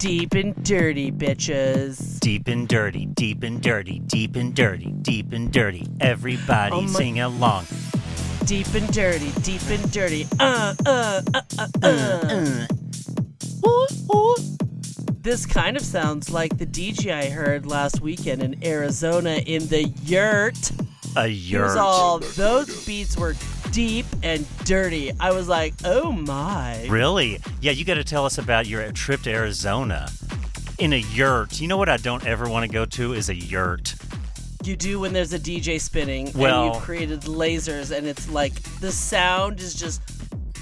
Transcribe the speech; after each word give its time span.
Deep 0.00 0.32
and 0.34 0.54
dirty, 0.64 1.12
bitches. 1.12 2.18
Deep 2.20 2.48
and 2.48 2.66
dirty, 2.66 3.04
deep 3.04 3.42
and 3.42 3.60
dirty, 3.60 3.98
deep 4.00 4.34
and 4.34 4.54
dirty, 4.54 4.92
deep 5.02 5.30
and 5.32 5.52
dirty. 5.52 5.86
Everybody 6.00 6.74
Oh 6.74 6.80
my- 6.80 6.86
sing 6.88 7.20
along. 7.20 7.66
Deep 8.46 8.72
and 8.74 8.90
dirty, 8.92 9.30
deep 9.42 9.60
and 9.68 9.92
dirty. 9.92 10.26
Uh, 10.40 10.74
uh, 10.86 11.20
uh, 11.34 11.40
uh, 11.58 11.66
uh. 11.82 12.66
Ooh, 13.66 13.86
ooh. 14.14 14.36
This 15.20 15.44
kind 15.44 15.76
of 15.76 15.82
sounds 15.82 16.30
like 16.30 16.56
the 16.56 16.64
DJ 16.66 17.12
I 17.12 17.28
heard 17.28 17.66
last 17.66 18.00
weekend 18.00 18.42
in 18.42 18.64
Arizona 18.64 19.32
in 19.44 19.68
the 19.68 19.84
yurt. 20.04 20.56
A 21.16 21.26
It 21.26 21.28
was 21.28 21.50
yurt. 21.50 21.76
all 21.76 22.20
those 22.20 22.86
beats 22.86 23.18
were 23.18 23.34
deep 23.72 24.06
and 24.22 24.46
dirty. 24.64 25.12
I 25.20 25.32
was 25.32 25.48
like, 25.48 25.74
oh 25.84 26.12
my. 26.12 26.86
Really? 26.88 27.40
Yeah, 27.60 27.72
you 27.72 27.84
got 27.84 27.94
to 27.94 28.04
tell 28.04 28.24
us 28.26 28.38
about 28.38 28.66
your 28.66 28.90
trip 28.92 29.22
to 29.22 29.30
Arizona 29.30 30.08
in 30.78 30.92
a 30.92 30.96
yurt. 30.96 31.60
You 31.60 31.68
know 31.68 31.76
what 31.76 31.88
I 31.88 31.96
don't 31.98 32.24
ever 32.26 32.48
want 32.48 32.64
to 32.66 32.72
go 32.72 32.84
to 32.84 33.12
is 33.12 33.28
a 33.28 33.34
yurt. 33.34 33.94
You 34.64 34.76
do 34.76 35.00
when 35.00 35.12
there's 35.12 35.32
a 35.32 35.38
DJ 35.38 35.80
spinning 35.80 36.28
and 36.28 36.74
you've 36.74 36.82
created 36.82 37.22
lasers 37.22 37.96
and 37.96 38.06
it's 38.06 38.28
like 38.28 38.54
the 38.80 38.92
sound 38.92 39.60
is 39.60 39.74
just 39.74 40.02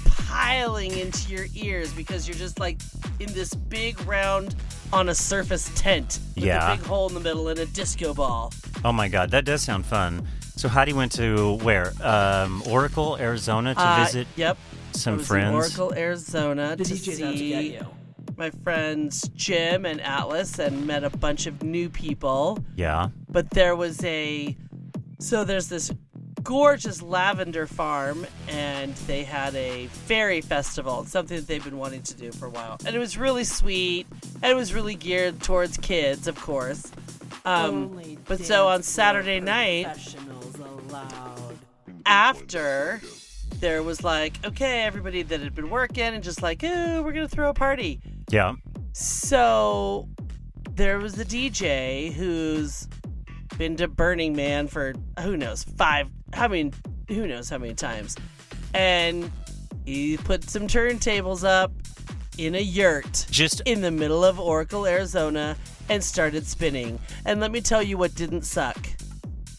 piling 0.05 0.91
into 0.97 1.29
your 1.33 1.47
ears 1.55 1.91
because 1.93 2.27
you're 2.27 2.37
just 2.37 2.59
like 2.59 2.79
in 3.19 3.31
this 3.33 3.53
big 3.53 3.99
round 4.05 4.55
on 4.93 5.09
a 5.09 5.15
surface 5.15 5.69
tent 5.75 6.19
with 6.35 6.45
Yeah. 6.45 6.73
a 6.73 6.77
big 6.77 6.85
hole 6.85 7.07
in 7.09 7.13
the 7.13 7.19
middle 7.19 7.47
and 7.49 7.59
a 7.59 7.65
disco 7.65 8.13
ball. 8.13 8.53
Oh 8.85 8.93
my 8.93 9.09
God, 9.09 9.31
that 9.31 9.43
does 9.45 9.61
sound 9.63 9.85
fun. 9.85 10.25
So 10.59 10.67
Heidi 10.67 10.91
went 10.91 11.13
to 11.13 11.53
where? 11.63 11.93
Um, 12.03 12.61
Oracle, 12.67 13.15
Arizona 13.17 13.73
to 13.75 13.79
Uh, 13.81 14.03
visit 14.03 14.27
Yep. 14.35 14.57
I 14.93 14.97
some 14.97 15.17
was 15.19 15.27
friends. 15.27 15.47
in 15.47 15.55
Oracle, 15.55 15.93
Arizona 15.97 16.75
The 16.75 16.83
to 16.83 16.93
DJ's 16.95 17.21
out 17.21 17.31
to 17.31 17.37
get 17.37 17.37
see 17.37 17.73
you. 17.75 17.85
my 18.35 18.49
friends 18.65 19.29
Jim 19.35 19.85
and 19.85 20.01
Atlas 20.01 20.59
and 20.59 20.85
met 20.85 21.05
a 21.05 21.09
bunch 21.11 21.45
of 21.47 21.63
new 21.63 21.87
people. 21.89 22.59
Yeah. 22.75 23.07
but 23.29 23.51
there 23.51 23.77
was 23.77 24.03
a 24.03 24.57
so 25.19 25.45
there's 25.45 25.67
this 25.69 25.91
gorgeous 26.43 27.01
lavender 27.01 27.65
farm 27.65 28.25
and 28.49 28.93
they 29.07 29.23
had 29.23 29.55
a 29.55 29.87
fairy 29.87 30.41
festival 30.41 31.05
something 31.05 31.37
that 31.37 31.47
they've 31.47 31.63
been 31.63 31.77
wanting 31.77 32.01
to 32.01 32.15
do 32.15 32.31
for 32.33 32.47
a 32.47 32.49
while 32.49 32.77
and 32.85 32.95
it 32.95 32.99
was 32.99 33.17
really 33.17 33.43
sweet 33.45 34.07
and 34.41 34.45
it 34.51 34.55
was 34.55 34.73
really 34.73 34.95
geared 34.95 35.41
towards 35.41 35.77
kids 35.77 36.27
of 36.27 36.39
course 36.39 36.91
um, 37.45 37.75
Only 37.91 38.17
but 38.25 38.39
so 38.39 38.67
on 38.69 38.83
saturday 38.83 39.39
floor 39.39 39.45
night 39.53 39.85
allowed. 40.89 41.57
after 42.05 43.01
there 43.59 43.83
was 43.83 44.03
like 44.03 44.33
okay 44.45 44.83
everybody 44.83 45.21
that 45.21 45.39
had 45.39 45.53
been 45.55 45.69
working 45.69 46.03
and 46.03 46.23
just 46.23 46.41
like 46.41 46.63
oh 46.63 47.01
we're 47.01 47.11
gonna 47.11 47.27
throw 47.27 47.49
a 47.49 47.53
party 47.53 47.99
Yeah. 48.29 48.53
So 48.93 50.07
there 50.71 50.99
was 50.99 51.13
the 51.15 51.25
DJ 51.25 52.11
who's 52.13 52.87
been 53.57 53.75
to 53.77 53.87
Burning 53.87 54.35
Man 54.35 54.67
for 54.67 54.93
who 55.21 55.35
knows 55.37 55.63
five. 55.63 56.07
I 56.33 56.47
mean, 56.47 56.73
who 57.07 57.27
knows 57.27 57.49
how 57.49 57.57
many 57.57 57.73
times, 57.73 58.15
and 58.73 59.29
he 59.85 60.17
put 60.17 60.49
some 60.49 60.67
turntables 60.67 61.43
up 61.43 61.71
in 62.37 62.55
a 62.55 62.61
yurt 62.61 63.25
Just 63.29 63.61
in 63.65 63.81
the 63.81 63.91
middle 63.91 64.23
of 64.23 64.39
Oracle, 64.39 64.85
Arizona, 64.85 65.57
and 65.89 66.03
started 66.03 66.47
spinning. 66.47 66.99
And 67.25 67.39
let 67.41 67.51
me 67.51 67.59
tell 67.61 67.83
you 67.83 67.97
what 67.97 68.15
didn't 68.15 68.43
suck. 68.43 68.77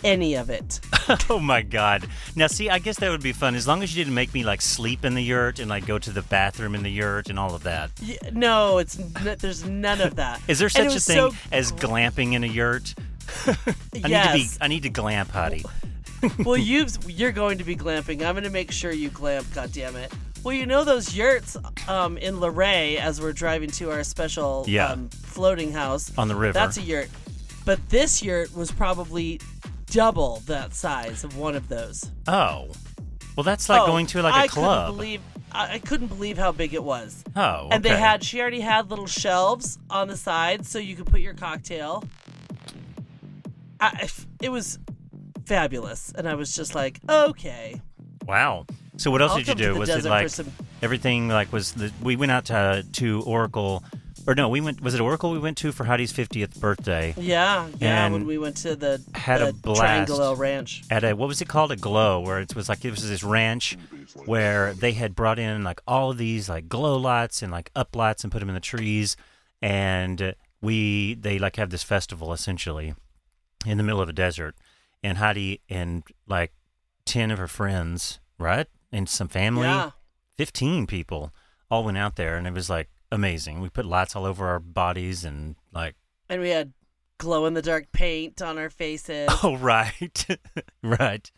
Any 0.02 0.34
of 0.34 0.48
it. 0.50 0.80
oh 1.30 1.38
my 1.38 1.62
god. 1.62 2.06
Now 2.36 2.46
see, 2.46 2.70
I 2.70 2.78
guess 2.78 2.98
that 3.00 3.10
would 3.10 3.22
be 3.22 3.32
fun 3.32 3.54
as 3.54 3.66
long 3.66 3.82
as 3.82 3.94
you 3.94 4.02
didn't 4.02 4.14
make 4.14 4.32
me 4.32 4.44
like 4.44 4.60
sleep 4.62 5.04
in 5.04 5.14
the 5.14 5.22
yurt 5.22 5.58
and 5.58 5.68
like 5.68 5.86
go 5.86 5.98
to 5.98 6.10
the 6.10 6.22
bathroom 6.22 6.74
in 6.74 6.82
the 6.82 6.90
yurt 6.90 7.28
and 7.28 7.38
all 7.38 7.54
of 7.54 7.62
that. 7.64 7.90
Y- 8.02 8.16
No, 8.32 8.78
it's 8.78 8.98
n- 8.98 9.36
there's 9.38 9.64
none 9.66 10.00
of 10.00 10.16
that. 10.16 10.40
Is 10.48 10.58
there 10.58 10.68
such 10.68 10.86
a 10.96 11.00
thing 11.00 11.16
so 11.16 11.30
as 11.52 11.72
glamping 11.72 12.32
in 12.32 12.44
a 12.44 12.46
yurt? 12.48 12.94
I 13.46 13.50
need 13.92 14.02
to 14.02 14.02
be 14.02 14.08
Yes. 14.08 14.58
I 14.60 14.68
need 14.68 14.82
to 14.84 14.90
glamp, 14.90 15.30
Heidi. 15.30 15.64
well, 16.44 16.56
you 16.56 16.86
you're 17.06 17.32
going 17.32 17.58
to 17.58 17.64
be 17.64 17.76
glamping. 17.76 18.22
I'm 18.26 18.34
going 18.34 18.44
to 18.44 18.50
make 18.50 18.70
sure 18.72 18.92
you 18.92 19.08
glamp. 19.10 19.46
God 19.54 19.72
damn 19.72 19.96
it. 19.96 20.12
Well, 20.42 20.54
you 20.54 20.64
know 20.64 20.84
those 20.84 21.14
yurts 21.14 21.56
um, 21.86 22.16
in 22.16 22.40
Luray 22.40 22.96
as 22.96 23.20
we're 23.20 23.34
driving 23.34 23.70
to 23.72 23.90
our 23.90 24.02
special 24.04 24.64
Yeah. 24.66 24.92
um, 24.92 25.10
floating 25.10 25.72
house 25.72 26.10
On 26.16 26.28
the 26.28 26.34
river. 26.34 26.54
That's 26.54 26.78
a 26.78 26.82
yurt, 26.82 27.10
but 27.66 27.90
this 27.90 28.22
yurt 28.22 28.54
was 28.56 28.72
probably 28.72 29.38
double 29.90 30.42
that 30.46 30.74
size 30.74 31.24
of 31.24 31.36
one 31.36 31.54
of 31.54 31.68
those. 31.68 32.10
Oh. 32.26 32.68
Well, 33.36 33.44
that's 33.44 33.68
like 33.68 33.82
Oh, 33.82 33.86
going 33.86 34.06
to 34.06 34.22
like 34.22 34.34
a 34.34 34.38
I 34.38 34.46
club. 34.48 34.86
Couldn't 34.86 34.96
believe, 34.96 35.20
I, 35.52 35.74
I 35.74 35.78
couldn't 35.78 36.08
believe 36.08 36.36
how 36.38 36.52
big 36.52 36.74
it 36.74 36.82
was. 36.82 37.22
oh. 37.36 37.68
And 37.70 37.82
they 37.82 37.90
had, 37.96 38.22
she 38.24 38.40
already 38.40 38.60
had 38.60 38.90
little 38.90 39.06
shelves 39.06 39.78
on 39.88 40.08
the 40.08 40.16
side 40.16 40.66
so 40.66 40.78
you 40.78 40.96
could 40.96 41.06
put 41.06 41.20
your 41.20 41.34
cocktail. 41.34 42.04
I, 43.80 44.08
it 44.42 44.50
was 44.50 44.78
fabulous. 45.46 46.12
And 46.16 46.28
I 46.28 46.34
was 46.34 46.54
just 46.54 46.74
like, 46.74 47.00
okay. 47.08 47.80
Wow. 48.26 48.66
So 48.96 49.10
what 49.10 49.22
else 49.22 49.32
I'll 49.32 49.38
did 49.38 49.48
you 49.48 49.54
do? 49.54 49.74
Was 49.78 49.88
it 49.88 50.04
like 50.04 50.28
some- 50.28 50.52
everything 50.82 51.28
like 51.28 51.52
was 51.52 51.72
the 51.72 51.90
we 52.02 52.16
went 52.16 52.30
out 52.32 52.44
to 52.46 52.84
to 52.94 53.22
Oracle 53.22 53.82
or 54.26 54.34
no, 54.34 54.48
we 54.48 54.60
went 54.60 54.80
was 54.80 54.94
it 54.94 55.00
Oracle 55.00 55.30
we 55.30 55.38
went 55.38 55.56
to 55.58 55.72
for 55.72 55.84
Heidi's 55.84 56.12
50th 56.12 56.58
birthday 56.60 57.14
Yeah, 57.16 57.68
yeah. 57.78 58.08
When 58.10 58.26
we 58.26 58.38
went 58.38 58.56
to 58.58 58.76
the, 58.76 59.02
had 59.14 59.40
the 59.40 59.48
a 59.48 59.52
blast. 59.52 59.80
Triangle 59.80 60.22
L 60.22 60.36
Ranch. 60.36 60.82
at 60.90 61.04
a 61.04 61.14
what 61.14 61.28
was 61.28 61.40
it 61.40 61.48
called 61.48 61.72
a 61.72 61.76
glow 61.76 62.20
where 62.20 62.40
it 62.40 62.54
was 62.54 62.68
like 62.68 62.84
it 62.84 62.90
was 62.90 63.08
this 63.08 63.22
ranch 63.24 63.76
where 64.26 64.72
they 64.74 64.92
had 64.92 65.14
brought 65.14 65.38
in 65.38 65.64
like 65.64 65.80
all 65.86 66.10
of 66.10 66.18
these 66.18 66.48
like 66.48 66.68
glow 66.68 66.96
lights 66.96 67.42
and 67.42 67.50
like 67.52 67.70
up 67.74 67.94
lights 67.96 68.22
and 68.24 68.32
put 68.32 68.40
them 68.40 68.48
in 68.48 68.54
the 68.54 68.60
trees 68.60 69.16
and 69.62 70.34
we 70.60 71.14
they 71.14 71.38
like 71.38 71.56
have 71.56 71.70
this 71.70 71.82
festival 71.82 72.32
essentially 72.32 72.94
in 73.66 73.76
the 73.78 73.84
middle 73.84 74.00
of 74.00 74.08
a 74.08 74.12
desert 74.12 74.54
and 75.02 75.18
Heidi 75.18 75.60
and 75.68 76.02
like 76.26 76.52
10 77.06 77.30
of 77.30 77.38
her 77.38 77.48
friends 77.48 78.20
right 78.38 78.66
and 78.92 79.08
some 79.08 79.28
family 79.28 79.62
Yeah. 79.66 79.90
15 80.38 80.86
people 80.86 81.32
all 81.70 81.84
went 81.84 81.98
out 81.98 82.16
there 82.16 82.36
and 82.36 82.46
it 82.46 82.52
was 82.52 82.68
like 82.70 82.88
amazing 83.12 83.60
we 83.60 83.68
put 83.68 83.84
lights 83.84 84.14
all 84.14 84.24
over 84.24 84.46
our 84.48 84.60
bodies 84.60 85.24
and 85.24 85.56
like 85.72 85.96
And 86.28 86.40
we 86.40 86.50
had 86.50 86.72
glow 87.18 87.44
in 87.46 87.54
the 87.54 87.62
dark 87.62 87.90
paint 87.92 88.40
on 88.40 88.56
our 88.58 88.70
faces. 88.70 89.28
oh 89.42 89.56
right 89.56 90.26
right 90.82 91.30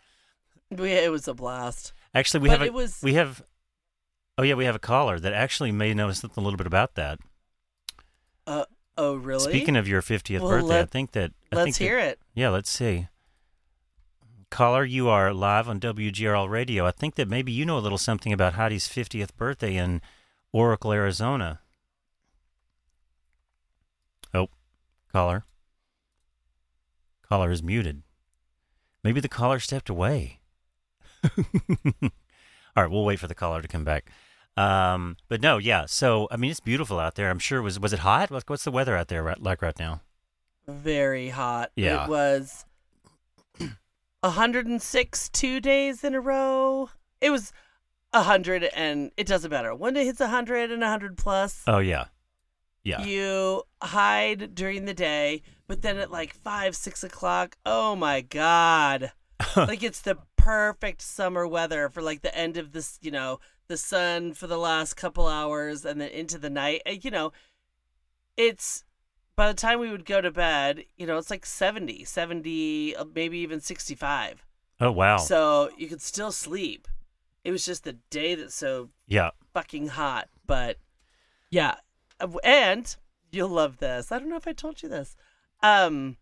we, 0.70 0.90
it 0.92 1.10
was 1.10 1.28
a 1.28 1.34
blast. 1.34 1.92
Actually, 2.14 2.40
we 2.40 2.48
But 2.48 2.52
have 2.52 2.62
a, 2.62 2.64
it 2.66 2.72
was- 2.74 3.00
we 3.02 3.14
have 3.14 3.42
oh 4.38 4.42
yeah 4.42 4.54
we 4.54 4.64
have 4.64 4.74
a 4.76 4.78
caller 4.80 5.18
that 5.20 5.32
actually 5.34 5.70
may 5.72 5.92
know 5.94 6.10
something 6.12 6.40
a 6.40 6.44
little 6.44 6.56
bit 6.56 6.66
about 6.66 6.94
that. 6.94 7.18
Uh, 8.46 8.64
oh, 8.98 9.14
really? 9.14 9.52
Speaking 9.52 9.76
of 9.76 9.86
your 9.86 10.00
fiftieth 10.02 10.40
Well, 10.42 10.50
birthday, 10.50 10.80
I 10.80 10.84
think 10.86 11.12
that 11.12 11.32
I 11.52 11.56
Let's 11.56 11.64
think 11.64 11.76
that- 11.76 11.84
hear 11.84 11.98
it. 11.98 12.18
Yeah, 12.34 12.48
let's 12.50 12.70
see. 12.70 13.08
Caller, 14.50 14.84
you 14.84 15.08
are 15.08 15.32
live 15.32 15.68
on 15.68 15.80
WGRL 15.80 16.48
Radio. 16.48 16.86
I 16.86 16.90
think 16.90 17.14
that 17.14 17.28
maybe 17.28 17.52
you 17.52 17.64
know 17.64 17.78
a 17.78 17.80
little 17.80 17.96
something 17.98 18.32
about 18.32 18.52
Heidi's 18.54 18.86
fiftieth 18.88 19.34
birthday 19.36 19.76
in 19.76 20.00
Oracle, 20.52 20.92
Arizona. 20.92 21.60
Oh, 24.34 24.48
caller. 25.12 25.44
Caller 27.28 27.50
is 27.50 27.62
muted. 27.62 28.02
Maybe 29.02 29.20
the 29.20 29.28
caller 29.28 29.58
stepped 29.58 29.88
away. 29.88 30.40
All 31.24 32.82
right, 32.82 32.90
we'll 32.90 33.04
wait 33.04 33.18
for 33.20 33.26
the 33.26 33.34
caller 33.34 33.62
to 33.62 33.68
come 33.68 33.84
back. 33.84 34.10
Um, 34.56 35.16
but 35.28 35.40
no, 35.40 35.58
yeah. 35.58 35.86
So 35.86 36.28
I 36.30 36.36
mean, 36.36 36.50
it's 36.50 36.60
beautiful 36.60 36.98
out 36.98 37.14
there. 37.14 37.30
I'm 37.30 37.38
sure. 37.38 37.62
Was 37.62 37.80
was 37.80 37.92
it 37.92 38.00
hot? 38.00 38.30
What- 38.30 38.44
What's 38.48 38.64
the 38.64 38.70
weather 38.70 38.96
out 38.96 39.08
there 39.08 39.22
right, 39.22 39.40
like 39.42 39.62
right 39.62 39.78
now? 39.78 40.02
Very 40.68 41.30
hot. 41.30 41.70
Yeah. 41.74 42.04
It 42.04 42.10
was 42.10 42.64
106 44.20 45.28
two 45.30 45.60
days 45.60 46.04
in 46.04 46.14
a 46.14 46.20
row. 46.20 46.90
It 47.20 47.30
was 47.30 47.52
100 48.12 48.64
and 48.64 49.10
it 49.16 49.26
doesn't 49.26 49.50
matter. 49.50 49.74
When 49.74 49.96
it 49.96 50.04
hits 50.04 50.20
100 50.20 50.70
and 50.70 50.80
100 50.80 51.16
plus, 51.16 51.62
Oh 51.66 51.78
yeah, 51.78 52.06
yeah. 52.84 53.04
you 53.04 53.62
hide 53.82 54.54
during 54.54 54.84
the 54.84 54.94
day, 54.94 55.42
but 55.66 55.82
then 55.82 55.98
at 55.98 56.10
like 56.10 56.34
5, 56.34 56.76
6 56.76 57.04
o'clock, 57.04 57.56
oh 57.64 57.96
my 57.96 58.20
God. 58.20 59.12
like 59.56 59.82
it's 59.82 60.00
the 60.00 60.18
perfect 60.36 61.02
summer 61.02 61.46
weather 61.46 61.88
for 61.88 62.02
like 62.02 62.22
the 62.22 62.36
end 62.36 62.56
of 62.56 62.72
this, 62.72 62.98
you 63.02 63.10
know, 63.10 63.40
the 63.68 63.76
sun 63.76 64.34
for 64.34 64.46
the 64.46 64.58
last 64.58 64.94
couple 64.94 65.26
hours 65.26 65.84
and 65.84 66.00
then 66.00 66.10
into 66.10 66.38
the 66.38 66.50
night. 66.50 66.82
You 67.02 67.10
know, 67.10 67.32
it's 68.36 68.84
by 69.36 69.48
the 69.48 69.54
time 69.54 69.80
we 69.80 69.90
would 69.90 70.04
go 70.04 70.20
to 70.20 70.30
bed, 70.30 70.84
you 70.96 71.06
know, 71.06 71.16
it's 71.16 71.30
like 71.30 71.46
70, 71.46 72.04
70, 72.04 72.96
uh, 72.96 73.04
maybe 73.14 73.38
even 73.38 73.60
65. 73.60 74.44
Oh 74.80 74.92
wow. 74.92 75.16
So 75.16 75.70
you 75.76 75.88
could 75.88 76.02
still 76.02 76.32
sleep. 76.32 76.88
It 77.44 77.50
was 77.50 77.64
just 77.64 77.84
the 77.84 77.98
day 78.10 78.34
that's 78.34 78.54
so 78.54 78.90
yeah. 79.06 79.30
fucking 79.52 79.88
hot. 79.88 80.28
But 80.46 80.78
yeah, 81.50 81.76
and 82.44 82.94
you'll 83.30 83.48
love 83.48 83.78
this. 83.78 84.12
I 84.12 84.18
don't 84.18 84.28
know 84.28 84.36
if 84.36 84.48
I 84.48 84.52
told 84.52 84.82
you 84.82 84.88
this. 84.88 85.16
Um, 85.62 86.16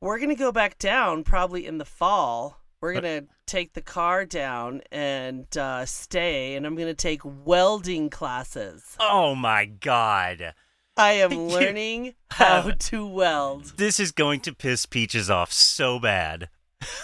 we're 0.00 0.18
gonna 0.18 0.34
go 0.34 0.52
back 0.52 0.78
down 0.78 1.24
probably 1.24 1.66
in 1.66 1.78
the 1.78 1.84
fall. 1.84 2.60
We're 2.80 2.94
gonna 2.94 3.24
take 3.46 3.74
the 3.74 3.82
car 3.82 4.24
down 4.24 4.80
and 4.90 5.54
uh, 5.56 5.84
stay, 5.84 6.54
and 6.54 6.66
I'm 6.66 6.76
gonna 6.76 6.94
take 6.94 7.20
welding 7.24 8.08
classes. 8.10 8.96
Oh 8.98 9.34
my 9.34 9.66
god. 9.66 10.54
I 10.96 11.12
am 11.12 11.30
learning 11.48 12.14
how 12.30 12.70
to 12.70 13.06
weld. 13.06 13.76
This 13.76 14.00
is 14.00 14.12
going 14.12 14.40
to 14.40 14.54
piss 14.54 14.86
Peaches 14.86 15.30
off 15.30 15.52
so 15.52 15.98
bad. 15.98 16.48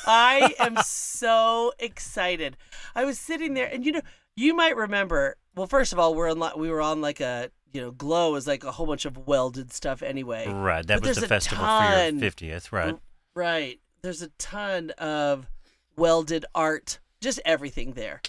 I 0.07 0.55
am 0.59 0.77
so 0.85 1.73
excited. 1.79 2.57
I 2.95 3.05
was 3.05 3.19
sitting 3.19 3.55
there, 3.55 3.67
and 3.67 3.85
you 3.85 3.93
know, 3.93 4.03
you 4.37 4.55
might 4.55 4.77
remember. 4.77 5.37
Well, 5.55 5.67
first 5.67 5.93
of 5.93 5.99
all, 5.99 6.15
we're 6.15 6.31
on 6.31 6.59
we 6.59 6.71
were 6.71 6.83
on 6.83 7.01
like 7.01 7.21
a 7.21 7.51
you 7.77 7.83
know, 7.83 7.91
glow 7.91 8.35
is 8.37 8.47
like 8.47 8.65
a 8.65 8.73
whole 8.73 8.87
bunch 8.87 9.05
of 9.05 9.27
welded 9.27 9.71
stuff 9.71 10.03
anyway. 10.03 10.49
Right. 10.49 10.87
That 10.87 11.01
But 11.01 11.09
was 11.09 11.19
the 11.19 11.29
festival 11.29 11.63
ton. 11.63 12.19
for 12.19 12.25
your 12.25 12.33
50th, 12.33 12.73
right? 12.73 12.97
Right. 13.35 13.81
There's 14.01 14.23
a 14.23 14.29
ton 14.39 14.91
of 14.93 15.47
welded 15.95 16.47
art, 16.55 17.01
just 17.21 17.39
everything 17.45 17.93
there. 17.93 18.23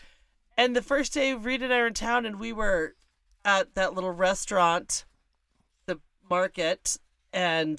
And 0.57 0.75
the 0.75 0.81
first 0.81 1.13
day, 1.13 1.33
Rita 1.33 1.63
and 1.63 1.73
I 1.73 1.79
were 1.79 1.87
in 1.87 1.93
town, 1.93 2.25
and 2.25 2.41
we 2.41 2.51
were 2.51 2.95
at 3.45 3.73
that 3.75 3.93
little 3.93 4.11
restaurant, 4.11 5.05
the 5.85 6.01
market, 6.29 6.97
and 7.31 7.77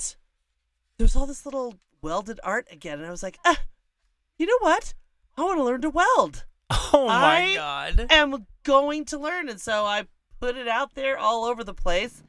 there 0.96 1.04
was 1.04 1.16
all 1.16 1.26
this 1.26 1.44
little 1.44 1.74
welded 2.02 2.40
art 2.42 2.66
again. 2.70 2.98
And 2.98 3.06
I 3.06 3.10
was 3.10 3.22
like, 3.22 3.38
ah, 3.44 3.60
you 4.38 4.46
know 4.46 4.58
what? 4.60 4.94
I 5.36 5.42
want 5.42 5.58
to 5.58 5.64
learn 5.64 5.80
to 5.82 5.90
weld. 5.90 6.44
Oh 6.70 7.06
my 7.06 7.52
god. 7.54 8.06
I'm 8.10 8.46
going 8.64 9.04
to 9.06 9.18
learn. 9.18 9.48
And 9.48 9.60
so 9.60 9.84
I 9.86 10.06
put 10.40 10.56
it 10.56 10.68
out 10.68 10.94
there 10.94 11.16
all 11.18 11.44
over 11.44 11.64
the 11.64 11.74
place 11.74 12.22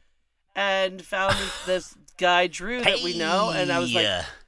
and 0.56 1.02
found 1.04 1.36
this 1.66 1.96
guy, 2.18 2.48
Drew, 2.48 2.82
that 2.82 3.02
we 3.04 3.18
know. 3.18 3.52
And 3.54 3.72
I 3.72 3.80
was 3.80 3.94
like, 3.94 4.06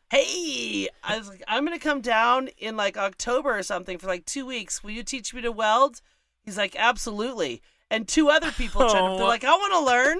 Hey. 0.09 0.87
I 1.03 1.17
was 1.17 1.29
like, 1.29 1.43
I'm 1.47 1.63
gonna 1.65 1.79
come 1.79 2.01
down 2.01 2.49
in 2.57 2.75
like 2.77 2.97
October 2.97 3.57
or 3.57 3.63
something 3.63 3.97
for 3.97 4.07
like 4.07 4.25
two 4.25 4.45
weeks. 4.45 4.83
Will 4.83 4.91
you 4.91 5.03
teach 5.03 5.33
me 5.33 5.41
to 5.41 5.51
weld? 5.51 6.01
He's 6.43 6.57
like, 6.57 6.75
absolutely. 6.77 7.61
And 7.89 8.07
two 8.07 8.29
other 8.29 8.51
people 8.51 8.81
to, 8.87 8.93
they're 8.93 9.01
Oh. 9.01 9.15
like, 9.17 9.43
I 9.43 9.51
want 9.55 9.73
to 9.73 9.79
learn. 9.85 10.19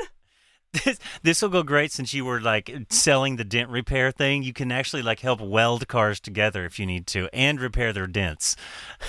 This 0.72 1.00
this 1.22 1.42
will 1.42 1.50
go 1.50 1.64
great 1.64 1.92
since 1.92 2.14
you 2.14 2.24
were 2.24 2.40
like 2.40 2.66
mm-hmm. 2.66 2.84
selling 2.90 3.36
the 3.36 3.44
dent 3.44 3.70
repair 3.70 4.12
thing. 4.12 4.44
You 4.44 4.54
can 4.54 4.72
actually 4.72 5.02
like 5.02 5.20
help 5.20 5.42
weld 5.42 5.88
cars 5.88 6.20
together 6.20 6.66
if 6.66 6.80
you 6.80 6.86
need 6.86 7.08
to 7.08 7.30
and 7.34 7.60
repair 7.60 7.94
their 7.94 8.08
dents. 8.08 8.56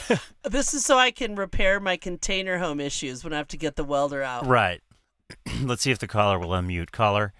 This 0.44 0.74
is 0.74 0.84
so 0.84 0.98
I 0.98 1.12
can 1.12 1.36
repair 1.36 1.78
my 1.78 1.96
container 1.96 2.58
home 2.58 2.80
issues 2.80 3.22
when 3.22 3.32
I 3.32 3.36
have 3.36 3.46
to 3.48 3.56
get 3.56 3.76
the 3.76 3.84
welder 3.84 4.24
out. 4.24 4.44
Right. 4.44 4.80
Let's 5.62 5.82
see 5.82 5.92
if 5.92 6.00
the 6.00 6.08
caller 6.08 6.36
will 6.36 6.48
unmute. 6.48 6.90
Caller, 6.90 7.32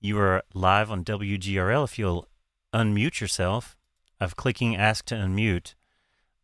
you 0.00 0.18
are 0.18 0.42
live 0.54 0.90
on 0.90 1.04
WGRL. 1.04 1.84
If 1.84 2.00
you'll 2.00 2.26
unmute 2.74 3.20
yourself, 3.20 3.76
I'm 4.20 4.30
clicking 4.30 4.74
ask 4.74 5.04
to 5.06 5.14
unmute, 5.14 5.74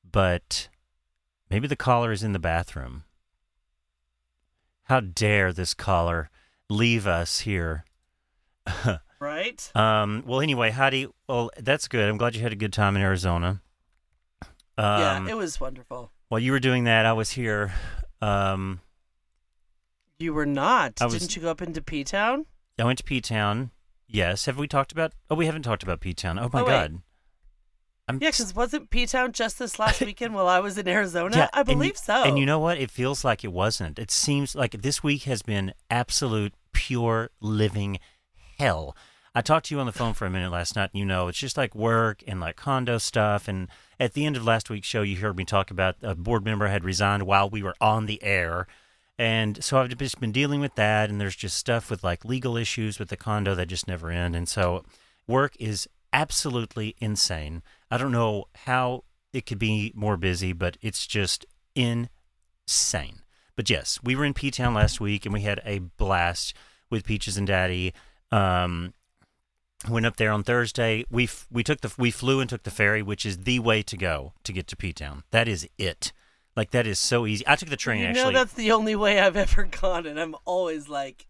but 0.08 0.68
maybe 1.50 1.66
the 1.66 1.74
caller 1.74 2.12
is 2.12 2.22
in 2.22 2.32
the 2.32 2.38
bathroom. 2.38 3.02
How 4.84 5.00
dare 5.00 5.52
this 5.52 5.74
caller 5.74 6.30
leave 6.70 7.06
us 7.06 7.40
here? 7.40 7.84
Right? 9.20 9.70
Um, 9.74 10.22
well, 10.26 10.42
anyway, 10.42 10.70
Heidi, 10.70 11.06
well, 11.26 11.50
that's 11.56 11.88
good. 11.88 12.10
I'm 12.10 12.18
glad 12.18 12.36
you 12.36 12.42
had 12.42 12.52
a 12.52 12.56
good 12.56 12.74
time 12.74 12.94
in 12.94 13.00
Arizona. 13.00 13.62
Um, 14.76 15.00
yeah, 15.00 15.28
it 15.30 15.34
was 15.36 15.58
wonderful. 15.58 16.10
while 16.28 16.40
you 16.40 16.52
were 16.52 16.60
doing 16.60 16.84
that, 16.84 17.06
I 17.06 17.14
was 17.14 17.30
here. 17.30 17.72
Um, 18.20 18.80
You 20.18 20.34
were 20.34 20.44
not. 20.44 21.00
I 21.00 21.08
Didn't 21.08 21.34
you 21.36 21.40
go 21.40 21.50
up 21.50 21.62
into 21.62 21.80
P 21.80 22.04
Town? 22.04 22.44
I 22.78 22.84
went 22.84 22.98
to 22.98 23.04
P 23.04 23.22
Town. 23.22 23.70
Yes. 24.06 24.44
Have 24.44 24.58
we 24.58 24.68
talked 24.68 24.92
about? 24.92 25.12
Oh, 25.30 25.36
we 25.36 25.46
haven't 25.46 25.62
talked 25.62 25.82
about 25.82 26.00
P 26.00 26.12
Town. 26.12 26.38
Oh 26.38 26.50
my 26.52 26.60
Oh. 26.60 26.66
God. 26.66 27.00
I'm 28.08 28.18
Yeah, 28.20 28.30
because 28.30 28.54
wasn't 28.54 28.90
P 28.90 29.06
Town 29.06 29.32
just 29.32 29.58
this 29.58 29.78
last 29.78 30.00
weekend 30.04 30.34
while 30.34 30.48
I 30.48 30.60
was 30.60 30.76
in 30.76 30.86
Arizona? 30.88 31.36
Yeah, 31.36 31.48
I 31.52 31.60
you- 31.60 31.64
believe 31.64 31.96
so. 31.96 32.22
And 32.22 32.38
you 32.38 32.46
know 32.46 32.58
what? 32.58 32.78
It 32.78 32.90
feels 32.90 33.24
like 33.24 33.44
it 33.44 33.52
wasn't. 33.52 33.98
It 33.98 34.10
seems 34.10 34.54
like 34.54 34.82
this 34.82 35.02
week 35.02 35.22
has 35.22 35.42
been 35.42 35.72
absolute 35.90 36.52
pure 36.72 37.30
living 37.40 37.98
hell. 38.58 38.96
I 39.34 39.40
talked 39.40 39.66
to 39.66 39.74
you 39.74 39.80
on 39.80 39.86
the 39.86 39.92
phone 39.92 40.12
for 40.12 40.26
a 40.26 40.30
minute 40.30 40.52
last 40.52 40.76
night. 40.76 40.90
And 40.92 41.00
you 41.00 41.04
know, 41.04 41.28
it's 41.28 41.38
just 41.38 41.56
like 41.56 41.74
work 41.74 42.22
and 42.26 42.40
like 42.40 42.56
condo 42.56 42.98
stuff. 42.98 43.48
And 43.48 43.68
at 43.98 44.12
the 44.12 44.26
end 44.26 44.36
of 44.36 44.44
last 44.44 44.70
week's 44.70 44.86
show, 44.86 45.02
you 45.02 45.16
heard 45.16 45.36
me 45.36 45.44
talk 45.44 45.70
about 45.70 45.96
a 46.02 46.14
board 46.14 46.44
member 46.44 46.68
had 46.68 46.84
resigned 46.84 47.24
while 47.24 47.48
we 47.50 47.62
were 47.62 47.74
on 47.80 48.06
the 48.06 48.22
air. 48.22 48.66
And 49.18 49.62
so 49.64 49.78
I've 49.78 49.96
just 49.96 50.20
been 50.20 50.32
dealing 50.32 50.60
with 50.60 50.74
that. 50.76 51.10
And 51.10 51.20
there's 51.20 51.36
just 51.36 51.56
stuff 51.56 51.90
with 51.90 52.04
like 52.04 52.24
legal 52.24 52.56
issues 52.56 52.98
with 52.98 53.08
the 53.08 53.16
condo 53.16 53.54
that 53.54 53.66
just 53.66 53.88
never 53.88 54.10
end. 54.10 54.36
And 54.36 54.48
so 54.48 54.84
work 55.26 55.56
is 55.58 55.88
absolutely 56.12 56.94
insane. 57.00 57.62
I 57.94 57.96
don't 57.96 58.10
know 58.10 58.46
how 58.64 59.04
it 59.32 59.46
could 59.46 59.60
be 59.60 59.92
more 59.94 60.16
busy, 60.16 60.52
but 60.52 60.76
it's 60.82 61.06
just 61.06 61.46
insane. 61.76 63.20
But 63.54 63.70
yes, 63.70 64.00
we 64.02 64.16
were 64.16 64.24
in 64.24 64.34
P 64.34 64.50
Town 64.50 64.74
last 64.74 65.00
week 65.00 65.24
and 65.24 65.32
we 65.32 65.42
had 65.42 65.60
a 65.64 65.78
blast 65.78 66.54
with 66.90 67.04
Peaches 67.04 67.36
and 67.36 67.46
Daddy. 67.46 67.94
Um, 68.32 68.94
went 69.88 70.06
up 70.06 70.16
there 70.16 70.32
on 70.32 70.42
Thursday. 70.42 71.04
We 71.08 71.22
f- 71.22 71.46
we 71.52 71.62
took 71.62 71.82
the 71.82 71.94
we 71.96 72.10
flew 72.10 72.40
and 72.40 72.50
took 72.50 72.64
the 72.64 72.72
ferry, 72.72 73.00
which 73.00 73.24
is 73.24 73.44
the 73.44 73.60
way 73.60 73.80
to 73.84 73.96
go 73.96 74.32
to 74.42 74.52
get 74.52 74.66
to 74.66 74.76
P 74.76 74.92
Town. 74.92 75.22
That 75.30 75.46
is 75.46 75.68
it. 75.78 76.12
Like 76.56 76.72
that 76.72 76.88
is 76.88 76.98
so 76.98 77.26
easy. 77.26 77.44
I 77.46 77.54
took 77.54 77.68
the 77.68 77.76
train 77.76 78.00
you 78.00 78.06
actually. 78.08 78.32
know 78.32 78.40
that's 78.40 78.54
the 78.54 78.72
only 78.72 78.96
way 78.96 79.20
I've 79.20 79.36
ever 79.36 79.62
gone, 79.80 80.04
and 80.06 80.18
I'm 80.18 80.34
always 80.44 80.88
like, 80.88 81.28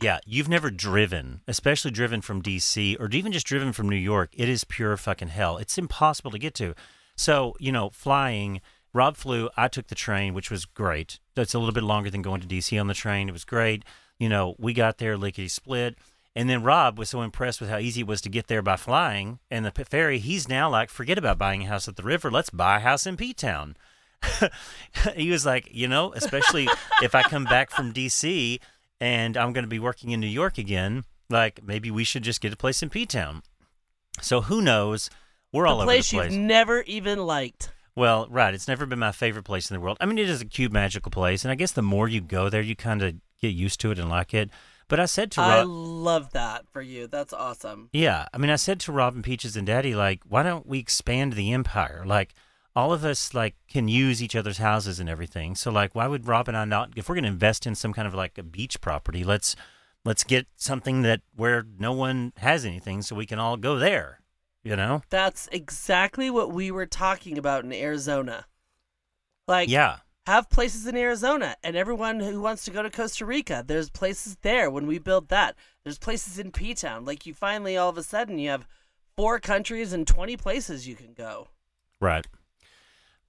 Yeah, 0.00 0.18
you've 0.24 0.48
never 0.48 0.70
driven, 0.70 1.42
especially 1.46 1.90
driven 1.90 2.22
from 2.22 2.42
DC 2.42 2.98
or 2.98 3.08
even 3.10 3.32
just 3.32 3.46
driven 3.46 3.72
from 3.72 3.88
New 3.88 3.96
York. 3.96 4.30
It 4.32 4.48
is 4.48 4.64
pure 4.64 4.96
fucking 4.96 5.28
hell. 5.28 5.58
It's 5.58 5.78
impossible 5.78 6.30
to 6.30 6.38
get 6.38 6.54
to. 6.54 6.74
So, 7.14 7.54
you 7.60 7.72
know, 7.72 7.90
flying, 7.90 8.60
Rob 8.94 9.16
flew, 9.16 9.48
I 9.56 9.68
took 9.68 9.88
the 9.88 9.94
train, 9.94 10.34
which 10.34 10.50
was 10.50 10.64
great. 10.64 11.20
That's 11.34 11.54
a 11.54 11.58
little 11.58 11.74
bit 11.74 11.84
longer 11.84 12.10
than 12.10 12.22
going 12.22 12.40
to 12.40 12.46
DC 12.46 12.80
on 12.80 12.86
the 12.86 12.94
train. 12.94 13.28
It 13.28 13.32
was 13.32 13.44
great. 13.44 13.84
You 14.18 14.28
know, 14.28 14.54
we 14.58 14.72
got 14.72 14.98
there 14.98 15.16
lickety 15.16 15.48
split. 15.48 15.96
And 16.34 16.48
then 16.48 16.62
Rob 16.62 16.98
was 16.98 17.10
so 17.10 17.20
impressed 17.20 17.60
with 17.60 17.68
how 17.68 17.78
easy 17.78 18.00
it 18.00 18.06
was 18.06 18.22
to 18.22 18.30
get 18.30 18.46
there 18.46 18.62
by 18.62 18.76
flying 18.76 19.38
and 19.50 19.66
the 19.66 19.84
ferry. 19.84 20.18
He's 20.18 20.48
now 20.48 20.70
like, 20.70 20.88
forget 20.88 21.18
about 21.18 21.38
buying 21.38 21.62
a 21.62 21.66
house 21.66 21.88
at 21.88 21.96
the 21.96 22.02
river. 22.02 22.30
Let's 22.30 22.50
buy 22.50 22.78
a 22.78 22.80
house 22.80 23.06
in 23.06 23.16
P 23.16 23.34
Town. 23.34 23.76
he 25.14 25.30
was 25.30 25.44
like, 25.44 25.68
you 25.70 25.88
know, 25.88 26.12
especially 26.14 26.68
if 27.02 27.14
I 27.14 27.22
come 27.22 27.44
back 27.44 27.70
from 27.70 27.92
DC 27.92 28.60
and 29.02 29.36
I'm 29.36 29.52
going 29.52 29.64
to 29.64 29.68
be 29.68 29.80
working 29.80 30.12
in 30.12 30.20
New 30.20 30.28
York 30.28 30.58
again, 30.58 31.04
like 31.28 31.60
maybe 31.64 31.90
we 31.90 32.04
should 32.04 32.22
just 32.22 32.40
get 32.40 32.52
a 32.52 32.56
place 32.56 32.84
in 32.84 32.88
P 32.88 33.04
Town. 33.04 33.42
So 34.20 34.42
who 34.42 34.62
knows? 34.62 35.10
We're 35.52 35.66
all 35.66 35.78
the 35.78 35.82
over 35.82 35.86
place 35.86 36.10
the 36.10 36.18
place. 36.18 36.32
you've 36.32 36.40
never 36.40 36.82
even 36.82 37.18
liked. 37.26 37.72
Well, 37.96 38.28
right. 38.30 38.54
It's 38.54 38.68
never 38.68 38.86
been 38.86 39.00
my 39.00 39.10
favorite 39.10 39.42
place 39.42 39.70
in 39.70 39.74
the 39.74 39.80
world. 39.80 39.98
I 40.00 40.06
mean, 40.06 40.18
it 40.18 40.30
is 40.30 40.40
a 40.40 40.46
cute, 40.46 40.72
magical 40.72 41.10
place, 41.10 41.44
and 41.44 41.50
I 41.50 41.56
guess 41.56 41.72
the 41.72 41.82
more 41.82 42.06
you 42.06 42.20
go 42.20 42.48
there, 42.48 42.62
you 42.62 42.76
kind 42.76 43.02
of 43.02 43.16
get 43.40 43.48
used 43.48 43.80
to 43.80 43.90
it 43.90 43.98
and 43.98 44.08
like 44.08 44.32
it. 44.32 44.50
But 44.86 45.00
I 45.00 45.06
said 45.06 45.32
to 45.32 45.40
I 45.40 45.62
love 45.62 46.30
that 46.32 46.68
for 46.70 46.80
you. 46.80 47.08
That's 47.08 47.32
awesome. 47.32 47.88
yeah, 47.92 48.26
I 48.32 48.38
mean, 48.38 48.50
I 48.50 48.56
said 48.56 48.78
to 48.80 48.92
Rob 48.92 49.14
and 49.16 49.24
Peaches 49.24 49.56
and 49.56 49.66
Daddy, 49.66 49.96
like, 49.96 50.20
why 50.28 50.44
don't 50.44 50.66
we 50.66 50.78
expand 50.78 51.32
the 51.32 51.52
empire? 51.52 52.04
Like, 52.06 52.34
all 52.74 52.92
of 52.92 53.04
us 53.04 53.34
like 53.34 53.54
can 53.68 53.88
use 53.88 54.22
each 54.22 54.36
other's 54.36 54.58
houses 54.58 54.98
and 54.98 55.08
everything. 55.08 55.54
So, 55.54 55.70
like, 55.70 55.94
why 55.94 56.06
would 56.06 56.26
Rob 56.26 56.48
and 56.48 56.56
I 56.56 56.64
not? 56.64 56.90
If 56.96 57.08
we're 57.08 57.14
going 57.14 57.24
to 57.24 57.30
invest 57.30 57.66
in 57.66 57.74
some 57.74 57.92
kind 57.92 58.08
of 58.08 58.14
like 58.14 58.38
a 58.38 58.42
beach 58.42 58.80
property, 58.80 59.24
let's 59.24 59.54
let's 60.04 60.24
get 60.24 60.46
something 60.56 61.02
that 61.02 61.20
where 61.34 61.64
no 61.78 61.92
one 61.92 62.32
has 62.38 62.64
anything, 62.64 63.02
so 63.02 63.14
we 63.14 63.26
can 63.26 63.38
all 63.38 63.56
go 63.56 63.78
there. 63.78 64.20
You 64.64 64.76
know? 64.76 65.02
That's 65.10 65.48
exactly 65.50 66.30
what 66.30 66.52
we 66.52 66.70
were 66.70 66.86
talking 66.86 67.36
about 67.36 67.64
in 67.64 67.72
Arizona. 67.72 68.46
Like, 69.48 69.68
yeah. 69.68 69.96
have 70.26 70.48
places 70.48 70.86
in 70.86 70.96
Arizona, 70.96 71.56
and 71.64 71.74
everyone 71.74 72.20
who 72.20 72.40
wants 72.40 72.64
to 72.66 72.70
go 72.70 72.80
to 72.80 72.90
Costa 72.90 73.26
Rica, 73.26 73.64
there's 73.66 73.90
places 73.90 74.36
there 74.42 74.70
when 74.70 74.86
we 74.86 75.00
build 75.00 75.28
that. 75.28 75.56
There's 75.82 75.98
places 75.98 76.38
in 76.38 76.52
P 76.52 76.74
Town. 76.74 77.04
Like, 77.04 77.26
you 77.26 77.34
finally, 77.34 77.76
all 77.76 77.88
of 77.88 77.98
a 77.98 78.04
sudden, 78.04 78.38
you 78.38 78.50
have 78.50 78.68
four 79.16 79.40
countries 79.40 79.92
and 79.92 80.06
20 80.06 80.36
places 80.36 80.86
you 80.86 80.94
can 80.94 81.12
go. 81.12 81.48
Right. 82.00 82.26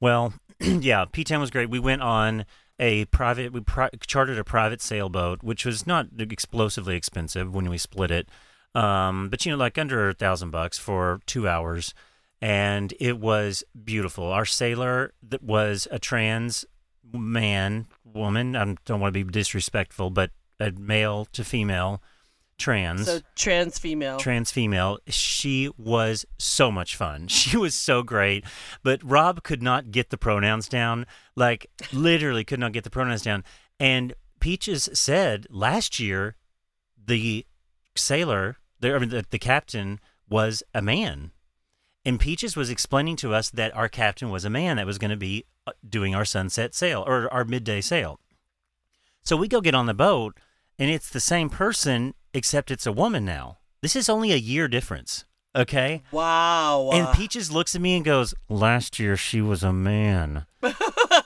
Well, 0.03 0.33
yeah, 0.59 1.05
P 1.09 1.23
Town 1.23 1.39
was 1.39 1.49
great. 1.49 1.69
We 1.69 1.79
went 1.79 2.01
on 2.01 2.43
a 2.77 3.05
private, 3.05 3.53
we 3.53 3.61
pri- 3.61 3.89
chartered 4.05 4.37
a 4.37 4.43
private 4.43 4.81
sailboat, 4.81 5.43
which 5.43 5.65
was 5.65 5.87
not 5.87 6.07
explosively 6.19 6.97
expensive 6.97 7.55
when 7.55 7.69
we 7.69 7.77
split 7.77 8.11
it. 8.11 8.27
Um, 8.75 9.29
but 9.29 9.45
you 9.45 9.53
know, 9.53 9.57
like 9.57 9.77
under 9.77 10.09
a 10.09 10.13
thousand 10.13 10.51
bucks 10.51 10.77
for 10.77 11.21
two 11.25 11.47
hours, 11.47 11.93
and 12.41 12.93
it 12.99 13.17
was 13.17 13.63
beautiful. 13.81 14.25
Our 14.25 14.43
sailor 14.43 15.13
that 15.25 15.41
was 15.41 15.87
a 15.89 15.99
trans 15.99 16.65
man, 17.13 17.85
woman. 18.03 18.57
I 18.57 18.75
don't 18.83 18.99
want 18.99 19.13
to 19.13 19.23
be 19.23 19.31
disrespectful, 19.31 20.09
but 20.09 20.31
a 20.59 20.71
male 20.71 21.29
to 21.31 21.45
female, 21.45 22.03
trans 22.57 23.05
So, 23.05 23.19
trans 23.35 23.79
female. 23.79 24.17
trans 24.17 24.51
female. 24.51 24.99
She 25.07 25.69
was 25.77 26.25
so 26.37 26.71
much 26.71 26.95
fun. 26.95 27.27
She 27.43 27.57
was 27.57 27.75
so 27.75 28.03
great. 28.03 28.45
But 28.83 29.01
Rob 29.03 29.43
could 29.43 29.61
not 29.63 29.91
get 29.91 30.09
the 30.09 30.17
pronouns 30.17 30.67
down. 30.67 31.05
Like 31.35 31.67
literally 31.91 32.43
could 32.43 32.59
not 32.59 32.71
get 32.73 32.83
the 32.83 32.89
pronouns 32.89 33.21
down. 33.23 33.43
And 33.79 34.13
Peaches 34.39 34.89
said 34.93 35.47
last 35.49 35.99
year 35.99 36.35
the 37.05 37.45
sailor, 37.95 38.57
the, 38.79 38.93
I 38.95 38.99
mean, 38.99 39.09
the, 39.09 39.25
the 39.29 39.39
captain 39.39 39.99
was 40.29 40.63
a 40.73 40.81
man. 40.81 41.31
And 42.05 42.19
Peaches 42.19 42.55
was 42.55 42.69
explaining 42.69 43.15
to 43.17 43.33
us 43.33 43.49
that 43.51 43.75
our 43.75 43.87
captain 43.87 44.29
was 44.29 44.43
a 44.45 44.49
man 44.49 44.77
that 44.77 44.85
was 44.85 44.97
going 44.97 45.11
to 45.11 45.17
be 45.17 45.45
uh, 45.65 45.71
doing 45.87 46.13
our 46.13 46.25
sunset 46.25 46.75
sail 46.75 47.03
or 47.07 47.31
our 47.31 47.45
midday 47.45 47.79
sail. 47.81 48.19
So 49.23 49.37
we 49.37 49.47
go 49.47 49.61
get 49.61 49.73
on 49.75 49.85
the 49.85 49.93
boat, 49.93 50.37
and 50.77 50.91
it's 50.91 51.09
the 51.09 51.21
same 51.21 51.49
person 51.49 52.13
except 52.33 52.71
it's 52.71 52.85
a 52.85 52.91
woman 52.91 53.25
now. 53.25 53.59
This 53.81 53.95
is 53.95 54.09
only 54.09 54.31
a 54.31 54.37
year 54.37 54.67
difference. 54.67 55.25
Okay. 55.55 56.01
Wow. 56.11 56.89
And 56.91 57.07
Peaches 57.15 57.51
looks 57.51 57.75
at 57.75 57.81
me 57.81 57.95
and 57.95 58.03
goes, 58.03 58.33
Last 58.49 58.97
year 58.97 59.15
she 59.15 59.39
was 59.39 59.61
a 59.61 59.71
man. 59.71 60.47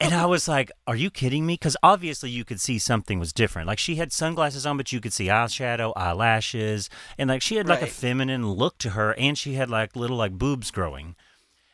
and 0.01 0.13
I 0.13 0.25
was 0.25 0.49
like, 0.49 0.69
Are 0.85 0.97
you 0.97 1.09
kidding 1.09 1.45
me? 1.45 1.53
Because 1.53 1.77
obviously 1.81 2.29
you 2.29 2.43
could 2.43 2.59
see 2.59 2.77
something 2.77 3.19
was 3.19 3.31
different. 3.31 3.67
Like 3.67 3.79
she 3.79 3.95
had 3.95 4.11
sunglasses 4.11 4.65
on, 4.65 4.75
but 4.75 4.91
you 4.91 4.99
could 4.99 5.13
see 5.13 5.27
eyeshadow, 5.27 5.93
eyelashes, 5.95 6.89
and 7.17 7.29
like 7.29 7.41
she 7.41 7.55
had 7.55 7.69
like 7.69 7.81
a 7.81 7.87
feminine 7.87 8.49
look 8.49 8.77
to 8.79 8.89
her, 8.91 9.13
and 9.17 9.37
she 9.37 9.53
had 9.53 9.69
like 9.69 9.95
little 9.95 10.17
like 10.17 10.33
boobs 10.33 10.71
growing. 10.71 11.15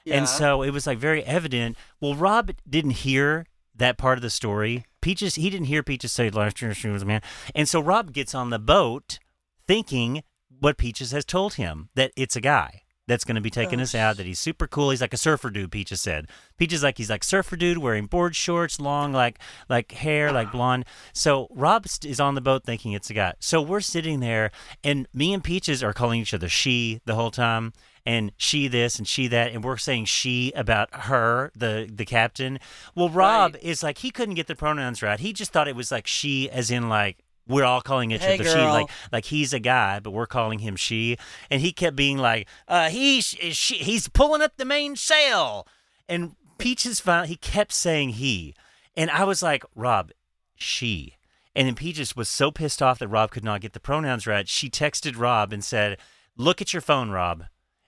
yeah. 0.06 0.18
And 0.18 0.30
so 0.30 0.62
it 0.62 0.70
was 0.70 0.86
like 0.86 1.00
very 1.00 1.24
evident. 1.24 1.76
Well, 2.00 2.14
Rob 2.14 2.52
didn't 2.70 2.92
hear 2.92 3.48
that 3.76 3.98
part 3.98 4.20
of 4.20 4.22
the 4.22 4.30
story. 4.30 4.86
Peaches, 5.02 5.36
he 5.36 5.50
didn't 5.50 5.66
hear 5.66 5.82
Peaches 5.82 6.12
say 6.12 6.30
last 6.30 6.62
year 6.62 6.76
she 6.76 6.90
was 6.90 7.02
a 7.02 7.06
man. 7.06 7.22
And 7.56 7.68
so 7.68 7.80
Rob 7.80 8.14
gets 8.14 8.36
on 8.36 8.52
the 8.52 8.60
boat 8.60 9.18
thinking 9.68 10.24
what 10.60 10.78
Peaches 10.78 11.12
has 11.12 11.26
told 11.26 11.56
him 11.56 11.90
that 11.96 12.12
it's 12.16 12.36
a 12.36 12.42
guy 12.42 12.82
that's 13.06 13.26
going 13.26 13.36
to 13.36 13.42
be 13.42 13.50
taking 13.50 13.82
us 13.82 13.94
out, 13.94 14.16
that 14.16 14.26
he's 14.26 14.40
super 14.40 14.66
cool. 14.66 14.90
He's 14.92 15.02
like 15.02 15.14
a 15.14 15.18
surfer 15.18 15.50
dude, 15.50 15.74
Peaches 15.74 16.00
said. 16.00 16.28
Peaches 16.58 16.84
like 16.84 16.98
he's 16.98 17.10
like 17.10 17.24
surfer 17.24 17.58
dude 17.58 17.80
wearing 17.80 18.06
board 18.06 18.34
shorts, 18.34 18.80
long 18.80 19.12
like 19.12 19.40
like 19.68 19.92
hair, 19.92 20.32
like 20.32 20.52
blonde. 20.54 20.86
So 21.12 21.48
Rob 21.52 21.86
is 22.06 22.20
on 22.22 22.36
the 22.36 22.42
boat 22.42 22.64
thinking 22.64 22.94
it's 22.94 23.10
a 23.10 23.14
guy. 23.14 23.34
So 23.40 23.62
we're 23.62 23.82
sitting 23.82 24.22
there 24.22 24.52
and 24.86 25.06
me 25.14 25.34
and 25.34 25.44
Peaches 25.44 25.84
are 25.84 25.92
calling 25.94 26.22
each 26.22 26.34
other 26.34 26.48
she 26.48 27.02
the 27.06 27.16
whole 27.16 27.32
time 27.32 27.74
and 28.06 28.32
she 28.38 28.68
this 28.70 28.98
and 28.98 29.08
she 29.08 29.28
that 29.28 29.52
and 29.54 29.64
we're 29.64 29.78
saying 29.78 30.06
she 30.06 30.52
about 30.56 30.90
her 30.94 31.52
the 31.56 31.90
the 31.94 32.04
captain 32.04 32.60
well 32.96 33.08
rob 33.08 33.54
Right. 33.54 33.64
is 33.64 33.82
like 33.82 34.00
he 34.00 34.12
couldn't 34.12 34.36
get 34.36 34.48
the 34.48 34.58
pronouns 34.58 35.02
right 35.02 35.22
he 35.22 35.32
just 35.32 35.54
thought 35.54 35.70
it 35.70 35.76
was 35.78 35.90
like 35.90 36.06
she 36.06 36.50
as 36.50 36.70
in 36.70 36.90
like 36.90 37.23
we're 37.48 37.64
all 37.64 37.82
calling 37.82 38.12
each 38.12 38.22
Hey, 38.22 38.36
other 38.36 38.46
she 38.46 38.58
like 38.58 38.90
like 39.12 39.26
he's 39.26 39.54
a 39.54 39.60
guy 39.60 40.00
but 40.00 40.12
we're 40.12 40.26
calling 40.26 40.60
him 40.60 40.76
she 40.76 41.18
and 41.50 41.62
he 41.62 41.72
kept 41.72 41.96
being 41.96 42.18
like 42.18 42.48
uh 42.68 42.90
he 42.90 43.22
she 43.22 43.76
he's 43.76 44.08
pulling 44.08 44.42
up 44.42 44.58
the 44.58 44.66
main 44.66 44.96
sail 44.96 45.68
and 46.08 46.36
peaches 46.58 47.00
finally 47.00 47.30
he 47.30 47.36
kept 47.36 47.74
saying 47.74 48.10
he 48.10 48.56
and 48.96 49.10
i 49.12 49.24
was 49.24 49.44
like 49.44 49.64
rob 49.76 50.12
she 50.56 51.16
and 51.56 51.68
then 51.68 51.76
Peaches 51.76 52.16
was 52.16 52.30
so 52.30 52.52
pissed 52.52 52.82
off 52.82 53.00
that 53.00 53.08
Rob 53.08 53.32
could 53.32 53.44
not 53.44 53.62
get 53.62 53.74
the 53.74 53.80
pronouns 53.80 54.26
right, 54.26 54.48
she 54.48 54.70
texted 54.70 55.18
Rob 55.18 55.54
and 55.54 55.64
said, 55.64 55.98
Look 56.36 56.62
at 56.62 56.74
your 56.74 56.82
phone, 56.82 57.12
Rob. 57.12 57.46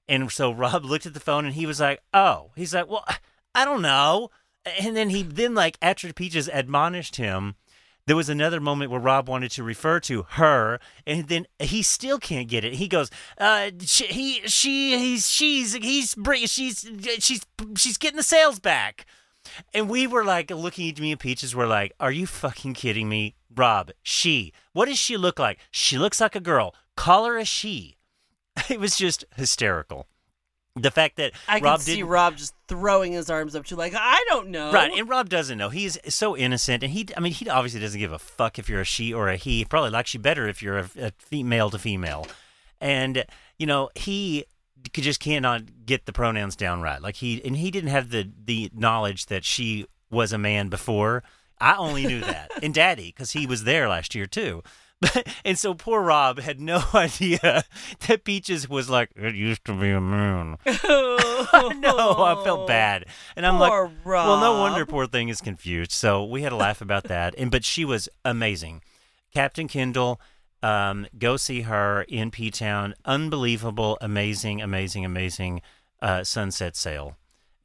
And 0.08 0.32
so 0.32 0.52
Rob 0.52 0.86
looked 0.86 1.06
at 1.06 1.14
the 1.14 1.20
phone 1.20 1.46
and 1.46 1.56
he 1.56 1.66
was 1.66 1.80
like, 1.80 2.02
Oh. 2.14 2.52
He's 2.56 2.74
like, 2.74 2.88
Well, 2.88 3.06
I 3.54 3.66
don't 3.66 3.82
know. 3.82 4.30
And 4.80 4.96
then 4.96 5.10
he 5.10 5.24
then 5.24 5.56
like 5.56 5.78
after 5.82 6.12
Peaches 6.14 6.50
admonished 6.52 7.16
him, 7.16 7.56
there 8.08 8.16
was 8.16 8.30
another 8.30 8.60
moment 8.60 8.92
where 8.92 9.00
Rob 9.00 9.28
wanted 9.28 9.52
to 9.52 9.64
refer 9.64 10.00
to 10.02 10.24
her, 10.32 10.80
and 11.08 11.28
then 11.28 11.48
he 11.60 11.82
still 11.82 12.20
can't 12.20 12.48
get 12.48 12.64
it. 12.64 12.76
He 12.76 12.88
goes, 12.88 13.10
uh, 13.38 13.72
she, 13.82 14.06
"He, 14.08 14.42
she, 14.48 14.98
he's, 14.98 15.30
she's, 15.30 15.74
he's, 15.74 16.16
she's, 16.46 16.90
she's, 17.20 17.46
she's 17.78 17.98
getting 17.98 18.18
the 18.18 18.24
sales 18.24 18.60
back." 18.60 19.06
And 19.74 19.90
we 19.90 20.08
were 20.08 20.24
like 20.24 20.50
looking 20.52 20.90
at 20.90 21.00
me 21.00 21.12
and 21.12 21.20
Peaches 21.20 21.56
were 21.56 21.68
like, 21.68 21.94
Are 22.00 22.12
you 22.12 22.26
fucking 22.26 22.74
kidding 22.74 23.08
me? 23.08 23.36
Rob, 23.56 23.92
she. 24.02 24.54
What 24.74 24.86
does 24.88 24.98
she 24.98 25.18
look 25.18 25.40
like? 25.40 25.60
She 25.72 25.98
looks 25.98 26.20
like 26.20 26.36
a 26.36 26.40
girl. 26.40 26.74
Call 26.96 27.26
her 27.26 27.38
a 27.38 27.46
she. 27.46 27.98
It 28.70 28.80
was 28.80 28.96
just 28.96 29.26
hysterical. 29.36 30.08
The 30.78 30.92
fact 30.92 31.16
that 31.18 31.32
I 31.48 31.60
Rob 31.60 31.80
can 31.80 31.86
see 31.86 32.04
Rob 32.04 32.36
just 32.36 32.54
throwing 32.68 33.14
his 33.14 33.30
arms 33.30 33.56
up 33.56 33.66
to 33.68 33.78
like, 33.78 33.94
I 33.96 34.24
don't 34.28 34.50
know. 34.50 34.74
Right, 34.74 34.92
and 34.92 35.08
Rob 35.08 35.30
doesn't 35.30 35.58
know. 35.58 35.70
He's 35.70 35.98
so 36.14 36.36
innocent, 36.36 36.84
and 36.84 36.92
he—I 36.92 37.20
mean, 37.22 37.32
he 37.32 37.48
obviously 37.50 37.80
doesn't 37.80 38.00
give 38.00 38.12
a 38.12 38.20
fuck 38.20 38.60
if 38.60 38.68
you're 38.68 38.82
a 38.82 38.86
she 38.86 39.14
or 39.14 39.30
a 39.30 39.38
he. 39.38 39.60
He 39.60 39.66
probably 39.66 39.92
likes 39.92 40.14
you 40.14 40.20
better 40.20 40.50
if 40.50 40.62
you're 40.62 40.80
a, 40.80 40.90
a 41.00 41.12
female 41.18 41.70
to 41.70 41.80
female, 41.80 42.28
and 42.82 43.24
you 43.58 43.66
know 43.66 43.90
he 43.96 44.46
could 44.94 45.06
just 45.06 45.22
cannot 45.22 45.86
get 45.86 46.06
the 46.06 46.14
pronouns 46.14 46.58
down 46.58 46.82
right. 46.82 47.02
Like 47.02 47.16
he 47.16 47.42
and 47.46 47.56
he 47.56 47.72
didn't 47.72 47.92
have 47.92 48.10
the 48.10 48.30
the 48.44 48.70
knowledge 48.74 49.28
that 49.28 49.46
she 49.46 49.86
was 50.12 50.34
a 50.34 50.38
man 50.38 50.68
before. 50.68 51.24
I 51.60 51.76
only 51.76 52.06
knew 52.06 52.20
that, 52.20 52.52
and 52.62 52.74
Daddy, 52.74 53.14
because 53.16 53.32
he 53.32 53.48
was 53.48 53.64
there 53.64 53.88
last 53.88 54.14
year 54.14 54.26
too. 54.26 54.62
And 55.44 55.60
so 55.60 55.74
poor 55.74 56.02
Rob 56.02 56.40
had 56.40 56.60
no 56.60 56.84
idea 56.94 57.64
that 58.08 58.24
Peaches 58.24 58.68
was 58.70 58.90
like, 58.90 59.12
it 59.16 59.36
used 59.36 59.64
to 59.66 59.74
be 59.74 59.92
a 59.92 60.02
man. 60.02 60.58
no, 60.66 62.24
I 62.24 62.42
felt 62.44 62.68
bad, 62.68 63.06
and 63.36 63.46
I'm 63.46 63.60
like, 63.60 63.72
well, 64.04 64.40
no 64.40 64.60
wonder 64.60 64.86
poor 64.86 65.08
thing 65.08 65.30
is 65.30 65.42
confused. 65.42 65.92
So 65.92 66.24
we 66.24 66.42
had 66.42 66.52
a 66.52 66.56
laugh 66.56 66.82
about 66.82 67.06
that, 67.06 67.36
and 67.38 67.52
but 67.52 67.64
she 67.64 67.86
was 67.86 68.10
amazing, 68.24 68.82
Captain 69.34 69.68
Kendall. 69.68 70.20
Um, 70.64 71.06
go 71.18 71.38
see 71.38 71.62
her 71.62 72.04
in 72.04 72.32
P 72.32 72.50
Town. 72.50 72.96
Unbelievable, 73.06 73.98
amazing, 74.02 74.62
amazing, 74.62 75.06
amazing 75.06 75.62
uh, 76.02 76.24
sunset 76.24 76.76
sail, 76.76 77.18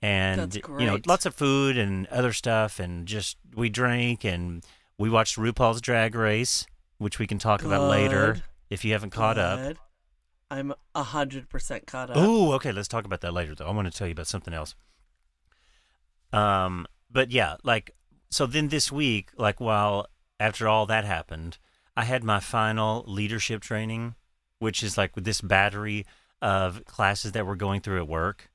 and 0.02 0.54
you 0.54 0.86
know 0.86 0.98
lots 1.06 1.24
of 1.26 1.34
food 1.34 1.78
and 1.78 2.06
other 2.08 2.32
stuff, 2.32 2.78
and 2.78 3.06
just 3.06 3.38
we 3.54 3.68
drank 3.68 4.24
and 4.24 4.64
we 4.98 5.08
watched 5.08 5.36
RuPaul's 5.38 5.80
Drag 5.80 6.14
Race, 6.14 6.66
which 7.00 7.18
we 7.18 7.26
can 7.26 7.38
talk 7.38 7.64
about 7.64 7.88
later 7.88 8.36
if 8.68 8.84
you 8.84 8.92
haven't 8.92 9.10
caught 9.10 9.38
up. 9.38 9.76
I'm 10.50 10.74
hundred 10.94 11.48
percent 11.48 11.86
caught 11.86 12.10
up. 12.10 12.16
Oh, 12.18 12.52
okay. 12.52 12.72
Let's 12.72 12.88
talk 12.88 13.04
about 13.04 13.22
that 13.22 13.32
later, 13.32 13.54
though. 13.54 13.66
I 13.66 13.72
want 13.72 13.90
to 13.90 13.96
tell 13.96 14.06
you 14.06 14.12
about 14.12 14.26
something 14.26 14.52
else. 14.52 14.74
Um, 16.32 16.86
but 17.10 17.30
yeah, 17.30 17.56
like 17.64 17.92
so. 18.28 18.46
Then 18.46 18.68
this 18.68 18.92
week, 18.92 19.30
like 19.36 19.60
while 19.60 20.06
after 20.38 20.68
all 20.68 20.86
that 20.86 21.04
happened, 21.04 21.56
I 21.96 22.04
had 22.04 22.22
my 22.22 22.38
final 22.38 23.04
leadership 23.06 23.62
training, 23.62 24.14
which 24.58 24.82
is 24.82 24.98
like 24.98 25.14
with 25.14 25.24
this 25.24 25.40
battery 25.40 26.04
of 26.42 26.84
classes 26.84 27.32
that 27.32 27.46
we're 27.46 27.56
going 27.56 27.80
through 27.80 27.98
at 27.98 28.08
work, 28.08 28.49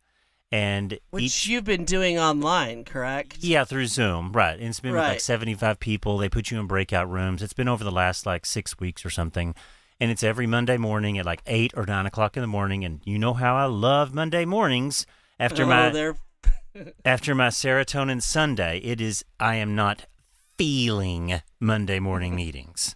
and 0.52 1.00
Which 1.10 1.24
each 1.24 1.48
you've 1.48 1.64
been 1.64 1.86
doing 1.86 2.20
online, 2.20 2.84
correct? 2.84 3.38
yeah 3.42 3.64
through 3.64 3.88
Zoom, 3.88 4.32
right? 4.32 4.58
And 4.58 4.70
it's 4.70 4.80
been 4.80 4.94
with 4.94 5.02
like 5.02 5.20
seventy-five 5.20 5.80
people. 5.80 6.18
They 6.18 6.30
put 6.30 6.52
you 6.52 6.60
in 6.60 6.68
breakout 6.68 7.10
rooms. 7.10 7.42
It's 7.42 7.54
been 7.54 7.68
over 7.68 7.84
the 7.84 7.92
last 7.92 8.26
like 8.26 8.46
six 8.46 8.80
weeks 8.80 9.06
or 9.06 9.10
something. 9.10 9.56
And 10.00 10.12
it's 10.12 10.24
every 10.24 10.46
Monday 10.46 10.78
morning 10.78 11.18
at 11.18 11.26
like 11.26 11.42
eight 11.46 11.72
or 11.76 11.86
nine 11.86 12.06
o'clock 12.06 12.36
in 12.36 12.42
the 12.42 12.48
morning. 12.48 12.84
And 12.84 13.00
you 13.06 13.18
know 13.18 13.34
how 13.34 13.56
I 13.56 13.66
love 13.66 14.14
Monday 14.14 14.44
mornings 14.44 15.06
after 15.40 15.64
oh, 15.64 15.68
my 15.68 16.14
after 17.06 17.34
my 17.34 17.48
serotonin 17.48 18.22
Sunday, 18.22 18.80
it 18.80 19.00
is 19.02 19.24
I 19.40 19.56
am 19.56 19.76
not 19.76 20.06
feeling 20.58 21.42
Monday 21.60 22.00
morning 22.00 22.36
meetings. 22.44 22.96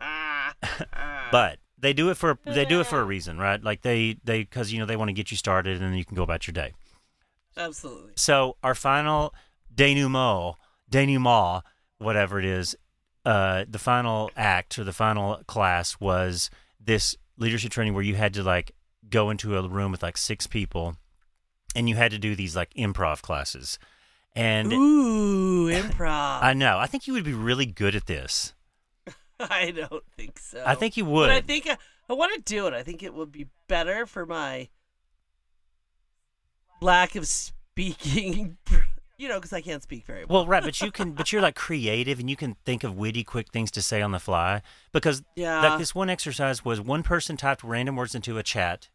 but 1.32 1.58
they 1.78 1.92
do 1.92 2.10
it 2.10 2.16
for 2.16 2.38
they 2.44 2.64
do 2.64 2.80
it 2.80 2.86
for 2.86 3.00
a 3.00 3.04
reason, 3.04 3.38
right? 3.38 3.62
Like 3.62 3.82
they 3.82 4.16
they 4.24 4.40
because 4.40 4.72
you 4.72 4.78
know 4.78 4.86
they 4.86 4.96
want 4.96 5.08
to 5.08 5.14
get 5.14 5.30
you 5.30 5.36
started 5.36 5.76
and 5.76 5.82
then 5.82 5.94
you 5.94 6.04
can 6.04 6.16
go 6.16 6.22
about 6.22 6.46
your 6.46 6.52
day. 6.52 6.72
Absolutely. 7.56 8.12
So 8.16 8.56
our 8.62 8.74
final 8.74 9.34
denouement, 9.74 10.56
denouement, 10.90 11.62
whatever 11.98 12.38
it 12.38 12.44
is, 12.44 12.76
uh, 13.24 13.64
the 13.68 13.78
final 13.78 14.30
act 14.36 14.78
or 14.78 14.84
the 14.84 14.92
final 14.92 15.36
class 15.46 16.00
was 16.00 16.50
this 16.78 17.16
leadership 17.36 17.70
training 17.70 17.94
where 17.94 18.02
you 18.02 18.14
had 18.14 18.34
to 18.34 18.42
like 18.42 18.72
go 19.08 19.30
into 19.30 19.56
a 19.56 19.68
room 19.68 19.92
with 19.92 20.02
like 20.02 20.16
six 20.16 20.46
people, 20.46 20.96
and 21.74 21.88
you 21.88 21.96
had 21.96 22.10
to 22.12 22.18
do 22.18 22.34
these 22.34 22.56
like 22.56 22.72
improv 22.74 23.22
classes. 23.22 23.78
And 24.34 24.72
Ooh, 24.72 25.66
improv. 25.70 26.42
I 26.42 26.54
know, 26.54 26.78
I 26.78 26.86
think 26.86 27.06
you 27.06 27.12
would 27.12 27.24
be 27.24 27.34
really 27.34 27.66
good 27.66 27.94
at 27.94 28.06
this. 28.06 28.54
I 29.40 29.70
don't 29.70 30.04
think 30.16 30.38
so. 30.38 30.62
I 30.64 30.74
think 30.74 30.96
you 30.96 31.04
would. 31.04 31.28
But 31.28 31.36
I 31.36 31.40
think 31.40 31.68
I, 31.68 31.76
I 32.08 32.12
want 32.14 32.34
to 32.34 32.40
do 32.40 32.66
it. 32.66 32.74
I 32.74 32.82
think 32.82 33.02
it 33.02 33.14
would 33.14 33.32
be 33.32 33.48
better 33.68 34.06
for 34.06 34.26
my 34.26 34.68
lack 36.80 37.16
of 37.16 37.26
speaking. 37.26 38.56
You 39.18 39.28
know, 39.28 39.34
because 39.34 39.52
I 39.52 39.60
can't 39.60 39.82
speak 39.82 40.06
very 40.06 40.24
well. 40.24 40.38
Well, 40.38 40.46
right, 40.46 40.62
but 40.64 40.80
you 40.80 40.90
can, 40.90 41.12
but 41.12 41.30
you're 41.30 41.42
like 41.42 41.54
creative 41.54 42.18
and 42.20 42.30
you 42.30 42.36
can 42.36 42.56
think 42.64 42.84
of 42.84 42.96
witty, 42.96 43.22
quick 43.22 43.52
things 43.52 43.70
to 43.72 43.82
say 43.82 44.00
on 44.00 44.12
the 44.12 44.18
fly. 44.18 44.62
Because 44.92 45.22
Yeah. 45.36 45.60
like 45.60 45.78
this 45.78 45.94
one 45.94 46.08
exercise 46.08 46.64
was 46.64 46.80
one 46.80 47.02
person 47.02 47.36
typed 47.36 47.62
random 47.62 47.96
words 47.96 48.14
into 48.14 48.38
a 48.38 48.42
chat, 48.42 48.88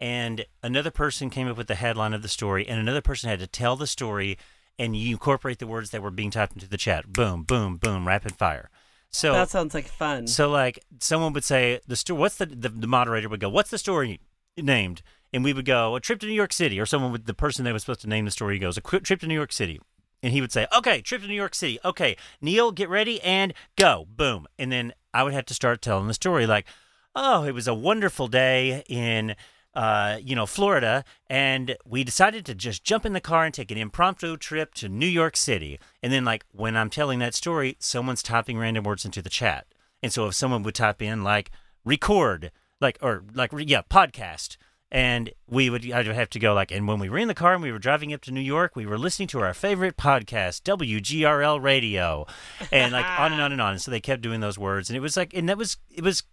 and 0.00 0.44
another 0.60 0.90
person 0.90 1.30
came 1.30 1.46
up 1.46 1.56
with 1.56 1.68
the 1.68 1.76
headline 1.76 2.14
of 2.14 2.22
the 2.22 2.28
story, 2.28 2.66
and 2.66 2.80
another 2.80 3.00
person 3.00 3.30
had 3.30 3.38
to 3.38 3.46
tell 3.46 3.76
the 3.76 3.86
story, 3.86 4.36
and 4.76 4.96
you 4.96 5.12
incorporate 5.12 5.60
the 5.60 5.68
words 5.68 5.90
that 5.90 6.02
were 6.02 6.10
being 6.10 6.32
typed 6.32 6.54
into 6.54 6.68
the 6.68 6.76
chat. 6.76 7.12
Boom, 7.12 7.44
boom, 7.44 7.76
boom, 7.76 8.08
rapid 8.08 8.34
fire. 8.34 8.70
So 9.10 9.34
that 9.34 9.50
sounds 9.50 9.72
like 9.72 9.86
fun. 9.86 10.26
so 10.26 10.50
like 10.50 10.80
someone 10.98 11.32
would 11.34 11.44
say 11.44 11.78
the 11.86 11.94
story. 11.94 12.18
What's 12.18 12.38
the, 12.38 12.46
the 12.46 12.70
the 12.70 12.88
moderator 12.88 13.28
would 13.28 13.38
go? 13.38 13.48
What's 13.48 13.70
the 13.70 13.78
story 13.78 14.18
named? 14.56 15.02
And 15.32 15.44
we 15.44 15.52
would 15.52 15.64
go 15.64 15.94
a 15.94 16.00
trip 16.00 16.20
to 16.20 16.26
New 16.26 16.32
York 16.32 16.52
City, 16.52 16.80
or 16.80 16.86
someone 16.86 17.12
with 17.12 17.26
the 17.26 17.34
person 17.34 17.64
that 17.64 17.72
was 17.72 17.82
supposed 17.82 18.00
to 18.02 18.08
name 18.08 18.24
the 18.24 18.30
story 18.30 18.58
goes 18.58 18.76
a 18.76 18.80
trip 18.80 19.20
to 19.20 19.26
New 19.26 19.34
York 19.34 19.52
City, 19.52 19.80
and 20.22 20.32
he 20.32 20.40
would 20.40 20.52
say, 20.52 20.66
okay, 20.76 21.00
trip 21.00 21.22
to 21.22 21.28
New 21.28 21.34
York 21.34 21.54
City. 21.54 21.78
Okay, 21.84 22.16
Neil, 22.40 22.72
get 22.72 22.88
ready 22.88 23.20
and 23.22 23.54
go. 23.76 24.06
Boom, 24.08 24.46
and 24.58 24.72
then 24.72 24.92
I 25.14 25.22
would 25.22 25.32
have 25.32 25.46
to 25.46 25.54
start 25.54 25.82
telling 25.82 26.08
the 26.08 26.14
story 26.14 26.46
like, 26.46 26.66
oh, 27.14 27.44
it 27.44 27.52
was 27.52 27.68
a 27.68 27.74
wonderful 27.74 28.28
day 28.28 28.84
in. 28.88 29.34
Uh, 29.72 30.18
you 30.20 30.34
know, 30.34 30.46
Florida, 30.46 31.04
and 31.28 31.76
we 31.84 32.02
decided 32.02 32.44
to 32.44 32.56
just 32.56 32.82
jump 32.82 33.06
in 33.06 33.12
the 33.12 33.20
car 33.20 33.44
and 33.44 33.54
take 33.54 33.70
an 33.70 33.78
impromptu 33.78 34.36
trip 34.36 34.74
to 34.74 34.88
New 34.88 35.06
York 35.06 35.36
City. 35.36 35.78
And 36.02 36.12
then, 36.12 36.24
like, 36.24 36.44
when 36.50 36.76
I'm 36.76 36.90
telling 36.90 37.20
that 37.20 37.36
story, 37.36 37.76
someone's 37.78 38.20
typing 38.20 38.58
random 38.58 38.82
words 38.82 39.04
into 39.04 39.22
the 39.22 39.30
chat. 39.30 39.68
And 40.02 40.12
so 40.12 40.26
if 40.26 40.34
someone 40.34 40.62
would 40.62 40.74
type 40.74 41.02
in 41.02 41.22
like 41.22 41.50
record 41.84 42.50
like 42.80 42.98
or 43.00 43.24
like 43.34 43.52
yeah 43.56 43.82
podcast 43.82 44.56
and 44.90 45.30
we 45.48 45.70
would 45.70 45.90
I'd 45.90 46.06
have 46.06 46.30
to 46.30 46.38
go 46.38 46.54
like 46.54 46.70
and 46.70 46.88
when 46.88 46.98
we 46.98 47.08
were 47.08 47.18
in 47.18 47.28
the 47.28 47.34
car 47.34 47.54
and 47.54 47.62
we 47.62 47.72
were 47.72 47.78
driving 47.78 48.12
up 48.12 48.20
to 48.22 48.32
New 48.32 48.40
York 48.40 48.74
we 48.74 48.86
were 48.86 48.98
listening 48.98 49.28
to 49.28 49.40
our 49.40 49.54
favorite 49.54 49.96
podcast 49.96 50.62
WGRL 50.62 51.62
radio 51.62 52.26
and 52.72 52.92
like 52.92 53.06
on 53.06 53.32
and 53.32 53.40
on 53.40 53.52
and 53.52 53.60
on 53.60 53.72
and 53.72 53.80
so 53.80 53.90
they 53.90 54.00
kept 54.00 54.22
doing 54.22 54.40
those 54.40 54.58
words 54.58 54.90
and 54.90 54.96
it 54.96 55.00
was 55.00 55.16
like 55.16 55.32
and 55.34 55.48
that 55.48 55.58
was 55.58 55.76
it 55.90 56.02
was 56.02 56.24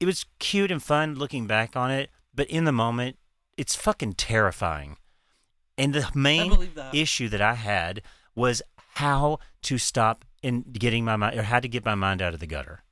it 0.00 0.06
was 0.06 0.26
cute 0.38 0.70
and 0.70 0.82
fun 0.82 1.14
looking 1.14 1.46
back 1.46 1.76
on 1.76 1.90
it 1.90 2.10
but 2.34 2.46
in 2.48 2.64
the 2.64 2.72
moment 2.72 3.16
it's 3.56 3.76
fucking 3.76 4.14
terrifying 4.14 4.96
and 5.78 5.94
the 5.94 6.08
main 6.14 6.70
that. 6.74 6.94
issue 6.94 7.28
that 7.28 7.40
I 7.40 7.54
had 7.54 8.02
was 8.34 8.62
how 8.94 9.38
to 9.62 9.78
stop 9.78 10.24
in 10.42 10.62
getting 10.72 11.04
my 11.04 11.16
mind 11.16 11.38
or 11.38 11.42
how 11.42 11.60
to 11.60 11.68
get 11.68 11.84
my 11.84 11.94
mind 11.94 12.20
out 12.20 12.34
of 12.34 12.40
the 12.40 12.46
gutter. 12.46 12.82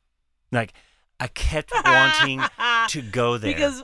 Like 0.51 0.73
I 1.19 1.27
kept 1.29 1.73
wanting 1.85 2.43
to 2.89 3.03
go 3.03 3.39
there. 3.39 3.53
Because, 3.53 3.83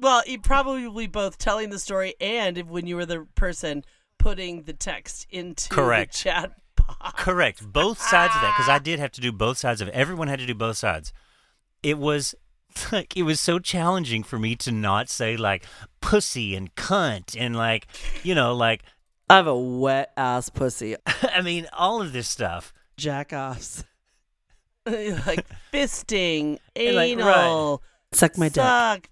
well, 0.00 0.22
you 0.26 0.38
probably 0.40 1.06
both 1.06 1.38
telling 1.38 1.70
the 1.70 1.78
story 1.78 2.14
and 2.20 2.58
if 2.58 2.66
when 2.66 2.86
you 2.86 2.96
were 2.96 3.06
the 3.06 3.26
person 3.34 3.84
putting 4.18 4.62
the 4.64 4.72
text 4.72 5.26
into 5.30 5.68
Correct. 5.68 6.12
the 6.12 6.18
chat 6.18 6.52
box. 6.76 7.22
Correct. 7.22 7.72
Both 7.72 8.00
sides 8.00 8.34
of 8.34 8.40
that 8.42 8.54
because 8.56 8.68
I 8.68 8.78
did 8.82 8.98
have 8.98 9.12
to 9.12 9.20
do 9.20 9.32
both 9.32 9.58
sides 9.58 9.80
of 9.80 9.88
it. 9.88 9.94
Everyone 9.94 10.28
had 10.28 10.38
to 10.40 10.46
do 10.46 10.54
both 10.54 10.76
sides. 10.76 11.12
It 11.82 11.98
was 11.98 12.34
like 12.92 13.16
it 13.16 13.22
was 13.22 13.40
so 13.40 13.58
challenging 13.58 14.22
for 14.22 14.38
me 14.38 14.56
to 14.56 14.72
not 14.72 15.08
say 15.08 15.36
like 15.36 15.64
pussy 16.00 16.54
and 16.54 16.74
cunt 16.74 17.36
and 17.38 17.56
like 17.56 17.86
you 18.22 18.34
know 18.34 18.54
like 18.54 18.82
I 19.30 19.36
have 19.36 19.46
a 19.46 19.58
wet 19.58 20.12
ass 20.16 20.48
pussy. 20.50 20.96
I 21.22 21.40
mean 21.42 21.66
all 21.72 22.00
of 22.02 22.12
this 22.12 22.28
stuff. 22.28 22.72
Jack 22.96 23.32
offs. 23.32 23.84
like 24.86 25.46
fisting, 25.72 26.58
And, 26.74 26.96
like, 26.96 27.10
anal, 27.10 27.82
Suck 28.12 28.38
my 28.38 28.48
dick. 28.48 28.54
suck. 28.54 29.08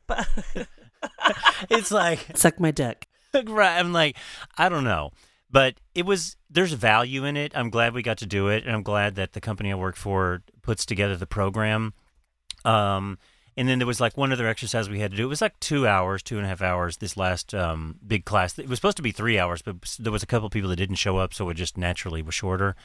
It's 1.71 1.91
like 1.91 2.37
Suck 2.37 2.61
my 2.61 2.71
dick. 2.71 3.09
right. 3.47 3.79
I'm 3.79 3.93
like, 3.93 4.17
I 4.57 4.69
don't 4.69 4.85
know. 4.85 5.13
But 5.51 5.77
it 5.95 6.05
was 6.05 6.37
there's 6.51 6.73
value 6.73 7.25
in 7.25 7.37
it. 7.37 7.53
I'm 7.55 7.71
glad 7.71 7.95
we 7.95 8.03
got 8.03 8.19
to 8.19 8.27
do 8.27 8.49
it, 8.49 8.65
and 8.65 8.75
I'm 8.75 8.83
glad 8.83 9.15
that 9.15 9.33
the 9.33 9.41
company 9.41 9.73
I 9.73 9.77
work 9.77 9.97
for 9.97 10.43
puts 10.63 10.85
together 10.85 11.17
the 11.17 11.27
program. 11.27 11.95
Um, 12.65 13.19
and 13.57 13.69
then 13.69 13.79
there 13.79 13.87
was 13.87 14.01
like 14.01 14.17
one 14.17 14.33
other 14.33 14.49
exercise 14.49 14.91
we 14.91 15.01
had 15.01 15.13
to 15.13 15.17
do. 15.17 15.25
It 15.25 15.29
was 15.29 15.41
like 15.41 15.59
two 15.61 15.87
hours, 15.87 16.23
two 16.23 16.37
and 16.37 16.45
a 16.45 16.49
half 16.49 16.61
hours. 16.61 16.99
This 16.99 17.17
last 17.17 17.55
um, 17.55 17.97
big 18.07 18.25
class. 18.25 18.59
It 18.59 18.69
was 18.69 18.79
supposed 18.79 18.99
to 18.99 19.03
be 19.03 19.13
three 19.13 19.39
hours, 19.39 19.63
but 19.63 19.77
there 19.99 20.13
was 20.13 20.23
a 20.23 20.27
couple 20.27 20.51
people 20.51 20.69
that 20.71 20.77
didn't 20.77 20.97
show 20.97 21.17
up, 21.17 21.33
so 21.33 21.49
it 21.49 21.55
just 21.55 21.79
naturally 21.79 22.23
was 22.23 22.35
shorter. 22.35 22.77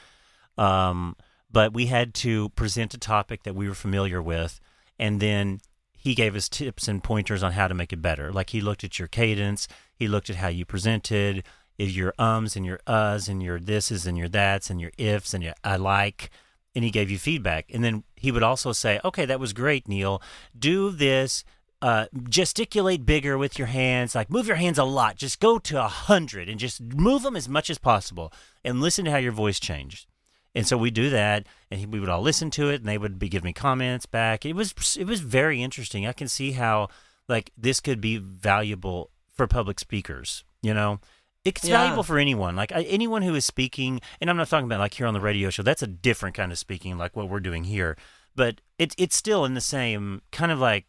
Um, 0.56 1.16
but 1.50 1.74
we 1.74 1.86
had 1.86 2.14
to 2.14 2.48
present 2.50 2.94
a 2.94 2.98
topic 2.98 3.42
that 3.42 3.54
we 3.54 3.68
were 3.68 3.74
familiar 3.74 4.22
with, 4.22 4.60
and 4.98 5.20
then 5.20 5.60
he 6.02 6.16
gave 6.16 6.34
us 6.34 6.48
tips 6.48 6.88
and 6.88 7.02
pointers 7.02 7.44
on 7.44 7.52
how 7.52 7.68
to 7.68 7.74
make 7.74 7.92
it 7.92 8.02
better. 8.02 8.32
Like 8.32 8.50
he 8.50 8.60
looked 8.60 8.82
at 8.82 8.98
your 8.98 9.06
cadence, 9.06 9.68
he 9.94 10.08
looked 10.08 10.28
at 10.28 10.36
how 10.36 10.48
you 10.48 10.64
presented, 10.64 11.44
if 11.78 11.92
your 11.92 12.12
ums 12.18 12.56
and 12.56 12.66
your 12.66 12.80
uhs 12.88 13.28
and 13.28 13.40
your 13.40 13.60
thises 13.60 14.04
and 14.04 14.18
your 14.18 14.28
that's 14.28 14.68
and 14.68 14.80
your 14.80 14.90
ifs 14.98 15.32
and 15.32 15.44
your 15.44 15.54
I 15.62 15.76
like, 15.76 16.30
and 16.74 16.84
he 16.84 16.90
gave 16.90 17.08
you 17.08 17.18
feedback. 17.18 17.66
And 17.72 17.84
then 17.84 18.02
he 18.16 18.32
would 18.32 18.42
also 18.42 18.72
say, 18.72 18.98
"Okay, 19.04 19.24
that 19.26 19.38
was 19.38 19.52
great, 19.52 19.86
Neil. 19.86 20.20
Do 20.58 20.90
this." 20.90 21.44
Uh, 21.80 22.06
gesticulate 22.28 23.04
bigger 23.04 23.36
with 23.36 23.58
your 23.58 23.66
hands. 23.66 24.14
Like 24.14 24.30
move 24.30 24.46
your 24.46 24.56
hands 24.56 24.78
a 24.78 24.84
lot. 24.84 25.16
Just 25.16 25.40
go 25.40 25.58
to 25.58 25.84
a 25.84 25.88
hundred 25.88 26.48
and 26.48 26.60
just 26.60 26.80
move 26.80 27.22
them 27.22 27.34
as 27.36 27.48
much 27.48 27.70
as 27.70 27.78
possible, 27.78 28.32
and 28.64 28.80
listen 28.80 29.04
to 29.04 29.10
how 29.12 29.16
your 29.18 29.32
voice 29.32 29.58
changed. 29.58 30.06
And 30.54 30.66
so 30.66 30.76
we 30.76 30.90
do 30.90 31.08
that, 31.10 31.46
and 31.70 31.80
he, 31.80 31.86
we 31.86 31.98
would 31.98 32.10
all 32.10 32.20
listen 32.20 32.50
to 32.52 32.68
it, 32.68 32.76
and 32.80 32.88
they 32.88 32.98
would 32.98 33.18
be 33.18 33.28
giving 33.30 33.46
me 33.46 33.52
comments 33.54 34.04
back. 34.06 34.44
It 34.44 34.54
was 34.54 34.96
it 34.98 35.06
was 35.06 35.20
very 35.20 35.62
interesting. 35.62 36.06
I 36.06 36.12
can 36.12 36.28
see 36.28 36.52
how 36.52 36.88
like 37.28 37.52
this 37.56 37.80
could 37.80 38.00
be 38.00 38.18
valuable 38.18 39.10
for 39.34 39.46
public 39.46 39.80
speakers. 39.80 40.44
You 40.62 40.74
know, 40.74 41.00
it's 41.44 41.64
Yeah. 41.64 41.78
valuable 41.78 42.02
for 42.02 42.18
anyone. 42.18 42.54
Like 42.54 42.70
I, 42.70 42.82
anyone 42.82 43.22
who 43.22 43.34
is 43.34 43.46
speaking, 43.46 44.00
and 44.20 44.28
I'm 44.28 44.36
not 44.36 44.48
talking 44.48 44.66
about 44.66 44.80
like 44.80 44.92
here 44.94 45.06
on 45.06 45.14
the 45.14 45.20
radio 45.22 45.48
show. 45.48 45.62
That's 45.62 45.82
a 45.82 45.86
different 45.86 46.36
kind 46.36 46.52
of 46.52 46.58
speaking, 46.58 46.98
like 46.98 47.16
what 47.16 47.30
we're 47.30 47.40
doing 47.40 47.64
here. 47.64 47.96
But 48.36 48.60
it's 48.78 48.94
it's 48.98 49.16
still 49.16 49.46
in 49.46 49.54
the 49.54 49.60
same 49.62 50.20
kind 50.32 50.52
of 50.52 50.58
like 50.58 50.86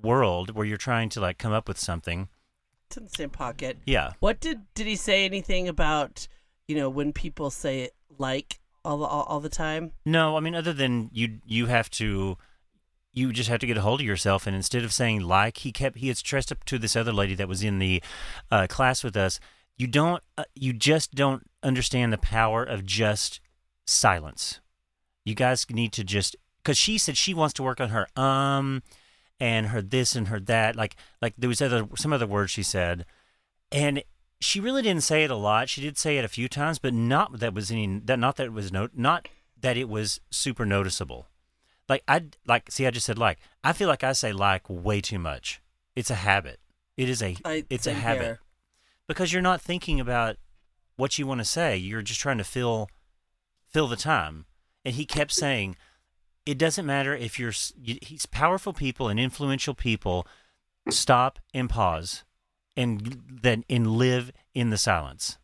world 0.00 0.54
where 0.54 0.66
you're 0.66 0.76
trying 0.76 1.08
to 1.10 1.20
like 1.20 1.38
come 1.38 1.52
up 1.52 1.68
with 1.68 1.78
something. 1.78 2.28
It's 2.88 2.96
in 2.96 3.04
the 3.04 3.10
same 3.10 3.30
pocket. 3.30 3.78
Yeah. 3.86 4.12
What 4.20 4.40
did 4.40 4.62
did 4.74 4.86
he 4.86 4.96
say 4.96 5.24
anything 5.24 5.68
about 5.68 6.28
you 6.68 6.76
know 6.76 6.90
when 6.90 7.12
people 7.12 7.50
say 7.50 7.80
it 7.80 7.94
like 8.18 8.58
all 8.84 8.98
the, 8.98 9.04
all, 9.04 9.22
all 9.24 9.40
the 9.40 9.48
time? 9.48 9.92
No, 10.04 10.36
I 10.36 10.40
mean 10.40 10.54
other 10.54 10.72
than 10.72 11.10
you 11.12 11.40
you 11.46 11.66
have 11.66 11.90
to 11.90 12.36
you 13.12 13.32
just 13.32 13.48
have 13.48 13.60
to 13.60 13.66
get 13.66 13.76
a 13.76 13.82
hold 13.82 14.00
of 14.00 14.06
yourself 14.06 14.46
and 14.46 14.56
instead 14.56 14.84
of 14.84 14.92
saying 14.92 15.20
like 15.20 15.58
he 15.58 15.72
kept 15.72 15.98
he 15.98 16.08
had 16.08 16.16
stressed 16.16 16.50
up 16.50 16.64
to 16.64 16.78
this 16.78 16.96
other 16.96 17.12
lady 17.12 17.34
that 17.34 17.48
was 17.48 17.62
in 17.62 17.78
the 17.78 18.02
uh, 18.50 18.66
class 18.68 19.04
with 19.04 19.16
us 19.16 19.38
you 19.76 19.86
don't 19.86 20.22
uh, 20.38 20.44
you 20.54 20.72
just 20.72 21.14
don't 21.14 21.48
understand 21.62 22.12
the 22.12 22.18
power 22.18 22.62
of 22.62 22.84
just 22.84 23.40
silence 23.86 24.60
you 25.24 25.34
guys 25.34 25.66
need 25.70 25.92
to 25.92 26.04
just 26.04 26.36
because 26.62 26.78
she 26.78 26.96
said 26.98 27.16
she 27.16 27.34
wants 27.34 27.52
to 27.52 27.62
work 27.62 27.80
on 27.80 27.90
her 27.90 28.06
um 28.18 28.82
and 29.38 29.68
her 29.68 29.82
this 29.82 30.14
and 30.14 30.28
her 30.28 30.40
that 30.40 30.76
like 30.76 30.96
like 31.20 31.34
there 31.36 31.48
was 31.48 31.60
other 31.60 31.86
some 31.96 32.12
other 32.12 32.26
words 32.26 32.50
she 32.50 32.62
said 32.62 33.04
and 33.70 34.02
she 34.42 34.60
really 34.60 34.82
didn't 34.82 35.02
say 35.02 35.24
it 35.24 35.30
a 35.30 35.36
lot. 35.36 35.68
She 35.68 35.80
did 35.80 35.96
say 35.96 36.18
it 36.18 36.24
a 36.24 36.28
few 36.28 36.48
times 36.48 36.78
but 36.78 36.92
not 36.94 37.38
that 37.40 37.54
was 37.54 37.70
any 37.70 38.00
that 38.04 38.18
not 38.18 38.36
that 38.36 38.46
it 38.46 38.52
was 38.52 38.72
no 38.72 38.88
not 38.94 39.28
that 39.60 39.76
it 39.76 39.88
was 39.88 40.20
super 40.30 40.66
noticeable. 40.66 41.28
Like 41.88 42.02
i 42.08 42.24
like 42.46 42.70
see 42.70 42.86
i 42.86 42.90
just 42.90 43.06
said 43.06 43.18
like 43.18 43.38
i 43.62 43.72
feel 43.72 43.88
like 43.88 44.02
i 44.04 44.12
say 44.12 44.32
like 44.32 44.62
way 44.68 45.00
too 45.00 45.18
much. 45.18 45.60
It's 45.94 46.10
a 46.10 46.14
habit. 46.16 46.58
It 46.96 47.08
is 47.08 47.22
a 47.22 47.36
I, 47.44 47.64
it's 47.70 47.86
a 47.86 47.92
habit. 47.94 48.22
here. 48.22 48.40
because 49.06 49.32
you're 49.32 49.42
not 49.42 49.60
thinking 49.60 50.00
about 50.00 50.36
what 50.96 51.18
you 51.18 51.26
want 51.26 51.40
to 51.40 51.44
say. 51.44 51.76
You're 51.76 52.02
just 52.02 52.20
trying 52.20 52.38
to 52.38 52.44
fill 52.44 52.88
fill 53.68 53.88
the 53.88 53.96
time. 53.96 54.46
And 54.84 54.94
he 54.94 55.04
kept 55.04 55.32
saying 55.32 55.76
it 56.44 56.58
doesn't 56.58 56.86
matter 56.86 57.14
if 57.14 57.38
you're 57.38 57.52
you- 57.80 57.98
he's 58.02 58.26
powerful 58.26 58.72
people 58.72 59.08
and 59.08 59.18
influential 59.20 59.74
people. 59.74 60.26
Stop 60.90 61.38
and 61.54 61.70
pause 61.70 62.24
and 62.76 63.20
then 63.42 63.64
and 63.68 63.86
live 63.86 64.32
in 64.54 64.70
the 64.70 64.78
silence 64.78 65.38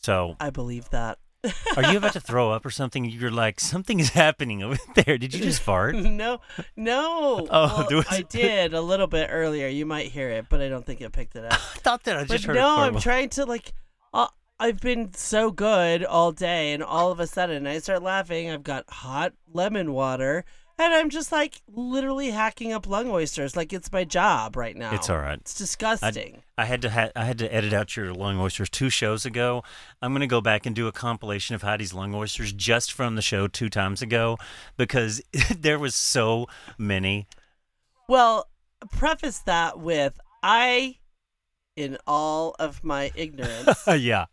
so 0.00 0.36
I 0.40 0.50
believe 0.50 0.90
that. 0.90 1.18
are 1.76 1.90
you 1.90 1.98
about 1.98 2.12
to 2.12 2.20
throw 2.20 2.52
up 2.52 2.64
or 2.64 2.70
something 2.70 3.04
you're 3.04 3.28
like 3.28 3.58
something 3.58 3.98
is 3.98 4.10
happening 4.10 4.62
over 4.62 4.76
there 4.94 5.18
did 5.18 5.34
you 5.34 5.40
just 5.42 5.60
fart 5.60 5.96
no, 5.96 6.38
no. 6.76 7.48
Oh, 7.50 7.86
Well, 7.90 7.96
was- 7.98 8.06
I 8.08 8.22
did 8.22 8.74
a 8.74 8.80
little 8.80 9.08
bit 9.08 9.28
earlier. 9.32 9.66
You 9.66 9.84
might 9.84 10.06
hear 10.12 10.28
it, 10.30 10.46
but 10.48 10.60
I 10.60 10.68
don't 10.68 10.86
think 10.86 11.00
it 11.00 11.10
picked 11.10 11.34
it 11.34 11.44
up. 11.44 11.52
i 11.54 11.56
thought 11.56 12.04
that 12.04 12.16
i 12.16 12.24
just 12.24 12.46
but 12.46 12.54
heard 12.54 12.60
no, 12.62 12.76
I'm 12.76 13.00
trying 13.00 13.28
to 13.30 13.44
like. 13.44 13.72
Uh, 14.14 14.28
I've 14.60 14.80
been 14.80 15.12
so 15.14 15.50
good 15.50 16.04
all 16.04 16.30
day, 16.30 16.72
and 16.72 16.84
all 16.84 17.10
of 17.10 17.18
a 17.18 17.26
sudden 17.26 17.66
I 17.66 17.78
start 17.80 18.04
laughing. 18.04 18.48
I've 18.48 18.62
got 18.62 18.88
hot 18.88 19.32
lemon 19.52 19.92
water, 19.92 20.44
and 20.78 20.92
I'm 20.92 21.10
just 21.10 21.32
like 21.32 21.62
literally 21.68 22.30
hacking 22.30 22.72
up 22.72 22.86
lung 22.86 23.08
oysters 23.10 23.56
like 23.56 23.72
it's 23.72 23.90
my 23.92 24.04
job 24.04 24.56
right 24.56 24.76
now. 24.76 24.94
It's 24.94 25.10
all 25.10 25.18
right. 25.18 25.38
It's 25.38 25.54
disgusting. 25.54 26.42
I 26.56 26.64
had 26.64 26.82
to 26.82 26.90
ha- 26.90 27.10
I 27.16 27.24
had 27.24 27.38
to 27.38 27.52
edit 27.52 27.72
out 27.72 27.96
your 27.96 28.12
lung 28.12 28.38
oysters 28.38 28.68
two 28.70 28.90
shows 28.90 29.24
ago. 29.26 29.62
I'm 30.00 30.12
gonna 30.12 30.26
go 30.26 30.40
back 30.40 30.66
and 30.66 30.74
do 30.76 30.86
a 30.86 30.92
compilation 30.92 31.54
of 31.54 31.62
Heidi's 31.62 31.94
lung 31.94 32.14
oysters 32.14 32.52
just 32.52 32.92
from 32.92 33.14
the 33.16 33.22
show 33.22 33.48
two 33.48 33.68
times 33.68 34.02
ago 34.02 34.38
because 34.76 35.22
there 35.56 35.78
was 35.78 35.94
so 35.94 36.46
many. 36.78 37.26
Well, 38.08 38.48
preface 38.90 39.38
that 39.40 39.78
with 39.78 40.18
I, 40.42 40.96
in 41.76 41.98
all 42.06 42.54
of 42.58 42.84
my 42.84 43.10
ignorance, 43.14 43.78
yeah, 43.86 44.26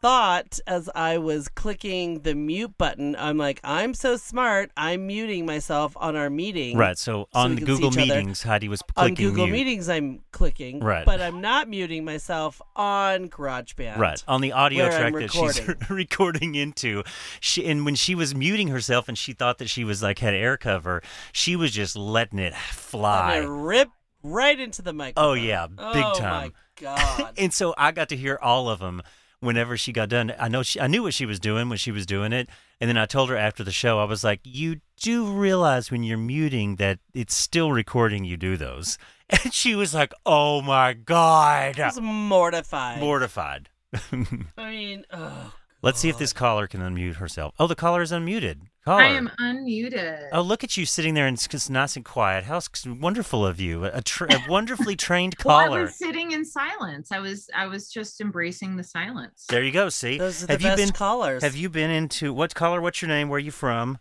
thought 0.00 0.58
as 0.66 0.88
I 0.94 1.18
was 1.18 1.48
clicking 1.48 2.20
the 2.20 2.34
mute 2.34 2.76
button, 2.78 3.16
I'm 3.16 3.36
like, 3.36 3.60
I'm 3.62 3.94
so 3.94 4.16
smart. 4.16 4.70
I'm 4.76 5.06
muting 5.06 5.46
myself 5.46 5.96
on 5.96 6.16
our 6.16 6.30
meeting. 6.30 6.76
right. 6.76 6.96
So, 6.96 7.10
So 7.10 7.28
on 7.34 7.56
the 7.56 7.62
Google 7.62 7.88
each 7.88 7.98
other. 7.98 8.20
meetings, 8.20 8.42
Heidi 8.42 8.68
was 8.68 8.82
On 8.96 9.14
Google 9.14 9.46
mute. 9.46 9.52
Meetings, 9.52 9.88
I'm 9.88 10.20
clicking. 10.32 10.80
Right. 10.80 11.04
But 11.04 11.20
I'm 11.20 11.40
not 11.40 11.68
muting 11.68 12.04
myself 12.04 12.62
on 12.76 13.28
GarageBand. 13.28 13.98
Right 13.98 14.22
on 14.28 14.40
the 14.40 14.52
audio 14.52 14.88
track 14.88 15.12
that 15.14 15.32
she's 15.32 15.60
recording 15.90 16.54
into, 16.54 17.02
she 17.40 17.66
and 17.66 17.84
when 17.84 17.94
she 17.94 18.14
was 18.14 18.34
muting 18.34 18.68
herself 18.68 19.08
and 19.08 19.18
she 19.18 19.32
thought 19.32 19.58
that 19.58 19.68
she 19.68 19.84
was 19.84 20.02
like 20.02 20.18
had 20.18 20.34
air 20.34 20.56
cover, 20.56 21.02
she 21.32 21.56
was 21.56 21.72
just 21.72 21.96
letting 21.96 22.38
it 22.38 22.54
fly. 22.54 23.36
And 23.36 23.44
it 23.44 23.48
rip 23.48 23.88
right 24.22 24.58
into 24.58 24.82
the 24.82 24.90
oh, 24.90 24.94
microphone. 24.94 25.30
Oh, 25.30 25.34
yeah, 25.34 25.66
big 25.66 25.78
oh, 25.78 25.92
time. 25.92 26.04
oh, 26.04 26.18
time. 26.18 26.52
my 26.52 26.52
God. 26.80 27.34
and 27.38 27.52
so 27.52 27.74
I 27.76 27.92
got 27.92 28.10
to 28.10 28.16
hear 28.16 28.38
all 28.40 28.68
of 28.68 28.78
them 28.78 29.02
whenever 29.40 29.76
she 29.76 29.92
got 29.92 30.08
done. 30.08 30.32
I 30.38 30.48
know 30.48 30.62
she, 30.62 30.80
I 30.80 30.86
knew 30.86 31.02
what 31.02 31.14
she 31.14 31.26
was 31.26 31.40
doing 31.40 31.68
when 31.68 31.78
she 31.78 31.90
was 31.90 32.06
doing 32.06 32.32
it, 32.32 32.48
and 32.80 32.88
then 32.88 32.96
I 32.96 33.06
told 33.06 33.30
her 33.30 33.36
after 33.36 33.64
the 33.64 33.72
show, 33.72 33.98
I 33.98 34.04
was 34.04 34.22
like, 34.22 34.40
"You 34.44 34.80
do 34.96 35.26
realize 35.26 35.90
when 35.90 36.02
you're 36.02 36.18
muting 36.18 36.76
that 36.76 36.98
it's 37.14 37.34
still 37.34 37.72
recording. 37.72 38.24
You 38.24 38.36
do 38.36 38.56
those." 38.56 38.98
And 39.44 39.54
she 39.54 39.76
was 39.76 39.94
like, 39.94 40.12
"Oh 40.26 40.60
my 40.60 40.92
god, 40.92 41.78
I 41.78 41.86
was 41.86 42.00
mortified. 42.00 42.98
mortified." 42.98 43.68
I 44.12 44.70
mean, 44.70 45.04
oh, 45.12 45.54
Let's 45.82 45.98
see 45.98 46.08
if 46.08 46.16
uh-huh. 46.16 46.18
this 46.20 46.32
caller 46.32 46.66
can 46.66 46.80
unmute 46.80 47.16
herself. 47.16 47.54
Oh, 47.58 47.66
the 47.66 47.74
caller 47.74 48.02
is 48.02 48.12
unmuted. 48.12 48.58
Caller. 48.84 49.02
I 49.02 49.08
am 49.08 49.30
unmuted. 49.40 50.28
Oh, 50.32 50.42
look 50.42 50.62
at 50.64 50.76
you 50.76 50.84
sitting 50.84 51.14
there 51.14 51.26
and 51.26 51.36
it's 51.36 51.46
just 51.46 51.70
nice 51.70 51.96
and 51.96 52.04
quiet. 52.04 52.44
How 52.44 52.60
wonderful 52.86 53.46
of 53.46 53.60
you. 53.60 53.84
A, 53.84 54.02
tr- 54.02 54.26
a 54.26 54.42
wonderfully 54.48 54.96
trained 54.96 55.36
Well, 55.44 55.56
I 55.56 55.66
caller. 55.66 55.82
was 55.82 55.96
sitting 55.96 56.32
in 56.32 56.44
silence. 56.44 57.12
I 57.12 57.18
was 57.18 57.48
I 57.54 57.66
was 57.66 57.90
just 57.90 58.20
embracing 58.20 58.76
the 58.76 58.84
silence. 58.84 59.46
There 59.48 59.62
you 59.62 59.72
go. 59.72 59.88
See, 59.88 60.18
Those 60.18 60.42
are 60.42 60.46
the 60.46 60.52
have 60.54 60.62
you 60.62 60.76
been? 60.76 60.92
callers. 60.92 61.42
Have 61.42 61.56
you 61.56 61.68
been 61.68 61.90
into 61.90 62.32
what 62.32 62.54
caller? 62.54 62.80
What's 62.80 63.00
your 63.00 63.08
name? 63.08 63.28
Where 63.28 63.36
are 63.36 63.40
you 63.40 63.50
from? 63.50 63.98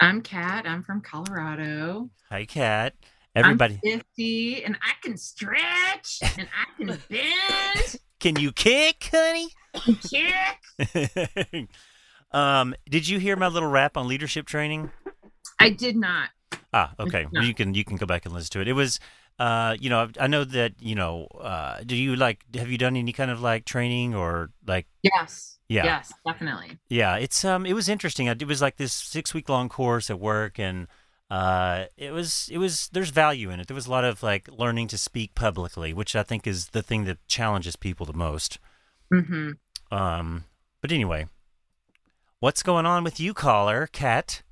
I'm 0.00 0.22
Kat. 0.22 0.66
I'm 0.66 0.82
from 0.82 1.00
Colorado. 1.00 2.10
Hi, 2.30 2.44
Kat. 2.44 2.94
Everybody, 3.34 3.80
I'm 3.84 4.00
50 4.00 4.64
and 4.64 4.76
I 4.82 4.92
can 5.02 5.16
stretch 5.16 6.18
and 6.36 6.48
I 6.52 6.76
can 6.76 6.86
bend 7.08 7.96
can 8.22 8.36
you 8.36 8.52
kick, 8.52 9.10
honey? 9.12 9.48
kick. 10.08 11.68
um, 12.32 12.74
did 12.88 13.08
you 13.08 13.18
hear 13.18 13.36
my 13.36 13.48
little 13.48 13.68
rap 13.68 13.96
on 13.96 14.06
leadership 14.06 14.46
training? 14.46 14.90
I 15.58 15.70
did 15.70 15.96
not. 15.96 16.30
Ah, 16.72 16.94
okay. 16.98 17.26
Well, 17.32 17.42
you 17.42 17.52
can 17.52 17.74
you 17.74 17.84
can 17.84 17.96
go 17.96 18.06
back 18.06 18.24
and 18.24 18.32
listen 18.32 18.50
to 18.52 18.60
it. 18.60 18.68
It 18.68 18.72
was, 18.72 19.00
uh, 19.38 19.76
you 19.78 19.90
know, 19.90 20.08
I 20.18 20.28
know 20.28 20.44
that 20.44 20.74
you 20.80 20.94
know. 20.94 21.26
Uh, 21.26 21.82
do 21.84 21.96
you 21.96 22.16
like? 22.16 22.44
Have 22.54 22.70
you 22.70 22.78
done 22.78 22.96
any 22.96 23.12
kind 23.12 23.30
of 23.30 23.42
like 23.42 23.64
training 23.64 24.14
or 24.14 24.50
like? 24.66 24.86
Yes. 25.02 25.58
Yeah. 25.68 25.84
Yes, 25.84 26.12
definitely. 26.26 26.78
Yeah, 26.90 27.16
it's 27.16 27.44
um, 27.44 27.66
it 27.66 27.72
was 27.72 27.88
interesting. 27.88 28.26
It 28.26 28.46
was 28.46 28.62
like 28.62 28.76
this 28.76 28.92
six 28.92 29.34
week 29.34 29.48
long 29.48 29.68
course 29.68 30.10
at 30.10 30.20
work, 30.20 30.58
and 30.58 30.86
uh, 31.32 31.86
it 31.96 32.12
was 32.12 32.50
it 32.52 32.58
was 32.58 32.90
there's 32.92 33.08
value 33.08 33.48
in 33.48 33.58
it. 33.58 33.66
There 33.66 33.74
was 33.74 33.86
a 33.86 33.90
lot 33.90 34.04
of 34.04 34.22
like 34.22 34.50
learning 34.52 34.88
to 34.88 34.98
speak 34.98 35.34
publicly, 35.34 35.94
which 35.94 36.14
I 36.14 36.22
think 36.22 36.46
is 36.46 36.68
the 36.68 36.82
thing 36.82 37.06
that 37.06 37.26
challenges 37.26 37.74
people 37.74 38.04
the 38.04 38.12
most. 38.12 38.58
hmm 39.10 39.52
Um, 39.90 40.44
but 40.82 40.92
anyway, 40.92 41.28
what's 42.40 42.62
going 42.62 42.84
on 42.84 43.02
with 43.02 43.18
you, 43.18 43.32
caller, 43.32 43.88
Kat? 43.90 44.42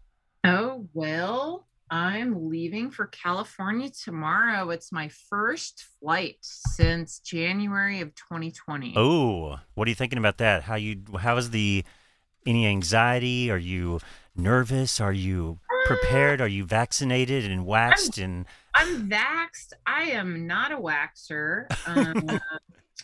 Oh, 0.43 0.88
well, 0.95 1.66
I'm 1.90 2.49
leaving 2.49 2.90
for 2.90 3.09
California 3.09 3.90
tomorrow. 3.90 4.71
It's 4.71 4.90
my 4.90 5.11
first 5.29 5.85
flight 6.01 6.38
since 6.40 7.19
January 7.19 8.01
of 8.01 8.14
2020. 8.14 8.95
Oh, 8.97 9.59
what 9.75 9.87
are 9.87 9.90
you 9.90 9.95
thinking 9.95 10.19
about 10.19 10.38
that? 10.38 10.62
How 10.62 10.77
you? 10.77 11.03
How 11.19 11.37
is 11.37 11.51
the? 11.51 11.85
Any 12.47 12.66
anxiety? 12.66 13.51
Are 13.51 13.59
you 13.59 14.01
nervous? 14.42 15.00
Are 15.00 15.12
you 15.12 15.59
prepared? 15.87 16.40
Are 16.40 16.48
you 16.48 16.64
vaccinated 16.64 17.50
and 17.50 17.66
waxed? 17.66 18.18
And 18.18 18.46
I'm 18.74 19.09
vaxxed. 19.09 19.72
I 19.87 20.03
am 20.05 20.46
not 20.46 20.72
a 20.72 20.76
waxer. 20.76 21.66
Um, 21.87 22.40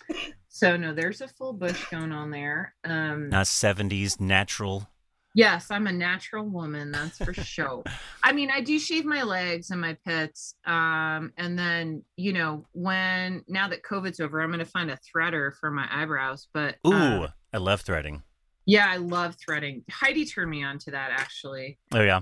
so 0.48 0.76
no, 0.76 0.94
there's 0.94 1.20
a 1.20 1.28
full 1.28 1.52
bush 1.52 1.84
going 1.90 2.12
on 2.12 2.30
there. 2.30 2.74
Um, 2.84 3.28
not 3.30 3.46
seventies 3.46 4.20
natural. 4.20 4.88
yes, 5.34 5.70
I'm 5.70 5.86
a 5.86 5.92
natural 5.92 6.44
woman. 6.44 6.90
That's 6.92 7.18
for 7.18 7.34
sure. 7.34 7.82
I 8.22 8.32
mean, 8.32 8.50
I 8.50 8.60
do 8.60 8.78
shave 8.78 9.04
my 9.04 9.22
legs 9.22 9.70
and 9.70 9.80
my 9.80 9.96
pits. 10.06 10.54
Um, 10.64 11.32
and 11.36 11.58
then 11.58 12.02
you 12.16 12.32
know, 12.32 12.64
when 12.72 13.44
now 13.48 13.68
that 13.68 13.82
COVID's 13.82 14.20
over, 14.20 14.40
I'm 14.40 14.48
going 14.50 14.60
to 14.60 14.64
find 14.64 14.90
a 14.90 14.98
threader 14.98 15.54
for 15.54 15.70
my 15.70 15.86
eyebrows. 15.90 16.48
But 16.54 16.76
Ooh, 16.86 16.92
uh, 16.92 17.28
I 17.52 17.58
love 17.58 17.82
threading. 17.82 18.22
Yeah, 18.66 18.86
I 18.88 18.96
love 18.98 19.36
threading. 19.36 19.84
Heidi 19.90 20.24
turned 20.26 20.50
me 20.50 20.62
on 20.64 20.78
to 20.80 20.90
that 20.90 21.10
actually. 21.12 21.78
Oh 21.92 22.02
yeah. 22.02 22.20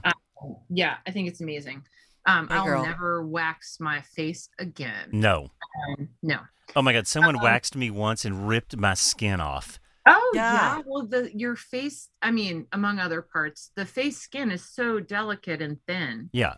Yeah, 0.69 0.97
I 1.07 1.11
think 1.11 1.29
it's 1.29 1.41
amazing. 1.41 1.83
Um, 2.27 2.49
Hey, 2.49 2.55
I'll 2.55 2.65
girl. 2.65 2.85
never 2.85 3.27
wax 3.27 3.79
my 3.81 4.01
face 4.03 4.49
again. 4.59 5.09
No. 5.13 5.51
Um, 5.99 6.09
no. 6.23 6.39
Oh 6.77 6.83
my 6.83 6.93
God! 6.93 7.07
Someone 7.07 7.37
Um, 7.37 7.43
waxed 7.43 7.77
me 7.77 7.91
once 7.91 8.25
and 8.25 8.49
ripped 8.49 8.77
my 8.77 8.95
skin 8.95 9.41
off. 9.41 9.79
Oh 10.07 10.33
Yeah. 10.35 10.53
yeah. 10.77 10.83
Well, 10.87 11.07
the 11.07 11.31
your 11.37 11.57
face. 11.57 12.09
I 12.23 12.31
mean, 12.31 12.67
among 12.73 12.99
other 12.99 13.23
parts, 13.23 13.71
the 13.75 13.85
face 13.87 14.19
skin 14.19 14.51
is 14.51 14.65
so 14.65 15.01
delicate 15.01 15.61
and 15.63 15.79
thin. 15.87 16.31
Yeah. 16.33 16.55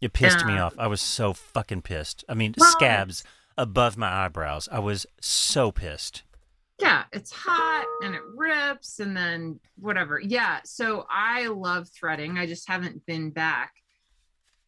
It 0.00 0.12
pissed 0.12 0.44
me 0.44 0.58
off. 0.58 0.74
I 0.78 0.88
was 0.88 1.00
so 1.00 1.32
fucking 1.32 1.82
pissed. 1.82 2.24
I 2.28 2.34
mean, 2.34 2.54
Well, 2.58 2.70
scabs 2.72 3.22
above 3.56 3.96
my 3.96 4.24
eyebrows. 4.24 4.68
I 4.72 4.80
was 4.80 5.06
so 5.20 5.70
pissed. 5.70 6.24
Yeah, 6.78 7.04
it's 7.12 7.30
hot 7.30 7.86
and 8.02 8.14
it 8.14 8.22
rips, 8.34 8.98
and 8.98 9.16
then 9.16 9.60
whatever. 9.76 10.18
Yeah. 10.18 10.60
So 10.64 11.06
I 11.08 11.46
love 11.46 11.88
threading. 11.88 12.38
I 12.38 12.46
just 12.46 12.68
haven't 12.68 13.04
been 13.06 13.30
back 13.30 13.72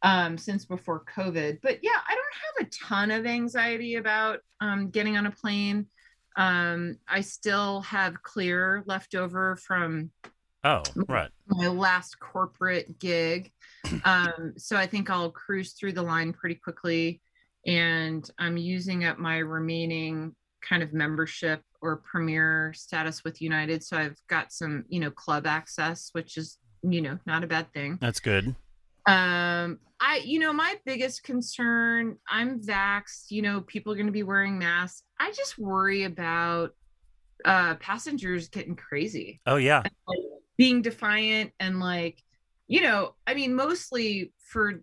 um 0.02 0.36
since 0.36 0.64
before 0.66 1.02
COVID. 1.16 1.60
But 1.62 1.78
yeah, 1.82 1.98
I 2.06 2.14
don't 2.14 2.34
have 2.60 2.66
a 2.66 2.70
ton 2.86 3.10
of 3.10 3.26
anxiety 3.26 3.96
about 3.96 4.40
um 4.60 4.90
getting 4.90 5.16
on 5.16 5.26
a 5.26 5.30
plane. 5.30 5.86
Um, 6.36 6.96
I 7.08 7.20
still 7.20 7.80
have 7.82 8.22
clear 8.22 8.82
left 8.86 9.14
over 9.14 9.56
from 9.56 10.10
Oh, 10.64 10.82
right. 11.08 11.30
my 11.46 11.68
last 11.68 12.18
corporate 12.20 12.98
gig. 12.98 13.50
Um, 14.04 14.54
so 14.56 14.76
I 14.76 14.86
think 14.86 15.10
I'll 15.10 15.30
cruise 15.30 15.74
through 15.74 15.92
the 15.92 16.02
line 16.02 16.32
pretty 16.32 16.54
quickly. 16.56 17.20
And 17.66 18.28
I'm 18.38 18.56
using 18.56 19.04
up 19.04 19.18
my 19.18 19.38
remaining 19.38 20.34
kind 20.66 20.82
of 20.82 20.92
membership 20.94 21.60
or 21.84 21.96
premier 21.98 22.72
status 22.74 23.22
with 23.24 23.42
United. 23.42 23.84
So 23.84 23.98
I've 23.98 24.18
got 24.28 24.52
some, 24.52 24.84
you 24.88 25.00
know, 25.00 25.10
club 25.10 25.46
access, 25.46 26.08
which 26.12 26.38
is, 26.38 26.58
you 26.82 27.02
know, 27.02 27.18
not 27.26 27.44
a 27.44 27.46
bad 27.46 27.70
thing. 27.74 27.98
That's 28.00 28.20
good. 28.20 28.46
Um, 29.06 29.78
I, 30.00 30.22
you 30.24 30.38
know, 30.38 30.52
my 30.52 30.76
biggest 30.86 31.22
concern, 31.24 32.16
I'm 32.28 32.60
vaxxed, 32.60 33.30
you 33.30 33.42
know, 33.42 33.60
people 33.60 33.92
are 33.92 33.96
going 33.96 34.06
to 34.06 34.12
be 34.12 34.22
wearing 34.22 34.58
masks. 34.58 35.02
I 35.20 35.30
just 35.32 35.58
worry 35.58 36.04
about 36.04 36.70
uh 37.44 37.74
passengers 37.74 38.48
getting 38.48 38.76
crazy 38.76 39.40
Oh 39.44 39.56
yeah. 39.56 39.82
like, 40.06 40.18
being 40.56 40.80
defiant 40.82 41.50
and 41.60 41.80
like 41.80 42.22
you 42.68 42.80
know 42.80 43.14
i 43.26 43.34
mean 43.34 43.54
mostly 43.54 44.32
for 44.38 44.82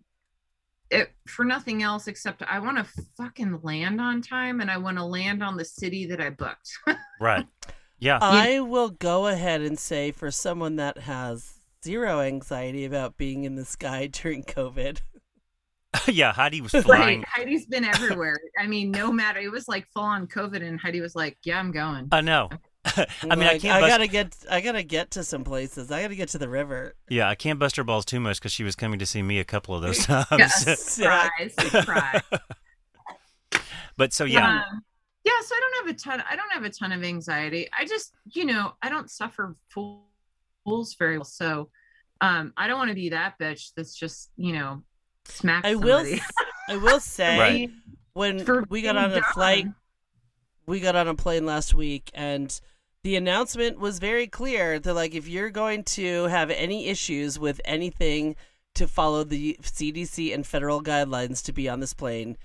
it 0.92 1.10
for 1.26 1.44
nothing 1.44 1.82
else 1.82 2.06
except 2.06 2.42
i 2.48 2.58
want 2.58 2.76
to 2.76 2.84
fucking 3.16 3.58
land 3.62 4.00
on 4.00 4.20
time 4.22 4.60
and 4.60 4.70
i 4.70 4.76
want 4.76 4.96
to 4.96 5.04
land 5.04 5.42
on 5.42 5.56
the 5.56 5.64
city 5.64 6.06
that 6.06 6.20
i 6.20 6.30
booked 6.30 6.70
Right. 7.20 7.46
Yeah. 7.98 8.18
I 8.20 8.58
will 8.58 8.90
go 8.90 9.28
ahead 9.28 9.60
and 9.60 9.78
say 9.78 10.10
for 10.10 10.32
someone 10.32 10.74
that 10.76 10.98
has 10.98 11.60
zero 11.84 12.20
anxiety 12.20 12.84
about 12.84 13.16
being 13.16 13.44
in 13.44 13.54
the 13.54 13.64
sky 13.64 14.06
during 14.12 14.42
COVID. 14.42 15.00
yeah. 16.08 16.32
Heidi 16.32 16.60
was 16.60 16.74
right 16.74 16.84
flying. 16.84 17.24
heidi's 17.28 17.66
been 17.66 17.84
everywhere 17.84 18.40
i 18.58 18.66
mean 18.66 18.90
no 18.90 19.12
matter 19.12 19.38
it 19.38 19.52
was 19.52 19.68
like 19.68 19.86
full 19.94 20.02
on 20.02 20.26
covid 20.26 20.66
and 20.66 20.80
heidi 20.80 21.00
was 21.00 21.14
like 21.14 21.36
yeah 21.44 21.58
i'm 21.60 21.70
going 21.70 22.08
I 22.10 22.22
know. 22.22 22.48
I 22.96 23.36
mean, 23.36 23.46
I 23.48 23.58
can't. 23.58 23.82
I 23.82 23.88
gotta 23.88 24.06
get. 24.08 24.36
I 24.50 24.60
gotta 24.60 24.82
get 24.82 25.12
to 25.12 25.22
some 25.24 25.44
places. 25.44 25.90
I 25.92 26.02
gotta 26.02 26.16
get 26.16 26.30
to 26.30 26.38
the 26.38 26.48
river. 26.48 26.94
Yeah, 27.08 27.28
I 27.28 27.34
can't 27.36 27.58
bust 27.58 27.76
her 27.76 27.84
balls 27.84 28.04
too 28.04 28.18
much 28.18 28.38
because 28.40 28.52
she 28.52 28.64
was 28.64 28.74
coming 28.74 28.98
to 28.98 29.06
see 29.06 29.22
me 29.22 29.38
a 29.38 29.44
couple 29.44 29.74
of 29.76 29.82
those 29.82 29.98
times. 30.04 30.26
yeah, 30.36 30.46
surprise 30.48 31.54
surprise 31.70 32.22
but 33.96 34.12
so 34.12 34.24
yeah, 34.24 34.48
Um, 34.70 34.82
yeah 35.24 35.32
so 35.44 35.54
i 35.54 35.60
don't 35.60 35.86
have 35.86 35.94
a 35.94 35.98
ton 35.98 36.22
i 36.30 36.34
don't 36.34 36.50
have 36.52 36.64
a 36.64 36.70
ton 36.70 36.92
of 36.92 37.02
anxiety 37.04 37.68
i 37.78 37.84
just 37.84 38.14
you 38.32 38.44
know 38.46 38.72
i 38.82 38.88
don't 38.88 39.10
suffer 39.10 39.54
fool- 39.68 40.06
fools 40.64 40.94
very 40.98 41.18
well 41.18 41.24
so 41.24 41.68
um 42.22 42.52
i 42.56 42.66
don't 42.66 42.78
want 42.78 42.88
to 42.88 42.94
be 42.94 43.10
that 43.10 43.38
bitch 43.38 43.72
that's 43.76 43.94
just 43.94 44.30
you 44.36 44.52
know 44.54 44.82
smack 45.26 45.64
I 45.66 45.74
will. 45.74 45.98
somebody. 45.98 46.14
s- 46.20 46.30
I 46.70 46.76
will 46.76 47.00
say 47.00 47.38
Right. 47.38 47.70
when 48.14 48.44
For 48.44 48.64
we 48.70 48.80
got 48.82 48.96
on 48.96 49.12
a 49.12 49.22
flight, 49.34 49.66
we 50.66 50.80
got 50.80 50.96
on 50.96 51.06
a 51.08 51.14
plane 51.14 51.44
last 51.44 51.74
week, 51.74 52.10
and 52.14 52.58
the 53.04 53.16
announcement 53.16 53.78
was 53.78 53.98
very 53.98 54.26
clear. 54.26 54.78
They're 54.78 54.92
like, 54.92 55.14
if 55.14 55.26
you're 55.28 55.50
going 55.50 55.84
to 55.84 56.24
have 56.24 56.50
any 56.50 56.86
issues 56.86 57.38
with 57.38 57.60
anything 57.64 58.36
to 58.74 58.86
follow 58.86 59.24
the 59.24 59.56
CDC 59.62 60.32
and 60.32 60.46
federal 60.46 60.82
guidelines 60.82 61.42
to 61.44 61.52
be 61.52 61.68
on 61.68 61.80
this 61.80 61.94
plane, 61.94 62.36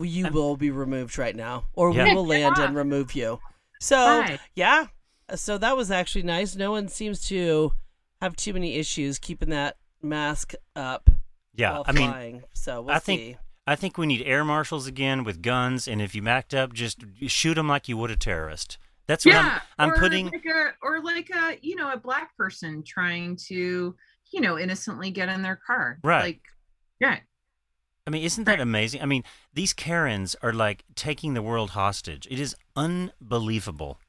you 0.00 0.26
Um, 0.26 0.32
will 0.32 0.56
be 0.56 0.70
removed 0.70 1.18
right 1.18 1.36
now, 1.36 1.66
or 1.74 1.92
Yeah. 1.92 2.04
we 2.04 2.14
will 2.14 2.26
land 2.26 2.56
and 2.58 2.74
remove 2.74 3.14
you. 3.14 3.38
So 3.80 3.96
Right. 4.20 4.40
yeah, 4.54 4.86
so 5.34 5.58
that 5.58 5.76
was 5.76 5.90
actually 5.90 6.22
nice. 6.24 6.56
No 6.56 6.72
one 6.72 6.88
seems 6.88 7.20
to 7.28 7.72
have 8.20 8.34
too 8.34 8.52
many 8.54 8.74
issues 8.76 9.18
keeping 9.18 9.50
that 9.50 9.76
mask 10.00 10.54
up 10.74 11.10
yeah. 11.54 11.72
while 11.72 11.84
I 11.86 11.92
mean. 11.92 12.44
So 12.54 12.82
we'll 12.82 12.94
I 12.94 12.98
think- 12.98 13.36
I 13.64 13.76
think 13.76 13.96
we 13.96 14.06
need 14.06 14.22
air 14.22 14.44
marshals 14.44 14.88
again 14.88 15.22
with 15.22 15.40
guns, 15.42 15.86
and 15.86 16.02
if 16.02 16.16
you 16.16 16.22
macked 16.22 16.52
up, 16.52 16.72
just 16.72 16.98
shoot 17.28 17.54
them 17.54 17.68
like 17.68 17.88
you 17.88 17.96
would 17.96 18.10
a 18.10 18.16
terrorist. 18.16 18.76
That's 19.06 19.24
what 19.26 19.34
yeah 19.34 19.60
I'm. 19.78 19.90
I'm 19.90 19.96
or 19.96 20.00
putting. 20.00 20.26
like 20.26 20.44
a, 20.46 20.70
or 20.82 21.02
like 21.02 21.30
a 21.34 21.58
you 21.60 21.76
know 21.76 21.90
a 21.92 21.96
black 21.96 22.36
person 22.36 22.82
trying 22.86 23.36
to 23.48 23.94
you 24.32 24.40
know 24.40 24.58
innocently 24.58 25.10
get 25.10 25.28
in 25.28 25.42
their 25.42 25.56
car 25.56 25.98
Right. 26.02 26.22
like 26.22 26.40
yeah 27.00 27.18
I 28.04 28.10
mean, 28.10 28.24
isn't 28.24 28.44
that 28.44 28.58
amazing? 28.58 29.00
I 29.00 29.06
mean, 29.06 29.22
these 29.54 29.72
Karens 29.72 30.34
are 30.42 30.52
like 30.52 30.84
taking 30.96 31.34
the 31.34 31.42
world 31.42 31.70
hostage. 31.70 32.26
It 32.28 32.40
is 32.40 32.56
unbelievable. 32.74 34.00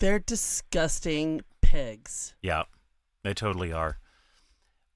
They're 0.00 0.18
disgusting 0.18 1.42
pigs. 1.60 2.34
Yeah, 2.42 2.64
they 3.22 3.34
totally 3.34 3.72
are. 3.72 3.98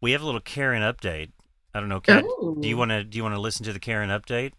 We 0.00 0.10
have 0.12 0.22
a 0.22 0.24
little 0.24 0.40
Karen 0.40 0.82
update. 0.82 1.30
I 1.72 1.78
don't 1.80 1.88
know, 1.88 2.00
Kat. 2.00 2.24
Do 2.60 2.66
you 2.68 2.76
want 2.76 2.90
to? 2.90 3.04
Do 3.04 3.16
you 3.16 3.22
want 3.22 3.36
to 3.36 3.40
listen 3.40 3.64
to 3.66 3.72
the 3.72 3.78
Karen 3.80 4.10
update? 4.10 4.52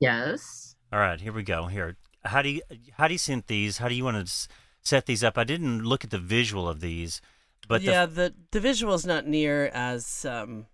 yes 0.00 0.74
All 0.92 0.98
right, 0.98 1.20
here 1.20 1.32
we 1.32 1.44
go. 1.44 1.66
Here, 1.66 1.96
how 2.24 2.42
do 2.42 2.48
you 2.48 2.62
how 2.96 3.08
do 3.08 3.14
you 3.14 3.18
sent 3.18 3.46
these? 3.46 3.78
How 3.78 3.88
do 3.88 3.94
you 3.94 4.04
want 4.04 4.26
to 4.26 4.48
set 4.84 5.06
these 5.06 5.24
up. 5.24 5.38
I 5.38 5.44
didn't 5.44 5.82
look 5.82 6.04
at 6.04 6.10
the 6.10 6.18
visual 6.18 6.68
of 6.68 6.80
these, 6.80 7.20
but 7.66 7.80
the- 7.80 7.86
yeah, 7.90 8.06
the 8.06 8.34
the 8.50 8.60
is 8.66 9.06
not 9.06 9.26
near 9.26 9.66
as 9.72 10.24
um, 10.24 10.66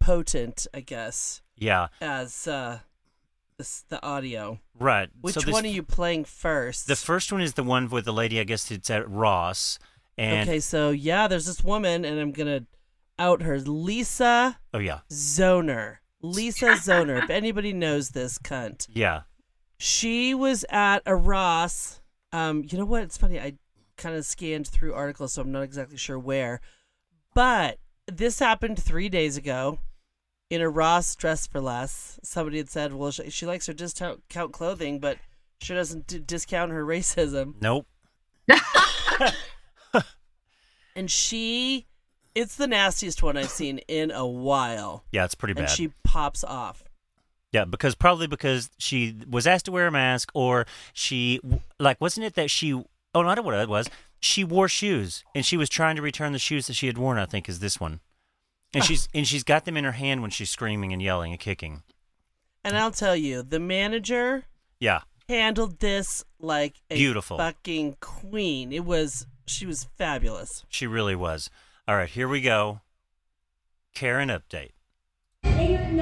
potent, 0.00 0.66
I 0.74 0.80
guess, 0.80 1.40
yeah, 1.56 1.88
as 2.00 2.46
uh, 2.48 2.80
this, 3.56 3.84
the 3.88 4.02
audio. 4.02 4.58
right. 4.78 5.08
Which 5.20 5.34
So 5.34 5.40
this- 5.40 5.52
one 5.52 5.64
are 5.64 5.68
you 5.68 5.82
playing 5.82 6.24
first? 6.24 6.86
The 6.86 6.96
first 6.96 7.32
one 7.32 7.40
is 7.40 7.54
the 7.54 7.62
one 7.62 7.88
with 7.88 8.04
the 8.04 8.12
lady. 8.12 8.40
I 8.40 8.44
guess 8.44 8.70
it's 8.70 8.90
at 8.90 9.08
Ross, 9.08 9.78
and 10.18 10.48
okay, 10.48 10.60
so 10.60 10.90
yeah, 10.90 11.28
there's 11.28 11.46
this 11.46 11.62
woman, 11.64 12.04
and 12.04 12.18
I'm 12.20 12.32
gonna 12.32 12.66
out 13.18 13.42
her, 13.42 13.58
Lisa 13.60 14.58
oh 14.74 14.78
yeah, 14.78 15.00
Zoner. 15.10 15.98
Lisa 16.24 16.66
Zoner. 16.76 17.22
if 17.22 17.30
anybody 17.30 17.72
knows 17.72 18.10
this 18.10 18.38
cunt, 18.38 18.86
yeah, 18.92 19.22
she 19.82 20.32
was 20.32 20.64
at 20.70 21.00
a 21.06 21.16
Ross. 21.16 22.00
Um, 22.32 22.64
you 22.70 22.78
know 22.78 22.84
what? 22.84 23.02
It's 23.02 23.18
funny. 23.18 23.40
I 23.40 23.54
kind 23.96 24.14
of 24.14 24.24
scanned 24.24 24.68
through 24.68 24.94
articles, 24.94 25.32
so 25.32 25.42
I'm 25.42 25.50
not 25.50 25.62
exactly 25.62 25.96
sure 25.96 26.18
where. 26.18 26.60
But 27.34 27.78
this 28.06 28.38
happened 28.38 28.80
three 28.80 29.08
days 29.08 29.36
ago 29.36 29.80
in 30.50 30.60
a 30.60 30.68
Ross 30.68 31.16
Dress 31.16 31.46
for 31.48 31.60
Less. 31.60 32.20
Somebody 32.22 32.58
had 32.58 32.70
said, 32.70 32.92
well, 32.92 33.10
she, 33.10 33.28
she 33.30 33.44
likes 33.44 33.66
her 33.66 33.72
discount 33.72 34.22
clothing, 34.52 35.00
but 35.00 35.18
she 35.60 35.74
doesn't 35.74 36.06
d- 36.06 36.20
discount 36.20 36.70
her 36.70 36.84
racism. 36.86 37.54
nope, 37.60 37.86
And 40.94 41.10
she, 41.10 41.86
it's 42.34 42.56
the 42.56 42.66
nastiest 42.66 43.22
one 43.22 43.36
I've 43.38 43.48
seen 43.48 43.78
in 43.88 44.10
a 44.10 44.26
while. 44.26 45.04
yeah, 45.10 45.24
it's 45.24 45.34
pretty 45.34 45.52
And 45.52 45.66
bad. 45.66 45.70
she 45.74 45.88
pops 46.04 46.44
off. 46.44 46.84
Yeah, 47.52 47.64
because 47.66 47.94
probably 47.94 48.26
because 48.26 48.70
she 48.78 49.16
was 49.28 49.46
asked 49.46 49.66
to 49.66 49.72
wear 49.72 49.86
a 49.86 49.92
mask, 49.92 50.30
or 50.34 50.66
she 50.92 51.40
like 51.78 52.00
wasn't 52.00 52.24
it 52.26 52.34
that 52.34 52.50
she? 52.50 52.72
Oh, 52.72 52.84
I 53.14 53.22
don't 53.22 53.36
know 53.36 53.42
what 53.42 53.54
it 53.54 53.68
was. 53.68 53.88
She 54.20 54.42
wore 54.44 54.68
shoes, 54.68 55.22
and 55.34 55.44
she 55.44 55.56
was 55.56 55.68
trying 55.68 55.96
to 55.96 56.02
return 56.02 56.32
the 56.32 56.38
shoes 56.38 56.66
that 56.68 56.74
she 56.74 56.86
had 56.86 56.96
worn. 56.96 57.18
I 57.18 57.26
think 57.26 57.48
is 57.48 57.58
this 57.58 57.78
one, 57.78 58.00
and 58.72 58.82
she's 58.82 59.06
and 59.12 59.26
she's 59.26 59.44
got 59.44 59.64
them 59.66 59.76
in 59.76 59.84
her 59.84 59.92
hand 59.92 60.22
when 60.22 60.30
she's 60.30 60.48
screaming 60.50 60.92
and 60.92 61.02
yelling 61.02 61.32
and 61.32 61.40
kicking. 61.40 61.82
And 62.64 62.76
I'll 62.78 62.90
tell 62.92 63.16
you, 63.16 63.42
the 63.42 63.58
manager 63.60 64.44
Yeah, 64.80 65.00
handled 65.28 65.80
this 65.80 66.24
like 66.38 66.76
a 66.90 66.94
Beautiful. 66.96 67.36
fucking 67.36 67.96
queen. 68.00 68.72
It 68.72 68.84
was 68.84 69.26
she 69.46 69.66
was 69.66 69.88
fabulous. 69.98 70.64
she 70.70 70.86
really 70.86 71.16
was. 71.16 71.50
All 71.86 71.96
right, 71.96 72.08
here 72.08 72.28
we 72.28 72.40
go. 72.40 72.80
Karen 73.94 74.28
update. 74.30 74.70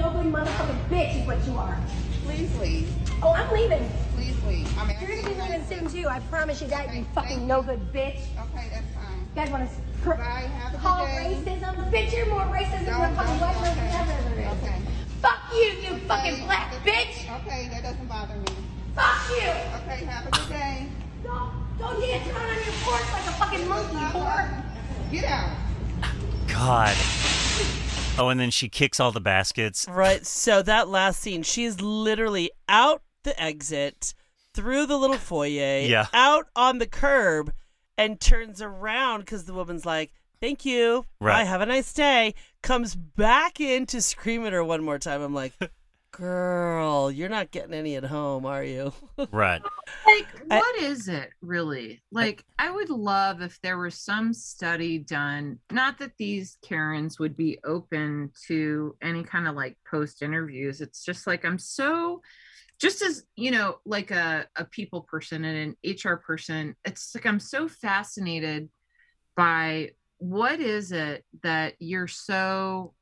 And 0.01 0.15
no 0.15 0.23
good 0.23 0.33
motherfucking 0.33 0.89
bitch 0.89 1.21
is 1.21 1.27
what 1.27 1.45
you 1.47 1.59
are. 1.59 1.79
Please 2.25 2.57
leave. 2.59 2.89
Oh, 3.23 3.35
I'm 3.35 3.53
leaving. 3.53 3.87
Please 4.17 4.35
leave. 4.45 4.79
I 4.79 4.87
mean, 4.87 4.97
I 4.97 5.05
You're 5.05 5.21
gonna 5.21 5.35
be 5.35 5.41
leaving 5.43 5.67
soon 5.67 5.91
too. 5.91 6.09
I 6.09 6.21
promise 6.31 6.63
you 6.63 6.69
that, 6.69 6.95
you 6.95 7.05
fucking 7.15 7.47
no 7.47 7.61
good 7.61 7.81
bitch. 7.93 8.17
Okay, 8.49 8.71
that's 8.73 8.89
fine. 8.97 9.19
You 9.21 9.35
guys 9.35 9.51
wanna 9.51 9.69
Bye, 10.07 10.17
have 10.17 10.69
a 10.73 10.77
good 10.77 10.81
call 10.81 11.05
day. 11.05 11.37
racism? 11.45 11.91
Bitch, 11.93 12.17
you're 12.17 12.27
more 12.29 12.41
racist 12.49 12.71
than 12.71 12.85
Don't- 12.87 13.11
the 13.11 13.17
fucking 13.17 13.41
white 13.41 13.57
person 13.57 13.79
okay. 13.79 13.97
ever 14.01 14.13
ever 14.13 14.41
is. 14.41 14.63
Okay. 14.65 14.79
Fuck 15.21 15.39
you, 15.53 15.59
you 15.59 15.97
fucking 16.09 16.47
black 16.47 16.73
that- 16.73 16.83
bitch. 16.83 17.41
Okay, 17.43 17.69
that 17.71 17.83
doesn't 17.83 18.09
bother 18.09 18.37
me. 18.37 18.53
Fuck 18.95 19.29
you. 19.29 19.51
Okay, 19.83 20.05
have 20.07 20.27
a 20.27 20.31
good 20.31 20.49
day. 20.49 20.87
Don't, 21.23 21.53
don't 21.79 22.01
dance 22.01 22.27
around 22.27 22.49
on 22.49 22.57
your 22.57 22.75
porch 22.89 23.13
like 23.13 23.27
a 23.29 23.33
fucking 23.37 23.69
monkey, 23.69 23.97
whore. 24.17 24.65
Get 25.13 25.25
out. 25.25 25.51
God. 26.49 26.97
Oh, 28.19 28.29
and 28.29 28.39
then 28.39 28.51
she 28.51 28.69
kicks 28.69 29.01
all 29.01 29.13
the 29.13 29.21
baskets. 29.21 29.87
Right. 29.89 30.27
So 30.27 30.61
that 30.63 30.89
last 30.89 31.21
scene, 31.21 31.43
she's 31.43 31.81
literally 31.81 32.51
out 32.69 33.03
the 33.25 33.41
exit, 33.43 34.15
through 34.55 34.87
the 34.87 34.99
little 34.99 35.17
foyer, 35.17 35.81
Yeah. 35.81 36.07
out 36.13 36.47
on 36.55 36.79
the 36.79 36.87
curb, 36.87 37.53
and 37.97 38.21
turns 38.21 38.61
around 38.61 39.21
because 39.21 39.45
the 39.45 39.55
woman's 39.55 39.87
like, 39.87 40.13
"Thank 40.41 40.65
you, 40.67 41.07
Right. 41.21 41.43
bye, 41.43 41.45
have 41.45 41.61
a 41.63 41.67
nice 41.67 41.93
day." 41.93 42.35
Comes 42.63 42.95
back 42.95 43.59
in 43.61 43.87
to 43.87 44.03
scream 44.03 44.45
at 44.45 44.53
her 44.53 44.65
one 44.65 44.83
more 44.83 44.99
time. 44.99 45.23
I'm 45.23 45.35
like, 45.35 45.53
"Girl, 46.21 47.11
you're 47.11 47.31
not 47.31 47.51
getting 47.51 47.73
any 47.73 47.97
at 47.97 48.05
home, 48.05 48.45
are 48.45 48.63
you?" 48.63 48.93
Right. 49.33 49.63
like 50.07 50.27
I- 50.51 50.59
what 50.59 50.77
is 50.83 51.09
it 51.09 51.31
really 51.43 52.03
like 52.11 52.43
i 52.59 52.71
would 52.71 52.89
love 52.89 53.43
if 53.43 53.61
there 53.61 53.79
was 53.79 53.95
some 53.95 54.33
study 54.33 54.99
done 54.99 55.59
not 55.71 55.99
that 55.99 56.13
these 56.17 56.57
karens 56.63 57.19
would 57.19 57.37
be 57.37 57.59
open 57.65 58.31
to 58.47 58.97
any 59.03 59.23
kind 59.23 59.47
of 59.47 59.55
like 59.55 59.77
post 59.89 60.23
interviews 60.23 60.81
it's 60.81 61.05
just 61.05 61.27
like 61.27 61.45
i'm 61.45 61.59
so 61.59 62.23
just 62.79 63.03
as 63.03 63.25
you 63.37 63.51
know 63.51 63.79
like 63.85 64.11
a, 64.11 64.47
a 64.57 64.65
people 64.65 65.03
person 65.03 65.45
and 65.45 65.77
an 65.85 65.95
hr 66.05 66.15
person 66.17 66.75
it's 66.85 67.15
like 67.15 67.27
i'm 67.27 67.41
so 67.41 67.69
fascinated 67.69 68.69
by 69.37 69.91
what 70.17 70.61
is 70.61 70.93
it 70.93 71.25
that 71.43 71.75
you're 71.79 72.09
so 72.09 72.95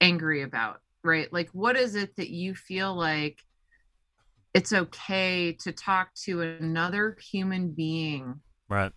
angry 0.00 0.42
about 0.42 0.80
right 1.04 1.32
like 1.32 1.48
what 1.52 1.76
is 1.76 1.94
it 1.94 2.16
that 2.16 2.30
you 2.30 2.54
feel 2.54 2.94
like 2.94 3.38
it's 4.54 4.72
okay 4.72 5.52
to 5.52 5.72
talk 5.72 6.12
to 6.14 6.40
another 6.42 7.16
human 7.30 7.70
being 7.70 8.40
Right. 8.68 8.92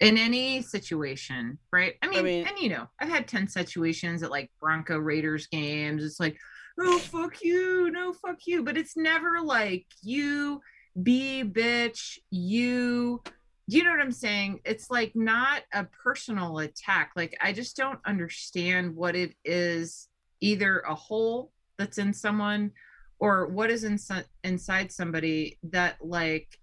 in 0.00 0.16
any 0.16 0.62
situation, 0.62 1.58
right? 1.72 1.94
I 2.02 2.08
mean, 2.08 2.24
mean- 2.24 2.46
and 2.46 2.58
you 2.58 2.70
know, 2.70 2.88
I've 3.00 3.08
had 3.08 3.28
10 3.28 3.48
situations 3.48 4.22
at 4.22 4.30
like 4.30 4.50
Bronco 4.60 4.96
Raiders 4.98 5.46
games. 5.48 6.04
It's 6.04 6.18
like, 6.20 6.36
oh, 6.80 6.98
fuck 6.98 7.42
you, 7.42 7.90
no, 7.90 8.12
fuck 8.12 8.38
you. 8.46 8.62
But 8.62 8.76
it's 8.76 8.96
never 8.96 9.40
like, 9.40 9.86
you 10.02 10.60
be 11.02 11.44
bitch, 11.44 12.18
you. 12.30 13.22
You 13.68 13.84
know 13.84 13.90
what 13.90 14.00
I'm 14.00 14.10
saying? 14.12 14.60
It's 14.64 14.90
like 14.90 15.12
not 15.14 15.62
a 15.72 15.84
personal 15.84 16.58
attack. 16.58 17.12
Like, 17.14 17.36
I 17.40 17.52
just 17.52 17.76
don't 17.76 18.00
understand 18.06 18.94
what 18.96 19.14
it 19.14 19.34
is 19.44 20.08
either 20.42 20.80
a 20.80 20.94
hole 20.94 21.50
that's 21.78 21.96
in 21.98 22.12
someone 22.12 22.72
or 23.18 23.46
what 23.46 23.70
is 23.70 23.84
insi- 23.84 24.24
inside 24.44 24.90
somebody 24.92 25.58
that 25.62 25.96
like 26.04 26.58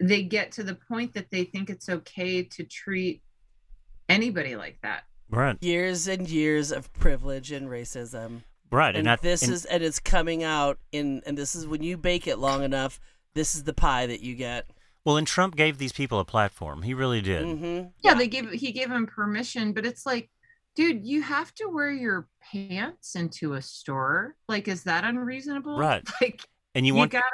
they 0.00 0.22
get 0.22 0.52
to 0.52 0.62
the 0.62 0.76
point 0.76 1.12
that 1.14 1.26
they 1.30 1.44
think 1.44 1.68
it's 1.68 1.88
okay 1.88 2.42
to 2.44 2.62
treat 2.64 3.20
anybody 4.08 4.56
like 4.56 4.78
that. 4.82 5.04
Right. 5.30 5.62
years 5.62 6.08
and 6.08 6.26
years 6.28 6.72
of 6.72 6.90
privilege 6.94 7.50
and 7.52 7.68
racism. 7.68 8.42
Right. 8.70 8.94
And, 8.96 9.10
I- 9.10 9.16
this 9.16 9.42
and- 9.42 9.52
is 9.52 9.64
and 9.66 9.82
it's 9.82 9.98
coming 9.98 10.42
out 10.42 10.78
in 10.92 11.22
and 11.26 11.36
this 11.36 11.54
is 11.54 11.66
when 11.66 11.82
you 11.82 11.96
bake 11.98 12.26
it 12.26 12.38
long 12.38 12.62
enough, 12.62 13.00
this 13.34 13.54
is 13.54 13.64
the 13.64 13.74
pie 13.74 14.06
that 14.06 14.20
you 14.20 14.34
get. 14.34 14.70
well, 15.04 15.16
and 15.16 15.26
Trump 15.26 15.56
gave 15.56 15.78
these 15.78 15.92
people 15.92 16.18
a 16.20 16.24
platform. 16.24 16.82
He 16.82 16.94
really 16.94 17.20
did. 17.20 17.44
Mm-hmm. 17.44 17.88
Yeah, 18.04 18.14
they 18.14 18.28
gave 18.28 18.50
he 18.50 18.72
gave 18.72 18.90
him 18.90 19.06
permission, 19.06 19.72
but 19.72 19.84
it's 19.86 20.04
like, 20.06 20.30
dude, 20.78 21.04
you 21.04 21.22
have 21.22 21.52
to 21.56 21.66
wear 21.66 21.90
your 21.90 22.28
pants 22.52 23.16
into 23.16 23.54
a 23.54 23.60
store. 23.62 24.36
Like, 24.48 24.68
is 24.68 24.84
that 24.84 25.02
unreasonable? 25.02 25.76
Right. 25.76 26.06
Like, 26.20 26.46
And 26.74 26.86
you 26.86 26.92
you, 26.92 26.98
want 26.98 27.10
gotta 27.10 27.24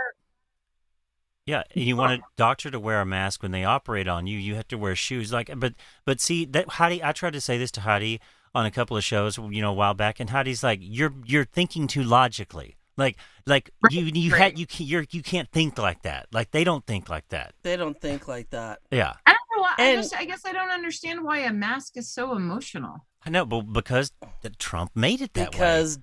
Yeah, 1.46 1.62
and 1.74 1.85
you 1.85 1.94
want 1.96 2.20
a 2.20 2.24
doctor 2.38 2.70
to 2.70 2.80
wear 2.80 3.02
a 3.02 3.04
mask 3.07 3.42
when 3.42 3.52
they 3.52 3.64
operate 3.64 4.09
on 4.09 4.26
you. 4.26 4.38
You 4.38 4.54
have 4.54 4.68
to 4.68 4.78
wear 4.78 4.96
shoes. 4.96 5.30
Like, 5.30 5.50
but 5.57 5.74
but 6.07 6.20
see 6.20 6.46
that 6.46 6.68
Heidi. 6.70 7.04
I 7.04 7.12
tried 7.12 7.35
to 7.35 7.40
say 7.40 7.59
this 7.59 7.70
to 7.72 7.83
Heidi 7.83 8.18
on 8.54 8.64
a 8.64 8.70
couple 8.70 8.96
of 8.96 9.04
shows, 9.04 9.37
you 9.37 9.61
know, 9.61 9.70
a 9.70 9.74
while 9.74 9.92
back, 9.94 10.20
and 10.20 10.30
Heidi's 10.30 10.62
like, 10.62 10.78
"You're 10.80 11.12
you're 11.26 11.44
thinking 11.44 11.87
too 11.87 12.02
logically. 12.02 12.76
Like 12.96 13.18
like 13.46 13.70
Right, 13.83 13.92
you 13.92 14.04
you 14.04 14.33
right. 14.33 14.40
had 14.40 14.59
you 14.59 14.66
can't, 14.66 14.88
you're 14.88 15.04
you 15.11 15.22
can't 15.22 15.50
think 15.50 15.76
like 15.76 16.00
that. 16.02 16.28
Like 16.33 16.50
they 16.50 16.64
don't 16.64 16.87
think 16.87 17.11
like 17.11 17.28
that. 17.28 17.52
They 17.62 17.76
don't 17.76 18.00
think 18.00 18.26
like 18.26 18.48
that. 18.50 18.78
Yeah, 18.90 19.12
I 19.26 19.33
don't 19.33 19.57
know 19.57 19.62
why 19.62 19.74
I 19.76 19.83
And- 19.90 20.02
just 20.02 20.16
I 20.16 20.24
guess 20.24 20.46
I 20.46 20.52
don't 20.52 20.70
understand 20.70 21.22
why 21.22 21.40
a 21.40 21.52
mask 21.52 21.96
is 21.98 22.09
so 22.11 22.35
emotional. 22.37 23.04
I 23.26 23.30
know, 23.30 23.44
but 23.46 23.62
because 23.72 24.12
the 24.42 24.50
Trump 24.50 24.90
made 24.94 25.20
it 25.20 25.34
that 25.34 25.52
way. 25.52 25.58
because 25.58 25.98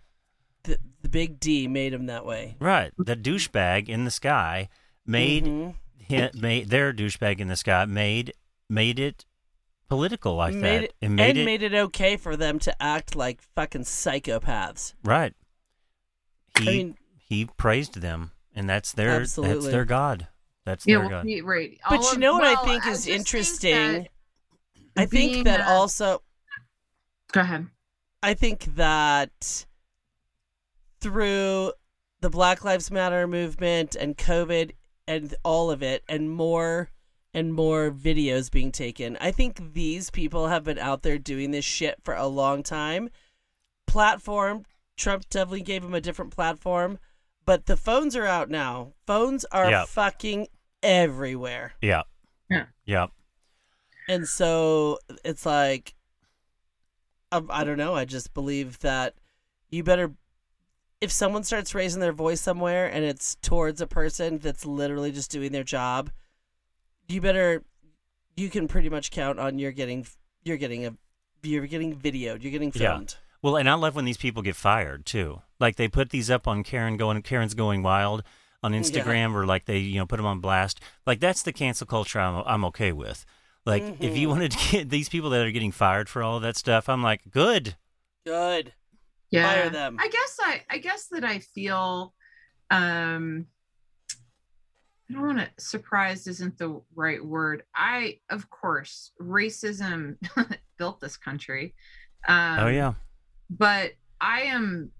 the, 0.64 0.78
the 1.02 1.10
big 1.10 1.40
D 1.40 1.68
made 1.68 1.94
him 1.94 2.08
that 2.08 2.26
way. 2.26 2.56
Right, 2.60 2.92
the 2.98 3.16
douchebag 3.16 3.88
in 3.90 4.06
the 4.06 4.12
sky 4.12 4.70
made 5.06 5.46
Mhm. 5.46 5.76
hi- 6.10 6.32
made 6.34 6.70
their 6.70 6.94
douchebag 6.94 7.40
in 7.40 7.48
the 7.48 7.56
sky 7.56 7.86
made 7.86 8.34
made 8.70 9.00
it 9.00 9.26
political 9.90 10.36
like 10.36 10.54
made 10.54 10.62
that. 10.64 10.84
it, 10.84 10.94
It 11.02 11.10
made 11.10 11.30
and 11.32 11.38
it 11.40 11.46
made 11.46 11.64
it 11.64 11.74
okay 11.74 12.16
for 12.18 12.36
them 12.38 12.60
to 12.60 12.82
act 12.82 13.16
like 13.16 13.42
fucking 13.56 13.84
psychopaths. 13.84 14.94
right. 15.04 15.34
He 16.60 16.68
I 16.68 16.72
mean, 16.72 16.98
he 17.18 17.46
praised 17.46 18.02
them, 18.02 18.32
and 18.56 18.70
that's 18.70 18.92
their 18.94 19.20
that's 19.20 19.36
their 19.36 19.86
god. 19.86 20.28
That's 20.66 20.86
Yeah, 20.86 20.96
their 20.96 21.00
well, 21.02 21.10
god. 21.10 21.26
he- 21.26 21.42
right. 21.42 21.78
but 21.90 21.98
All 22.00 22.04
you 22.04 22.12
of- 22.12 22.18
know 22.20 22.34
what 22.34 22.42
well, 22.44 22.58
I 22.62 22.66
think 22.66 22.86
is 22.88 23.06
just 23.06 23.08
interesting? 23.08 23.74
that 24.04 24.08
I 24.98 25.06
think 25.06 25.46
that 25.46 25.58
that- 25.60 25.68
also 25.68 26.22
Go 27.32 27.42
ahead. 27.42 27.68
I 28.24 28.34
think 28.34 28.76
that 28.76 29.66
through 31.00 31.74
the 32.22 32.30
Black 32.30 32.64
Lives 32.64 32.92
Matter 32.92 33.28
movement 33.28 33.96
and 33.96 34.18
COVID 34.18 34.72
and 35.08 35.34
all 35.44 35.72
of 35.72 35.82
it, 35.82 36.04
and 36.08 36.30
more 36.30 36.90
and 37.34 37.54
more 37.54 37.90
videos 37.92 38.52
being 38.52 38.72
taken, 38.72 39.18
I 39.20 39.32
think 39.32 39.74
these 39.74 40.10
people 40.10 40.48
have 40.48 40.64
been 40.64 40.78
out 40.78 41.02
there 41.02 41.18
doing 41.18 41.52
this 41.52 41.66
shit 41.66 41.98
for 42.04 42.14
a 42.14 42.28
long 42.28 42.62
time. 42.62 43.10
Platform, 43.88 44.64
Trump 44.98 45.28
definitely 45.30 45.64
gave 45.64 45.82
them 45.82 45.94
a 45.94 46.02
different 46.02 46.32
platform, 46.36 47.00
but 47.46 47.66
the 47.66 47.76
phones 47.78 48.16
are 48.16 48.28
out 48.28 48.50
now. 48.50 48.94
Phones 49.08 49.44
are 49.46 49.70
Yeah. 49.70 49.86
fucking 49.86 50.48
everywhere. 50.84 51.74
Yeah. 51.82 52.04
Yeah, 52.50 52.66
Yeah. 52.86 53.08
And 54.08 54.28
so 54.28 55.00
it's 55.24 55.46
like, 55.46 55.96
um, 57.32 57.48
I 57.50 57.64
don't 57.64 57.78
know. 57.78 57.96
I 57.96 58.06
just 58.06 58.34
believe 58.34 58.80
that 58.80 59.16
you 59.70 59.84
better, 59.84 60.12
if 61.00 61.12
someone 61.12 61.44
starts 61.44 61.74
raising 61.74 62.02
their 62.02 62.12
voice 62.12 62.42
somewhere 62.42 62.88
and 62.88 63.04
it's 63.06 63.36
towards 63.36 63.82
a 63.82 63.88
person 63.88 64.38
that's 64.40 64.66
literally 64.66 65.12
just 65.12 65.32
doing 65.32 65.52
their 65.52 65.64
job, 65.64 66.12
you 67.08 67.22
better, 67.22 67.64
you 68.36 68.50
can 68.50 68.68
pretty 68.68 68.90
much 68.90 69.12
count 69.12 69.40
on 69.40 69.60
you're 69.60 69.72
getting, 69.72 70.06
you're 70.44 70.58
getting 70.58 70.86
a, 70.86 70.94
you're 71.44 71.68
getting 71.68 71.96
videoed, 71.96 72.44
you're 72.44 72.52
getting 72.52 72.72
Yeah. 72.76 72.94
filmed. 72.94 73.16
Well, 73.42 73.58
and 73.58 73.68
I 73.68 73.74
love 73.74 73.96
when 73.96 74.06
these 74.06 74.18
people 74.18 74.44
get 74.44 74.56
fired 74.56 75.06
too. 75.06 75.42
Like 75.60 75.76
they 75.76 75.88
put 75.88 76.12
these 76.12 76.30
up 76.30 76.48
on 76.48 76.64
Karen 76.64 76.96
going 76.98 77.20
Karen's 77.24 77.56
going 77.56 77.82
wild 77.82 78.24
on 78.62 78.74
Instagram, 78.74 79.34
or 79.34 79.48
like 79.48 79.66
they 79.66 79.80
you 79.80 79.98
know 79.98 80.06
put 80.06 80.18
them 80.18 80.28
on 80.28 80.40
blast. 80.40 80.80
Like 81.08 81.20
that's 81.20 81.42
the 81.42 81.52
cancel 81.52 81.88
culture 81.88 82.20
I'm 82.20 82.44
I'm 82.46 82.64
okay 82.66 82.92
with. 82.92 83.26
Like 83.66 83.84
if 84.00 84.18
you 84.18 84.28
Mhm. 84.28 84.32
wanted 84.32 84.52
to 84.52 84.72
get 84.72 84.90
these 84.90 85.10
people 85.10 85.30
that 85.32 85.46
are 85.46 85.52
getting 85.52 85.72
fired 85.72 86.10
for 86.10 86.24
all 86.24 86.38
of 86.38 86.42
that 86.44 86.58
stuff, 86.58 86.90
I'm 86.90 87.04
like 87.04 87.22
good. 87.30 87.76
Good. 88.26 88.74
yeah 89.32 89.44
Fire 89.44 89.70
them. 89.70 89.98
i 90.00 90.08
guess 90.10 90.38
i 90.42 90.62
i 90.70 90.78
guess 90.78 91.08
that 91.08 91.24
i 91.24 91.40
feel 91.40 92.14
um 92.70 93.46
i 95.10 95.14
don't 95.14 95.26
want 95.26 95.40
to 95.40 95.50
surprised 95.58 96.28
isn't 96.28 96.58
the 96.58 96.82
right 96.96 97.24
word 97.26 97.64
i 97.76 98.20
of 98.30 98.50
course 98.50 99.12
racism 99.22 100.18
built 100.78 101.00
this 101.00 101.16
country 101.18 101.74
um 102.28 102.60
oh 102.60 102.68
yeah, 102.68 102.94
but 103.50 103.94
i 104.20 104.42
am 104.42 104.92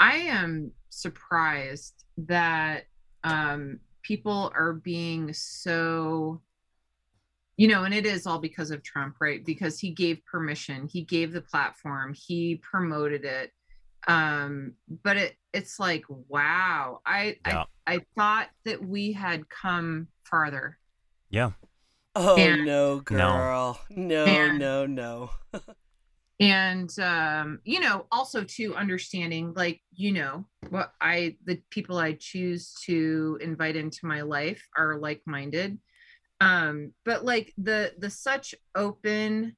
i 0.00 0.16
am 0.16 0.72
surprised 0.90 2.04
that 2.18 2.84
um 3.24 3.78
people 4.02 4.52
are 4.56 4.72
being 4.72 5.32
so 5.32 6.40
you 7.60 7.68
know 7.68 7.84
and 7.84 7.92
it 7.92 8.06
is 8.06 8.26
all 8.26 8.38
because 8.38 8.70
of 8.70 8.82
trump 8.82 9.16
right 9.20 9.44
because 9.44 9.78
he 9.78 9.90
gave 9.90 10.24
permission 10.24 10.88
he 10.90 11.02
gave 11.04 11.30
the 11.32 11.42
platform 11.42 12.14
he 12.26 12.58
promoted 12.70 13.22
it 13.24 13.52
um 14.08 14.72
but 15.04 15.16
it 15.18 15.36
it's 15.52 15.78
like 15.78 16.04
wow 16.28 17.00
i 17.04 17.36
Yeah. 17.46 17.64
i, 17.86 17.94
I 17.96 17.98
thought 18.16 18.48
that 18.64 18.82
we 18.82 19.12
had 19.12 19.48
come 19.48 20.08
farther 20.24 20.78
yeah. 21.28 21.50
Oh 22.16 22.36
And- 22.36 22.64
no, 22.66 22.98
girl. 23.00 23.78
No, 23.90 24.24
And- 24.24 24.58
no, 24.58 24.84
no. 24.86 25.30
and 26.40 26.90
um 26.98 27.60
you 27.64 27.78
know 27.80 28.06
also 28.10 28.42
too 28.42 28.74
understanding 28.74 29.52
like 29.54 29.80
you 29.92 30.10
know 30.10 30.46
what 30.70 30.92
i 31.00 31.36
the 31.44 31.60
people 31.68 31.98
i 31.98 32.14
choose 32.14 32.72
to 32.86 33.38
invite 33.42 33.76
into 33.76 34.06
my 34.06 34.22
life 34.22 34.66
are 34.76 34.96
like-minded 34.98 35.78
um 36.40 36.92
but 37.04 37.24
like 37.24 37.52
the 37.58 37.92
the 37.98 38.10
such 38.10 38.54
open 38.74 39.54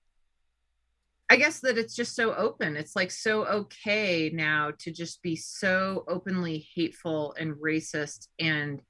i 1.31 1.37
guess 1.37 1.61
that 1.61 1.79
it's 1.79 1.95
just 1.95 2.17
so 2.17 2.35
open 2.35 2.77
it's 2.77 2.97
like 2.97 3.11
so 3.11 3.47
okay 3.47 4.31
now 4.35 4.71
to 4.79 4.91
just 4.91 5.23
be 5.23 5.37
so 5.37 6.05
openly 6.09 6.67
hateful 6.75 7.35
and 7.39 7.55
racist 7.55 8.29
and 8.39 8.83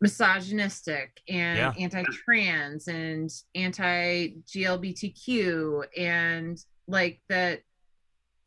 misogynistic 0.00 1.20
and 1.28 1.58
Yeah. 1.58 1.72
anti-trans 1.78 2.88
and 2.88 3.30
anti-GLBTQ 3.54 5.84
and 5.96 6.58
like 6.86 7.22
that 7.28 7.62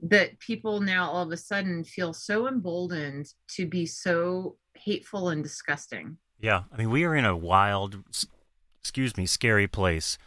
that 0.01 0.39
people 0.39 0.79
now 0.79 1.09
all 1.09 1.23
of 1.23 1.31
a 1.31 1.37
sudden 1.37 1.83
feel 1.83 2.13
so 2.13 2.47
emboldened 2.47 3.27
to 3.49 3.65
be 3.65 3.85
so 3.85 4.57
hateful 4.75 5.27
and 5.29 5.43
disgusting. 5.43 6.17
Yeah, 6.39 6.63
I 6.71 6.77
mean, 6.77 6.89
we 6.89 7.03
are 7.03 7.15
in 7.15 7.25
a 7.25 7.35
wild, 7.35 7.97
excuse 8.81 9.17
me, 9.17 9.25
scary 9.25 9.67
place 9.67 10.17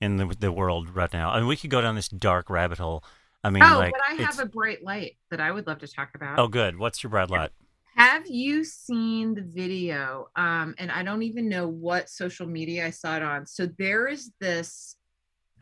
in 0.00 0.16
the 0.16 0.26
the 0.38 0.52
world 0.52 0.94
right 0.94 1.12
now. 1.12 1.30
I 1.30 1.38
mean, 1.38 1.48
we 1.48 1.56
could 1.56 1.70
go 1.70 1.80
down 1.80 1.94
this 1.94 2.08
dark 2.08 2.48
rabbit 2.48 2.78
hole. 2.78 3.04
I 3.44 3.50
mean, 3.50 3.62
oh, 3.62 3.78
like, 3.78 3.92
but 3.92 4.00
I 4.08 4.14
it's- 4.14 4.36
have 4.36 4.44
a 4.44 4.48
bright 4.48 4.82
light 4.82 5.16
that 5.30 5.40
I 5.40 5.50
would 5.52 5.66
love 5.66 5.78
to 5.80 5.88
talk 5.88 6.10
about. 6.14 6.38
oh, 6.38 6.48
good. 6.48 6.78
What's 6.78 7.02
your 7.02 7.10
bright 7.10 7.30
light? 7.30 7.50
Have 7.94 8.28
you 8.28 8.62
seen 8.64 9.34
the 9.34 9.42
video? 9.42 10.28
Um, 10.36 10.74
and 10.78 10.90
I 10.90 11.02
don't 11.02 11.22
even 11.22 11.48
know 11.48 11.66
what 11.66 12.08
social 12.08 12.46
media 12.46 12.86
I 12.86 12.90
saw 12.90 13.16
it 13.16 13.22
on. 13.22 13.44
So 13.44 13.66
there 13.76 14.06
is 14.06 14.30
this 14.40 14.94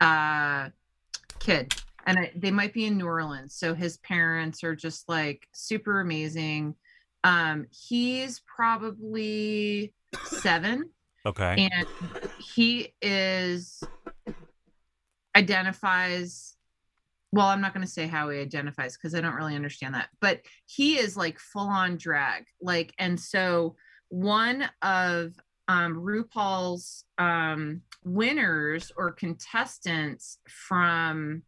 uh, 0.01 0.69
kid, 1.39 1.73
and 2.05 2.19
I, 2.19 2.31
they 2.35 2.51
might 2.51 2.73
be 2.73 2.85
in 2.85 2.95
New 2.97 3.07
Orleans. 3.07 3.55
So 3.55 3.73
his 3.73 3.97
parents 3.97 4.63
are 4.63 4.75
just 4.75 5.09
like 5.09 5.47
super 5.51 5.99
amazing. 5.99 6.75
Um, 7.23 7.65
he's 7.71 8.41
probably 8.41 9.93
seven, 10.25 10.89
Okay. 11.25 11.69
and 11.71 11.87
he 12.39 12.93
is 13.01 13.83
identifies 15.35 16.55
well 17.31 17.47
i'm 17.47 17.61
not 17.61 17.73
going 17.73 17.85
to 17.85 17.91
say 17.91 18.07
how 18.07 18.29
he 18.29 18.39
identifies 18.39 18.97
because 18.97 19.13
i 19.13 19.21
don't 19.21 19.35
really 19.35 19.55
understand 19.55 19.93
that 19.93 20.09
but 20.19 20.41
he 20.65 20.97
is 20.97 21.15
like 21.15 21.37
full 21.37 21.67
on 21.67 21.95
drag 21.97 22.45
like 22.61 22.91
and 22.97 23.19
so 23.19 23.75
one 24.09 24.67
of 24.81 25.33
um 25.67 25.93
rupaul's 25.95 27.03
um 27.19 27.81
winners 28.03 28.91
or 28.97 29.11
contestants 29.11 30.39
from 30.47 31.43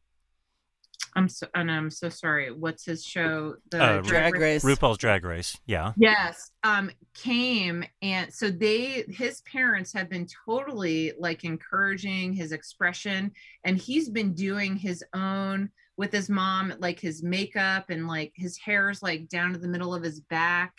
i'm 1.15 1.27
so 1.29 1.47
and 1.55 1.71
i'm 1.71 1.89
so 1.89 2.09
sorry 2.09 2.51
what's 2.51 2.85
his 2.85 3.03
show 3.03 3.55
the 3.71 3.83
Uh, 3.83 4.01
Drag 4.01 4.35
race. 4.35 4.63
RuPaul's 4.63 4.97
Drag 4.97 5.23
Race. 5.25 5.57
Yeah. 5.65 5.93
Yes, 5.97 6.51
um, 6.63 6.91
came 7.13 7.83
and 8.01 8.33
so 8.33 8.49
they 8.49 9.05
his 9.09 9.41
parents 9.41 9.93
have 9.93 10.09
been 10.09 10.27
totally 10.45 11.13
like 11.19 11.43
encouraging 11.43 12.33
his 12.33 12.51
expression, 12.51 13.31
and 13.63 13.77
he's 13.77 14.09
been 14.09 14.33
doing 14.33 14.75
his 14.75 15.03
own 15.13 15.69
with 15.97 16.11
his 16.11 16.29
mom, 16.29 16.73
like 16.79 16.99
his 16.99 17.23
makeup 17.23 17.89
and 17.89 18.07
like 18.07 18.31
his 18.35 18.57
hair's 18.57 19.01
like 19.03 19.27
down 19.27 19.51
to 19.53 19.59
the 19.59 19.67
middle 19.67 19.93
of 19.93 20.03
his 20.03 20.21
back, 20.21 20.73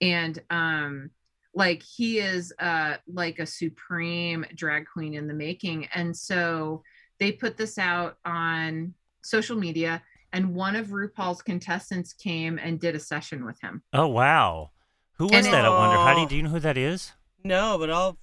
and 0.00 0.38
um, 0.50 1.10
like 1.54 1.82
he 1.82 2.18
is 2.18 2.52
uh 2.58 2.96
like 3.12 3.38
a 3.38 3.46
supreme 3.46 4.44
drag 4.54 4.84
queen 4.92 5.14
in 5.14 5.26
the 5.26 5.34
making, 5.34 5.86
and 5.94 6.16
so 6.16 6.82
they 7.18 7.32
put 7.32 7.56
this 7.56 7.76
out 7.76 8.16
on 8.24 8.94
social 9.22 9.56
media. 9.56 10.02
And 10.32 10.54
one 10.54 10.76
of 10.76 10.88
RuPaul's 10.88 11.42
contestants 11.42 12.12
came 12.12 12.58
and 12.58 12.78
did 12.78 12.94
a 12.94 13.00
session 13.00 13.44
with 13.44 13.60
him. 13.60 13.82
Oh 13.92 14.06
wow. 14.06 14.70
Who 15.14 15.24
was 15.24 15.32
And 15.44 15.46
that? 15.46 15.64
I 15.64 15.68
wonder. 15.70 15.96
Heidi, 15.96 16.26
do 16.26 16.36
you 16.36 16.42
know 16.44 16.50
who 16.50 16.60
that 16.60 16.78
is? 16.78 17.12
No, 17.42 17.76
but 17.78 17.90
I'll 17.90 18.16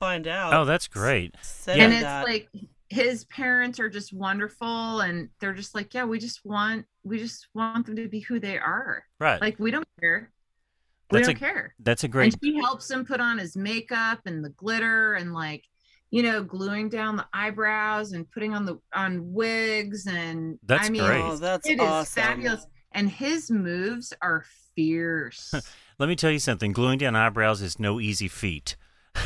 find 0.00 0.26
out. 0.26 0.52
Oh, 0.54 0.64
that's 0.64 0.88
great. 0.88 1.34
Send 1.40 1.80
and 1.80 1.92
it's 1.92 2.02
that. 2.02 2.24
like 2.26 2.48
his 2.88 3.24
parents 3.26 3.78
are 3.80 3.88
just 3.88 4.12
wonderful 4.12 5.00
and 5.00 5.30
they're 5.40 5.54
just 5.54 5.74
like 5.74 5.94
yeah 5.94 6.04
we 6.04 6.18
just 6.18 6.44
want 6.44 6.84
we 7.04 7.18
just 7.18 7.48
want 7.54 7.86
them 7.86 7.96
to 7.96 8.06
be 8.06 8.20
who 8.20 8.38
they 8.38 8.58
are 8.58 9.02
Right. 9.18 9.40
like 9.40 9.58
we 9.58 9.70
don't 9.70 9.86
care 9.98 10.30
we 11.10 11.16
That's 11.18 11.28
don't 11.28 11.36
a- 11.36 11.38
care 11.38 11.74
that's 11.80 12.04
a 12.04 12.08
great. 12.08 12.34
and 12.34 12.42
she 12.44 12.58
helps 12.58 12.90
him 12.90 13.06
put 13.06 13.18
on 13.18 13.38
his 13.38 13.56
makeup 13.56 14.20
and 14.26 14.44
the 14.44 14.50
glitter 14.50 15.14
and 15.14 15.32
like 15.32 15.64
you 16.12 16.22
know 16.22 16.44
gluing 16.44 16.88
down 16.88 17.16
the 17.16 17.26
eyebrows 17.34 18.12
and 18.12 18.30
putting 18.30 18.54
on 18.54 18.64
the 18.66 18.78
on 18.94 19.32
wigs 19.32 20.06
and 20.06 20.58
That's 20.64 20.86
i 20.86 20.90
mean 20.90 21.02
great. 21.04 21.22
Oh, 21.22 21.34
that's 21.36 21.68
it 21.68 21.80
is 21.80 21.88
awesome. 21.88 22.22
fabulous 22.22 22.66
and 22.92 23.08
his 23.10 23.50
moves 23.50 24.12
are 24.22 24.44
fierce 24.76 25.52
Let 25.98 26.08
me 26.08 26.16
tell 26.16 26.30
you 26.32 26.40
something. 26.40 26.72
Gluing 26.72 26.98
down 26.98 27.14
eyebrows 27.14 27.62
is 27.62 27.78
no 27.78 28.00
easy 28.00 28.26
feat. 28.26 28.74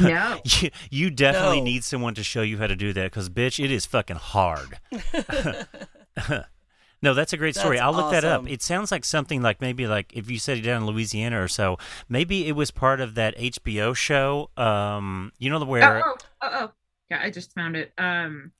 no 0.01 0.41
You, 0.61 0.71
you 0.91 1.11
definitely 1.11 1.59
No. 1.61 1.65
need 1.65 1.85
someone 1.85 2.15
to 2.17 2.23
show 2.23 2.43
you 2.43 2.59
how 2.59 2.67
to 2.67 2.77
do 2.77 2.93
that 2.93 3.05
because, 3.05 3.31
bitch, 3.31 3.63
it 3.65 3.71
is 3.71 3.87
fucking 3.87 4.17
hard. 4.17 4.79
no, 7.03 7.15
that's 7.15 7.33
a 7.33 7.37
great 7.37 7.55
story. 7.55 7.77
That's 7.77 7.85
I'll 7.85 7.93
look 7.95 8.11
that 8.11 8.25
up. 8.25 8.49
It 8.49 8.63
sounds 8.63 8.91
like 8.91 9.05
something 9.05 9.41
like 9.43 9.61
maybe 9.61 9.87
like 9.87 10.13
if 10.15 10.31
you 10.31 10.39
said 10.39 10.59
it 10.59 10.63
down 10.63 10.83
in 10.83 10.87
Louisiana 10.87 11.41
or 11.43 11.49
so, 11.49 11.79
maybe 12.09 12.47
it 12.47 12.53
was 12.53 12.71
part 12.71 13.01
of 13.01 13.15
that 13.15 13.37
HBO 13.39 13.95
show. 13.95 14.51
Um, 14.57 15.33
you 15.39 15.49
know 15.49 15.59
the 15.59 15.67
where 15.67 16.05
Oh, 16.05 16.15
oh, 16.19 16.25
oh, 16.43 16.51
oh. 16.53 16.73
Yeah, 17.11 17.21
I 17.23 17.31
just 17.31 17.53
found 17.55 17.77
it. 17.77 17.93
Um, 17.99 18.53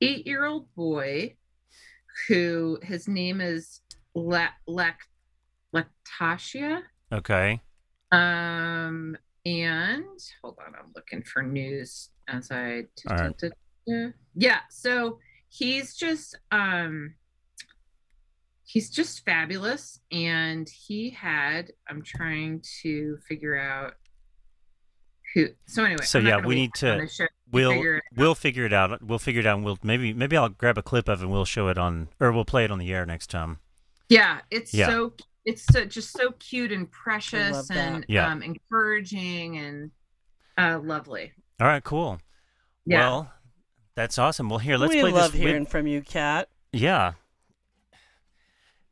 eight 0.00 0.26
year 0.26 0.44
old 0.44 0.72
boy 0.74 1.36
who 2.28 2.78
his 2.82 3.08
name 3.08 3.40
is 3.40 3.80
La- 4.14 4.48
Lac- 4.66 5.08
Lactatia. 5.74 6.82
okay, 7.12 7.60
Um, 8.12 9.16
and 9.46 10.04
hold 10.42 10.58
on, 10.66 10.74
I'm 10.78 10.92
looking 10.94 11.22
for 11.22 11.42
news 11.42 12.10
as 12.28 12.50
I. 12.50 12.84
Right. 13.08 13.34
Yeah, 14.34 14.60
so 14.70 15.18
he's 15.48 15.96
just 15.96 16.38
um 16.52 17.14
he's 18.62 18.88
just 18.88 19.24
fabulous 19.24 19.98
and 20.12 20.68
he 20.68 21.10
had 21.10 21.72
i'm 21.88 22.00
trying 22.02 22.62
to 22.82 23.18
figure 23.28 23.58
out 23.58 23.94
who 25.34 25.48
so 25.66 25.82
anyway 25.84 26.04
So, 26.04 26.20
I'm 26.20 26.26
yeah, 26.28 26.36
we 26.38 26.54
need 26.54 26.72
to- 26.74 27.04
we'll 27.52 27.72
figure 27.72 27.96
it 27.96 28.04
we'll 28.16 28.34
figure 28.34 28.64
it 28.66 28.72
out. 28.72 29.02
We'll 29.02 29.18
figure 29.18 29.40
it 29.40 29.46
out. 29.46 29.56
and 29.56 29.64
We'll 29.64 29.78
maybe 29.82 30.12
maybe 30.12 30.36
I'll 30.36 30.48
grab 30.48 30.78
a 30.78 30.82
clip 30.82 31.08
of 31.08 31.20
it 31.20 31.24
and 31.24 31.32
we'll 31.32 31.44
show 31.44 31.68
it 31.68 31.78
on 31.78 32.08
or 32.20 32.32
we'll 32.32 32.44
play 32.44 32.64
it 32.64 32.70
on 32.70 32.78
the 32.78 32.92
air 32.92 33.04
next 33.06 33.28
time. 33.30 33.58
Yeah, 34.08 34.40
it's 34.50 34.72
Yeah. 34.74 34.88
so 34.88 35.12
it's 35.44 35.62
so 35.64 35.84
just 35.84 36.10
so 36.12 36.32
cute 36.32 36.72
and 36.72 36.90
precious 36.90 37.70
and 37.70 38.04
Yeah. 38.08 38.26
um 38.30 38.42
encouraging 38.42 39.56
and 39.58 39.90
uh 40.58 40.78
lovely. 40.82 41.32
All 41.60 41.66
right, 41.66 41.82
cool. 41.84 42.20
Yeah. 42.86 43.00
Well, 43.00 43.32
that's 43.94 44.18
awesome. 44.18 44.48
Well, 44.48 44.58
here, 44.58 44.76
let's 44.78 44.94
we 44.94 45.00
play 45.00 45.10
love 45.12 45.32
this. 45.32 45.40
hearing 45.40 45.66
from 45.66 45.86
you, 45.86 46.00
Kat. 46.02 46.48
Yeah. 46.72 47.12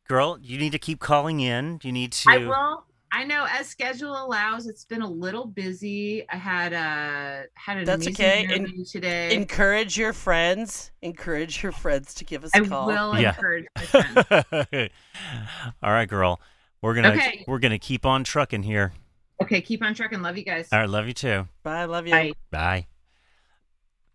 Girl, 0.09 0.39
you 0.41 0.59
need 0.59 0.73
to 0.73 0.79
keep 0.79 1.01
calling 1.01 1.41
in. 1.41 1.81
You 1.83 1.93
need 1.93 2.13
to. 2.13 2.31
I 2.31 2.39
will. 2.39 2.85
I 3.11 3.25
know 3.25 3.47
as 3.51 3.67
schedule 3.69 4.13
allows, 4.25 4.67
it's 4.67 4.85
been 4.85 5.03
a 5.03 5.11
little 5.11 5.47
busy. 5.47 6.29
I 6.29 6.37
had 6.37 6.73
a 6.73 7.45
had 7.55 7.79
an 7.79 7.85
That's 7.85 8.07
okay. 8.09 8.45
En- 8.45 8.51
interview 8.51 8.85
today. 8.85 9.35
Encourage 9.35 9.97
your 9.97 10.13
friends. 10.13 10.91
Encourage 11.03 11.63
your 11.63 11.73
friends 11.73 12.13
to 12.15 12.25
give 12.25 12.45
us 12.45 12.51
I 12.55 12.59
a 12.59 12.67
call. 12.67 12.91
I 12.91 13.07
will 13.13 13.19
Yeah. 13.21 13.31
encourage 13.31 13.67
my 13.77 13.83
friends. 13.83 14.91
All 15.83 15.91
right, 15.93 16.09
girl. 16.09 16.41
We're 16.83 16.95
gonna 16.95 17.13
Okay. 17.13 17.45
we're 17.49 17.59
gonna 17.61 17.79
keep 17.79 18.05
on 18.05 18.25
trucking 18.25 18.63
here. 18.63 18.93
Okay, 19.43 19.61
keep 19.61 19.83
on 19.83 19.95
trucking. 19.95 20.21
Love 20.21 20.37
you 20.37 20.45
guys. 20.45 20.69
All 20.73 20.81
right, 20.81 20.89
love 20.89 21.07
you 21.07 21.15
too. 21.15 21.49
Bye. 21.63 21.85
Love 21.87 22.07
you. 22.07 22.13
Bye. 22.13 22.33
Bye. 22.51 22.87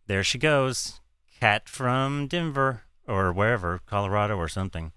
There 0.08 0.24
she 0.24 0.38
goes, 0.38 1.00
Kat 1.40 1.68
from 1.70 2.28
Denver 2.28 2.84
or 3.08 3.32
wherever, 3.34 3.80
Colorado 3.86 4.36
or 4.38 4.48
something. 4.48 4.92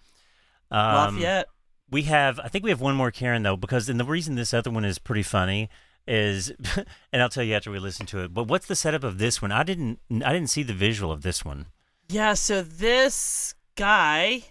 Um, 0.71 1.15
Lafayette. 1.17 1.47
We 1.91 2.03
have 2.03 2.39
i 2.41 2.49
think 2.49 2.65
we 2.65 2.71
have 2.71 2.81
one 2.81 2.95
more 2.97 3.11
karen 3.11 3.43
though 3.43 3.57
because 3.57 3.89
and 3.89 3.99
the 4.01 4.05
reason 4.05 4.35
this 4.35 4.53
other 4.55 4.71
one 4.71 4.85
is 4.85 4.99
pretty 4.99 5.23
funny 5.23 5.69
is 6.07 6.53
and 7.13 7.23
i'll 7.23 7.29
tell 7.29 7.43
you 7.45 7.55
after 7.55 7.71
we 7.71 7.79
listen 7.79 8.07
to 8.07 8.21
it 8.21 8.33
but 8.35 8.45
what's 8.49 8.67
the 8.67 8.77
setup 8.77 9.05
of 9.05 9.19
this 9.19 9.41
one 9.43 9.53
i 9.53 9.63
didn't 9.63 9.99
i 10.25 10.33
didn't 10.33 10.51
see 10.51 10.63
the 10.63 10.73
visual 10.75 11.11
of 11.13 11.23
this 11.23 11.45
one. 11.45 11.67
Yeah. 12.09 12.35
So 12.35 12.63
this 12.63 13.55
guy. 13.75 14.45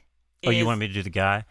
Oh, 0.46 0.50
you 0.50 0.60
is- 0.60 0.66
want 0.66 0.80
me 0.80 0.88
to 0.90 0.94
do 0.94 1.02
the 1.04 1.10
guy 1.10 1.46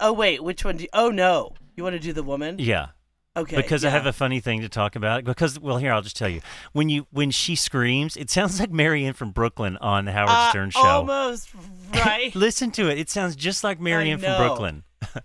Oh 0.00 0.12
wait, 0.12 0.42
which 0.42 0.64
one 0.64 0.76
do 0.78 0.82
you? 0.82 0.88
Oh 0.92 1.10
no, 1.10 1.52
you 1.76 1.84
want 1.84 1.94
to 1.94 2.00
do 2.00 2.12
the 2.12 2.24
woman? 2.24 2.56
yeah 2.58 2.88
Okay. 3.36 3.56
because 3.56 3.82
i 3.82 3.88
have 3.88 4.04
a 4.04 4.12
funny 4.12 4.40
thing 4.40 4.60
to 4.60 4.68
talk 4.68 4.94
about 4.94 5.24
because 5.24 5.58
well 5.58 5.78
here 5.78 5.90
i'll 5.90 6.02
just 6.02 6.16
tell 6.18 6.28
you 6.28 6.42
when 6.72 6.90
you 6.90 7.06
when 7.12 7.30
she 7.30 7.54
screams 7.56 8.14
it 8.16 8.28
sounds 8.28 8.60
like 8.60 8.70
marianne 8.70 9.14
from 9.14 9.30
brooklyn 9.30 9.78
on 9.78 10.04
the 10.04 10.12
howard 10.12 10.28
Uh, 10.30 10.50
stern 10.50 10.70
show 10.70 10.80
Almost 10.80 11.48
right. 11.94 12.34
listen 12.34 12.70
to 12.72 12.90
it 12.90 12.98
it 12.98 13.08
sounds 13.08 13.34
just 13.34 13.64
like 13.64 13.80
marianne 13.80 14.18
from 14.18 14.36
brooklyn 14.36 14.82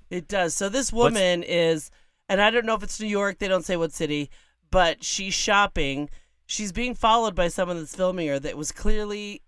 It 0.09 0.27
does. 0.27 0.53
So 0.53 0.69
this 0.69 0.91
What's- 0.91 1.13
woman 1.13 1.43
is, 1.43 1.89
and 2.29 2.41
I 2.41 2.49
don't 2.49 2.65
know 2.65 2.75
if 2.75 2.83
it's 2.83 2.99
New 2.99 3.07
York. 3.07 3.37
They 3.39 3.47
don't 3.47 3.65
say 3.65 3.77
what 3.77 3.93
city, 3.93 4.29
but 4.71 5.03
she's 5.03 5.33
shopping. 5.33 6.09
She's 6.45 6.71
being 6.71 6.95
followed 6.95 7.35
by 7.35 7.47
someone 7.49 7.77
that's 7.77 7.95
filming 7.95 8.27
her 8.27 8.39
that 8.39 8.55
was 8.57 8.71
clearly 8.71 9.41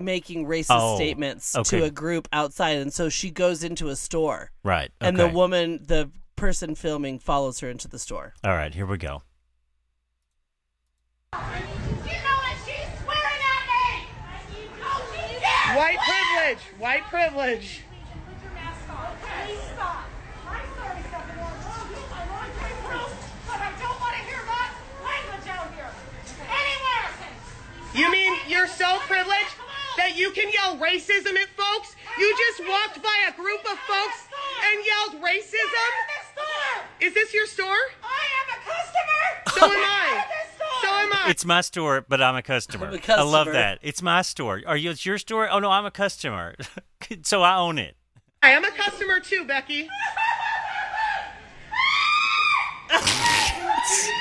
making 0.00 0.46
racist 0.46 0.66
Oh, 0.70 0.96
statements 0.96 1.56
okay. 1.56 1.78
to 1.78 1.84
a 1.84 1.90
group 1.90 2.28
outside, 2.32 2.76
and 2.78 2.92
so 2.92 3.08
she 3.08 3.30
goes 3.30 3.64
into 3.64 3.88
a 3.88 3.96
store, 3.96 4.52
right 4.62 4.90
and 5.00 5.16
the 5.18 5.26
woman, 5.28 5.80
the 5.84 6.10
person 6.36 6.74
filming, 6.76 7.18
follows 7.18 7.58
her 7.60 7.68
into 7.68 7.88
the 7.88 7.98
store. 7.98 8.34
all 8.44 8.52
right 8.52 8.74
here 8.74 8.86
we 8.86 8.96
go 8.96 9.22
You 11.32 11.38
know 11.38 11.44
what? 11.44 12.56
She's 12.64 12.88
swearing 13.02 13.42
at 13.42 13.64
me! 13.66 14.06
She 14.54 14.62
did! 15.34 15.76
White 15.76 15.98
privilege. 15.98 16.62
White 16.78 17.04
privilege. 17.10 17.80
Put 18.26 18.42
your 18.42 18.52
mask 18.54 18.88
on. 18.88 19.10
Please 19.20 19.58
stop. 19.74 20.06
I'm 20.46 20.62
sorry, 20.78 21.02
Stephanie. 21.10 21.42
I 21.42 21.44
love 21.66 21.90
you. 21.90 22.02
I 22.06 22.22
want 22.32 22.50
to 22.54 22.70
proof, 22.86 23.12
but 23.46 23.58
I 23.60 23.70
don't 23.82 23.98
want 24.00 24.14
to 24.14 24.22
hear 24.30 24.42
that 24.46 24.70
language 25.04 25.46
out 25.50 25.74
here. 25.74 25.90
Anywhere! 26.48 27.06
You 27.98 28.08
mean 28.12 28.36
you're 28.46 28.68
so 28.68 28.98
privileged 29.10 29.56
that 29.96 30.16
you 30.16 30.30
can 30.30 30.52
yell 30.52 30.76
racism 30.76 31.34
at 31.34 31.48
folks? 31.56 31.96
You 32.16 32.32
just 32.46 32.68
walked 32.68 33.02
by 33.02 33.28
a 33.28 33.32
group 33.34 33.60
of 33.60 33.76
folks 33.76 34.28
and 34.64 34.84
yelled 34.86 35.20
racism? 35.20 35.90
Is 37.00 37.12
this 37.14 37.34
your 37.34 37.46
store? 37.46 37.66
I 38.04 38.24
am 38.38 38.46
a 38.54 38.58
customer! 38.70 39.58
So 39.58 39.64
am 39.66 39.84
I. 39.84 40.24
So 40.80 40.88
am 40.88 41.12
I. 41.12 41.30
It's 41.30 41.44
my 41.44 41.60
store, 41.60 42.06
but 42.08 42.22
I'm 42.22 42.36
a 42.36 42.42
customer. 42.42 42.86
I'm 42.86 42.94
a 42.94 43.12
I 43.14 43.22
love 43.22 43.48
that. 43.48 43.80
It's 43.82 44.00
my 44.00 44.22
store. 44.22 44.62
Are 44.64 44.76
you? 44.76 44.90
It's 44.90 45.04
your 45.04 45.18
store? 45.18 45.50
Oh 45.50 45.58
no, 45.58 45.68
I'm 45.68 45.84
a 45.84 45.90
customer, 45.90 46.54
so 47.22 47.42
I 47.42 47.56
own 47.56 47.78
it. 47.78 47.96
I 48.44 48.50
am 48.50 48.64
a 48.64 48.70
customer 48.70 49.18
too, 49.18 49.44
Becky. 49.44 49.88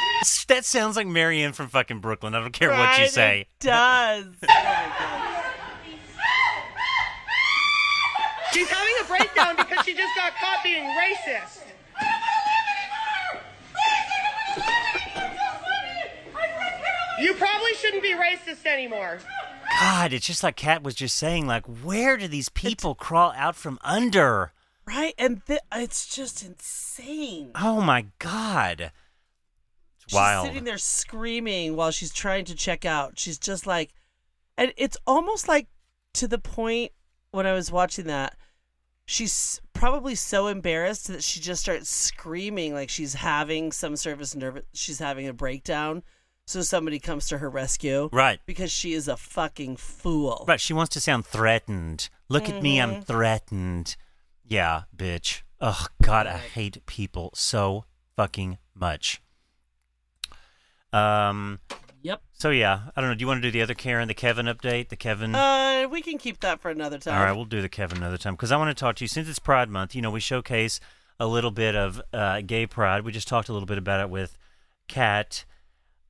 That 0.47 0.65
sounds 0.65 0.95
like 0.95 1.07
Marianne 1.07 1.53
from 1.53 1.68
fucking 1.68 1.99
Brooklyn. 1.99 2.34
I 2.34 2.39
don't 2.39 2.53
care 2.53 2.70
what 2.70 2.97
you 2.99 3.07
say. 3.07 3.41
It 3.41 3.47
does. 3.59 4.26
Oh 4.43 4.47
God. 4.47 5.43
She's 8.53 8.70
having 8.70 8.93
a 9.01 9.07
breakdown 9.07 9.55
because 9.57 9.86
she 9.86 9.93
just 9.93 10.15
got 10.15 10.32
caught 10.36 10.63
being 10.63 10.84
racist. 10.84 11.63
You 17.20 17.34
probably 17.34 17.74
shouldn't 17.76 18.03
be 18.03 18.13
racist 18.13 18.65
anymore. 18.65 19.20
God, 19.80 20.13
it's 20.13 20.26
just 20.26 20.43
like 20.43 20.55
Kat 20.55 20.84
was 20.84 20.95
just 20.95 21.15
saying. 21.18 21.47
Like, 21.47 21.65
where 21.65 22.15
do 22.18 22.28
these 22.28 22.49
people 22.49 22.95
crawl 22.95 23.34
out 23.36 23.55
from 23.55 23.80
under? 23.84 24.53
Right, 24.86 25.13
and 25.18 25.45
th- 25.45 25.59
it's 25.74 26.07
just 26.15 26.43
insane. 26.45 27.51
Oh 27.55 27.82
my 27.82 28.05
God, 28.20 28.91
it's 30.07 30.13
She's 30.13 30.15
wild. 30.15 30.47
sitting 30.47 30.63
there 30.63 30.77
screaming 30.77 31.75
while 31.75 31.91
she's 31.91 32.13
trying 32.13 32.45
to 32.45 32.55
check 32.55 32.85
out. 32.85 33.19
She's 33.19 33.37
just 33.37 33.67
like, 33.67 33.91
and 34.57 34.73
it's 34.77 34.95
almost 35.05 35.47
like 35.47 35.67
to 36.13 36.27
the 36.27 36.37
point 36.39 36.93
when 37.31 37.45
I 37.45 37.51
was 37.53 37.71
watching 37.71 38.05
that, 38.07 38.35
she's 39.05 39.61
probably 39.73 40.15
so 40.15 40.47
embarrassed 40.47 41.07
that 41.07 41.23
she 41.23 41.39
just 41.39 41.61
starts 41.61 41.89
screaming 41.89 42.73
like 42.73 42.89
she's 42.89 43.15
having 43.15 43.71
some 43.71 43.95
sort 43.95 44.19
of 44.21 44.35
nervous, 44.35 44.63
she's 44.73 44.99
having 44.99 45.27
a 45.27 45.33
breakdown. 45.33 46.03
So 46.45 46.61
somebody 46.61 46.99
comes 46.99 47.27
to 47.27 47.39
her 47.39 47.49
rescue. 47.49 48.09
Right. 48.13 48.39
Because 48.45 48.71
she 48.71 48.93
is 48.93 49.09
a 49.09 49.17
fucking 49.17 49.75
fool. 49.75 50.45
Right. 50.47 50.61
She 50.61 50.71
wants 50.71 50.93
to 50.93 51.01
sound 51.01 51.25
threatened. 51.25 52.07
Look 52.29 52.47
at 52.47 52.63
me, 52.63 52.77
Mm-hmm. 52.77 52.95
I'm 52.95 53.01
threatened. 53.01 53.97
Yeah, 54.45 54.83
bitch. 54.95 55.41
Oh 55.59 55.87
God, 56.01 56.25
I 56.25 56.37
hate 56.37 56.85
people 56.85 57.31
so 57.33 57.83
fucking 58.15 58.59
much. 58.73 59.21
Um. 60.93 61.59
Yep. 62.03 62.21
So 62.33 62.51
yeah, 62.51 62.81
I 62.95 63.01
don't 63.01 63.09
know. 63.09 63.15
Do 63.15 63.21
you 63.21 63.27
want 63.27 63.41
to 63.41 63.47
do 63.47 63.51
the 63.51 63.61
other 63.61 63.73
Karen, 63.73 64.07
the 64.07 64.13
Kevin 64.13 64.45
update, 64.45 64.89
the 64.89 64.95
Kevin? 64.95 65.35
Uh, 65.35 65.88
we 65.91 66.01
can 66.01 66.17
keep 66.17 66.39
that 66.41 66.61
for 66.61 66.69
another 66.69 66.97
time. 66.97 67.15
All 67.15 67.23
right, 67.25 67.35
we'll 67.35 67.45
do 67.45 67.61
the 67.61 67.69
Kevin 67.69 67.97
another 67.97 68.17
time 68.17 68.35
because 68.35 68.51
I 68.51 68.57
want 68.57 68.75
to 68.75 68.79
talk 68.79 68.95
to 68.97 69.03
you 69.03 69.07
since 69.07 69.27
it's 69.27 69.39
Pride 69.39 69.69
Month. 69.69 69.95
You 69.95 70.01
know, 70.01 70.11
we 70.11 70.19
showcase 70.19 70.79
a 71.19 71.27
little 71.27 71.51
bit 71.51 71.75
of 71.75 72.01
uh, 72.13 72.41
gay 72.41 72.65
pride. 72.65 73.03
We 73.03 73.11
just 73.11 73.27
talked 73.27 73.49
a 73.49 73.53
little 73.53 73.65
bit 73.65 73.77
about 73.77 73.99
it 74.01 74.09
with 74.09 74.38
Kat, 74.88 75.43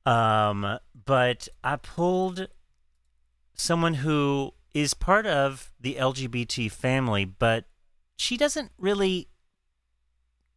um, 0.06 0.78
but 1.06 1.48
I 1.64 1.76
pulled 1.76 2.48
someone 3.54 3.94
who 3.94 4.52
is 4.74 4.94
part 4.94 5.26
of 5.26 5.72
the 5.80 5.96
LGBT 5.96 6.70
family, 6.70 7.24
but 7.24 7.64
she 8.16 8.36
doesn't 8.36 8.70
really 8.78 9.28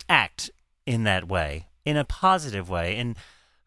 act 0.07 0.51
in 0.85 1.03
that 1.03 1.27
way, 1.27 1.67
in 1.85 1.97
a 1.97 2.03
positive 2.03 2.69
way. 2.69 2.97
And 2.97 3.15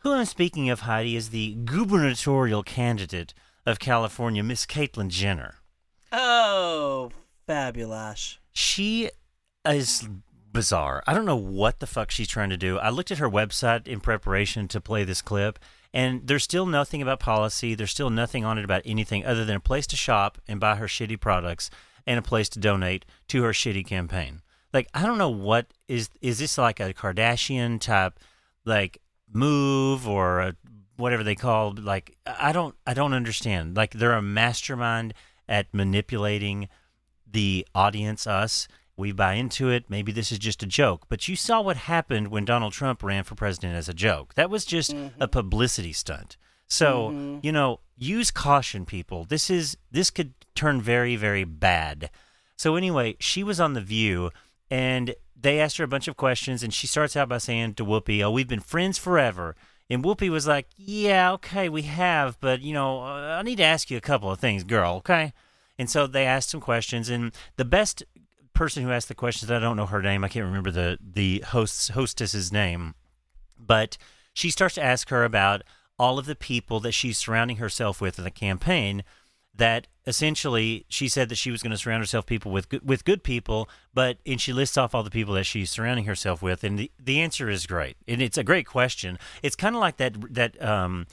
who 0.05 0.13
I'm 0.13 0.27
speaking 0.27 0.69
of, 0.69 0.81
Heidi, 0.81 1.17
is 1.17 1.31
the 1.31 1.57
gubernatorial 1.65 2.63
candidate 2.63 3.33
of 3.65 3.79
California, 3.79 4.43
Miss 4.43 4.67
Caitlyn 4.67 5.09
Jenner. 5.09 5.57
Oh, 6.13 7.11
fabulous. 7.47 8.39
She 8.53 9.09
is 9.67 10.07
bizarre. 10.53 11.03
I 11.07 11.15
don't 11.15 11.25
know 11.25 11.35
what 11.37 11.81
the 11.81 11.87
fuck 11.87 12.11
she's 12.11 12.29
trying 12.29 12.51
to 12.51 12.59
do. 12.59 12.79
I 12.79 12.91
looked 12.91 13.11
at 13.11 13.19
her 13.19 13.31
website 13.31 13.89
in 13.89 14.01
preparation 14.01 14.69
to 14.69 14.81
play 14.81 15.05
this 15.05 15.23
clip, 15.23 15.59
and 15.95 16.27
there's 16.27 16.45
still 16.45 16.67
nothing 16.67 17.01
about 17.01 17.19
policy. 17.19 17.75
There's 17.75 17.91
still 17.91 18.11
nothing 18.11 18.45
on 18.45 18.59
it 18.59 18.65
about 18.65 18.83
anything 18.85 19.25
other 19.25 19.47
than 19.47 19.57
a 19.57 19.61
place 19.61 19.87
to 19.87 19.97
shop 19.97 20.37
and 20.47 20.61
buy 20.61 20.77
her 20.77 20.87
shitty 20.87 21.19
products 21.19 21.71
and 22.07 22.19
a 22.19 22.23
place 22.23 22.51
to 22.51 22.61
donate 22.61 23.07
to 23.29 23.43
her 23.43 23.53
shitty 23.53 23.87
campaign. 23.87 24.43
Like 24.75 24.87
I 24.93 25.07
don't 25.07 25.19
know 25.19 25.31
what 25.31 25.69
is 25.89 26.11
is 26.21 26.41
this 26.41 26.59
like 26.59 26.79
a 26.79 26.93
Kardashian 26.93 27.81
type 27.81 28.19
like 28.65 29.01
move 29.35 30.09
or 30.09 30.41
a, 30.41 30.57
whatever 30.97 31.23
they 31.23 31.35
call 31.35 31.75
like 31.77 32.17
I 32.27 32.53
don't 32.53 32.75
I 32.87 32.95
don't 32.95 33.13
understand. 33.13 33.77
Like 33.77 33.93
they're 33.93 34.13
a 34.13 34.23
mastermind 34.23 35.13
at 35.49 35.67
manipulating 35.75 36.69
the 37.31 37.67
audience, 37.75 38.27
us. 38.27 38.67
We 38.97 39.11
buy 39.11 39.35
into 39.35 39.71
it. 39.71 39.91
Maybe 39.91 40.13
this 40.13 40.31
is 40.31 40.39
just 40.39 40.63
a 40.63 40.67
joke. 40.67 41.07
But 41.09 41.27
you 41.27 41.35
saw 41.35 41.61
what 41.61 41.77
happened 41.77 42.29
when 42.29 42.45
Donald 42.45 42.73
Trump 42.73 43.03
ran 43.03 43.25
for 43.25 43.35
president 43.35 43.75
as 43.75 43.89
a 43.89 43.95
joke. 43.95 44.35
That 44.35 44.51
was 44.51 44.65
just 44.65 44.95
mm-hmm. 44.95 45.21
a 45.21 45.27
publicity 45.27 45.93
stunt. 45.93 46.37
So, 46.69 47.11
mm-hmm. 47.11 47.39
you 47.43 47.51
know, 47.51 47.81
use 47.97 48.31
caution, 48.31 48.87
people. 48.87 49.25
This 49.25 49.51
is 49.51 49.77
this 49.91 50.11
could 50.11 50.35
turn 50.55 50.81
very, 50.81 51.17
very 51.17 51.45
bad. 51.45 52.11
So 52.57 52.77
anyway, 52.77 53.17
she 53.19 53.43
was 53.43 53.59
on 53.59 53.73
the 53.73 53.81
View, 53.81 54.31
and 54.71 55.15
they 55.45 55.61
asked 55.61 55.77
her 55.77 55.85
a 55.85 55.89
bunch 55.89 56.09
of 56.09 56.17
questions, 56.17 56.63
and 56.63 56.73
she 56.73 56.87
starts 56.87 57.17
out 57.17 57.29
by 57.29 57.39
saying 57.39 57.75
to 57.75 57.85
Whoopi, 57.85 58.23
"Oh, 58.23 58.31
we've 58.31 58.49
been 58.49 58.61
friends 58.61 58.99
forever." 58.99 59.55
And 59.91 60.03
Whoopi 60.03 60.31
was 60.31 60.47
like, 60.47 60.69
"Yeah, 60.77 61.33
okay, 61.33 61.69
we 61.69 61.83
have, 61.83 62.41
but 62.41 62.63
you 62.63 62.73
know, 62.73 63.03
uh, 63.03 63.39
I 63.39 63.43
need 63.43 63.57
to 63.57 63.65
ask 63.65 63.91
you 63.91 63.99
a 63.99 64.01
couple 64.01 64.31
of 64.31 64.41
things, 64.41 64.65
girl. 64.65 64.95
Okay?" 64.97 65.33
And 65.79 65.91
so 65.91 66.07
they 66.07 66.25
asked 66.25 66.51
some 66.51 66.61
questions, 66.61 67.11
and 67.11 67.33
the 67.57 67.65
best 67.65 68.03
person 68.55 68.83
who 68.83 68.91
asked 68.91 69.09
the 69.09 69.15
questions, 69.15 69.51
I 69.51 69.59
don't 69.59 69.77
know 69.77 69.87
her 69.87 70.01
name, 70.01 70.25
I 70.25 70.29
can't 70.29 70.47
remember 70.47 70.71
the 70.71 70.99
the 71.01 71.45
host's 71.47 71.89
hostess's 71.89 72.51
name, 72.51 72.95
but 73.59 73.99
she 74.33 74.51
starts 74.51 74.77
to 74.77 74.83
ask 74.83 75.11
her 75.11 75.25
about 75.25 75.63
all 75.99 76.19
of 76.19 76.27
the 76.27 76.37
people 76.37 76.81
that 76.81 76.93
she's 76.93 77.19
surrounding 77.19 77.59
herself 77.59 78.01
with 78.01 78.19
in 78.19 78.25
the 78.25 78.31
campaign. 78.31 79.05
That 79.55 79.87
essentially 80.07 80.85
she 80.89 81.09
said 81.09 81.29
that 81.29 81.37
she 81.37 81.51
was 81.51 81.63
going 81.63 81.71
to 81.71 81.77
surround 81.79 82.03
herself 82.03 82.27
people 82.27 82.53
with 82.53 82.69
good, 82.69 82.87
with 82.87 83.05
good 83.05 83.23
people, 83.23 83.69
but 83.93 84.19
and 84.27 84.41
she 84.41 84.53
lists 84.53 84.77
off 84.77 84.95
all 84.95 85.03
the 85.03 85.11
people 85.11 85.35
that 85.35 85.45
she's 85.45 85.71
surrounding 85.71 86.05
herself 86.05 86.43
with, 86.43 86.63
and 86.65 86.79
the, 86.79 86.91
the 87.03 87.21
answer 87.21 87.49
is 87.51 87.67
great, 87.67 87.97
and 88.07 88.21
it's 88.23 88.39
a 88.39 88.45
great 88.45 88.67
question. 88.67 89.19
It's 89.43 89.57
kind 89.57 89.75
of 89.75 89.81
like 89.81 89.97
that 89.99 90.15
that 90.35 90.63
um 90.63 91.07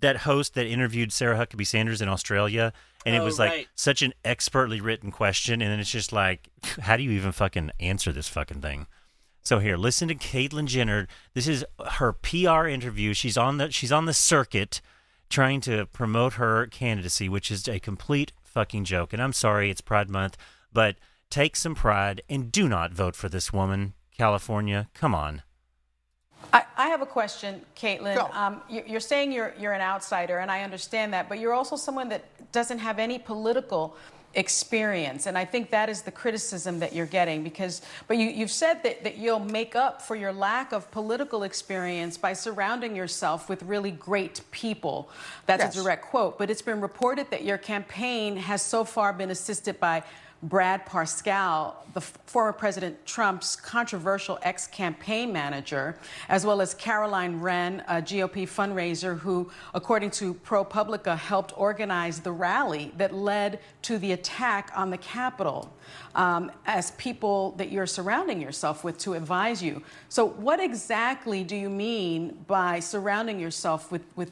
that 0.00 0.18
host 0.18 0.54
that 0.54 0.66
interviewed 0.66 1.12
Sarah 1.12 1.36
Huckabee 1.36 1.66
Sanders 1.66 2.00
in 2.00 2.08
Australia, 2.08 2.72
and 3.04 3.14
it 3.14 3.18
Oh, 3.18 3.24
was 3.24 3.38
like 3.38 3.50
right. 3.50 3.68
such 3.74 4.00
an 4.02 4.14
expertly 4.24 4.80
written 4.80 5.10
question, 5.10 5.60
and 5.60 5.70
then 5.70 5.78
it's 5.78 5.90
just 5.90 6.12
like, 6.12 6.48
how 6.80 6.96
do 6.96 7.02
you 7.02 7.10
even 7.10 7.32
fucking 7.32 7.70
answer 7.80 8.10
this 8.12 8.28
fucking 8.28 8.62
thing? 8.62 8.86
So 9.42 9.58
here, 9.58 9.76
listen 9.76 10.08
to 10.08 10.14
Caitlyn 10.14 10.66
Jenner. 10.66 11.06
This 11.34 11.48
is 11.48 11.64
her 11.92 12.12
PR 12.12 12.66
interview. 12.66 13.12
She's 13.14 13.36
on 13.36 13.56
the 13.58 13.70
she's 13.70 13.90
on 13.92 14.04
the 14.06 14.14
circuit 14.14 14.80
trying 15.30 15.60
to 15.62 15.86
promote 15.86 16.34
her 16.34 16.66
candidacy, 16.66 17.28
which 17.28 17.50
is 17.50 17.66
a 17.68 17.78
complete 17.78 18.32
fucking 18.42 18.84
joke. 18.84 19.12
And 19.12 19.22
I'm 19.22 19.32
sorry, 19.32 19.70
it's 19.70 19.80
Pride 19.80 20.10
Month, 20.10 20.36
but 20.72 20.96
take 21.30 21.56
some 21.56 21.74
pride 21.74 22.20
and 22.28 22.50
do 22.52 22.68
not 22.68 22.92
vote 22.92 23.16
for 23.16 23.28
this 23.28 23.52
woman, 23.52 23.94
California. 24.16 24.88
Come 24.92 25.14
on. 25.14 25.42
I, 26.52 26.64
I 26.76 26.88
have 26.88 27.00
a 27.00 27.06
question, 27.06 27.60
Caitlyn. 27.76 28.16
Go. 28.16 28.28
Um, 28.32 28.60
you, 28.68 28.82
you're 28.86 29.00
saying 29.00 29.30
you're, 29.30 29.54
you're 29.58 29.72
an 29.72 29.82
outsider, 29.82 30.38
and 30.38 30.50
I 30.50 30.62
understand 30.62 31.12
that, 31.14 31.28
but 31.28 31.38
you're 31.38 31.52
also 31.52 31.76
someone 31.76 32.08
that 32.08 32.24
doesn't 32.50 32.78
have 32.78 32.98
any 32.98 33.18
political 33.18 33.96
experience. 34.34 35.26
And 35.26 35.36
I 35.36 35.44
think 35.44 35.70
that 35.70 35.88
is 35.88 36.02
the 36.02 36.10
criticism 36.12 36.78
that 36.80 36.94
you're 36.94 37.06
getting 37.06 37.42
because, 37.42 37.82
but 38.06 38.16
you, 38.16 38.28
you've 38.28 38.50
said 38.50 38.82
that, 38.84 39.02
that 39.04 39.16
you'll 39.18 39.40
make 39.40 39.74
up 39.74 40.00
for 40.02 40.14
your 40.14 40.32
lack 40.32 40.72
of 40.72 40.90
political 40.90 41.42
experience 41.42 42.16
by 42.16 42.32
surrounding 42.32 42.94
yourself 42.94 43.48
with 43.48 43.62
really 43.64 43.90
great 43.90 44.40
people. 44.50 45.10
That's 45.46 45.64
Yes. 45.64 45.76
a 45.76 45.82
direct 45.82 46.04
quote. 46.06 46.38
But 46.38 46.48
it's 46.50 46.62
been 46.62 46.80
reported 46.80 47.30
that 47.30 47.44
your 47.44 47.58
campaign 47.58 48.36
has 48.36 48.62
so 48.62 48.84
far 48.84 49.12
been 49.12 49.30
assisted 49.30 49.80
by 49.80 50.04
Brad 50.42 50.86
Parscale, 50.86 51.74
the 51.92 52.00
former 52.00 52.52
President 52.52 53.04
Trump's 53.04 53.56
controversial 53.56 54.38
ex 54.40 54.66
campaign 54.66 55.32
manager, 55.32 55.98
as 56.30 56.46
well 56.46 56.62
as 56.62 56.72
Caroline 56.72 57.40
Wren, 57.40 57.84
a 57.88 57.96
GOP 57.96 58.48
fundraiser 58.48 59.18
who, 59.18 59.50
according 59.74 60.10
to 60.12 60.32
ProPublica, 60.32 61.18
helped 61.18 61.52
organize 61.58 62.20
the 62.20 62.32
rally 62.32 62.90
that 62.96 63.14
led 63.14 63.60
to 63.82 63.98
the 63.98 64.12
attack 64.12 64.72
on 64.74 64.88
the 64.88 64.96
Capitol, 64.96 65.70
um, 66.14 66.50
as 66.64 66.92
people 66.92 67.52
that 67.52 67.70
you're 67.70 67.86
surrounding 67.86 68.40
yourself 68.40 68.82
with 68.82 68.96
to 68.98 69.12
advise 69.14 69.62
you. 69.62 69.82
So, 70.08 70.26
what 70.26 70.58
exactly 70.58 71.44
do 71.44 71.54
you 71.56 71.68
mean 71.68 72.44
by 72.46 72.80
surrounding 72.80 73.38
yourself 73.38 73.92
with, 73.92 74.04
with 74.16 74.30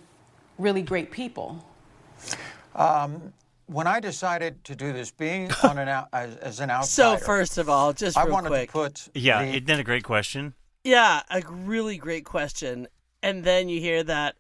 really 0.57 0.83
great 0.83 1.11
people? 1.11 1.63
When 3.69 3.87
I 3.87 4.01
decided 4.01 4.65
to 4.65 4.75
do 4.75 4.93
this, 4.93 5.11
being 5.11 5.51
on 5.63 5.79
an 5.79 5.89
out, 5.89 6.09
as, 6.13 6.37
as 6.37 6.61
an 6.61 6.71
outsider. 6.71 7.19
So 7.19 7.25
first 7.25 7.59
of 7.59 7.69
all, 7.69 7.93
just 7.93 8.17
I 8.19 8.25
real 8.25 8.33
wanted 8.33 8.49
quick, 8.49 8.69
to 8.69 8.73
put 8.73 9.09
Yeah, 9.15 9.43
the- 9.45 9.51
isn't 9.51 9.67
that 9.67 9.79
a 9.81 9.85
great 9.85 10.05
question? 10.05 10.55
yeah, 10.85 11.23
a 11.31 11.43
really 11.49 11.99
great 11.99 12.25
question, 12.25 12.89
and 13.23 13.45
then 13.45 13.69
you 13.69 13.79
hear 13.81 14.03
that 14.05 14.37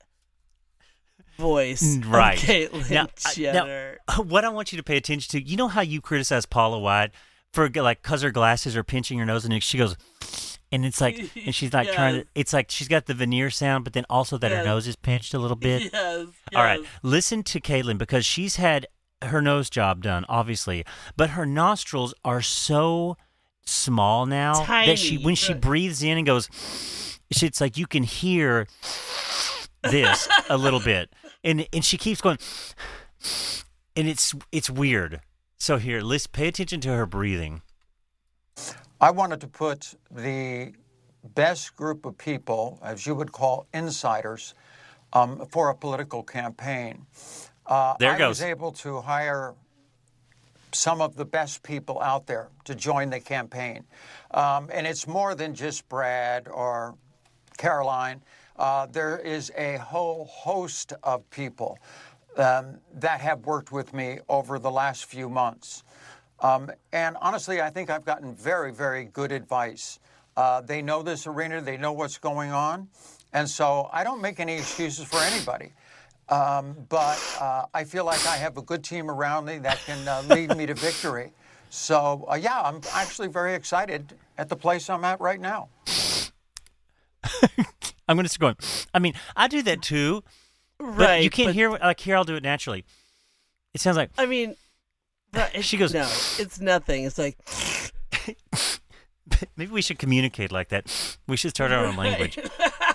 voice, 1.36 1.98
Right. 2.06 2.42
Of 2.42 2.48
Caitlyn 2.48 2.90
Now, 2.90 3.02
I- 3.02 3.04
now, 3.04 3.52
Jenner. 3.52 3.98
what 4.24 4.44
I 4.44 4.48
want 4.48 4.72
you 4.72 4.78
to 4.78 4.82
pay 4.82 4.96
attention 4.96 5.30
to, 5.40 5.46
you 5.46 5.56
know 5.56 5.68
how 5.68 5.82
you 5.82 6.00
criticize 6.00 6.46
Paula 6.46 6.78
White 6.78 7.10
for 7.52 7.68
like 7.68 8.02
cause 8.02 8.22
her 8.22 8.30
glasses 8.30 8.76
are 8.76 8.84
pinching 8.84 9.18
her 9.18 9.24
nose 9.26 9.44
and 9.44 9.62
she 9.62 9.78
goes, 9.78 9.96
and 10.72 10.84
it's 10.84 11.00
like, 11.00 11.18
and 11.46 11.54
she's 11.54 11.72
like 11.72 11.90
trying 11.92 12.22
to, 12.22 12.26
it's 12.34 12.52
like 12.52 12.70
she's 12.70 12.88
got 12.88 13.06
the 13.06 13.14
veneer 13.14 13.50
sound, 13.50 13.84
but 13.84 13.92
then 13.92 14.04
also 14.10 14.36
that 14.38 14.50
her 14.50 14.64
nose 14.64 14.86
is 14.86 14.96
pinched 14.96 15.32
a 15.34 15.38
little 15.38 15.56
bit. 15.56 15.90
yes, 15.92 16.26
All 16.54 16.62
right, 16.62 16.80
listen 17.02 17.42
to 17.44 17.60
Caitlyn 17.60 17.98
because 17.98 18.24
she's 18.26 18.56
had 18.56 18.86
her 19.22 19.42
nose 19.42 19.68
job 19.70 20.02
done, 20.02 20.24
obviously, 20.28 20.84
but 21.16 21.30
her 21.30 21.46
nostrils 21.46 22.14
are 22.24 22.42
so 22.42 23.16
small 23.64 24.26
now 24.26 24.64
that 24.64 24.98
she, 24.98 25.18
when 25.18 25.34
she 25.34 25.54
breathes 25.54 26.02
in 26.02 26.16
and 26.16 26.26
goes, 26.26 26.48
it's 27.30 27.60
like 27.60 27.76
you 27.76 27.86
can 27.86 28.02
hear 28.02 28.66
this 29.82 30.28
a 30.48 30.56
little 30.56 30.80
bit, 30.80 31.10
and 31.44 31.66
and 31.72 31.84
she 31.84 31.96
keeps 31.96 32.20
going, 32.20 32.38
and 33.96 34.08
it's 34.08 34.34
it's 34.52 34.70
weird. 34.70 35.20
So 35.58 35.76
here, 35.76 36.00
let's 36.00 36.26
pay 36.26 36.48
attention 36.48 36.80
to 36.82 36.90
her 36.90 37.06
breathing. 37.06 37.62
I 39.00 39.10
wanted 39.10 39.40
to 39.42 39.48
put 39.48 39.94
the 40.10 40.72
best 41.22 41.76
group 41.76 42.04
of 42.06 42.16
people, 42.16 42.78
as 42.82 43.06
you 43.06 43.14
would 43.14 43.32
call 43.32 43.66
insiders, 43.74 44.54
um, 45.12 45.46
for 45.50 45.68
a 45.68 45.74
political 45.74 46.22
campaign. 46.22 47.06
Uh, 47.68 47.94
There 47.98 48.12
I 48.12 48.18
goes. 48.18 48.40
was 48.40 48.42
able 48.42 48.72
to 48.72 49.00
hire 49.02 49.54
some 50.72 51.00
of 51.00 51.16
the 51.16 51.24
best 51.24 51.62
people 51.62 52.00
out 52.00 52.26
there 52.26 52.48
to 52.64 52.74
join 52.74 53.10
the 53.10 53.20
campaign. 53.20 53.84
Um, 54.32 54.70
and 54.72 54.86
it's 54.86 55.06
more 55.06 55.34
than 55.34 55.54
just 55.54 55.88
Brad 55.88 56.48
or 56.48 56.94
Caroline. 57.58 58.22
Uh, 58.56 58.86
there 58.86 59.18
is 59.18 59.52
a 59.56 59.76
whole 59.76 60.24
host 60.26 60.92
of 61.02 61.28
people 61.30 61.78
um, 62.36 62.78
that 62.94 63.20
have 63.20 63.46
worked 63.46 63.70
with 63.72 63.92
me 63.94 64.18
over 64.28 64.58
the 64.58 64.70
last 64.70 65.04
few 65.04 65.28
months. 65.28 65.84
Um, 66.40 66.70
and 66.92 67.16
honestly, 67.20 67.60
I 67.60 67.70
think 67.70 67.90
I've 67.90 68.04
gotten 68.04 68.34
very, 68.34 68.72
very 68.72 69.04
good 69.04 69.32
advice. 69.32 69.98
Uh, 70.36 70.60
they 70.60 70.82
know 70.82 71.02
this 71.02 71.26
arena, 71.26 71.60
they 71.60 71.76
know 71.76 71.92
what's 71.92 72.18
going 72.18 72.52
on. 72.52 72.88
And 73.32 73.48
so 73.48 73.90
I 73.92 74.04
don't 74.04 74.22
make 74.22 74.40
any 74.40 74.54
excuses 74.54 75.04
for 75.04 75.18
anybody. 75.18 75.72
Um, 76.30 76.76
but 76.88 77.18
uh, 77.40 77.64
I 77.72 77.84
feel 77.84 78.04
like 78.04 78.26
I 78.26 78.36
have 78.36 78.58
a 78.58 78.62
good 78.62 78.84
team 78.84 79.10
around 79.10 79.46
me 79.46 79.58
that 79.58 79.78
can 79.86 80.06
uh, 80.06 80.22
lead 80.28 80.56
me 80.56 80.66
to 80.66 80.74
victory. 80.74 81.32
So, 81.70 82.26
uh, 82.30 82.34
yeah, 82.34 82.60
I'm 82.60 82.80
actually 82.92 83.28
very 83.28 83.54
excited 83.54 84.14
at 84.36 84.48
the 84.48 84.56
place 84.56 84.88
I'm 84.90 85.04
at 85.04 85.20
right 85.20 85.40
now. 85.40 85.68
I'm 88.08 88.16
going 88.16 88.24
to 88.24 88.28
start 88.28 88.58
going. 88.58 88.70
I 88.94 88.98
mean, 88.98 89.14
I 89.36 89.48
do 89.48 89.62
that 89.62 89.82
too, 89.82 90.22
but 90.78 90.98
right. 90.98 91.22
you 91.22 91.30
can't 91.30 91.48
but- 91.48 91.54
hear 91.54 91.70
like 91.70 92.00
here. 92.00 92.16
I'll 92.16 92.24
do 92.24 92.36
it 92.36 92.42
naturally. 92.42 92.84
It 93.74 93.80
sounds 93.80 93.96
like 93.96 94.10
I 94.16 94.26
mean, 94.26 94.54
right, 95.34 95.62
She 95.64 95.76
goes- 95.76 95.92
no, 95.92 96.08
it's 96.38 96.60
nothing. 96.60 97.04
It's 97.04 97.18
like 97.18 97.36
maybe 99.56 99.70
we 99.70 99.82
should 99.82 99.98
communicate 99.98 100.52
like 100.52 100.70
that. 100.70 101.18
We 101.26 101.36
should 101.36 101.50
start 101.50 101.70
our 101.72 101.84
own 101.84 101.96
language. 101.96 102.38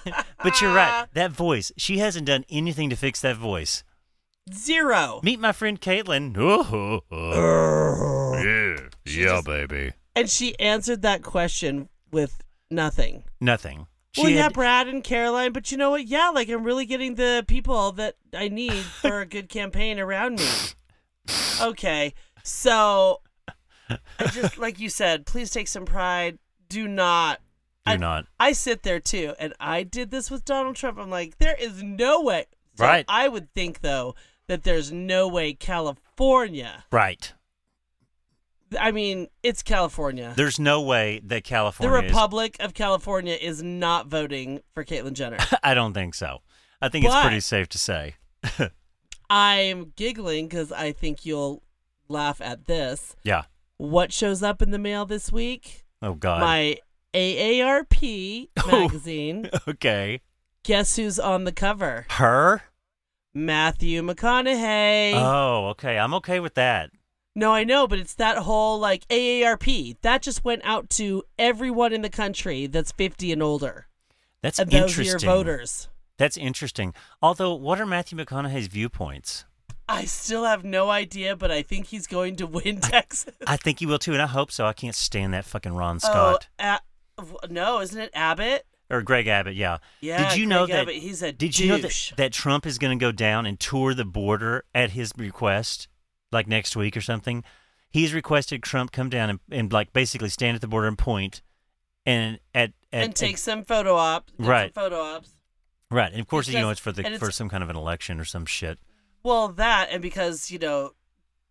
but 0.43 0.61
you're 0.61 0.73
right. 0.73 0.89
Ah. 0.91 1.07
That 1.13 1.31
voice. 1.31 1.71
She 1.77 1.97
hasn't 1.99 2.25
done 2.25 2.45
anything 2.49 2.89
to 2.89 2.95
fix 2.95 3.21
that 3.21 3.37
voice. 3.37 3.83
zero. 4.53 5.19
Meet 5.23 5.39
my 5.39 5.51
friend 5.51 5.79
Caitlyn. 5.79 6.35
Oh, 6.37 7.01
oh, 7.11 8.33
yeah, 8.43 8.87
yeah, 9.05 9.25
just- 9.25 9.45
baby. 9.45 9.93
And 10.15 10.29
she 10.29 10.57
answered 10.59 11.01
that 11.01 11.23
question 11.23 11.89
with 12.11 12.41
nothing. 12.69 13.23
Nothing. 13.41 13.87
She 14.11 14.21
well, 14.21 14.29
yeah, 14.29 14.49
Brad 14.49 14.87
and 14.87 15.03
Caroline, 15.03 15.53
but 15.53 15.71
you 15.71 15.77
know 15.77 15.89
what? 15.89 16.05
Yeah, 16.05 16.29
like 16.29 16.47
I'm 16.49 16.63
really 16.63 16.85
getting 16.85 17.15
the 17.15 17.43
people 17.47 17.93
that 17.93 18.15
I 18.31 18.47
need 18.47 18.73
for 19.01 19.21
a 19.21 19.25
good 19.25 19.49
campaign 19.49 19.99
around 19.99 20.37
me. 20.39 20.47
Okay, 21.59 22.13
so 22.43 23.21
I 23.89 24.27
just 24.31 24.59
like 24.59 24.79
you 24.79 24.89
said, 24.89 25.25
please 25.25 25.49
take 25.49 25.67
some 25.67 25.85
pride. 25.85 26.37
Do 26.69 26.87
not. 26.87 27.39
I, 27.85 27.97
not. 27.97 28.25
I 28.39 28.53
sit 28.53 28.83
there 28.83 28.99
too, 28.99 29.33
and 29.39 29.53
I 29.59 29.83
did 29.83 30.09
this 30.11 30.31
with 30.31 30.45
Donald 30.45 30.75
Trump. 30.75 30.97
I'm 30.97 31.09
like, 31.09 31.37
there 31.37 31.55
is 31.59 31.83
no 31.83 32.21
way. 32.21 32.45
So 32.75 32.85
Right. 32.85 33.05
I 33.07 33.27
would 33.27 33.53
think 33.53 33.81
though 33.81 34.15
that 34.47 34.63
there's 34.63 34.91
no 34.91 35.27
way 35.27 35.53
California. 35.53 36.85
Right. 36.91 37.33
I 38.79 38.91
mean, 38.91 39.27
it's 39.43 39.61
California. 39.61 40.33
There's 40.35 40.59
no 40.59 40.81
way 40.81 41.19
that 41.19 41.29
The 41.29 41.41
California. 41.41 41.99
is- 41.99 42.03
Republic 42.11 42.55
of 42.59 42.73
California 42.73 43.35
is 43.39 43.61
not 43.61 44.07
voting 44.07 44.61
for 44.73 44.83
Caitlyn 44.83 45.13
Jenner. 45.13 45.37
I 45.63 45.73
don't 45.75 45.93
think 45.93 46.15
so. 46.15 46.39
I 46.81 46.89
think 46.89 47.05
it's 47.05 47.15
pretty 47.21 47.39
safe 47.39 47.69
to 47.69 47.77
say. 47.77 48.15
I'm 49.29 49.93
giggling 49.95 50.47
because 50.47 50.71
I 50.71 50.91
think 50.91 51.25
you'll 51.25 51.63
laugh 52.07 52.41
at 52.41 52.65
this. 52.65 53.15
Yeah. 53.23 53.43
What 53.77 54.11
shows 54.11 54.43
up 54.43 54.61
in 54.61 54.71
the 54.71 54.79
mail 54.79 55.05
this 55.05 55.31
week? 55.31 55.85
Oh 56.01 56.13
God. 56.13 56.41
My 56.41 56.77
AARP 57.13 58.49
oh. 58.63 58.71
magazine. 58.71 59.49
okay. 59.67 60.21
Guess 60.63 60.95
who's 60.95 61.19
on 61.19 61.43
the 61.43 61.51
cover? 61.51 62.05
Her. 62.11 62.63
Matthew 63.33 64.01
McConaughey. 64.01 65.13
Oh, 65.15 65.67
okay. 65.69 65.97
I'm 65.97 66.13
okay 66.15 66.39
with 66.39 66.53
that. 66.55 66.91
no, 67.35 67.51
I 67.51 67.63
know, 67.63 67.87
but 67.87 67.99
it's 67.99 68.13
that 68.15 68.37
whole 68.39 68.79
like 68.79 69.07
AARP. 69.07 69.97
That 70.01 70.21
just 70.21 70.43
went 70.45 70.61
out 70.63 70.89
to 70.91 71.23
everyone 71.39 71.93
in 71.93 72.01
the 72.01 72.09
country 72.09 72.67
that's 72.67 72.91
50 72.91 73.31
and 73.31 73.41
older. 73.43 73.87
That's 74.41 74.59
and 74.59 74.69
those 74.69 74.97
are 74.97 75.01
interesting. 75.01 75.27
your 75.27 75.35
voters. 75.37 75.89
That's 76.17 76.37
interesting. 76.37 76.93
Although, 77.21 77.55
what 77.55 77.81
are 77.81 77.85
Matthew 77.85 78.17
McConaughey's 78.17 78.67
viewpoints? 78.67 79.45
I 79.89 80.05
still 80.05 80.45
have 80.45 80.63
no 80.63 80.89
idea, 80.89 81.35
but 81.35 81.51
I 81.51 81.61
think 81.61 81.87
he's 81.87 82.07
going 82.07 82.35
to 82.37 82.47
win 82.47 82.79
Texas. 82.81 83.33
I 83.47 83.57
think 83.57 83.79
he 83.79 83.85
will 83.85 83.99
too, 83.99 84.13
and 84.13 84.21
I 84.21 84.27
hope 84.27 84.51
so. 84.51 84.65
I 84.65 84.73
can't 84.73 84.95
stand 84.95 85.33
that 85.33 85.43
fucking 85.45 85.73
Ron 85.73 85.95
oh, 85.95 85.99
Scott. 85.99 86.47
Oh, 86.59 86.63
A- 86.63 86.65
w- 86.65 86.79
no, 87.49 87.79
isn't 87.79 87.99
it 87.99 88.11
Abbott? 88.13 88.65
or 88.93 89.01
Greg 89.01 89.27
Abbott, 89.27 89.55
yeah. 89.55 89.77
Yeah, 90.01 90.29
Did 90.29 90.37
you 90.39 90.45
know 90.45 90.65
that? 90.65 90.81
Abbott, 90.81 90.95
he's 90.95 91.21
a 91.21 91.31
did 91.31 91.57
you 91.57 91.67
know 91.67 91.77
that, 91.77 92.11
that 92.17 92.31
Trump 92.31 92.65
is 92.65 92.77
going 92.77 92.97
to 92.97 93.03
go 93.03 93.11
down 93.11 93.45
and 93.45 93.59
tour 93.59 93.93
the 93.93 94.05
border 94.05 94.65
at 94.73 94.91
his 94.91 95.11
request, 95.17 95.87
like 96.31 96.47
next 96.47 96.75
week 96.75 96.95
or 96.95 97.01
something? 97.01 97.43
He's 97.89 98.13
requested 98.13 98.63
Trump 98.63 98.91
come 98.91 99.09
down 99.09 99.29
and, 99.29 99.39
and 99.51 99.73
like 99.73 99.93
basically 99.93 100.29
stand 100.29 100.55
at 100.55 100.61
the 100.61 100.67
border 100.67 100.87
and 100.87 100.97
point, 100.97 101.41
and 102.05 102.39
at, 102.53 102.71
at 102.91 103.03
and 103.05 103.15
take 103.15 103.37
some 103.37 103.63
photo 103.63 103.95
op. 103.95 104.29
Right. 104.37 104.73
Photo 104.73 104.99
ops. 104.99 105.29
right. 105.89 106.11
And 106.11 106.21
of 106.21 106.27
course, 106.27 106.47
you 106.47 106.59
know, 106.59 106.69
it's 106.69 106.79
for 106.79 106.91
the 106.91 107.05
and 107.05 107.19
for 107.19 107.31
some 107.31 107.49
kind 107.49 107.63
of 107.63 107.69
an 107.69 107.75
election 107.75 108.19
or 108.19 108.25
some 108.25 108.45
shit. 108.45 108.79
Well, 109.23 109.47
that 109.49 109.89
and 109.91 110.01
because 110.01 110.51
you 110.51 110.59
know, 110.59 110.91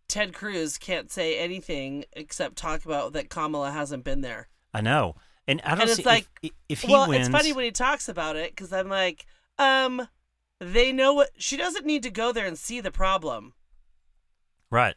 Ted 0.07 0.33
Cruz 0.33 0.77
can't 0.77 1.11
say 1.11 1.39
anything 1.39 2.05
except 2.13 2.55
talk 2.57 2.85
about 2.85 3.13
that 3.13 3.29
Kamala 3.29 3.71
hasn't 3.71 4.03
been 4.03 4.21
there. 4.21 4.47
I 4.73 4.81
know, 4.81 5.15
and 5.47 5.61
I 5.61 5.69
don't 5.71 5.81
And 5.81 5.89
it's 5.89 5.97
see 5.97 6.03
like, 6.03 6.27
if, 6.41 6.51
if 6.69 6.81
he 6.81 6.91
well, 6.91 7.07
wins. 7.09 7.27
it's 7.27 7.35
funny 7.35 7.53
when 7.53 7.65
he 7.65 7.71
talks 7.71 8.07
about 8.09 8.35
it 8.35 8.51
because 8.51 8.71
I'm 8.73 8.89
like, 8.89 9.25
um, 9.59 10.07
they 10.59 10.91
know 10.91 11.13
what 11.13 11.29
she 11.37 11.57
doesn't 11.57 11.85
need 11.85 12.03
to 12.03 12.09
go 12.09 12.31
there 12.31 12.45
and 12.45 12.57
see 12.57 12.79
the 12.81 12.91
problem. 12.91 13.53
right. 14.69 14.95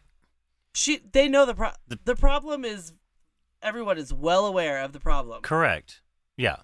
She 0.74 0.98
they 1.10 1.26
know 1.28 1.46
the 1.46 1.54
pro- 1.54 1.70
The- 1.88 1.98
the 2.04 2.14
problem 2.16 2.64
is 2.64 2.92
everyone 3.62 3.96
is 3.96 4.12
well 4.12 4.44
aware 4.46 4.82
of 4.82 4.92
the 4.92 5.00
problem. 5.00 5.40
Correct. 5.42 6.02
Yeah. 6.36 6.56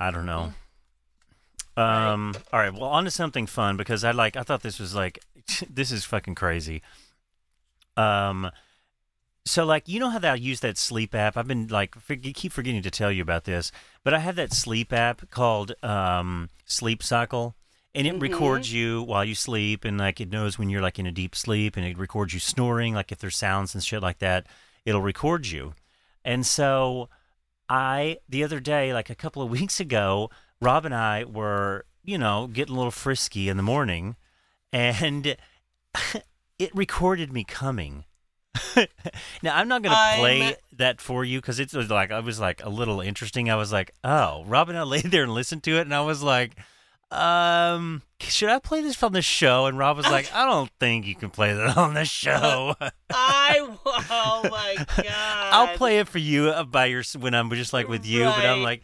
I 0.00 0.10
don't 0.10 0.24
know. 0.26 0.54
Um. 1.76 2.34
All 2.52 2.58
right. 2.60 2.72
Well, 2.72 2.84
on 2.84 3.04
to 3.04 3.10
something 3.10 3.46
fun 3.46 3.76
because 3.76 4.04
I 4.04 4.10
like. 4.10 4.36
I 4.36 4.42
thought 4.42 4.62
this 4.62 4.78
was 4.78 4.94
like, 4.94 5.20
this 5.70 5.90
is 5.92 6.04
fucking 6.04 6.34
crazy. 6.34 6.82
Um. 7.96 8.50
So 9.44 9.64
like, 9.64 9.88
you 9.88 9.98
know 9.98 10.10
how 10.10 10.20
that 10.20 10.32
I 10.32 10.36
use 10.36 10.60
that 10.60 10.78
sleep 10.78 11.14
app? 11.14 11.36
I've 11.36 11.48
been 11.48 11.66
like, 11.66 11.96
for, 11.96 12.14
keep 12.14 12.52
forgetting 12.52 12.82
to 12.82 12.90
tell 12.90 13.10
you 13.10 13.22
about 13.22 13.44
this, 13.44 13.72
but 14.04 14.14
I 14.14 14.20
have 14.20 14.36
that 14.36 14.52
sleep 14.52 14.92
app 14.92 15.28
called 15.30 15.72
um 15.82 16.48
Sleep 16.64 17.02
Cycle, 17.02 17.56
and 17.94 18.06
it 18.06 18.14
Mhm. 18.14 18.22
records 18.22 18.72
you 18.72 19.02
while 19.02 19.24
you 19.24 19.34
sleep, 19.34 19.84
and 19.84 19.98
like 19.98 20.20
it 20.20 20.30
knows 20.30 20.58
when 20.58 20.70
you're 20.70 20.80
like 20.80 20.98
in 20.98 21.06
a 21.06 21.12
deep 21.12 21.34
sleep, 21.34 21.76
and 21.76 21.84
it 21.84 21.98
records 21.98 22.32
you 22.34 22.40
snoring, 22.40 22.94
like 22.94 23.10
if 23.10 23.18
there's 23.18 23.36
sounds 23.36 23.74
and 23.74 23.82
shit 23.84 24.00
like 24.00 24.18
that, 24.20 24.46
it'll 24.84 25.02
record 25.02 25.48
you. 25.48 25.74
And 26.24 26.46
so 26.46 27.08
I 27.68 28.18
the 28.28 28.44
other 28.44 28.60
day, 28.60 28.94
like 28.94 29.10
a 29.10 29.14
couple 29.16 29.42
of 29.42 29.50
weeks 29.58 29.80
ago, 29.80 30.30
Rob 30.60 30.84
and 30.84 30.94
I 30.94 31.24
were, 31.24 31.84
you 32.04 32.16
know, 32.16 32.46
getting 32.46 32.74
a 32.74 32.78
little 32.78 32.92
frisky 32.92 33.48
in 33.48 33.56
the 33.56 33.62
morning, 33.64 34.14
and 34.72 35.36
it 36.60 36.74
recorded 36.76 37.32
me 37.32 37.42
coming. 37.42 38.04
now 39.42 39.56
I'm 39.56 39.68
not 39.68 39.82
gonna 39.82 40.18
play 40.18 40.42
I'm- 40.42 40.54
that 40.76 41.00
for 41.00 41.24
you 41.24 41.40
because 41.40 41.58
it 41.60 41.72
was 41.72 41.90
like 41.90 42.10
I 42.10 42.20
was 42.20 42.40
like 42.40 42.64
a 42.64 42.68
little 42.68 43.00
interesting. 43.00 43.50
I 43.50 43.56
was 43.56 43.72
like, 43.72 43.92
oh, 44.04 44.44
Robin, 44.46 44.76
I 44.76 44.82
laid 44.84 45.04
there 45.04 45.22
and 45.22 45.34
listened 45.34 45.62
to 45.64 45.78
it, 45.78 45.82
and 45.82 45.94
I 45.94 46.02
was 46.02 46.22
like, 46.22 46.56
um, 47.10 48.02
should 48.20 48.48
I 48.48 48.58
play 48.58 48.80
this 48.80 49.02
on 49.02 49.12
the 49.12 49.22
show? 49.22 49.66
And 49.66 49.76
Rob 49.76 49.96
was 49.96 50.06
like, 50.06 50.32
I 50.34 50.46
don't 50.46 50.70
think 50.80 51.06
you 51.06 51.14
can 51.14 51.30
play 51.30 51.52
that 51.52 51.76
on 51.76 51.94
the 51.94 52.04
show. 52.04 52.74
I 53.10 53.76
oh 53.86 54.48
my 54.50 54.76
god! 54.96 55.06
I'll 55.52 55.76
play 55.76 55.98
it 55.98 56.08
for 56.08 56.18
you 56.18 56.48
uh, 56.48 56.64
by 56.64 56.86
your 56.86 57.02
when 57.18 57.34
I'm 57.34 57.50
just 57.50 57.72
like 57.72 57.88
with 57.88 58.06
you, 58.06 58.24
but 58.24 58.44
I'm 58.44 58.62
like, 58.62 58.82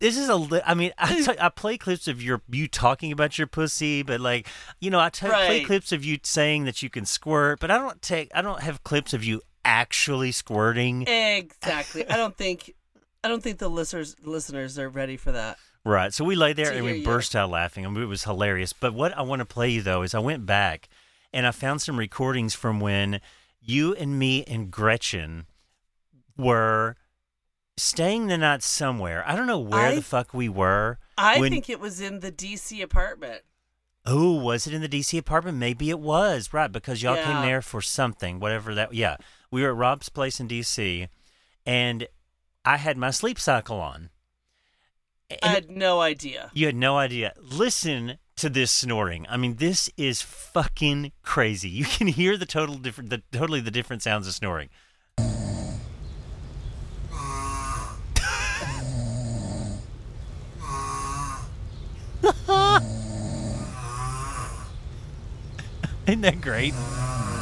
this 0.00 0.16
is 0.16 0.28
a. 0.28 0.36
Li- 0.36 0.62
I 0.64 0.74
mean, 0.74 0.92
I, 0.98 1.20
t- 1.22 1.38
I 1.40 1.48
play 1.48 1.78
clips 1.78 2.08
of 2.08 2.22
your 2.22 2.42
you 2.48 2.68
talking 2.68 3.12
about 3.12 3.38
your 3.38 3.46
pussy, 3.46 4.02
but 4.02 4.20
like, 4.20 4.46
you 4.80 4.90
know, 4.90 5.00
I 5.00 5.10
t- 5.10 5.26
play 5.26 5.64
clips 5.64 5.92
of 5.92 6.04
you 6.04 6.18
saying 6.22 6.64
that 6.64 6.82
you 6.82 6.90
can 6.90 7.04
squirt, 7.04 7.60
but 7.60 7.70
I 7.70 7.78
don't 7.78 8.00
take. 8.02 8.30
I 8.34 8.42
don't 8.42 8.60
have 8.60 8.84
clips 8.84 9.12
of 9.12 9.24
you 9.24 9.42
actually 9.64 10.32
squirting. 10.32 11.06
Exactly. 11.06 12.08
I 12.08 12.16
don't 12.16 12.36
think 12.38 12.74
I 13.22 13.28
don't 13.28 13.42
think 13.42 13.58
the 13.58 13.68
listeners 13.68 14.16
listeners 14.24 14.78
are 14.78 14.88
ready 14.88 15.16
for 15.16 15.32
that. 15.32 15.58
Right. 15.84 16.12
So 16.12 16.24
we 16.24 16.36
lay 16.36 16.52
there 16.52 16.72
and 16.72 16.84
we 16.84 16.98
you. 16.98 17.04
burst 17.04 17.34
out 17.34 17.50
laughing. 17.50 17.86
I 17.86 17.88
mean, 17.88 18.02
it 18.02 18.06
was 18.06 18.24
hilarious. 18.24 18.72
But 18.72 18.94
what 18.94 19.16
I 19.16 19.22
want 19.22 19.40
to 19.40 19.46
play 19.46 19.70
you 19.70 19.82
though 19.82 20.02
is 20.02 20.14
I 20.14 20.18
went 20.18 20.46
back 20.46 20.88
and 21.32 21.46
I 21.46 21.50
found 21.50 21.82
some 21.82 21.98
recordings 21.98 22.54
from 22.54 22.80
when 22.80 23.20
you 23.60 23.94
and 23.94 24.18
me 24.18 24.44
and 24.44 24.70
Gretchen 24.70 25.46
were 26.36 26.96
staying 27.78 28.26
the 28.26 28.38
night 28.38 28.62
somewhere. 28.62 29.24
I 29.26 29.34
don't 29.36 29.46
know 29.46 29.58
where 29.58 29.86
I- 29.88 29.94
the 29.96 30.02
fuck 30.02 30.34
we 30.34 30.48
were. 30.48 30.98
I 31.16 31.38
when- 31.40 31.50
think 31.52 31.68
it 31.70 31.80
was 31.80 32.00
in 32.00 32.20
the 32.20 32.30
DC 32.30 32.82
apartment. 32.82 33.42
Oh, 34.06 34.34
was 34.40 34.66
it 34.66 34.72
in 34.72 34.80
the 34.80 34.88
DC 34.88 35.18
apartment? 35.18 35.58
Maybe 35.58 35.90
it 35.90 35.98
was. 36.00 36.52
Right, 36.52 36.72
because 36.72 37.02
y'all 37.02 37.22
came 37.22 37.42
there 37.42 37.60
for 37.60 37.82
something, 37.82 38.40
whatever 38.40 38.74
that. 38.74 38.94
Yeah. 38.94 39.16
We 39.50 39.62
were 39.62 39.70
at 39.70 39.76
Rob's 39.76 40.08
place 40.08 40.40
in 40.40 40.48
DC 40.48 41.08
and 41.66 42.06
I 42.64 42.76
had 42.78 42.96
my 42.96 43.10
sleep 43.10 43.38
cycle 43.38 43.80
on. 43.80 44.10
And 45.30 45.38
I 45.42 45.48
had 45.48 45.70
no 45.70 46.00
idea. 46.00 46.50
You 46.54 46.66
had 46.66 46.76
no 46.76 46.96
idea. 46.96 47.34
Listen 47.38 48.16
to 48.36 48.48
this 48.48 48.70
snoring. 48.70 49.26
I 49.28 49.36
mean, 49.36 49.56
this 49.56 49.90
is 49.98 50.22
fucking 50.22 51.12
crazy. 51.22 51.68
You 51.68 51.84
can 51.84 52.06
hear 52.06 52.36
the 52.38 52.46
total 52.46 52.76
different, 52.76 53.10
the 53.10 53.22
totally 53.32 53.60
the 53.60 53.70
different 53.70 54.02
sounds 54.02 54.26
of 54.26 54.32
snoring. 54.32 54.70
Isn't 66.06 66.22
that 66.22 66.40
great? 66.40 66.72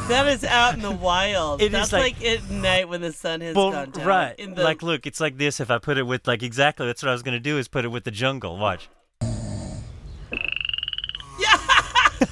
That 0.09 0.27
is 0.27 0.43
out 0.43 0.73
in 0.73 0.81
the 0.81 0.91
wild. 0.91 1.61
It 1.67 1.67
is 1.67 1.71
That's 1.71 1.93
like- 1.93 2.19
like, 2.19 2.25
at 2.25 2.49
night 2.49 2.89
when 2.89 3.01
the 3.01 3.13
sun 3.13 3.41
has 3.41 3.55
Well, 3.55 3.71
gone 3.71 3.91
down. 3.91 4.05
right. 4.05 4.37
In 4.39 4.55
the, 4.55 4.63
like, 4.63 4.81
look, 4.83 5.05
it's 5.07 5.19
like 5.21 5.37
this. 5.37 5.59
If 5.59 5.69
I 5.71 5.77
put 5.79 5.97
it 5.97 6.03
with, 6.03 6.27
like, 6.27 6.43
exactly, 6.43 6.85
that's 6.85 7.01
what 7.03 7.09
I 7.09 7.13
was 7.13 7.23
going 7.23 7.33
to 7.35 7.39
do 7.39 7.57
is 7.57 7.67
put 7.67 7.85
it 7.85 7.89
with 7.89 8.03
the 8.03 8.11
jungle. 8.11 8.57
Watch. 8.57 8.89
Yeah. 11.39 11.57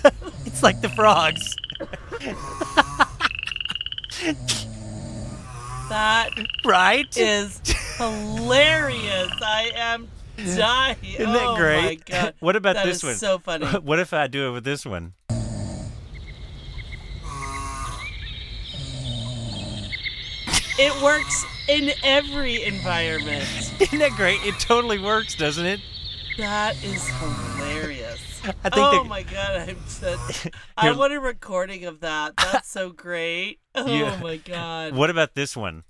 It's 0.45 0.63
like 0.63 0.80
the 0.80 0.88
frogs. 0.89 1.53
that 5.89 6.30
Right? 6.63 7.17
is 7.17 7.59
hilarious. 7.97 9.32
I 9.41 9.71
am 9.76 10.07
Isn't 10.38 10.58
that 10.58 10.98
oh 11.48 11.56
great? 11.56 11.84
my 11.84 11.96
god. 11.96 12.34
What 12.40 12.56
about 12.56 12.76
That 12.76 12.86
this 12.86 12.98
is 12.98 13.04
one? 13.04 13.16
So 13.16 13.40
funny. 13.40 13.66
What 13.84 14.00
if 14.00 14.14
I 14.14 14.28
do 14.28 14.50
it 14.50 14.52
with 14.52 14.64
this 14.64 14.86
one? 14.86 15.14
It 20.78 21.02
works 21.02 21.46
in 21.70 21.92
every 22.04 22.64
environment. 22.64 23.46
Isn't 23.80 24.00
that 24.00 24.12
great? 24.18 24.46
It 24.46 24.60
totally 24.60 25.00
works, 25.00 25.36
doesn't 25.36 25.66
it? 25.66 25.80
That 26.38 26.76
is 26.84 27.08
hilarious. 27.08 28.42
I 28.64 28.70
think 28.70 28.76
oh 28.76 29.04
my 29.06 29.24
god, 29.24 29.70
I'm 29.70 29.78
just, 29.86 30.50
I 30.78 30.92
want 30.92 31.14
a 31.14 31.20
recording 31.20 31.86
of 31.86 32.02
that. 32.02 32.34
That's 32.38 32.70
so 32.70 32.90
great. 32.92 33.60
Oh 33.74 33.88
Yeah. 33.88 34.20
my 34.22 34.38
god. 34.38 34.96
What 34.96 35.10
about 35.10 35.34
this 35.34 35.56
one? 35.56 35.84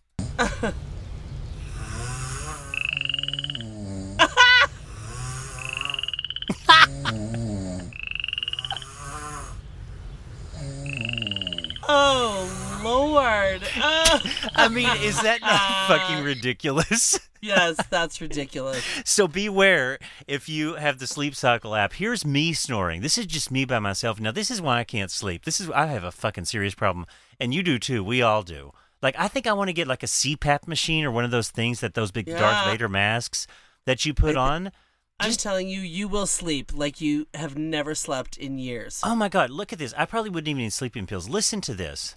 Oh 11.87 12.81
lord. 12.83 13.61
Oh. 13.77 14.21
I 14.55 14.67
mean, 14.69 14.89
is 15.01 15.21
that 15.21 15.41
not 15.41 15.51
uh, 15.51 15.87
fucking 15.87 16.23
ridiculous? 16.23 17.19
yes, 17.41 17.79
that's 17.89 18.21
ridiculous. 18.21 18.83
So 19.03 19.27
beware 19.27 19.99
if 20.27 20.47
you 20.47 20.75
have 20.75 20.99
the 20.99 21.07
sleep 21.07 21.35
cycle 21.35 21.75
app. 21.75 21.93
Here's 21.93 22.25
me 22.25 22.53
snoring. 22.53 23.01
This 23.01 23.17
is 23.17 23.25
just 23.25 23.51
me 23.51 23.65
by 23.65 23.79
myself. 23.79 24.19
Now 24.19 24.31
this 24.31 24.51
is 24.51 24.61
why 24.61 24.79
I 24.79 24.83
can't 24.83 25.11
sleep. 25.11 25.45
This 25.45 25.59
is 25.59 25.69
I 25.71 25.87
have 25.87 26.03
a 26.03 26.11
fucking 26.11 26.45
serious 26.45 26.75
problem, 26.75 27.05
and 27.39 27.53
you 27.53 27.63
do 27.63 27.79
too. 27.79 28.03
We 28.03 28.21
all 28.21 28.43
do. 28.43 28.71
Like 29.01 29.15
I 29.17 29.27
think 29.27 29.47
I 29.47 29.53
want 29.53 29.69
to 29.69 29.73
get 29.73 29.87
like 29.87 30.03
a 30.03 30.07
CPAP 30.07 30.67
machine 30.67 31.03
or 31.05 31.11
one 31.11 31.25
of 31.25 31.31
those 31.31 31.49
things 31.49 31.79
that 31.81 31.93
those 31.93 32.11
big 32.11 32.27
Darth 32.27 32.65
Vader 32.67 32.89
masks 32.89 33.47
that 33.85 34.05
you 34.05 34.13
put 34.13 34.35
on. 34.35 34.71
I'm 35.19 35.31
telling 35.31 35.69
you, 35.69 35.79
you 35.79 36.07
will 36.07 36.25
sleep 36.25 36.71
like 36.73 36.99
you 36.99 37.27
have 37.33 37.57
never 37.57 37.95
slept 37.95 38.37
in 38.37 38.57
years. 38.57 39.01
Oh 39.03 39.15
my 39.15 39.29
god, 39.29 39.49
look 39.49 39.71
at 39.71 39.79
this. 39.79 39.93
I 39.97 40.05
probably 40.05 40.29
wouldn't 40.29 40.49
even 40.49 40.63
need 40.63 40.73
sleeping 40.73 41.07
pills. 41.07 41.29
Listen 41.29 41.61
to 41.61 41.73
this. 41.73 42.13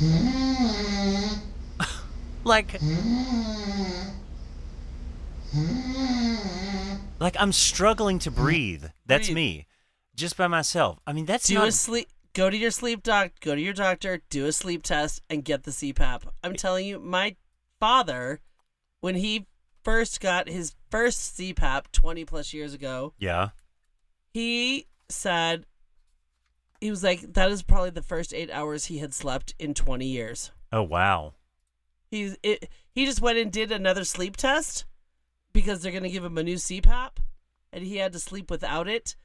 like 2.44 2.78
Like 7.18 7.36
I'm 7.38 7.52
struggling 7.52 8.18
to 8.20 8.30
breathe. 8.30 8.84
That's 9.06 9.28
Breathe. 9.28 9.36
me. 9.36 9.66
Just 10.14 10.36
by 10.36 10.48
myself. 10.48 10.98
I 11.06 11.14
mean, 11.14 11.24
that's 11.24 11.46
do 11.46 11.54
not 11.54 11.68
a 11.68 11.72
sleep. 11.72 12.08
Go 12.34 12.50
to 12.50 12.56
your 12.56 12.70
sleep 12.70 13.02
doc. 13.02 13.32
Go 13.40 13.54
to 13.54 13.60
your 13.60 13.72
doctor. 13.72 14.20
Do 14.28 14.44
a 14.44 14.52
sleep 14.52 14.82
test 14.82 15.22
and 15.30 15.42
get 15.42 15.64
the 15.64 15.70
CPAP. 15.70 16.24
I'm 16.44 16.54
telling 16.54 16.86
you, 16.86 16.98
my 16.98 17.36
father, 17.80 18.40
when 19.00 19.14
he 19.14 19.46
first 19.82 20.20
got 20.20 20.48
his 20.48 20.74
first 20.96 21.38
CPAP 21.38 21.84
20 21.92 22.24
plus 22.24 22.52
years 22.54 22.72
ago, 22.74 23.12
Yeah. 23.18 23.50
he 24.32 24.86
said 25.08 25.66
he 26.80 26.90
was 26.90 27.02
like 27.02 27.20
that 27.34 27.50
is 27.50 27.62
probably 27.62 27.90
the 27.90 28.02
first 28.02 28.34
eight 28.34 28.50
hours 28.50 28.86
he 28.86 28.98
had 28.98 29.14
slept 29.14 29.54
in 29.58 29.74
20 29.74 30.06
years. 30.06 30.50
Oh 30.72 30.82
wow. 30.82 31.34
He's 32.10 32.36
it. 32.42 32.68
He 32.90 33.04
just 33.04 33.20
went 33.20 33.38
and 33.38 33.50
did 33.52 33.70
another 33.72 34.04
sleep 34.04 34.36
test 34.36 34.84
because 35.52 35.82
they're 35.82 35.92
gonna 35.92 36.08
give 36.08 36.24
him 36.24 36.38
a 36.38 36.42
new 36.42 36.56
CPAP, 36.56 37.18
and 37.72 37.84
he 37.84 37.96
had 37.96 38.12
to 38.12 38.18
sleep 38.20 38.50
without 38.50 38.88
it, 38.88 39.16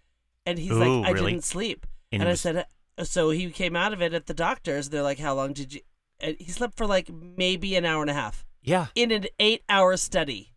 and 0.46 0.58
he's 0.60 0.72
Ooh, 0.72 0.80
like, 1.02 1.08
I 1.08 1.12
really? 1.12 1.32
didn't 1.34 1.44
sleep, 1.46 1.86
And 2.12 2.22
and, 2.22 2.28
he 2.28 2.30
I 2.30 2.32
was- 2.34 2.42
said, 2.42 2.66
uh, 2.98 3.04
so 3.04 3.30
he 3.30 3.50
came 3.52 3.76
out 3.76 3.94
of 3.94 4.02
it 4.02 4.14
at 4.14 4.26
the 4.28 4.34
doctor's. 4.34 4.90
They're 4.90 5.04
like, 5.04 5.20
how 5.20 5.34
long 5.36 5.54
did 5.54 5.74
you? 5.74 5.82
And 6.20 6.38
he 6.40 6.52
slept 6.52 6.76
for 6.78 6.86
like 6.86 7.10
maybe 7.10 7.76
an 7.76 7.86
hour 7.86 8.02
and 8.02 8.10
a 8.10 8.14
half 8.14 8.46
Yeah. 8.62 8.88
in 8.96 9.12
an 9.12 9.26
eight-hour 9.40 9.98
study. 9.98 10.54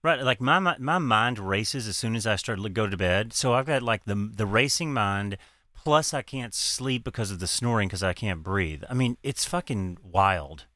Right, 0.00 0.22
like 0.22 0.40
my 0.40 0.60
mi- 0.60 0.78
my 0.78 0.98
mind 0.98 1.40
races 1.40 1.88
as 1.88 1.96
soon 1.96 2.14
as 2.14 2.24
I 2.24 2.36
start 2.36 2.62
to 2.62 2.68
go 2.68 2.86
to 2.86 2.96
bed. 2.96 3.32
So 3.32 3.54
I've 3.54 3.66
got 3.66 3.82
like 3.82 4.04
the 4.04 4.14
the 4.14 4.46
racing 4.46 4.92
mind, 4.92 5.36
plus 5.74 6.14
I 6.14 6.22
can't 6.22 6.54
sleep 6.54 7.02
because 7.02 7.32
of 7.32 7.40
the 7.40 7.48
snoring 7.48 7.88
because 7.88 8.04
I 8.04 8.12
can't 8.12 8.42
breathe. 8.42 8.84
I 8.88 8.94
mean, 8.94 9.16
it's 9.24 9.44
fucking 9.44 9.98
wild. 10.02 10.66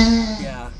Yeah. 0.00 0.70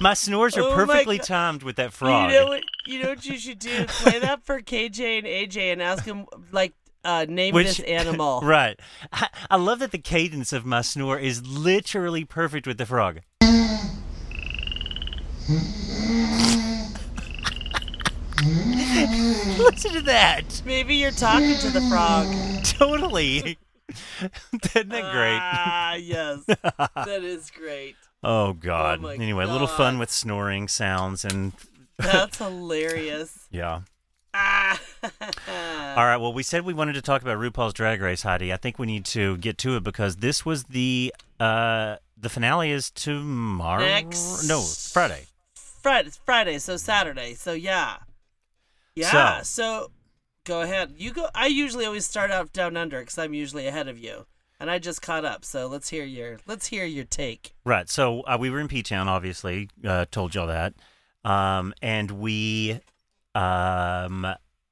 My 0.00 0.12
snores 0.12 0.58
are 0.58 0.62
Oh 0.62 0.74
perfectly 0.74 1.18
timed 1.18 1.62
with 1.62 1.76
that 1.76 1.94
frog. 1.94 2.30
You 2.30 2.38
know 2.38 2.46
what? 2.46 2.62
You 2.86 3.02
know 3.02 3.08
what 3.08 3.24
you 3.24 3.38
should 3.38 3.58
do? 3.58 3.86
Play 3.86 4.18
that 4.18 4.44
for 4.44 4.60
KJ 4.60 5.18
and 5.18 5.26
AJ 5.26 5.72
and 5.72 5.80
ask 5.80 6.04
them 6.04 6.26
like 6.52 6.74
uh, 7.04 7.26
name 7.28 7.54
Which- 7.54 7.78
this 7.78 7.80
animal. 7.80 8.40
right. 8.44 8.78
I, 9.12 9.28
I 9.50 9.56
love 9.56 9.78
that 9.80 9.92
the 9.92 9.98
cadence 9.98 10.52
of 10.52 10.64
my 10.64 10.80
snore 10.80 11.18
is 11.18 11.46
literally 11.46 12.24
perfect 12.24 12.66
with 12.66 12.78
the 12.78 12.86
frog. 12.86 13.20
Listen 19.56 19.92
to 19.92 20.02
that. 20.02 20.62
Maybe 20.64 20.96
you're 20.96 21.10
talking 21.10 21.56
to 21.56 21.70
the 21.70 21.80
frog. 21.82 22.26
Totally. 22.64 23.58
Isn't 24.20 24.72
that 24.72 24.88
great? 24.88 25.38
Ah, 25.40 25.94
yes. 25.94 26.44
that 26.46 27.22
is 27.22 27.50
great. 27.50 27.96
Oh 28.22 28.52
God. 28.54 29.00
my 29.02 29.14
anyway, 29.14 29.44
a 29.44 29.48
little 29.48 29.66
fun 29.66 29.98
with 29.98 30.10
snoring 30.10 30.68
sounds 30.68 31.24
and 31.24 31.52
That's 31.98 32.38
hilarious. 32.38 33.46
yeah. 33.50 33.82
Ah. 34.34 34.80
All 35.96 36.04
right. 36.04 36.16
Well, 36.16 36.32
we 36.32 36.42
said 36.42 36.64
we 36.64 36.74
wanted 36.74 36.94
to 36.94 37.02
talk 37.02 37.22
about 37.22 37.38
RuPaul's 37.38 37.72
Drag 37.72 38.00
Race, 38.00 38.22
Heidi. 38.22 38.52
I 38.52 38.56
think 38.56 38.78
we 38.78 38.86
need 38.86 39.04
to 39.06 39.36
get 39.36 39.58
to 39.58 39.76
it 39.76 39.84
because 39.84 40.16
this 40.16 40.44
was 40.44 40.64
the 40.64 41.14
uh 41.40 41.96
the 42.16 42.28
finale 42.28 42.70
is 42.70 42.90
tomorrow. 42.90 43.82
Next- 43.84 44.48
No, 44.48 44.60
Friday. 44.62 45.26
Friday, 45.54 46.08
it's 46.08 46.16
Friday, 46.24 46.58
so 46.58 46.76
Saturday. 46.76 47.34
So 47.34 47.52
yeah, 47.52 47.96
yeah. 48.96 49.42
So- 49.42 49.44
So, 49.44 49.90
go 50.44 50.62
ahead. 50.62 50.94
You 50.96 51.12
go. 51.12 51.28
I 51.34 51.46
usually 51.46 51.84
always 51.86 52.06
start 52.06 52.30
out 52.30 52.52
down 52.52 52.76
under 52.76 53.00
because 53.00 53.18
I'm 53.18 53.34
usually 53.34 53.66
ahead 53.66 53.86
of 53.88 53.98
you, 53.98 54.26
and 54.58 54.70
I 54.70 54.78
just 54.78 55.00
caught 55.02 55.24
up. 55.24 55.44
So 55.44 55.66
let's 55.68 55.90
hear 55.90 56.04
your 56.04 56.38
let's 56.46 56.66
hear 56.68 56.84
your 56.84 57.04
take. 57.04 57.52
Right. 57.64 57.88
So 57.88 58.22
uh, 58.22 58.36
we 58.40 58.50
were 58.50 58.58
in 58.60 58.68
P 58.68 58.82
Town, 58.82 59.06
obviously. 59.08 59.68
Uh, 59.86 60.06
told 60.10 60.34
y'all 60.34 60.46
that, 60.48 60.74
um, 61.24 61.72
and 61.82 62.10
we 62.12 62.80
um, 63.34 64.26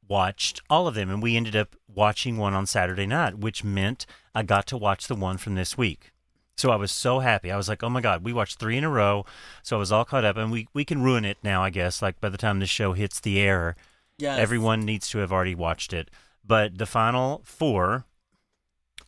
watched 0.09 0.61
all 0.71 0.87
of 0.87 0.95
them, 0.95 1.11
and 1.11 1.23
we 1.23 1.37
ended 1.37 1.57
up 1.57 1.75
watching 1.93 2.37
one 2.37 2.55
on 2.55 2.67
Saturday 2.67 3.07
night, 3.07 3.39
which 3.39 3.65
meant 3.65 4.07
I 4.35 4.43
got 4.43 4.67
to 4.69 4.77
watch 4.77 5.07
the 5.09 5.15
one 5.15 5.39
from 5.39 5.55
this 5.55 5.77
week. 5.77 6.11
So 6.57 6.71
I 6.71 6.77
was 6.77 6.93
so 6.93 7.21
happy. 7.21 7.51
I 7.51 7.57
was 7.57 7.69
like, 7.69 7.83
"Oh 7.83 7.89
my 7.89 8.01
god, 8.01 8.23
we 8.25 8.33
watched 8.33 8.59
three 8.59 8.77
in 8.77 8.85
a 8.85 8.91
row!" 8.91 9.25
So 9.63 9.77
I 9.77 9.79
was 9.79 9.91
all 9.91 10.05
caught 10.05 10.25
up, 10.25 10.37
and 10.37 10.53
we 10.53 10.69
we 10.75 10.85
can 10.85 11.03
ruin 11.03 11.25
it 11.25 11.39
now, 11.43 11.63
I 11.63 11.71
guess. 11.71 12.03
Like 12.03 12.21
by 12.21 12.29
the 12.29 12.39
time 12.39 12.59
the 12.61 12.67
show 12.67 12.93
hits 12.93 13.21
the 13.21 13.41
air, 13.41 13.75
Yes. 14.19 14.39
everyone 14.39 14.81
needs 14.83 15.09
to 15.11 15.19
have 15.19 15.33
already 15.33 15.55
watched 15.55 15.93
it. 15.93 16.11
But 16.45 16.77
the 16.79 16.87
final 16.87 17.41
four 17.45 18.05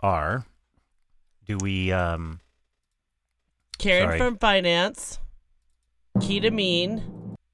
are. 0.00 0.46
Do 1.46 1.58
we? 1.60 1.92
um 1.92 2.40
Karen 3.78 4.08
Sorry. 4.08 4.18
from 4.18 4.38
finance. 4.38 5.18
Ketamine. 6.18 7.02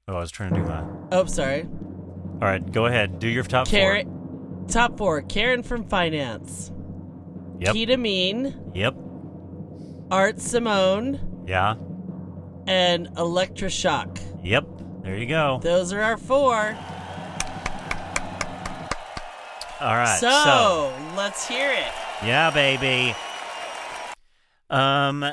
Oh, 0.07 0.15
I 0.15 0.19
was 0.19 0.31
trying 0.31 0.53
to 0.53 0.61
do 0.61 0.65
my. 0.67 0.83
Oh, 1.11 1.25
sorry. 1.25 1.67
All 2.41 2.47
right, 2.47 2.71
go 2.71 2.87
ahead. 2.87 3.19
Do 3.19 3.27
your 3.27 3.43
top 3.43 3.67
Karen. 3.67 4.65
Top 4.67 4.97
four. 4.97 5.21
Karen 5.21 5.61
from 5.61 5.83
finance. 5.83 6.69
four. 6.69 7.59
Yep. 7.59 7.75
Kita 7.75 7.99
Mean. 7.99 8.71
Yep. 8.73 8.95
Art 10.09 10.39
Simone. 10.39 11.19
Yeah. 11.45 11.75
And 12.65 13.09
Elektra 13.15 13.69
Shock. 13.69 14.17
Yep. 14.43 14.65
There 15.03 15.17
you 15.17 15.27
go. 15.27 15.59
Those 15.61 15.93
are 15.93 16.01
our 16.01 16.17
four. 16.17 16.75
All 19.79 19.95
right. 19.95 20.19
so, 20.19 20.93
let's 21.15 21.47
hear 21.47 21.71
it. 21.71 21.91
yeah, 22.23 22.49
baby. 22.49 23.15
Um, 24.69 25.25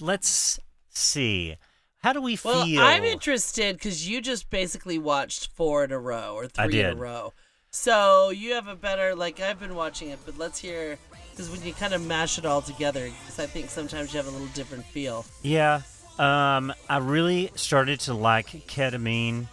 let's 0.00 0.58
see. 0.88 1.56
How 2.00 2.12
do 2.12 2.22
we 2.22 2.36
feel? 2.36 2.52
Well, 2.52 2.64
feel? 2.64 2.80
I'm 2.80 3.04
interested 3.04 3.76
because 3.76 4.08
you 4.08 4.20
just 4.20 4.50
basically 4.50 4.98
watched 4.98 5.48
four 5.52 5.84
in 5.84 5.92
a 5.92 5.98
row 5.98 6.34
or 6.34 6.46
three 6.46 6.80
in 6.80 6.86
a 6.86 6.94
row. 6.94 7.32
So 7.70 8.30
you 8.30 8.54
have 8.54 8.66
a 8.66 8.76
better 8.76 9.14
like 9.14 9.40
I've 9.40 9.60
been 9.60 9.74
watching 9.74 10.08
it, 10.10 10.18
but 10.24 10.38
let's 10.38 10.58
hear 10.58 10.98
because 11.30 11.50
when 11.50 11.62
you 11.62 11.72
kind 11.72 11.92
of 11.92 12.04
mash 12.04 12.38
it 12.38 12.46
all 12.46 12.62
together, 12.62 13.04
because 13.04 13.38
I 13.38 13.46
think 13.46 13.68
sometimes 13.70 14.12
you 14.12 14.18
have 14.18 14.26
a 14.26 14.30
little 14.30 14.48
different 14.48 14.84
feel. 14.84 15.26
Yeah. 15.42 15.82
Um, 16.18 16.72
I 16.88 16.98
really 16.98 17.50
started 17.54 18.00
to 18.00 18.14
like 18.14 18.48
ketamine. 18.66 19.46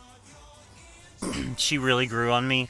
she 1.57 1.77
really 1.77 2.07
grew 2.07 2.31
on 2.31 2.47
me. 2.47 2.69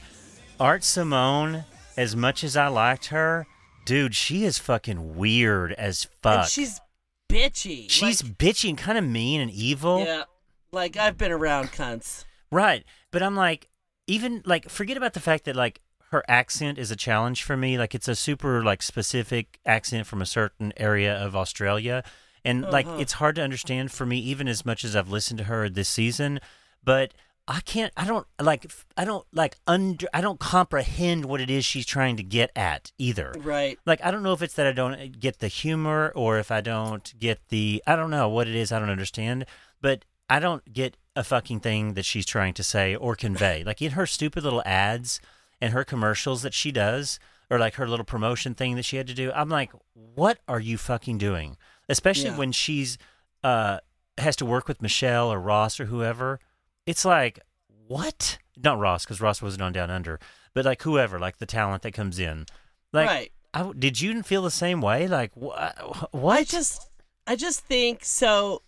Art 0.58 0.84
Simone, 0.84 1.64
as 1.96 2.16
much 2.16 2.42
as 2.44 2.56
I 2.56 2.68
liked 2.68 3.06
her, 3.06 3.46
dude, 3.84 4.14
she 4.14 4.44
is 4.44 4.58
fucking 4.58 5.16
weird 5.16 5.72
as 5.72 6.08
fuck. 6.22 6.40
And 6.40 6.48
she's 6.48 6.80
bitchy. 7.28 7.90
She's 7.90 8.22
like, 8.22 8.38
bitchy 8.38 8.68
and 8.68 8.78
kind 8.78 8.98
of 8.98 9.04
mean 9.04 9.40
and 9.40 9.50
evil. 9.50 10.04
yeah, 10.04 10.24
like 10.72 10.96
I've 10.96 11.16
been 11.18 11.32
around 11.32 11.68
cunts. 11.68 12.24
Right. 12.50 12.84
But 13.10 13.22
I'm 13.22 13.34
like, 13.36 13.68
even 14.06 14.42
like, 14.46 14.68
forget 14.68 14.96
about 14.96 15.14
the 15.14 15.20
fact 15.20 15.44
that 15.44 15.56
like 15.56 15.80
her 16.10 16.22
accent 16.28 16.78
is 16.78 16.90
a 16.90 16.96
challenge 16.96 17.42
for 17.42 17.56
me. 17.56 17.76
Like, 17.78 17.94
it's 17.94 18.08
a 18.08 18.14
super 18.14 18.62
like 18.62 18.82
specific 18.82 19.58
accent 19.66 20.06
from 20.06 20.22
a 20.22 20.26
certain 20.26 20.72
area 20.76 21.14
of 21.16 21.34
Australia. 21.34 22.04
And 22.44 22.62
like, 22.62 22.86
Uh-huh. 22.86 22.98
it's 23.00 23.14
hard 23.14 23.34
to 23.36 23.42
understand 23.42 23.90
for 23.90 24.06
me, 24.06 24.18
even 24.18 24.46
as 24.46 24.64
much 24.64 24.84
as 24.84 24.94
I've 24.94 25.08
listened 25.10 25.38
to 25.38 25.44
her 25.44 25.68
this 25.68 25.88
season. 25.88 26.38
But 26.84 27.12
I 27.48 27.60
can't, 27.60 27.92
I 27.96 28.06
don't 28.06 28.26
like, 28.40 28.70
I 28.96 29.04
don't 29.04 29.24
like 29.32 29.56
under, 29.68 30.06
I 30.12 30.20
don't 30.20 30.40
comprehend 30.40 31.26
what 31.26 31.40
it 31.40 31.48
is 31.48 31.64
she's 31.64 31.86
trying 31.86 32.16
to 32.16 32.24
get 32.24 32.50
at 32.56 32.90
either. 32.98 33.32
Right. 33.38 33.78
Like, 33.86 34.04
I 34.04 34.10
don't 34.10 34.24
know 34.24 34.32
if 34.32 34.42
it's 34.42 34.54
that 34.54 34.66
I 34.66 34.72
don't 34.72 35.20
get 35.20 35.38
the 35.38 35.46
humor 35.48 36.12
or 36.16 36.38
if 36.38 36.50
I 36.50 36.60
don't 36.60 37.14
get 37.20 37.38
the, 37.50 37.82
I 37.86 37.94
don't 37.94 38.10
know 38.10 38.28
what 38.28 38.48
it 38.48 38.56
is. 38.56 38.72
I 38.72 38.80
don't 38.80 38.90
understand. 38.90 39.46
But 39.80 40.04
I 40.28 40.40
don't 40.40 40.72
get 40.72 40.96
a 41.14 41.22
fucking 41.22 41.60
thing 41.60 41.94
that 41.94 42.04
she's 42.04 42.26
trying 42.26 42.52
to 42.54 42.64
say 42.64 42.96
or 42.96 43.14
convey. 43.14 43.62
like 43.64 43.80
in 43.80 43.92
her 43.92 44.06
stupid 44.06 44.42
little 44.42 44.62
ads 44.66 45.20
and 45.60 45.72
her 45.72 45.84
commercials 45.84 46.42
that 46.42 46.52
she 46.52 46.72
does, 46.72 47.20
or 47.48 47.60
like 47.60 47.74
her 47.74 47.88
little 47.88 48.04
promotion 48.04 48.54
thing 48.54 48.74
that 48.74 48.84
she 48.84 48.96
had 48.96 49.06
to 49.06 49.14
do, 49.14 49.30
I'm 49.32 49.48
like, 49.48 49.70
what 49.94 50.38
are 50.48 50.58
you 50.60 50.76
fucking 50.78 51.18
doing? 51.18 51.56
Especially 51.88 52.30
Yeah. 52.30 52.36
when 52.38 52.50
she's, 52.50 52.98
uh, 53.44 53.78
has 54.18 54.34
to 54.36 54.44
work 54.46 54.66
with 54.66 54.82
Michelle 54.82 55.32
or 55.32 55.38
Ross 55.38 55.78
or 55.78 55.84
whoever. 55.84 56.40
It's 56.86 57.04
like, 57.04 57.40
what? 57.86 58.38
Not 58.56 58.78
Ross, 58.78 59.04
because 59.04 59.20
Ross 59.20 59.42
wasn't 59.42 59.62
on 59.62 59.72
Down 59.72 59.90
Under, 59.90 60.18
but 60.54 60.64
like 60.64 60.82
whoever, 60.82 61.18
like 61.18 61.38
the 61.38 61.46
talent 61.46 61.82
that 61.82 61.92
comes 61.92 62.18
in. 62.18 62.46
Like, 62.92 63.08
right. 63.08 63.32
I, 63.52 63.72
did 63.78 64.00
you 64.00 64.22
feel 64.22 64.42
the 64.42 64.50
same 64.50 64.80
way? 64.80 65.08
Like, 65.08 65.32
wha- 65.36 65.72
what? 66.12 66.38
I 66.38 66.44
just, 66.44 66.88
I 67.26 67.36
just 67.36 67.60
think 67.60 68.04
so. 68.04 68.62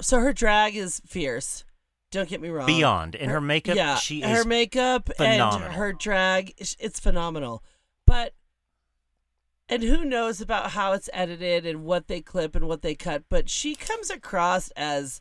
So 0.00 0.18
her 0.18 0.32
drag 0.32 0.74
is 0.74 1.00
fierce. 1.06 1.64
Don't 2.10 2.28
get 2.28 2.40
me 2.40 2.48
wrong. 2.48 2.66
Beyond. 2.66 3.16
And 3.16 3.30
her 3.30 3.40
makeup, 3.40 3.76
yeah, 3.76 3.96
she 3.96 4.20
her 4.20 4.44
makeup 4.44 5.10
phenomenal. 5.16 5.66
and 5.66 5.74
her 5.74 5.92
drag, 5.92 6.54
it's 6.58 7.00
phenomenal. 7.00 7.64
But 8.06 8.34
and 9.68 9.82
who 9.82 10.04
knows 10.04 10.40
about 10.40 10.72
how 10.72 10.92
it's 10.92 11.10
edited 11.12 11.66
and 11.66 11.84
what 11.84 12.06
they 12.06 12.20
clip 12.20 12.54
and 12.54 12.68
what 12.68 12.82
they 12.82 12.94
cut, 12.94 13.24
but 13.28 13.48
she 13.48 13.74
comes 13.74 14.10
across 14.10 14.70
as 14.76 15.20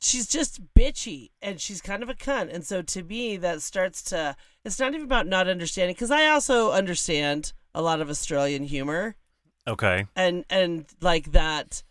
she's 0.00 0.26
just 0.26 0.74
bitchy 0.74 1.30
and 1.42 1.60
she's 1.60 1.80
kind 1.80 2.02
of 2.02 2.08
a 2.08 2.14
cunt. 2.14 2.52
And 2.52 2.64
so 2.64 2.82
to 2.82 3.02
me 3.02 3.36
that 3.36 3.62
starts 3.62 4.02
to 4.04 4.36
it's 4.64 4.78
not 4.78 4.94
even 4.94 5.06
about 5.06 5.26
not 5.26 5.48
understanding 5.48 5.94
cuz 5.94 6.10
I 6.10 6.26
also 6.26 6.72
understand 6.72 7.52
a 7.74 7.82
lot 7.82 8.00
of 8.00 8.10
Australian 8.10 8.64
humor 8.64 9.16
okay. 9.68 10.06
and 10.16 10.44
and 10.50 10.86
like 11.00 11.32
that 11.32 11.82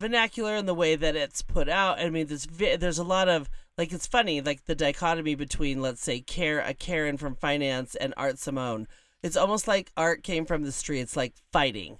vernacular 0.00 0.54
and 0.54 0.68
the 0.68 0.74
way 0.74 0.96
that 0.96 1.16
it's 1.16 1.42
put 1.42 1.68
out. 1.68 1.98
I 1.98 2.10
mean, 2.10 2.26
there's 2.26 2.46
there's 2.46 2.98
a 2.98 3.04
lot 3.04 3.28
of 3.28 3.48
like 3.78 3.92
it's 3.92 4.06
funny 4.06 4.40
like 4.40 4.66
the 4.66 4.74
dichotomy 4.74 5.34
between 5.34 5.80
let's 5.80 6.02
say 6.02 6.20
Care 6.20 6.60
a 6.60 6.74
Karen 6.74 7.16
from 7.16 7.36
finance 7.36 7.94
and 7.94 8.14
Art 8.16 8.38
Simone. 8.38 8.86
It's 9.22 9.36
almost 9.36 9.66
like 9.66 9.90
Art 9.96 10.22
came 10.22 10.44
from 10.44 10.62
the 10.62 10.72
streets, 10.72 11.16
like 11.16 11.34
fighting. 11.52 11.98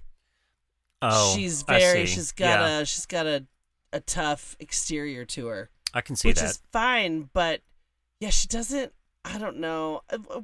Oh, 1.00 1.34
she's 1.34 1.62
very 1.62 2.06
she's 2.06 2.32
got 2.32 2.60
Yeah, 2.60 2.78
a 2.80 2.84
she's 2.84 3.06
got 3.06 3.26
a 3.26 3.46
a 3.94 4.00
tough 4.00 4.56
exterior 4.60 5.24
to 5.26 5.46
her, 5.46 5.70
I 5.94 6.00
can 6.02 6.16
see 6.16 6.28
which 6.28 6.42
is 6.42 6.60
fine. 6.72 7.30
But 7.32 7.62
yeah, 8.20 8.30
she 8.30 8.48
doesn't. 8.48 8.92
I 9.24 9.38
don't 9.38 9.58
know. 9.58 10.02
Uh, 10.10 10.18
uh, 10.30 10.40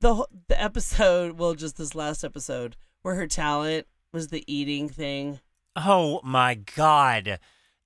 The 0.00 0.14
whole- 0.16 0.28
the 0.48 0.60
episode, 0.60 1.38
well, 1.38 1.54
just 1.54 1.76
this 1.76 1.94
last 1.94 2.24
episode 2.24 2.76
where 3.02 3.14
her 3.14 3.26
talent 3.26 3.86
was 4.12 4.28
the 4.28 4.44
eating 4.52 4.88
thing. 4.88 5.40
Oh 5.76 6.20
my 6.24 6.54
god. 6.54 7.38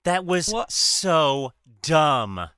That 0.04 0.24
was 0.24 0.48
What? 0.48 0.70
so 0.72 1.52
dumb. 1.82 2.48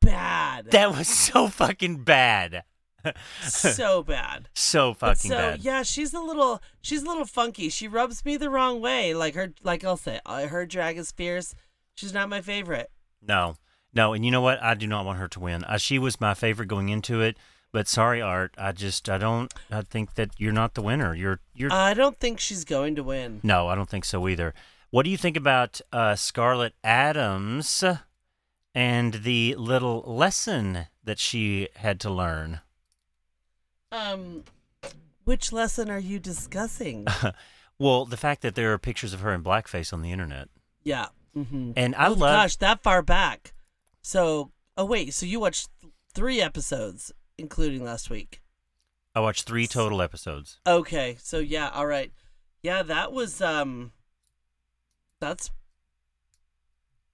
Bad. 0.00 0.70
That 0.70 0.96
was 0.96 1.08
so 1.08 1.48
fucking 1.48 2.04
bad. 2.04 2.64
So 3.42 4.02
bad. 4.02 4.48
so 4.54 4.94
fucking 4.94 5.30
so 5.30 5.36
bad. 5.36 5.60
yeah, 5.64 5.82
she's 5.82 6.14
a 6.14 6.20
little 6.20 6.62
she's 6.80 7.02
a 7.02 7.06
little 7.06 7.24
funky. 7.26 7.68
She 7.68 7.88
rubs 7.88 8.24
me 8.24 8.36
the 8.36 8.50
wrong 8.50 8.80
way. 8.80 9.14
Like 9.14 9.34
her 9.34 9.52
like 9.62 9.84
I'll 9.84 9.96
say, 9.96 10.20
uh, 10.26 10.46
her 10.48 10.66
drag 10.66 10.96
is 10.98 11.12
fierce. 11.12 11.54
She's 11.94 12.12
not 12.14 12.28
my 12.28 12.40
favorite. 12.40 12.90
No, 13.22 13.56
no, 13.92 14.12
and 14.12 14.24
you 14.24 14.30
know 14.30 14.40
what? 14.40 14.62
I 14.62 14.74
do 14.74 14.86
not 14.86 15.04
want 15.06 15.18
her 15.18 15.28
to 15.28 15.40
win. 15.40 15.64
Uh, 15.64 15.78
she 15.78 15.98
was 15.98 16.20
my 16.20 16.34
favorite 16.34 16.66
going 16.66 16.88
into 16.88 17.20
it, 17.20 17.36
but 17.72 17.86
sorry, 17.88 18.20
Art. 18.20 18.54
I 18.58 18.72
just 18.72 19.08
I 19.08 19.18
don't. 19.18 19.52
I 19.70 19.82
think 19.82 20.14
that 20.14 20.30
you're 20.38 20.52
not 20.52 20.74
the 20.74 20.82
winner. 20.82 21.14
You're 21.14 21.40
you're. 21.54 21.72
I 21.72 21.94
don't 21.94 22.18
think 22.18 22.40
she's 22.40 22.64
going 22.64 22.94
to 22.96 23.02
win. 23.02 23.40
no, 23.42 23.68
I 23.68 23.74
don't 23.74 23.88
think 23.88 24.04
so 24.04 24.26
either. 24.28 24.54
What 24.90 25.04
do 25.04 25.10
you 25.10 25.16
think 25.16 25.36
about 25.36 25.80
uh, 25.92 26.14
Scarlet 26.14 26.74
Adams 26.84 27.82
and 28.74 29.14
the 29.14 29.54
little 29.56 30.02
lesson 30.06 30.86
that 31.02 31.18
she 31.18 31.68
had 31.76 31.98
to 32.00 32.10
learn? 32.10 32.60
Um, 33.94 34.44
which 35.24 35.52
lesson 35.52 35.90
are 35.90 35.98
you 35.98 36.18
discussing? 36.18 37.06
Well, 37.78 38.04
the 38.04 38.16
fact 38.16 38.42
that 38.42 38.54
there 38.54 38.72
are 38.72 38.78
pictures 38.78 39.12
of 39.12 39.20
her 39.20 39.34
in 39.34 39.42
blackface 39.42 39.92
on 39.92 40.00
the 40.00 40.12
internet, 40.12 40.48
yeah. 40.84 41.06
Mm-hmm. 41.36 41.72
and 41.76 41.96
I 41.96 42.06
oh 42.06 42.12
love. 42.12 42.18
gosh, 42.42 42.56
that 42.56 42.82
far 42.84 43.02
back. 43.02 43.52
So, 44.00 44.52
oh 44.76 44.84
wait, 44.84 45.12
so 45.12 45.26
you 45.26 45.40
watched 45.40 45.68
th- 45.80 45.92
three 46.14 46.40
episodes, 46.40 47.10
including 47.36 47.84
last 47.84 48.10
week. 48.10 48.40
I 49.12 49.20
watched 49.20 49.46
three 49.46 49.66
total 49.66 50.00
episodes. 50.00 50.60
Okay, 50.64 51.16
so 51.20 51.40
yeah, 51.40 51.70
all 51.70 51.86
right, 51.86 52.12
yeah, 52.62 52.84
that 52.84 53.12
was 53.12 53.40
um, 53.42 53.90
that's 55.20 55.50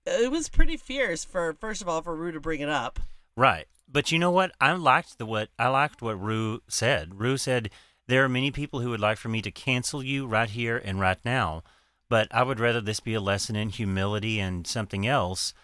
it 0.04 0.30
was 0.30 0.50
pretty 0.50 0.76
fierce 0.76 1.24
for 1.24 1.54
first 1.54 1.80
of 1.80 1.88
all 1.88 2.02
for 2.02 2.14
Ru 2.14 2.32
to 2.32 2.40
bring 2.40 2.60
it 2.60 2.68
up. 2.68 3.00
Right. 3.34 3.66
But 3.92 4.12
you 4.12 4.18
know 4.18 4.30
what? 4.30 4.52
I 4.60 4.72
liked 4.72 5.18
the 5.18 5.26
what 5.26 5.48
I 5.58 5.68
liked 5.68 6.00
what 6.02 6.20
Ru 6.20 6.62
said. 6.68 7.18
Ru 7.18 7.36
said 7.36 7.70
there 8.06 8.24
are 8.24 8.28
many 8.28 8.50
people 8.50 8.80
who 8.80 8.90
would 8.90 9.00
like 9.00 9.18
for 9.18 9.28
me 9.28 9.42
to 9.42 9.50
cancel 9.50 10.02
you 10.02 10.26
right 10.26 10.50
here 10.50 10.76
and 10.76 11.00
right 11.00 11.18
now, 11.24 11.62
but 12.08 12.28
I 12.30 12.42
would 12.42 12.60
rather 12.60 12.80
this 12.80 13.00
be 13.00 13.14
a 13.14 13.20
lesson 13.20 13.56
in 13.56 13.70
humility 13.70 14.40
and 14.40 14.66
something 14.66 15.06
else. 15.06 15.54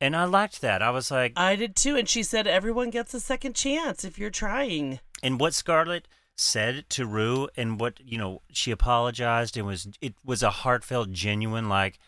And 0.00 0.14
I 0.14 0.24
liked 0.24 0.60
that. 0.60 0.82
I 0.82 0.90
was 0.90 1.10
like, 1.10 1.32
I 1.36 1.56
did 1.56 1.74
too, 1.74 1.96
and 1.96 2.08
she 2.08 2.22
said 2.22 2.46
everyone 2.46 2.90
gets 2.90 3.14
a 3.14 3.20
second 3.20 3.54
chance 3.54 4.04
if 4.04 4.18
you're 4.18 4.30
trying. 4.30 5.00
and 5.22 5.40
what 5.40 5.54
Scarlet 5.54 6.06
said 6.36 6.84
to 6.90 7.06
Ru 7.06 7.48
and 7.56 7.80
what, 7.80 7.98
you 8.04 8.18
know, 8.18 8.42
she 8.52 8.70
apologized 8.70 9.56
and 9.56 9.66
was 9.66 9.88
it 10.00 10.14
was 10.24 10.42
a 10.42 10.50
heartfelt 10.50 11.12
genuine 11.12 11.68
like 11.68 11.98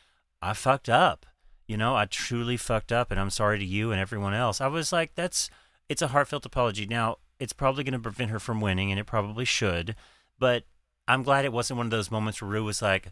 I 0.42 0.52
fucked 0.52 0.88
up. 0.88 1.24
You 1.66 1.76
know, 1.76 1.96
I 1.96 2.04
truly 2.04 2.56
fucked 2.56 2.92
up 2.92 3.10
and 3.10 3.18
I'm 3.18 3.30
sorry 3.30 3.58
to 3.58 3.64
you 3.64 3.90
and 3.90 4.00
everyone 4.00 4.34
else. 4.34 4.60
I 4.60 4.66
was 4.66 4.92
like 4.92 5.14
that's 5.14 5.48
it's 5.88 6.02
a 6.02 6.08
heartfelt 6.08 6.44
apology. 6.46 6.86
Now, 6.86 7.16
it's 7.38 7.52
probably 7.52 7.84
going 7.84 7.92
to 7.92 7.98
prevent 7.98 8.30
her 8.30 8.38
from 8.40 8.60
winning 8.60 8.90
and 8.90 8.98
it 8.98 9.04
probably 9.06 9.44
should, 9.44 9.94
but 10.38 10.64
I'm 11.06 11.22
glad 11.22 11.44
it 11.44 11.52
wasn't 11.52 11.78
one 11.78 11.86
of 11.86 11.90
those 11.90 12.10
moments 12.10 12.42
where 12.42 12.50
Ru 12.50 12.64
was 12.64 12.82
like 12.82 13.08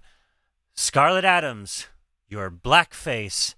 Scarlet 0.74 1.24
Adams, 1.24 1.87
your 2.29 2.51
blackface 2.51 3.55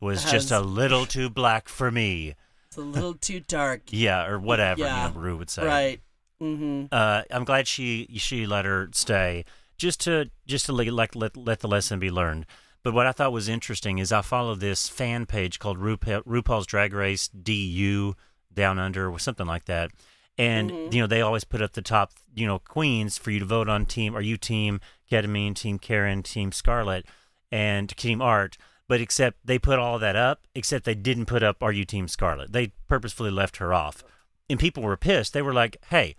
was 0.00 0.24
just 0.24 0.50
a 0.50 0.60
little 0.60 1.04
too 1.06 1.28
black 1.28 1.68
for 1.68 1.90
me. 1.90 2.34
It's 2.68 2.76
a 2.76 2.80
little 2.82 3.14
too 3.14 3.40
dark. 3.40 3.82
Yeah, 3.90 4.26
or 4.26 4.38
whatever, 4.38 4.80
Yeah, 4.80 5.08
you 5.08 5.14
know, 5.14 5.20
Ru 5.20 5.36
would 5.36 5.50
say 5.50 5.66
Right. 5.66 6.00
Mm-hmm. 6.40 6.86
uh, 6.92 7.22
I'm 7.32 7.44
glad 7.44 7.66
she 7.66 8.08
she 8.16 8.46
let 8.46 8.64
her 8.64 8.88
stay 8.92 9.44
just 9.76 10.00
to 10.02 10.30
just 10.46 10.66
to 10.66 10.72
like 10.72 10.90
let, 10.92 11.16
let 11.16 11.36
let 11.36 11.60
the 11.60 11.68
lesson 11.68 11.98
be 11.98 12.10
learned. 12.12 12.46
But 12.84 12.94
what 12.94 13.06
I 13.06 13.12
thought 13.12 13.32
was 13.32 13.48
interesting 13.48 13.98
is 13.98 14.12
I 14.12 14.22
follow 14.22 14.54
this 14.54 14.88
fan 14.88 15.26
page 15.26 15.58
called 15.58 15.78
RuPaul, 15.78 16.22
RuPaul's 16.22 16.66
Drag 16.66 16.92
Race 16.94 17.26
DU 17.28 18.14
Down 18.58 18.78
Under 18.78 19.10
or 19.10 19.18
something 19.18 19.46
like 19.46 19.64
that, 19.66 19.90
and 20.36 20.70
mm-hmm. 20.70 20.94
you 20.94 21.00
know 21.00 21.06
they 21.06 21.22
always 21.22 21.44
put 21.44 21.62
up 21.62 21.72
the 21.72 21.82
top 21.82 22.12
you 22.34 22.46
know 22.46 22.58
queens 22.58 23.16
for 23.16 23.30
you 23.30 23.38
to 23.38 23.44
vote 23.44 23.68
on. 23.68 23.86
Team 23.86 24.14
are 24.16 24.20
you 24.20 24.36
team 24.36 24.80
Ketamine, 25.10 25.54
Team 25.54 25.78
Karen, 25.78 26.22
Team 26.22 26.52
Scarlet, 26.52 27.06
and 27.50 27.88
Team 27.96 28.20
Art. 28.20 28.58
But 28.88 29.00
except 29.02 29.38
they 29.44 29.58
put 29.58 29.78
all 29.78 29.98
that 29.98 30.16
up, 30.16 30.46
except 30.54 30.86
they 30.86 30.94
didn't 30.94 31.26
put 31.26 31.42
up 31.42 31.62
Are 31.62 31.72
You 31.72 31.84
Team 31.84 32.08
Scarlet. 32.08 32.52
They 32.52 32.72
purposefully 32.88 33.30
left 33.30 33.58
her 33.58 33.74
off, 33.74 34.02
and 34.48 34.58
people 34.58 34.82
were 34.82 34.96
pissed. 34.96 35.34
They 35.34 35.42
were 35.42 35.52
like, 35.52 35.76
"Hey, 35.90 36.16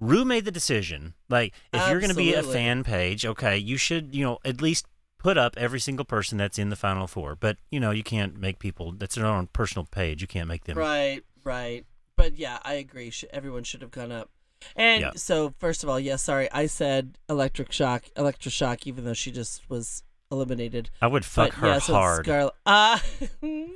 Ru 0.00 0.24
made 0.24 0.44
the 0.44 0.50
decision. 0.50 1.14
Like, 1.28 1.54
if 1.72 1.88
you're 1.88 2.00
going 2.00 2.10
to 2.10 2.16
be 2.16 2.34
a 2.34 2.42
fan 2.42 2.84
page, 2.84 3.24
okay, 3.24 3.56
you 3.56 3.76
should, 3.76 4.14
you 4.14 4.24
know, 4.24 4.38
at 4.44 4.60
least 4.60 4.86
put 5.18 5.36
up 5.36 5.54
every 5.56 5.80
single 5.80 6.04
person 6.04 6.38
that's 6.38 6.58
in 6.58 6.70
the 6.70 6.76
final 6.76 7.06
four. 7.06 7.34
But 7.34 7.58
you 7.70 7.80
know, 7.80 7.90
you 7.90 8.02
can't 8.02 8.38
make 8.38 8.58
people. 8.58 8.92
That's 8.92 9.16
their 9.16 9.26
own 9.26 9.48
personal 9.48 9.84
page. 9.84 10.22
You 10.22 10.28
can't 10.28 10.48
make 10.48 10.64
them. 10.64 10.78
Right, 10.78 11.22
right. 11.48 11.84
But 12.16 12.36
yeah, 12.38 12.58
I 12.62 12.74
agree. 12.74 13.10
Sh- 13.10 13.24
everyone 13.32 13.64
should 13.64 13.80
have 13.82 13.90
gone 13.90 14.12
up. 14.12 14.28
And 14.76 15.00
Yeah. 15.02 15.10
so, 15.16 15.54
first 15.58 15.82
of 15.82 15.88
all, 15.88 15.98
yes, 16.00 16.22
sorry, 16.22 16.50
I 16.52 16.66
said 16.66 17.16
electric 17.28 17.70
shock, 17.72 18.04
Elektra 18.16 18.50
Shock, 18.50 18.86
even 18.86 19.04
though 19.04 19.14
she 19.14 19.30
just 19.30 19.68
was 19.70 20.02
eliminated. 20.32 20.90
I 21.00 21.06
would 21.06 21.24
fuck 21.24 21.50
but 21.50 21.54
her 21.60 21.66
yeah, 21.68 21.78
so 21.78 21.92
hard, 21.94 22.24
Scarlet. 22.26 22.54
Uh, 22.66 22.98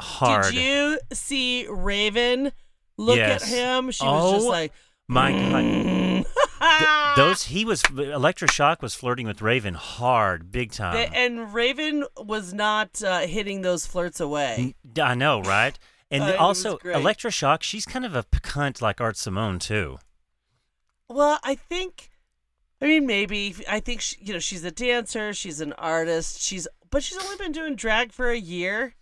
hard. 0.00 0.52
Did 0.52 0.54
you 0.54 0.98
see 1.12 1.66
Raven 1.68 2.52
look 2.96 3.16
Yes. 3.16 3.42
at 3.44 3.48
him? 3.48 3.90
She 3.90 4.04
was 4.04 4.32
just 4.34 4.46
Oh, 4.46 4.50
like, 4.50 4.72
My 5.08 5.32
God. 5.32 5.64
"Mm." 5.64 6.24
Th- 6.24 7.16
those 7.16 7.44
he 7.44 7.64
was 7.64 7.82
Elektra 7.90 8.48
Shock 8.50 8.82
was 8.82 8.94
flirting 8.94 9.26
with 9.26 9.40
Raven 9.42 9.74
hard, 9.74 10.52
big 10.52 10.72
time. 10.72 10.94
They- 10.94 11.16
and 11.16 11.52
Raven 11.54 12.04
was 12.16 12.52
not 12.52 13.02
uh, 13.02 13.20
hitting 13.20 13.62
those 13.62 13.86
flirts 13.86 14.20
away. 14.20 14.74
I 15.00 15.14
know, 15.14 15.40
right? 15.42 15.78
And 16.10 16.24
was 16.24 16.34
also, 16.34 16.78
Elektra 16.78 17.30
Shock. 17.30 17.62
She's 17.62 17.84
kind 17.86 18.04
of 18.04 18.16
a 18.16 18.24
cunt 18.24 18.80
like 18.82 19.00
Art 19.00 19.16
Simone 19.16 19.58
too. 19.58 19.98
Well, 21.08 21.38
I 21.42 21.54
think, 21.54 22.10
I 22.80 22.86
mean, 22.86 23.06
maybe 23.06 23.54
I 23.68 23.80
think 23.80 24.00
she, 24.00 24.16
you 24.20 24.32
know 24.32 24.38
she's 24.38 24.64
a 24.64 24.70
dancer, 24.70 25.32
she's 25.32 25.60
an 25.60 25.72
artist, 25.74 26.40
she's 26.40 26.66
but 26.90 27.02
she's 27.02 27.18
only 27.18 27.36
been 27.36 27.52
doing 27.52 27.76
drag 27.76 28.12
for 28.12 28.30
a 28.30 28.38
year, 28.38 28.94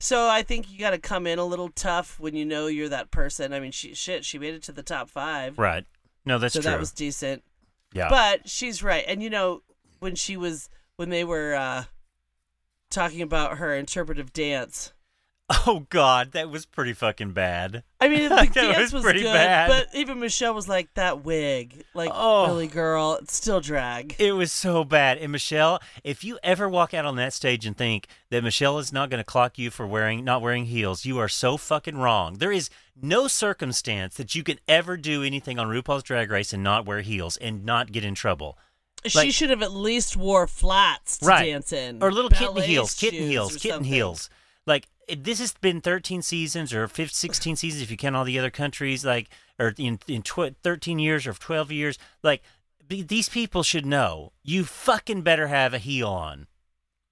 so 0.00 0.28
I 0.28 0.42
think 0.42 0.70
you 0.70 0.78
got 0.78 0.90
to 0.90 0.98
come 0.98 1.26
in 1.26 1.38
a 1.38 1.44
little 1.44 1.68
tough 1.70 2.18
when 2.20 2.34
you 2.34 2.44
know 2.44 2.66
you're 2.66 2.88
that 2.90 3.10
person. 3.10 3.52
I 3.52 3.60
mean, 3.60 3.72
she 3.72 3.94
shit, 3.94 4.24
she 4.24 4.38
made 4.38 4.54
it 4.54 4.62
to 4.64 4.72
the 4.72 4.82
top 4.82 5.08
five, 5.10 5.58
Right? 5.58 5.84
No, 6.26 6.38
that's 6.38 6.54
so 6.54 6.60
true. 6.62 6.70
that 6.70 6.80
was 6.80 6.92
decent. 6.92 7.42
yeah. 7.92 8.08
But 8.08 8.48
she's 8.48 8.82
right, 8.82 9.04
and 9.06 9.22
you 9.22 9.28
know 9.30 9.62
when 10.00 10.14
she 10.14 10.36
was 10.36 10.68
when 10.96 11.08
they 11.10 11.24
were 11.24 11.54
uh 11.54 11.84
talking 12.90 13.20
about 13.22 13.58
her 13.58 13.74
interpretive 13.74 14.32
dance. 14.32 14.92
Oh 15.66 15.86
God, 15.90 16.32
that 16.32 16.50
was 16.50 16.64
pretty 16.66 16.92
fucking 16.94 17.32
bad. 17.32 17.82
I 18.00 18.08
mean, 18.08 18.22
the 18.28 18.28
That 18.30 18.54
dance 18.54 18.78
was 18.78 18.92
was, 18.94 19.02
pretty 19.04 19.20
good, 19.20 19.32
bad. 19.32 19.68
but 19.68 19.88
even 19.94 20.18
Michelle 20.20 20.54
was 20.54 20.68
like, 20.68 20.92
"That 20.94 21.22
wig, 21.24 21.84
like, 21.94 22.10
Oh. 22.12 22.46
really, 22.46 22.66
girl, 22.66 23.18
it's 23.20 23.34
still 23.36 23.60
drag." 23.60 24.16
It 24.18 24.32
was 24.32 24.52
so 24.52 24.84
bad. 24.84 25.18
And 25.18 25.32
Michelle, 25.32 25.80
if 26.02 26.24
you 26.24 26.38
ever 26.42 26.68
walk 26.68 26.94
out 26.94 27.04
on 27.04 27.16
that 27.16 27.32
stage 27.32 27.66
and 27.66 27.76
think 27.76 28.06
that 28.30 28.42
Michelle 28.42 28.78
is 28.78 28.92
not 28.92 29.10
going 29.10 29.18
to 29.20 29.24
clock 29.24 29.58
you 29.58 29.70
for 29.70 29.86
wearing 29.86 30.24
not 30.24 30.40
wearing 30.42 30.66
heels, 30.66 31.04
you 31.04 31.18
are 31.18 31.28
so 31.28 31.56
fucking 31.56 31.96
wrong. 31.98 32.34
There 32.38 32.52
is 32.52 32.70
no 33.00 33.26
circumstance 33.28 34.14
that 34.16 34.34
you 34.34 34.42
can 34.42 34.58
ever 34.68 34.96
do 34.96 35.22
anything 35.22 35.58
on 35.58 35.68
RuPaul's 35.68 36.04
Drag 36.04 36.30
Race 36.30 36.52
and 36.52 36.62
not 36.62 36.86
wear 36.86 37.00
heels 37.02 37.36
and 37.36 37.64
not 37.64 37.92
get 37.92 38.04
in 38.04 38.14
trouble. 38.14 38.56
She 39.06 39.18
Like- 39.18 39.32
should 39.32 39.50
have 39.50 39.62
at 39.62 39.72
least 39.72 40.16
wore 40.16 40.46
flats 40.46 41.18
to 41.18 41.26
right. 41.26 41.44
dance 41.44 41.72
in, 41.72 42.02
or 42.02 42.10
little 42.10 42.30
kitten 42.30 42.56
heels, 42.62 42.94
kitten 42.94 43.26
heels, 43.28 43.52
kitten 43.56 43.70
something. 43.78 43.92
heels. 43.92 44.30
Like 44.66 44.88
this 45.16 45.38
has 45.38 45.52
been 45.54 45.80
13 45.80 46.22
seasons 46.22 46.72
or 46.72 46.86
15, 46.88 47.08
16 47.08 47.56
seasons 47.56 47.82
if 47.82 47.90
you 47.90 47.96
count 47.96 48.16
all 48.16 48.24
the 48.24 48.38
other 48.38 48.50
countries. 48.50 49.04
Like 49.04 49.28
or 49.58 49.74
in 49.78 49.98
in 50.08 50.22
tw- 50.22 50.56
13 50.62 50.98
years 50.98 51.26
or 51.26 51.32
12 51.32 51.72
years. 51.72 51.98
Like 52.22 52.42
b- 52.86 53.02
these 53.02 53.28
people 53.28 53.62
should 53.62 53.86
know. 53.86 54.32
You 54.42 54.64
fucking 54.64 55.22
better 55.22 55.48
have 55.48 55.74
a 55.74 55.78
heel 55.78 56.08
on, 56.08 56.46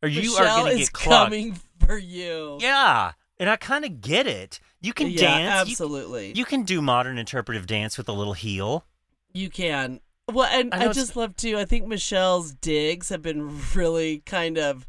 or 0.03 0.09
you 0.09 0.23
Michelle 0.23 0.47
are 0.47 0.61
going 0.63 0.73
to 0.73 0.79
get 0.79 0.93
clocked. 0.93 1.31
coming 1.31 1.59
for 1.79 1.99
you. 1.99 2.59
Yeah, 2.61 3.13
and 3.39 3.49
I 3.51 3.57
kind 3.57 3.85
of 3.85 4.01
get 4.01 4.27
it. 4.27 4.61
You 4.81 4.93
can 4.93 5.11
Yeah, 5.11 5.21
dance. 5.21 5.71
Absolutely. 5.71 6.33
You, 6.35 6.45
can 6.45 6.65
do 6.65 6.83
modern 6.83 7.17
interpretive 7.17 7.69
dance 7.69 7.97
with 7.97 8.09
a 8.09 8.13
little 8.13 8.33
heel. 8.33 8.85
You 9.33 9.49
can. 9.49 10.01
Well, 10.31 10.49
and 10.51 10.75
I 10.75 10.89
I, 10.89 10.93
just 10.93 11.15
love 11.15 11.37
too. 11.37 11.57
I 11.57 11.65
think 11.65 11.87
Michelle's 11.87 12.53
digs 12.53 13.09
have 13.11 13.23
been 13.23 13.61
really 13.75 14.23
kind 14.27 14.59
of. 14.59 14.87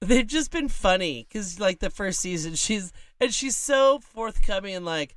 They've 0.00 0.26
just 0.26 0.50
been 0.50 0.68
funny 0.68 1.26
because, 1.28 1.58
like, 1.58 1.80
the 1.80 1.90
first 1.90 2.20
season, 2.20 2.54
she's 2.54 2.92
and 3.20 3.32
she's 3.32 3.56
so 3.56 3.98
forthcoming 4.00 4.74
and 4.74 4.84
like, 4.84 5.16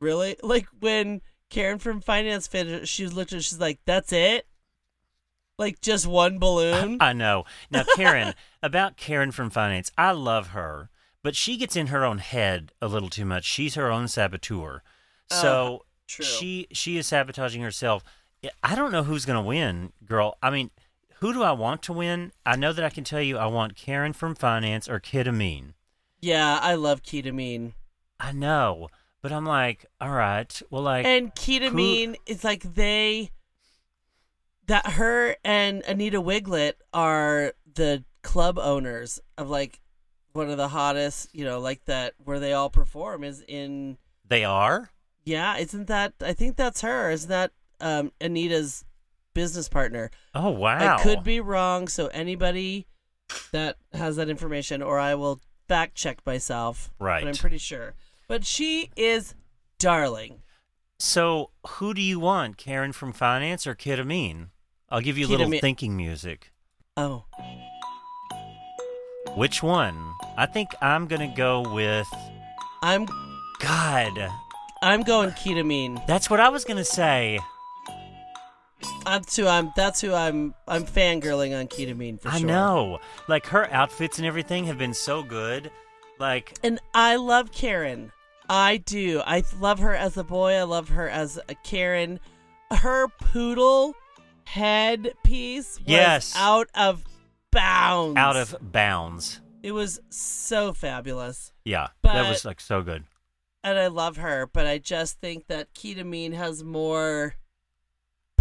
really, 0.00 0.36
like 0.42 0.66
when 0.80 1.20
Karen 1.50 1.78
from 1.78 2.00
Finance 2.00 2.46
finished, 2.46 2.92
she 2.92 3.06
looked 3.06 3.32
at, 3.32 3.44
she's 3.44 3.60
like, 3.60 3.80
"That's 3.84 4.12
it." 4.12 4.46
Like 5.58 5.80
just 5.80 6.06
one 6.06 6.38
balloon. 6.38 6.98
I 7.00 7.12
know. 7.12 7.44
Now, 7.70 7.84
Karen, 7.94 8.34
about 8.62 8.96
Karen 8.96 9.30
from 9.30 9.50
finance, 9.50 9.90
I 9.96 10.10
love 10.10 10.48
her, 10.48 10.90
but 11.22 11.36
she 11.36 11.56
gets 11.56 11.76
in 11.76 11.88
her 11.88 12.04
own 12.04 12.18
head 12.18 12.72
a 12.82 12.88
little 12.88 13.08
too 13.08 13.24
much. 13.24 13.44
She's 13.44 13.76
her 13.76 13.90
own 13.90 14.08
saboteur. 14.08 14.82
Oh, 15.30 15.40
so 15.42 15.84
true. 16.08 16.24
she 16.24 16.66
she 16.72 16.96
is 16.96 17.06
sabotaging 17.06 17.62
herself. 17.62 18.02
I 18.62 18.74
don't 18.74 18.92
know 18.92 19.04
who's 19.04 19.24
going 19.24 19.42
to 19.42 19.48
win, 19.48 19.92
girl. 20.04 20.36
I 20.42 20.50
mean, 20.50 20.70
who 21.24 21.32
do 21.32 21.42
I 21.42 21.52
want 21.52 21.80
to 21.84 21.94
win? 21.94 22.32
I 22.44 22.54
know 22.54 22.74
that 22.74 22.84
I 22.84 22.90
can 22.90 23.02
tell 23.02 23.22
you 23.22 23.38
I 23.38 23.46
want 23.46 23.76
Karen 23.76 24.12
from 24.12 24.34
finance 24.34 24.90
or 24.90 25.00
ketamine. 25.00 25.72
Yeah, 26.20 26.58
I 26.60 26.74
love 26.74 27.02
ketamine. 27.02 27.72
I 28.20 28.32
know, 28.32 28.88
but 29.22 29.32
I'm 29.32 29.46
like, 29.46 29.86
all 30.02 30.10
right, 30.10 30.60
well, 30.68 30.82
like, 30.82 31.06
And 31.06 31.34
ketamine 31.34 32.16
is 32.26 32.44
like 32.44 32.74
they 32.74 33.30
that 34.66 34.86
her 34.86 35.36
and 35.42 35.82
Anita 35.84 36.20
Wigl'it 36.20 36.74
are 36.92 37.54
the 37.74 38.04
club 38.22 38.58
owners 38.58 39.18
of 39.38 39.48
like 39.48 39.80
one 40.34 40.50
of 40.50 40.58
the 40.58 40.68
hottest, 40.68 41.34
you 41.34 41.46
know, 41.46 41.58
like 41.58 41.86
that 41.86 42.12
where 42.22 42.38
they 42.38 42.52
all 42.52 42.68
perform 42.68 43.24
is 43.24 43.42
in 43.48 43.96
they 44.28 44.44
are. 44.44 44.90
yeah, 45.24 45.56
isn't 45.56 45.86
that 45.86 46.12
I 46.20 46.34
think 46.34 46.56
that's 46.56 46.82
her. 46.82 47.10
Isn't 47.10 47.30
that 47.30 47.52
um 47.80 48.12
Anita's 48.20 48.84
business 49.34 49.68
partner? 49.68 50.10
Oh 50.34 50.50
wow, 50.50 50.96
I 50.96 51.02
could 51.02 51.22
be 51.22 51.40
wrong, 51.40 51.88
so 51.88 52.06
anybody 52.08 52.86
that 53.52 53.76
has 53.92 54.16
that 54.16 54.28
information 54.28 54.82
or 54.82 54.98
I 54.98 55.14
will 55.14 55.40
fact 55.68 55.94
check 55.94 56.18
myself. 56.24 56.92
Right. 56.98 57.22
But 57.22 57.28
I'm 57.28 57.34
pretty 57.34 57.58
sure. 57.58 57.94
But 58.28 58.44
she 58.44 58.90
is 58.96 59.34
darling. 59.78 60.42
So, 60.98 61.50
who 61.66 61.92
do 61.92 62.00
you 62.00 62.20
want, 62.20 62.56
Karen 62.56 62.92
from 62.92 63.12
finance 63.12 63.66
or 63.66 63.74
Kita 63.74 64.06
Mean? 64.06 64.50
I'll 64.88 65.00
give 65.00 65.18
you 65.18 65.26
a 65.26 65.28
little 65.28 65.50
thinking 65.58 65.96
music. 65.96 66.52
Oh. 66.96 67.24
Which 69.34 69.62
one? 69.62 70.14
I 70.36 70.46
think 70.46 70.70
I'm 70.80 71.06
gonna 71.06 71.32
go 71.34 71.62
with 71.72 72.06
I'm 72.82 73.06
God. 73.58 74.30
I'm 74.82 75.02
going 75.02 75.30
Kita 75.30 75.66
Mean. 75.66 76.00
That's 76.06 76.30
what 76.30 76.38
I 76.38 76.50
was 76.50 76.64
gonna 76.64 76.84
say. 76.84 77.40
That's 79.04 79.36
who 79.36 79.46
I'm. 79.46 79.72
That's 79.76 80.00
who 80.00 80.12
I'm. 80.14 80.54
I'm 80.66 80.84
fangirling 80.84 81.58
on 81.58 81.68
Kita 81.68 81.96
Mean 81.96 82.18
for 82.18 82.28
I 82.28 82.38
sure. 82.38 82.46
know. 82.48 82.98
Like 83.28 83.46
her 83.46 83.70
outfits 83.72 84.18
and 84.18 84.26
everything 84.26 84.64
have 84.64 84.78
been 84.78 84.94
so 84.94 85.22
good. 85.22 85.70
Like 86.18 86.56
And 86.62 86.80
I 86.94 87.16
love 87.16 87.52
Karen. 87.52 88.12
I 88.48 88.76
do. 88.78 89.20
I 89.26 89.42
love 89.58 89.78
her 89.80 89.94
as 89.94 90.16
a 90.16 90.24
boy. 90.24 90.52
I 90.54 90.62
love 90.62 90.88
her 90.90 91.08
as 91.08 91.38
a 91.48 91.54
Karen. 91.56 92.20
Her 92.70 93.08
poodle 93.08 93.94
headpiece 94.44 95.78
was 95.80 95.88
Yes. 95.88 96.34
out 96.36 96.68
of 96.74 97.04
bounds. 97.50 98.16
out 98.16 98.36
of 98.36 98.56
bounds. 98.60 99.40
It 99.62 99.72
was 99.72 100.00
so 100.10 100.72
fabulous. 100.72 101.52
Yeah, 101.64 101.88
that 102.02 102.28
was 102.28 102.44
like 102.44 102.60
so 102.60 102.82
good. 102.82 103.04
And 103.62 103.78
I 103.78 103.86
love 103.86 104.18
her, 104.18 104.46
but 104.52 104.66
I 104.66 104.76
just 104.78 105.20
think 105.20 105.46
that 105.46 105.72
Kita 105.74 106.04
Mean 106.04 106.32
has 106.32 106.62
more 106.62 107.34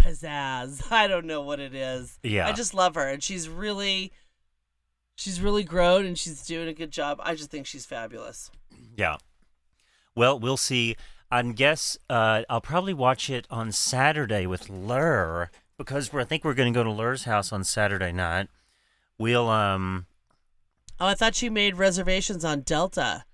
pizzazz. 0.03 0.83
I 0.91 1.07
don't 1.07 1.25
know 1.25 1.41
what 1.41 1.59
it 1.59 1.73
is. 1.73 2.19
Yeah. 2.23 2.47
I 2.47 2.51
just 2.51 2.73
love 2.73 2.95
her 2.95 3.07
and 3.07 3.23
she's 3.23 3.47
really 3.47 4.11
she's 5.15 5.41
really 5.41 5.63
grown 5.63 6.05
and 6.05 6.17
she's 6.17 6.45
doing 6.45 6.67
a 6.67 6.73
good 6.73 6.91
job. 6.91 7.19
I 7.23 7.35
just 7.35 7.49
think 7.49 7.65
she's 7.65 7.85
fabulous. 7.85 8.51
Yeah. 8.97 9.17
Well, 10.15 10.39
we'll 10.39 10.57
see. 10.57 10.95
I 11.31 11.41
guess 11.41 11.97
uh, 12.09 12.43
I'll 12.49 12.61
probably 12.61 12.93
watch 12.93 13.29
it 13.29 13.47
on 13.49 13.71
Saturday 13.71 14.45
with 14.45 14.69
Lur 14.69 15.49
because 15.77 16.13
we're, 16.13 16.21
I 16.21 16.25
think 16.25 16.43
we're 16.43 16.53
going 16.53 16.71
to 16.71 16.77
go 16.77 16.83
to 16.83 16.91
Lur's 16.91 17.23
house 17.23 17.51
on 17.51 17.63
Saturday 17.63 18.11
night. 18.11 18.49
We'll 19.17 19.49
um 19.49 20.05
Oh, 20.99 21.07
I 21.07 21.15
thought 21.15 21.41
you 21.41 21.49
made 21.49 21.77
reservations 21.77 22.45
on 22.45 22.61
Delta. 22.61 23.25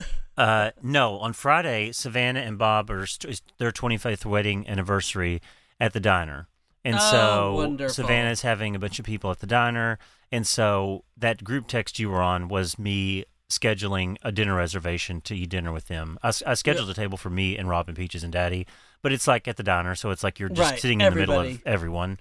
uh 0.36 0.70
no 0.82 1.18
on 1.18 1.32
Friday 1.32 1.92
Savannah 1.92 2.40
and 2.40 2.58
Bob 2.58 2.90
are 2.90 3.06
st- 3.06 3.40
their 3.58 3.70
25th 3.70 4.24
wedding 4.24 4.66
anniversary 4.68 5.40
at 5.80 5.92
the 5.92 6.00
diner, 6.00 6.48
and 6.84 6.96
Oh, 6.96 7.10
so 7.10 7.54
wonderful. 7.56 7.94
Savannah's 7.94 8.42
having 8.42 8.74
a 8.74 8.78
bunch 8.78 8.98
of 8.98 9.04
people 9.04 9.30
at 9.30 9.40
the 9.40 9.46
diner, 9.46 9.98
and 10.32 10.46
so 10.46 11.04
that 11.16 11.42
group 11.44 11.66
text 11.66 11.98
you 11.98 12.10
were 12.10 12.22
on 12.22 12.48
was 12.48 12.78
me 12.78 13.24
scheduling 13.50 14.16
a 14.22 14.32
dinner 14.32 14.54
reservation 14.56 15.20
to 15.20 15.34
eat 15.36 15.50
dinner 15.50 15.70
with 15.72 15.86
them. 15.88 16.18
I 16.22 16.30
scheduled 16.30 16.88
a 16.90 16.94
table 16.94 17.18
for 17.18 17.30
me 17.30 17.56
and 17.56 17.68
Robin, 17.68 17.94
Peaches, 17.94 18.24
and 18.24 18.32
Daddy, 18.32 18.66
but 19.02 19.12
it's 19.12 19.26
like 19.26 19.46
at 19.46 19.56
the 19.56 19.62
diner, 19.62 19.94
so 19.94 20.10
it's 20.10 20.24
like 20.24 20.38
you're 20.40 20.48
just 20.48 20.70
Right, 20.72 20.80
sitting 20.80 21.00
in 21.00 21.12
the 21.12 21.20
middle 21.20 21.38
of 21.40 21.62
everyone. 21.66 22.18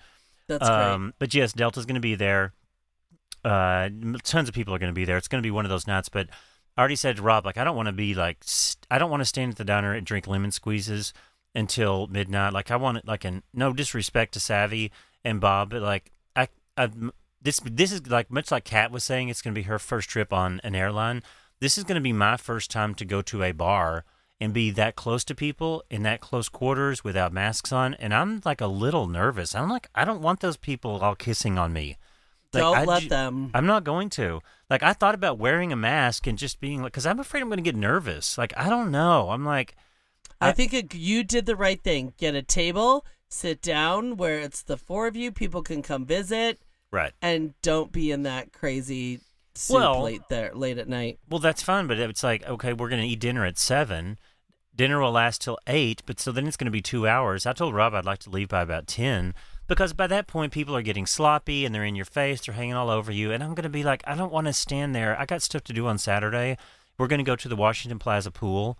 That's 0.47 0.68
Um, 0.68 1.14
but 1.20 1.34
yes, 1.34 1.54
Delta's 1.54 1.86
going 1.86 1.95
to 1.95 2.01
be 2.01 2.16
there. 2.16 2.54
Uh, 3.43 3.89
tons 4.24 4.47
of 4.49 4.56
people 4.56 4.74
are 4.74 4.80
going 4.80 4.91
to 4.91 4.95
be 4.95 5.06
there. 5.06 5.18
It's 5.18 5.28
going 5.28 5.41
to 5.41 5.45
be 5.47 5.51
one 5.51 5.66
of 5.66 5.70
those 5.70 5.88
nights. 5.88 6.10
But 6.10 6.28
I 6.78 6.82
already 6.82 6.95
said 6.95 7.18
to 7.18 7.22
Rob, 7.22 7.45
like, 7.45 7.58
I 7.58 7.64
don't 7.64 7.76
want 7.76 7.88
to 7.88 7.93
be 7.93 8.14
like, 8.14 8.38
st- 8.41 8.86
I 8.91 8.97
don't 8.97 9.10
want 9.12 9.22
to 9.22 9.26
stand 9.26 9.51
at 9.51 9.58
the 9.58 9.66
diner 9.66 9.93
and 9.93 10.06
drink 10.06 10.28
lemon 10.28 10.51
squeezes 10.51 11.14
until 11.56 12.08
midnight. 12.08 12.54
Like, 12.54 12.72
I 12.72 12.76
want 12.76 12.97
it, 12.97 13.08
like, 13.08 13.26
an 13.26 13.43
no 13.54 13.74
disrespect 13.74 14.34
to 14.34 14.39
Savvy 14.39 14.91
and 15.24 15.39
Bob, 15.39 15.70
but 15.70 15.82
like, 15.82 16.12
I, 16.36 16.47
I, 16.78 16.89
this, 17.41 17.60
this 17.64 17.91
is 17.91 18.08
like 18.08 18.32
much 18.32 18.51
like 18.51 18.64
Kat 18.66 18.91
was 18.91 19.04
saying. 19.04 19.30
It's 19.30 19.41
going 19.41 19.54
to 19.54 19.60
be 19.60 19.64
her 19.68 19.80
first 19.80 20.10
trip 20.10 20.32
on 20.34 20.60
an 20.64 20.76
airline. 20.76 21.24
This 21.60 21.78
is 21.78 21.84
going 21.84 21.95
to 21.95 22.01
be 22.01 22.14
my 22.14 22.38
first 22.38 22.72
time 22.72 22.93
to 22.95 23.06
go 23.06 23.22
to 23.24 23.43
a 23.43 23.51
bar 23.51 24.04
and 24.41 24.54
be 24.54 24.72
that 24.72 24.95
close 24.95 25.24
to 25.26 25.36
people 25.36 25.84
in 25.89 26.04
that 26.04 26.20
close 26.20 26.49
quarters 26.49 27.04
without 27.04 27.32
masks 27.32 27.72
on 27.72 27.93
and 27.93 28.14
i'm 28.14 28.41
like 28.43 28.60
a 28.60 28.68
little 28.68 29.08
nervous 29.08 29.56
i'm 29.56 29.70
like 29.70 29.88
i 29.95 30.04
don't 30.04 30.22
want 30.22 30.41
those 30.41 30.58
people 30.58 30.97
all 30.97 31.16
kissing 31.16 31.58
on 31.58 31.72
me 31.72 31.95
Like, 32.51 32.62
Don't 32.64 32.78
I 32.78 32.84
let 32.84 33.04
ju- 33.04 33.10
them. 33.10 33.51
i'm 33.54 33.66
not 33.68 33.86
going 33.86 34.10
to 34.10 34.41
like 34.70 34.84
i 34.84 34.91
thought 34.91 35.16
about 35.16 35.38
wearing 35.38 35.72
a 35.72 35.78
mask 35.78 36.28
and 36.28 36.38
just 36.38 36.60
being 36.60 36.82
like 36.82 36.91
because 36.91 37.06
i'm 37.06 37.20
afraid 37.20 37.41
i'm 37.41 37.47
going 37.47 37.58
to 37.58 37.64
get 37.64 37.76
nervous 37.76 38.38
like 38.38 38.51
i 38.58 38.70
don't 38.70 38.91
know 38.91 39.30
i'm 39.30 39.45
like 39.45 39.76
I 40.45 40.51
think 40.51 40.73
it, 40.73 40.93
you 40.95 41.23
did 41.23 41.45
the 41.45 41.55
right 41.55 41.81
thing. 41.81 42.13
Get 42.17 42.35
a 42.35 42.41
table, 42.41 43.05
sit 43.29 43.61
down 43.61 44.17
where 44.17 44.39
it's 44.39 44.61
the 44.63 44.77
four 44.77 45.07
of 45.07 45.15
you. 45.15 45.31
People 45.31 45.61
can 45.63 45.81
come 45.81 46.05
visit, 46.05 46.59
right 46.91 47.11
and 47.21 47.53
don't 47.61 47.91
be 47.91 48.11
in 48.11 48.23
that 48.23 48.53
crazy 48.53 49.19
soup 49.55 49.75
Well- 49.75 50.03
late 50.03 50.21
there 50.29 50.51
late 50.53 50.77
at 50.77 50.87
night. 50.87 51.19
well 51.29 51.39
that's 51.39 51.61
fine 51.63 51.87
but 51.87 51.97
it's 51.99 52.23
like 52.23 52.47
okay 52.47 52.73
we're 52.73 52.89
going 52.89 53.01
to 53.01 53.07
eat 53.07 53.19
dinner 53.19 53.45
at 53.45 53.57
seven 53.57 54.17
dinner 54.75 54.99
will 54.99 55.11
last 55.11 55.41
till 55.41 55.57
eight 55.67 56.01
but 56.05 56.19
so 56.19 56.31
then 56.31 56.47
it's 56.47 56.57
going 56.57 56.65
to 56.65 56.71
be 56.71 56.81
two 56.81 57.07
hours 57.07 57.45
i 57.45 57.53
told 57.53 57.73
rob 57.75 57.93
i'd 57.93 58.05
like 58.05 58.19
to 58.19 58.29
leave 58.31 58.47
by 58.49 58.61
about 58.61 58.87
ten 58.87 59.33
because 59.67 59.93
by 59.93 60.07
that 60.07 60.25
point 60.27 60.51
people 60.51 60.75
are 60.75 60.81
getting 60.81 61.05
sloppy 61.05 61.65
and 61.65 61.73
they're 61.73 61.83
in 61.85 61.95
your 61.95 62.05
face 62.05 62.41
they're 62.41 62.55
hanging 62.55 62.73
all 62.73 62.89
over 62.89 63.11
you 63.11 63.31
and 63.31 63.43
i'm 63.43 63.53
going 63.53 63.63
to 63.63 63.69
be 63.69 63.83
like 63.83 64.03
i 64.07 64.15
don't 64.15 64.31
want 64.33 64.47
to 64.47 64.53
stand 64.53 64.95
there 64.95 65.19
i 65.19 65.25
got 65.25 65.41
stuff 65.41 65.63
to 65.63 65.73
do 65.73 65.85
on 65.87 65.97
saturday 65.99 66.57
we're 66.97 67.07
going 67.07 67.19
to 67.19 67.23
go 67.23 67.35
to 67.35 67.47
the 67.47 67.55
washington 67.55 67.99
plaza 67.99 68.31
pool 68.31 68.77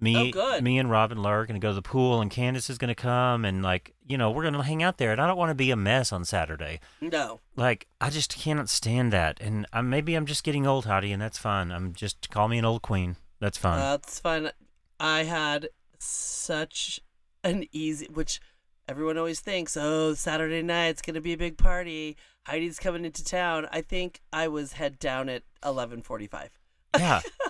me 0.00 0.32
Oh, 0.36 0.60
me 0.60 0.78
and 0.78 0.90
rob 0.90 1.10
and 1.12 1.22
Laura 1.22 1.42
are 1.42 1.46
going 1.46 1.60
to 1.60 1.64
go 1.64 1.70
to 1.70 1.74
the 1.74 1.82
pool 1.82 2.20
and 2.20 2.30
candace 2.30 2.70
is 2.70 2.78
going 2.78 2.88
to 2.88 2.94
come 2.94 3.44
and 3.44 3.62
like 3.62 3.94
you 4.06 4.16
know 4.16 4.30
we're 4.30 4.42
going 4.42 4.54
to 4.54 4.62
hang 4.62 4.82
out 4.82 4.98
there 4.98 5.10
and 5.12 5.20
i 5.20 5.26
don't 5.26 5.36
want 5.36 5.50
to 5.50 5.54
be 5.54 5.70
a 5.70 5.76
mess 5.76 6.12
on 6.12 6.24
saturday 6.24 6.78
No, 7.00 7.40
like 7.56 7.88
i 8.00 8.08
just 8.08 8.36
cannot 8.36 8.68
stand 8.68 9.12
that 9.12 9.40
and 9.40 9.66
i 9.72 9.80
maybe 9.80 10.14
i'm 10.14 10.26
just 10.26 10.44
getting 10.44 10.66
old 10.66 10.84
Heidi, 10.86 11.12
and 11.12 11.20
that's 11.20 11.38
fine 11.38 11.70
i'm 11.72 11.92
just 11.94 12.30
call 12.30 12.46
me 12.48 12.58
an 12.58 12.64
old 12.64 12.82
queen 12.82 13.16
that's 13.40 13.58
fine 13.58 13.78
that's 13.78 14.20
fine. 14.20 14.50
I 15.00 15.24
had 15.24 15.68
such 15.98 17.00
an 17.44 17.64
easy, 17.72 18.06
which 18.12 18.40
everyone 18.88 19.16
always 19.18 19.40
thinks, 19.40 19.76
oh, 19.76 20.14
Saturday 20.14 20.62
night's 20.62 21.02
gonna 21.02 21.20
be 21.20 21.32
a 21.32 21.38
big 21.38 21.56
party. 21.58 22.16
Heidi's 22.46 22.78
coming 22.78 23.04
into 23.04 23.24
town. 23.24 23.68
I 23.70 23.80
think 23.80 24.20
I 24.32 24.48
was 24.48 24.72
head 24.72 24.98
down 24.98 25.28
at 25.28 25.42
eleven 25.64 26.02
forty-five. 26.02 26.58
Yeah. 26.98 27.20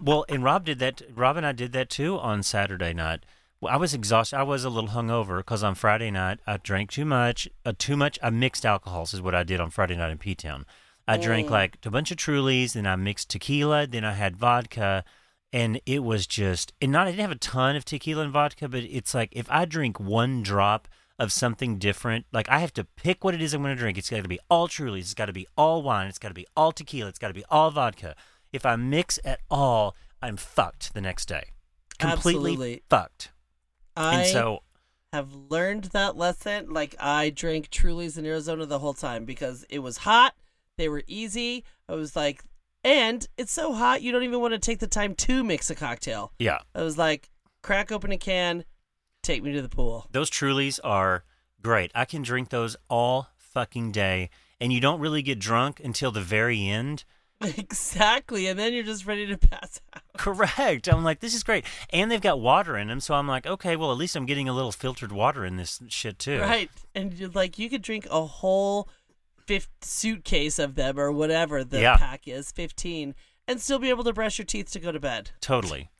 well, 0.00 0.24
and 0.28 0.44
Rob 0.44 0.64
did 0.64 0.78
that. 0.80 1.02
Rob 1.14 1.36
and 1.36 1.46
I 1.46 1.52
did 1.52 1.72
that 1.72 1.90
too 1.90 2.18
on 2.18 2.42
Saturday 2.42 2.92
night. 2.92 3.24
I 3.66 3.76
was 3.76 3.94
exhausted. 3.94 4.36
I 4.36 4.42
was 4.42 4.64
a 4.64 4.70
little 4.70 4.90
hungover 4.90 5.38
because 5.38 5.62
on 5.62 5.74
Friday 5.74 6.10
night 6.10 6.40
I 6.46 6.58
drank 6.58 6.90
too 6.90 7.04
much. 7.04 7.48
Uh, 7.64 7.72
too 7.76 7.96
much. 7.96 8.18
I 8.22 8.30
mixed 8.30 8.66
alcohols 8.66 9.14
is 9.14 9.22
what 9.22 9.34
I 9.34 9.42
did 9.42 9.60
on 9.60 9.70
Friday 9.70 9.96
night 9.96 10.10
in 10.10 10.18
P 10.18 10.34
Town. 10.34 10.66
I 11.06 11.16
drank 11.18 11.50
like 11.50 11.78
a 11.84 11.90
bunch 11.90 12.10
of 12.10 12.16
Trulies, 12.16 12.72
then 12.72 12.86
I 12.86 12.96
mixed 12.96 13.28
tequila, 13.28 13.86
then 13.86 14.04
I 14.04 14.12
had 14.12 14.36
vodka, 14.36 15.04
and 15.52 15.80
it 15.84 16.02
was 16.02 16.26
just. 16.26 16.72
And 16.80 16.92
not 16.92 17.06
I 17.06 17.10
didn't 17.10 17.22
have 17.22 17.30
a 17.30 17.36
ton 17.36 17.76
of 17.76 17.84
tequila 17.84 18.22
and 18.22 18.32
vodka, 18.32 18.68
but 18.68 18.84
it's 18.84 19.14
like 19.14 19.28
if 19.32 19.50
I 19.50 19.66
drink 19.66 20.00
one 20.00 20.42
drop 20.42 20.88
of 21.18 21.30
something 21.30 21.78
different, 21.78 22.26
like 22.32 22.48
I 22.48 22.58
have 22.58 22.72
to 22.74 22.84
pick 22.84 23.22
what 23.22 23.34
it 23.34 23.42
is 23.42 23.52
I'm 23.54 23.62
going 23.62 23.76
to 23.76 23.80
drink. 23.80 23.98
It's 23.98 24.10
got 24.10 24.22
to 24.22 24.28
be 24.28 24.40
all 24.48 24.66
Trulies. 24.66 25.00
It's 25.00 25.14
got 25.14 25.26
to 25.26 25.32
be 25.32 25.46
all 25.56 25.82
wine. 25.82 26.08
It's 26.08 26.18
got 26.18 26.28
to 26.28 26.34
be 26.34 26.46
all 26.56 26.72
tequila. 26.72 27.10
It's 27.10 27.18
got 27.18 27.28
to 27.28 27.34
be 27.34 27.44
all 27.50 27.70
vodka. 27.70 28.16
If 28.54 28.64
I 28.64 28.76
mix 28.76 29.18
at 29.24 29.40
all, 29.50 29.96
I'm 30.22 30.36
fucked 30.36 30.94
the 30.94 31.00
next 31.00 31.26
day. 31.26 31.46
Completely 31.98 32.50
Absolutely. 32.52 32.82
fucked. 32.88 33.32
I 33.96 34.20
and 34.20 34.28
so, 34.28 34.62
have 35.12 35.34
learned 35.34 35.84
that 35.86 36.16
lesson. 36.16 36.72
Like 36.72 36.94
I 37.00 37.30
drank 37.30 37.68
Trulies 37.70 38.16
in 38.16 38.24
Arizona 38.24 38.64
the 38.64 38.78
whole 38.78 38.94
time 38.94 39.24
because 39.24 39.64
it 39.68 39.80
was 39.80 39.98
hot. 39.98 40.34
They 40.78 40.88
were 40.88 41.02
easy. 41.08 41.64
I 41.88 41.94
was 41.94 42.14
like, 42.14 42.44
and 42.84 43.26
it's 43.36 43.52
so 43.52 43.72
hot 43.72 44.02
you 44.02 44.12
don't 44.12 44.22
even 44.22 44.40
want 44.40 44.54
to 44.54 44.60
take 44.60 44.78
the 44.78 44.86
time 44.86 45.16
to 45.16 45.42
mix 45.42 45.68
a 45.70 45.74
cocktail. 45.74 46.32
yeah, 46.38 46.58
I 46.76 46.82
was 46.82 46.96
like, 46.96 47.30
crack 47.64 47.90
open 47.90 48.12
a 48.12 48.18
can, 48.18 48.64
take 49.24 49.42
me 49.42 49.52
to 49.52 49.62
the 49.62 49.68
pool. 49.68 50.06
those 50.12 50.30
Trulies 50.30 50.78
are 50.84 51.24
great. 51.60 51.90
I 51.92 52.04
can 52.04 52.22
drink 52.22 52.50
those 52.50 52.76
all 52.88 53.30
fucking 53.36 53.90
day, 53.90 54.30
and 54.60 54.72
you 54.72 54.80
don't 54.80 55.00
really 55.00 55.22
get 55.22 55.40
drunk 55.40 55.80
until 55.82 56.12
the 56.12 56.20
very 56.20 56.68
end. 56.68 57.04
exactly, 57.58 58.46
and 58.46 58.58
then 58.58 58.72
you're 58.72 58.84
just 58.84 59.06
ready 59.06 59.26
to 59.26 59.36
pass 59.38 59.80
out. 59.94 60.02
Correct. 60.16 60.88
I'm 60.88 61.04
like, 61.04 61.20
this 61.20 61.34
is 61.34 61.42
great, 61.42 61.64
and 61.90 62.10
they've 62.10 62.20
got 62.20 62.40
water 62.40 62.76
in 62.76 62.88
them, 62.88 63.00
so 63.00 63.14
I'm 63.14 63.28
like, 63.28 63.46
okay, 63.46 63.76
well, 63.76 63.92
at 63.92 63.98
least 63.98 64.16
I'm 64.16 64.26
getting 64.26 64.48
a 64.48 64.52
little 64.52 64.72
filtered 64.72 65.12
water 65.12 65.44
in 65.44 65.56
this 65.56 65.80
shit 65.88 66.18
too. 66.18 66.40
Right, 66.40 66.70
and 66.94 67.12
you're 67.14 67.30
like 67.30 67.58
you 67.58 67.68
could 67.70 67.82
drink 67.82 68.06
a 68.10 68.24
whole 68.24 68.88
fifth 69.46 69.68
suitcase 69.82 70.58
of 70.58 70.74
them 70.74 70.98
or 70.98 71.12
whatever 71.12 71.64
the 71.64 71.80
Yeah. 71.80 71.96
pack 71.96 72.26
is, 72.26 72.50
fifteen, 72.52 73.14
and 73.46 73.60
still 73.60 73.78
be 73.78 73.90
able 73.90 74.04
to 74.04 74.12
brush 74.12 74.38
your 74.38 74.46
teeth 74.46 74.70
to 74.72 74.80
go 74.80 74.90
to 74.92 75.00
bed. 75.00 75.30
Totally. 75.40 75.90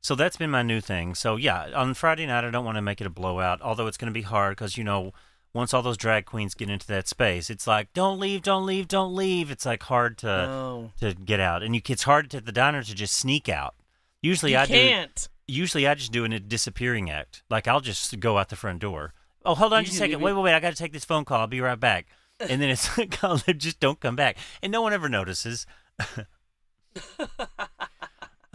So 0.00 0.14
that's 0.14 0.36
been 0.36 0.50
my 0.50 0.62
new 0.62 0.80
thing. 0.82 1.14
So 1.14 1.36
yeah, 1.36 1.70
on 1.74 1.94
Friday 1.94 2.26
night, 2.26 2.44
I 2.44 2.50
don't 2.50 2.64
want 2.64 2.76
to 2.76 2.82
make 2.82 3.00
it 3.00 3.06
a 3.06 3.10
blowout, 3.10 3.62
although 3.62 3.86
it's 3.86 3.96
going 3.96 4.12
to 4.12 4.14
be 4.14 4.22
hard 4.22 4.54
because 4.56 4.76
you 4.76 4.84
know, 4.84 5.12
once 5.54 5.72
all 5.72 5.80
those 5.82 5.96
drag 5.96 6.26
queens 6.26 6.54
get 6.54 6.68
into 6.68 6.86
that 6.88 7.08
space, 7.08 7.48
it's 7.48 7.66
like, 7.66 7.92
don't 7.94 8.18
leave, 8.20 8.42
don't 8.42 8.66
leave, 8.66 8.88
don't 8.88 9.14
leave. 9.14 9.50
It's 9.50 9.64
like 9.64 9.84
hard 9.84 10.18
to 10.18 10.26
No. 10.26 10.90
to 11.00 11.14
get 11.14 11.40
out, 11.40 11.62
and 11.62 11.74
you, 11.74 11.80
it's 11.88 12.02
hard 12.02 12.34
at 12.34 12.44
the 12.44 12.52
diner 12.52 12.82
to 12.82 12.94
just 12.94 13.16
sneak 13.16 13.48
out. 13.48 13.74
Usually, 14.20 14.52
You 14.52 14.58
I 14.58 14.66
can't. 14.66 15.14
do. 15.14 15.22
Usually, 15.46 15.86
I 15.86 15.94
just 15.94 16.10
do 16.12 16.24
a 16.24 16.28
disappearing 16.40 17.10
act. 17.10 17.42
Like 17.48 17.68
I'll 17.68 17.80
just 17.80 18.18
go 18.20 18.36
out 18.38 18.48
the 18.50 18.56
front 18.56 18.80
door. 18.80 19.14
Oh, 19.44 19.54
hold 19.54 19.72
on 19.74 19.80
You 19.80 19.86
just 19.86 19.96
a 19.96 19.98
second. 20.00 20.20
Wait, 20.22 20.32
wait, 20.32 20.42
wait. 20.42 20.54
I 20.54 20.60
got 20.60 20.70
to 20.70 20.76
take 20.76 20.92
this 20.94 21.04
phone 21.04 21.24
call. 21.26 21.40
I'll 21.40 21.46
be 21.46 21.60
right 21.60 21.78
back. 21.78 22.06
And 22.40 22.60
then 22.62 22.70
it's 22.70 22.96
like, 22.98 23.22
I'll 23.22 23.36
just 23.36 23.78
don't 23.78 24.00
come 24.00 24.16
back, 24.16 24.36
and 24.62 24.72
no 24.72 24.82
one 24.82 24.92
ever 24.92 25.08
notices. 25.08 25.66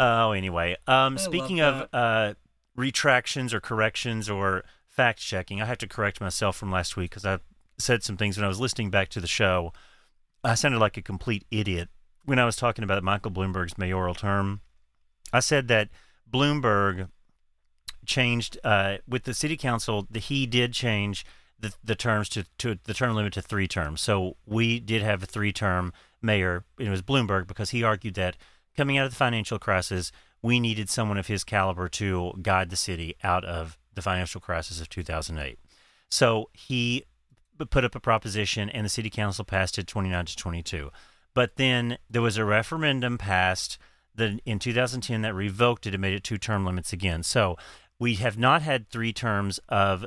Oh, 0.01 0.31
anyway. 0.31 0.77
Um, 0.87 1.17
speaking 1.17 1.59
of 1.59 1.89
uh, 1.91 2.33
retractions 2.75 3.53
or 3.53 3.59
corrections 3.59 4.29
or 4.29 4.63
fact 4.99 5.21
checking, 5.21 5.61
I 5.61 5.65
have 5.65 5.77
to 5.77 5.87
correct 5.87 6.19
myself 6.19 6.57
from 6.57 6.73
last 6.73 6.97
week 6.97 7.11
because 7.11 7.25
I 7.25 7.39
said 7.77 8.03
some 8.03 8.17
things 8.17 8.35
when 8.35 8.43
I 8.43 8.49
was 8.49 8.59
listening 8.59 8.89
back 8.89 9.07
to 9.11 9.21
the 9.21 9.27
show. 9.27 9.71
I 10.43 10.55
sounded 10.55 10.79
like 10.79 10.97
a 10.97 11.01
complete 11.01 11.45
idiot 11.49 11.87
when 12.25 12.37
I 12.37 12.43
was 12.43 12.57
talking 12.57 12.83
about 12.83 13.01
Michael 13.01 13.31
Bloomberg's 13.31 13.77
mayoral 13.77 14.13
term. 14.13 14.59
I 15.31 15.39
said 15.39 15.69
that 15.69 15.87
Bloomberg 16.29 17.07
changed 18.05 18.59
uh, 18.61 18.97
with 19.07 19.23
the 19.23 19.33
city 19.33 19.55
council. 19.55 20.05
The, 20.11 20.19
he 20.19 20.45
did 20.45 20.73
change 20.73 21.25
the, 21.57 21.73
the 21.81 21.95
terms 21.95 22.27
to, 22.29 22.43
to 22.57 22.77
the 22.83 22.93
term 22.93 23.15
limit 23.15 23.31
to 23.33 23.41
three 23.41 23.69
terms. 23.69 24.01
So 24.01 24.35
we 24.45 24.81
did 24.81 25.01
have 25.01 25.23
a 25.23 25.25
three 25.25 25.53
term 25.53 25.93
mayor. 26.21 26.65
It 26.77 26.89
was 26.89 27.01
Bloomberg 27.01 27.47
because 27.47 27.69
he 27.69 27.83
argued 27.83 28.15
that 28.15 28.35
coming 28.75 28.97
out 28.97 29.05
of 29.05 29.13
the 29.13 29.17
financial 29.17 29.59
crisis, 29.59 30.11
we 30.41 30.59
needed 30.59 30.89
someone 30.89 31.17
of 31.17 31.27
his 31.27 31.45
caliber 31.45 31.87
to 31.87 32.33
guide 32.41 32.69
the 32.69 32.75
city 32.75 33.15
out 33.23 33.45
of 33.45 33.77
the 33.99 34.03
financial 34.03 34.41
crisis 34.41 34.79
of 34.79 34.89
2008. 34.89 35.59
So 36.09 36.49
he 36.53 37.05
put 37.69 37.83
up 37.83 37.95
a 37.95 37.99
proposition, 37.99 38.69
and 38.69 38.85
the 38.85 38.89
city 38.89 39.09
council 39.09 39.43
passed 39.43 39.77
it 39.77 39.87
29 39.87 40.25
to 40.25 40.35
22. 40.35 40.91
But 41.33 41.57
then 41.57 41.97
there 42.09 42.21
was 42.21 42.37
a 42.37 42.45
referendum 42.45 43.17
passed 43.17 43.77
the, 44.15 44.39
in 44.45 44.59
2010 44.59 45.21
that 45.21 45.33
revoked 45.33 45.85
it 45.85 45.93
and 45.93 46.01
made 46.01 46.13
it 46.13 46.23
two 46.23 46.37
term 46.37 46.65
limits 46.65 46.93
again. 46.93 47.23
So 47.23 47.57
we 47.99 48.15
have 48.15 48.37
not 48.37 48.61
had 48.61 48.89
three 48.89 49.13
terms 49.13 49.59
of 49.69 50.05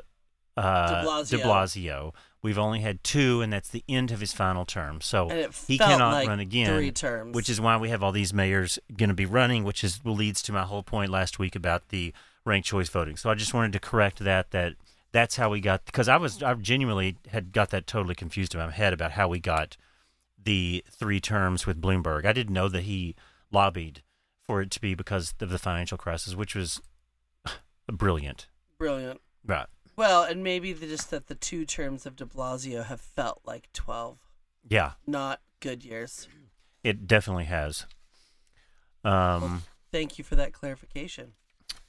uh, 0.57 1.01
De 1.01 1.07
Blasio. 1.07 1.29
de 1.29 1.37
Blasio. 1.39 2.13
We've 2.41 2.59
only 2.59 2.81
had 2.81 3.03
two, 3.05 3.41
and 3.41 3.53
that's 3.53 3.69
the 3.69 3.85
end 3.87 4.11
of 4.11 4.19
his 4.19 4.33
final 4.33 4.65
term. 4.65 4.99
So 4.99 5.47
he 5.65 5.77
cannot 5.77 6.11
like 6.11 6.27
run 6.27 6.41
again, 6.41 6.75
three 6.75 6.91
terms. 6.91 7.33
which 7.33 7.49
is 7.49 7.61
why 7.61 7.77
we 7.77 7.87
have 7.87 8.03
all 8.03 8.11
these 8.11 8.33
mayors 8.33 8.77
going 8.97 9.07
to 9.07 9.15
be 9.15 9.25
running, 9.25 9.63
which 9.63 9.81
is 9.81 10.01
leads 10.03 10.41
to 10.43 10.51
my 10.51 10.63
whole 10.63 10.83
point 10.83 11.09
last 11.09 11.39
week 11.39 11.55
about 11.55 11.87
the 11.87 12.13
ranked 12.45 12.67
choice 12.67 12.89
voting. 12.89 13.15
So 13.17 13.29
I 13.29 13.35
just 13.35 13.53
wanted 13.53 13.73
to 13.73 13.79
correct 13.79 14.19
that. 14.19 14.51
That 14.51 14.73
that's 15.11 15.35
how 15.35 15.49
we 15.49 15.61
got 15.61 15.85
because 15.85 16.07
I 16.07 16.17
was 16.17 16.41
I 16.43 16.53
genuinely 16.55 17.17
had 17.29 17.51
got 17.51 17.69
that 17.71 17.87
totally 17.87 18.15
confused 18.15 18.53
in 18.53 18.59
my 18.59 18.71
head 18.71 18.93
about 18.93 19.11
how 19.11 19.27
we 19.27 19.39
got 19.39 19.77
the 20.43 20.83
three 20.89 21.19
terms 21.19 21.65
with 21.65 21.81
Bloomberg. 21.81 22.25
I 22.25 22.33
didn't 22.33 22.53
know 22.53 22.67
that 22.69 22.83
he 22.83 23.15
lobbied 23.51 24.01
for 24.41 24.61
it 24.61 24.71
to 24.71 24.81
be 24.81 24.93
because 24.93 25.33
of 25.39 25.49
the 25.49 25.59
financial 25.59 25.97
crisis, 25.97 26.35
which 26.35 26.53
was 26.55 26.81
brilliant. 27.91 28.47
Brilliant. 28.77 29.21
Right. 29.45 29.67
Well, 29.95 30.23
and 30.23 30.43
maybe 30.43 30.73
the, 30.73 30.87
just 30.87 31.11
that 31.11 31.27
the 31.27 31.35
two 31.35 31.65
terms 31.65 32.05
of 32.05 32.15
De 32.15 32.25
Blasio 32.25 32.83
have 32.85 32.99
felt 32.99 33.41
like 33.45 33.71
twelve, 33.73 34.17
Yeah, 34.67 34.93
not 35.05 35.39
good 35.59 35.85
years. 35.85 36.27
it 36.83 37.07
definitely 37.07 37.45
has. 37.45 37.85
Um, 39.05 39.63
Thank 39.91 40.17
you 40.17 40.23
for 40.23 40.35
that 40.35 40.53
clarification. 40.53 41.33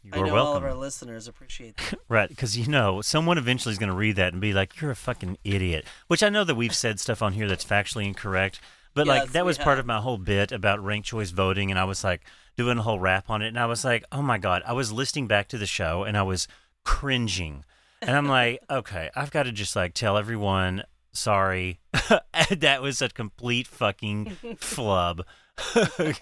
You 0.04 0.10
I 0.12 0.18
know 0.18 0.34
welcome. 0.34 0.38
all 0.38 0.56
of 0.56 0.64
our 0.64 0.74
listeners 0.74 1.26
appreciate 1.26 1.76
that. 1.78 1.98
Right, 2.08 2.28
because 2.28 2.58
you 2.58 2.66
know, 2.66 3.00
someone 3.00 3.38
eventually 3.38 3.72
is 3.72 3.78
going 3.78 3.90
to 3.90 3.96
read 3.96 4.16
that 4.16 4.32
and 4.32 4.40
be 4.40 4.52
like, 4.52 4.80
"You're 4.80 4.90
a 4.90 4.96
fucking 4.96 5.38
idiot." 5.44 5.86
Which 6.08 6.22
I 6.22 6.28
know 6.28 6.44
that 6.44 6.54
we've 6.54 6.74
said 6.74 7.00
stuff 7.00 7.22
on 7.22 7.32
here 7.32 7.48
that's 7.48 7.64
factually 7.64 8.06
incorrect, 8.06 8.60
but 8.92 9.06
like 9.06 9.32
that 9.32 9.44
was 9.44 9.58
part 9.58 9.78
of 9.78 9.86
my 9.86 10.00
whole 10.00 10.18
bit 10.18 10.52
about 10.52 10.84
ranked 10.84 11.08
choice 11.08 11.30
voting, 11.30 11.70
and 11.70 11.78
I 11.78 11.84
was 11.84 12.04
like 12.04 12.22
doing 12.56 12.78
a 12.78 12.82
whole 12.82 13.00
rap 13.00 13.30
on 13.30 13.42
it, 13.42 13.48
and 13.48 13.58
I 13.58 13.66
was 13.66 13.84
like, 13.84 14.04
"Oh 14.12 14.22
my 14.22 14.38
god!" 14.38 14.62
I 14.66 14.74
was 14.74 14.92
listening 14.92 15.26
back 15.26 15.48
to 15.48 15.58
the 15.58 15.66
show, 15.66 16.04
and 16.04 16.16
I 16.16 16.22
was 16.22 16.46
cringing, 16.84 17.64
and 18.02 18.16
I'm 18.16 18.28
like, 18.28 18.60
"Okay, 18.70 19.10
I've 19.16 19.30
got 19.30 19.44
to 19.44 19.52
just 19.52 19.74
like 19.74 19.94
tell 19.94 20.18
everyone." 20.18 20.84
Sorry, 21.12 21.78
that 22.50 22.82
was 22.82 23.00
a 23.00 23.08
complete 23.08 23.68
fucking 23.68 24.36
flub. 24.58 25.24
Flub, 25.56 26.14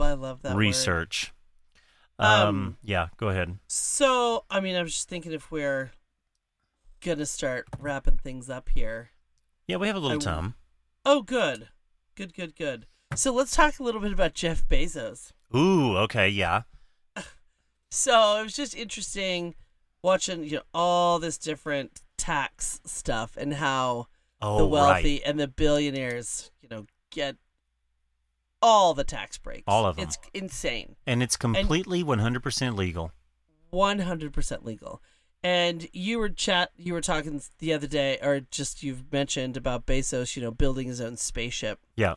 I 0.00 0.14
love 0.14 0.42
that 0.42 0.56
word. 0.56 0.60
Um, 2.20 2.48
Um, 2.48 2.76
yeah, 2.84 3.08
go 3.16 3.28
ahead. 3.28 3.58
So, 3.66 4.44
I 4.50 4.60
mean, 4.60 4.76
I 4.76 4.82
was 4.82 4.92
just 4.94 5.08
thinking 5.08 5.32
if 5.32 5.50
we're 5.50 5.90
gonna 7.00 7.26
start 7.26 7.66
wrapping 7.78 8.18
things 8.18 8.50
up 8.50 8.68
here. 8.74 9.10
Yeah, 9.66 9.76
we 9.76 9.86
have 9.86 9.96
a 9.96 10.00
little 10.00 10.18
I- 10.20 10.24
time. 10.24 10.54
Oh, 11.06 11.22
good, 11.22 11.68
good, 12.14 12.34
good, 12.34 12.54
good. 12.54 12.86
So 13.14 13.32
let's 13.32 13.56
talk 13.56 13.78
a 13.78 13.82
little 13.82 14.00
bit 14.00 14.12
about 14.12 14.34
Jeff 14.34 14.68
Bezos. 14.68 15.32
Ooh, 15.56 15.96
okay, 15.96 16.28
yeah. 16.28 16.62
So 17.90 18.38
it 18.40 18.44
was 18.44 18.54
just 18.54 18.76
interesting 18.76 19.56
watching 20.02 20.44
you 20.44 20.56
know 20.58 20.62
all 20.72 21.18
this 21.18 21.36
different 21.38 22.00
tax 22.16 22.80
stuff 22.84 23.36
and 23.36 23.54
how 23.54 24.06
Oh, 24.42 24.58
the 24.58 24.64
right. 24.64 24.70
wealthy 24.70 25.22
and 25.24 25.38
the 25.40 25.48
billionaires, 25.48 26.50
you 26.62 26.68
know, 26.70 26.86
get 27.10 27.36
all 28.62 28.94
the 28.94 29.04
tax 29.04 29.38
breaks. 29.38 29.64
All 29.66 29.86
of 29.86 29.98
'em. 29.98 30.04
It's 30.04 30.18
insane. 30.34 30.96
And 31.06 31.22
it's 31.22 31.36
completely 31.36 32.02
100% 32.02 32.76
legal. 32.76 33.12
100% 33.72 34.64
legal. 34.64 35.02
And 35.42 35.88
you 35.92 36.18
were 36.18 36.28
chat 36.28 36.70
you 36.76 36.92
were 36.92 37.00
talking 37.00 37.40
the 37.60 37.72
other 37.72 37.86
day 37.86 38.18
or 38.20 38.40
just 38.40 38.82
you've 38.82 39.10
mentioned 39.10 39.56
about 39.56 39.86
Bezos, 39.86 40.36
you 40.36 40.42
know, 40.42 40.50
building 40.50 40.88
his 40.88 41.00
own 41.00 41.16
spaceship 41.16 41.80
Yeah. 41.96 42.16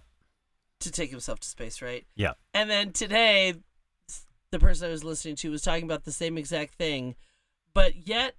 to 0.80 0.92
take 0.92 1.10
himself 1.12 1.40
to 1.40 1.48
space, 1.48 1.82
right? 1.82 2.06
Yeah. 2.16 2.34
And 2.54 2.70
then 2.70 2.92
today 2.92 3.54
the 4.52 4.60
person 4.60 4.88
I 4.88 4.92
was 4.92 5.04
listening 5.06 5.36
to 5.38 5.52
was 5.52 5.62
talking 5.62 5.86
about 5.86 6.04
the 6.04 6.12
same 6.12 6.38
exact 6.38 6.76
thing, 6.76 7.16
but 7.74 8.08
yet 8.08 8.36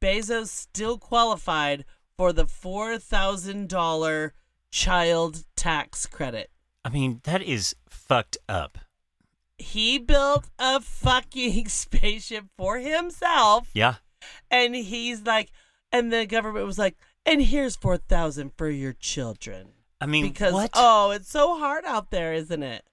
Bezos 0.00 0.48
still 0.48 0.98
qualified 0.98 1.84
for 2.16 2.32
the 2.32 2.46
$4,000 2.46 4.32
child 4.70 5.44
tax 5.56 6.06
credit. 6.06 6.50
I 6.86 6.88
mean, 6.88 7.20
that 7.24 7.42
is 7.42 7.74
fucked 7.88 8.38
up. 8.48 8.78
He 9.58 9.98
built 9.98 10.48
a 10.56 10.80
fucking 10.80 11.66
spaceship 11.68 12.44
for 12.56 12.78
himself 12.78 13.70
Yeah. 13.74 13.96
and 14.52 14.76
he's 14.76 15.22
like 15.22 15.50
and 15.90 16.12
the 16.12 16.26
government 16.26 16.64
was 16.64 16.78
like 16.78 16.96
and 17.24 17.42
here's 17.42 17.74
4000 17.74 18.52
for 18.56 18.70
your 18.70 18.92
children 18.92 19.70
I 20.00 20.06
mean, 20.06 20.26
because 20.26 20.52
what? 20.52 20.70
oh 20.74 21.10
it's 21.10 21.28
so 21.30 21.58
hard 21.58 21.84
out 21.84 22.10
there 22.10 22.34
isn't 22.34 22.62
it 22.62 22.84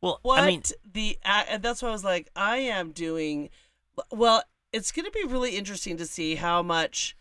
well, 0.00 0.18
what 0.22 0.40
I 0.40 0.46
mean, 0.46 0.62
the 0.90 1.18
uh, 1.24 1.44
and 1.48 1.62
that's 1.62 1.82
why 1.82 1.90
i 1.90 1.92
was 1.92 2.04
like 2.04 2.28
i 2.34 2.56
am 2.56 2.92
doing 2.92 3.50
well 4.10 4.42
it's 4.72 4.90
going 4.92 5.04
to 5.04 5.12
be 5.12 5.24
really 5.24 5.56
interesting 5.56 5.96
to 5.98 6.06
see 6.06 6.36
how 6.36 6.62
much 6.62 7.16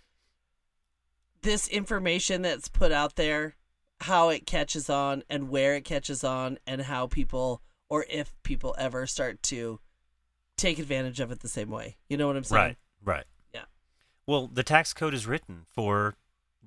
this 1.42 1.68
information 1.68 2.42
that's 2.42 2.70
put 2.70 2.92
out 2.92 3.16
there 3.16 3.56
how 4.02 4.30
it 4.30 4.46
catches 4.46 4.90
on 4.90 5.24
and 5.30 5.50
where 5.50 5.76
it 5.76 5.84
catches 5.84 6.24
on 6.24 6.58
and 6.68 6.82
how 6.82 7.08
people 7.08 7.62
or 7.90 8.06
if 8.10 8.36
people 8.44 8.76
ever 8.78 9.08
start 9.08 9.42
to 9.42 9.80
take 10.56 10.80
advantage 10.80 11.20
of 11.20 11.32
it 11.32 11.40
the 11.40 11.48
same 11.48 11.70
way 11.70 11.98
you 12.10 12.18
know 12.18 12.28
what 12.28 12.36
i'm 12.36 12.44
saying 12.44 12.62
right, 12.62 12.78
right. 13.04 13.26
Yeah. 13.54 13.62
Well, 14.28 14.48
the 14.48 14.64
tax 14.64 14.94
code 14.94 15.14
is 15.14 15.26
written 15.26 15.66
for 15.70 16.16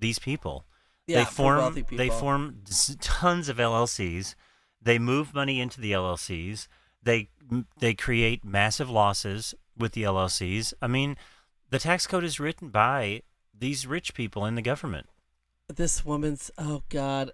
these 0.01 0.19
people. 0.19 0.65
Yeah, 1.07 1.19
they 1.19 1.25
for 1.25 1.33
form 1.33 1.59
wealthy 1.59 1.85
they 1.97 2.09
form 2.09 2.63
tons 3.01 3.49
of 3.49 3.59
LLCs. 3.59 4.35
They 4.81 4.99
move 4.99 5.35
money 5.35 5.61
into 5.61 5.81
the 5.81 5.93
LLCs. 5.93 6.69
They 7.03 7.29
they 7.79 7.95
create 7.95 8.45
massive 8.45 8.89
losses 8.89 9.55
with 9.77 9.93
the 9.93 10.05
LLCs. 10.05 10.73
I 10.81 10.87
mean, 10.87 11.17
the 11.69 11.79
tax 11.79 12.07
code 12.07 12.25
is 12.25 12.41
written 12.41 12.69
by 12.69 13.23
these 13.57 13.87
rich 13.87 14.15
people 14.15 14.47
in 14.47 14.55
the 14.55 14.63
government. 14.63 15.09
This 15.77 16.05
woman's 16.05 16.51
oh 16.59 16.83
god 16.89 17.31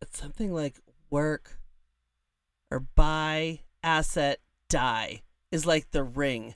it's 0.00 0.18
something 0.18 0.52
like 0.52 0.76
work 1.10 1.58
or 2.70 2.80
buy 2.80 3.60
asset 3.82 4.38
die 4.68 5.22
is 5.50 5.66
like 5.66 5.90
the 5.90 6.02
ring 6.02 6.54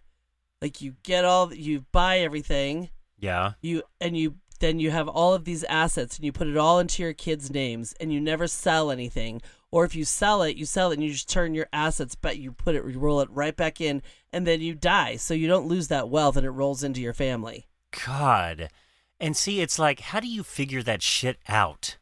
like 0.63 0.81
you 0.81 0.95
get 1.03 1.25
all 1.25 1.53
you 1.53 1.85
buy 1.93 2.19
everything 2.19 2.89
Yeah. 3.19 3.53
you 3.61 3.83
and 4.01 4.17
you 4.17 4.37
then 4.59 4.79
you 4.79 4.91
have 4.91 5.07
all 5.09 5.35
of 5.35 5.45
these 5.45 5.65
assets 5.65 6.17
and 6.17 6.25
you 6.25 6.33
put 6.33 6.47
it 6.49 6.57
all 6.57 6.79
into 6.79 7.03
your 7.03 7.13
kids' 7.13 7.51
names 7.53 7.93
and 8.01 8.11
you 8.11 8.19
never 8.23 8.47
sell 8.47 8.91
anything. 8.91 9.43
Or 9.71 9.85
if 9.85 9.95
you 9.95 10.07
sell 10.07 10.41
it, 10.41 10.57
you 10.57 10.65
sell 10.65 10.91
it 10.91 10.95
and 10.95 11.05
you 11.05 11.11
just 11.13 11.29
turn 11.29 11.53
your 11.55 11.69
assets, 11.75 12.15
but 12.15 12.39
you 12.39 12.53
put 12.53 12.75
it, 12.75 12.83
you 12.87 12.99
roll 12.99 13.21
it 13.21 13.29
right 13.31 13.55
back 13.55 13.83
in, 13.83 14.01
and 14.33 14.47
then 14.47 14.63
you 14.63 14.75
die. 14.75 15.17
So 15.17 15.35
you 15.35 15.47
don't 15.47 15.69
lose 15.69 15.89
that 15.89 16.09
wealth 16.09 16.39
and 16.39 16.47
it 16.47 16.53
rolls 16.53 16.83
into 16.83 17.03
your 17.03 17.13
family. 17.13 17.67
God. 18.07 18.71
And 19.19 19.37
see, 19.37 19.61
it's 19.61 19.79
like, 19.79 20.01
how 20.01 20.21
do 20.21 20.29
you 20.29 20.43
figure 20.43 20.83
that 20.83 21.03
shit 21.03 21.39
out? 21.49 21.97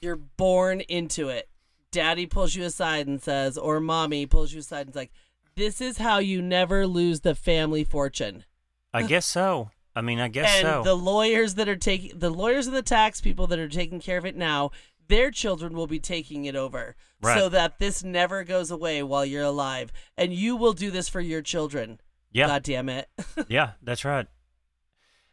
You're 0.00 0.16
born 0.16 0.80
into 0.82 1.28
it. 1.28 1.48
Daddy 1.90 2.26
pulls 2.26 2.54
you 2.54 2.64
aside 2.64 3.06
and 3.06 3.22
says, 3.22 3.56
or 3.56 3.80
mommy 3.80 4.26
pulls 4.26 4.52
you 4.52 4.60
aside 4.60 4.82
and 4.82 4.90
is 4.90 4.96
like, 4.96 5.12
this 5.56 5.80
is 5.80 5.98
how 5.98 6.18
you 6.18 6.42
never 6.42 6.86
lose 6.86 7.20
the 7.20 7.34
family 7.34 7.84
fortune. 7.84 8.44
I 8.92 9.02
guess 9.02 9.26
so. 9.26 9.70
I 9.96 10.00
mean, 10.00 10.20
I 10.20 10.28
guess 10.28 10.56
and 10.56 10.62
so. 10.66 10.82
the 10.84 10.94
lawyers 10.94 11.54
that 11.54 11.68
are 11.68 11.76
taking 11.76 12.16
the 12.18 12.30
lawyers 12.30 12.66
and 12.68 12.76
the 12.76 12.82
tax 12.82 13.20
people 13.20 13.46
that 13.48 13.58
are 13.58 13.68
taking 13.68 13.98
care 14.00 14.18
of 14.18 14.24
it 14.26 14.36
now, 14.36 14.70
their 15.08 15.30
children 15.30 15.72
will 15.72 15.86
be 15.88 15.98
taking 15.98 16.44
it 16.44 16.54
over, 16.54 16.94
Right. 17.20 17.36
so 17.38 17.48
that 17.48 17.78
this 17.80 18.04
never 18.04 18.44
goes 18.44 18.70
away 18.70 19.02
while 19.02 19.24
you're 19.24 19.42
alive, 19.42 19.90
and 20.16 20.32
you 20.32 20.54
will 20.54 20.72
do 20.74 20.90
this 20.92 21.08
for 21.08 21.20
your 21.20 21.42
children. 21.42 22.00
yeah. 22.30 22.46
God 22.46 22.62
damn 22.62 22.88
it! 22.88 23.08
Yeah, 23.48 23.72
that's 23.82 24.04
right. 24.04 24.26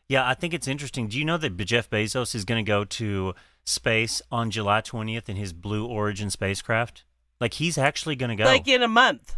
Yeah, 0.07 0.27
I 0.27 0.33
think 0.35 0.53
it's 0.53 0.67
interesting. 0.67 1.07
Do 1.07 1.17
you 1.17 1.25
know 1.25 1.37
that 1.37 1.57
Jeff 1.57 1.89
Bezos 1.89 2.35
is 2.35 2.45
going 2.45 2.63
to 2.63 2.67
go 2.67 2.85
to 2.85 3.33
space 3.63 4.21
on 4.31 4.51
July 4.51 4.81
20th 4.81 5.27
in 5.29 5.35
his 5.35 5.51
Blue 5.51 5.85
Origin 5.85 6.29
spacecraft? 6.29 7.03
Like 7.41 7.55
he's 7.55 7.77
actually 7.77 8.15
going 8.15 8.29
to 8.29 8.35
go. 8.35 8.45
Like 8.45 8.67
in 8.67 8.83
a 8.83 8.87
month. 8.87 9.35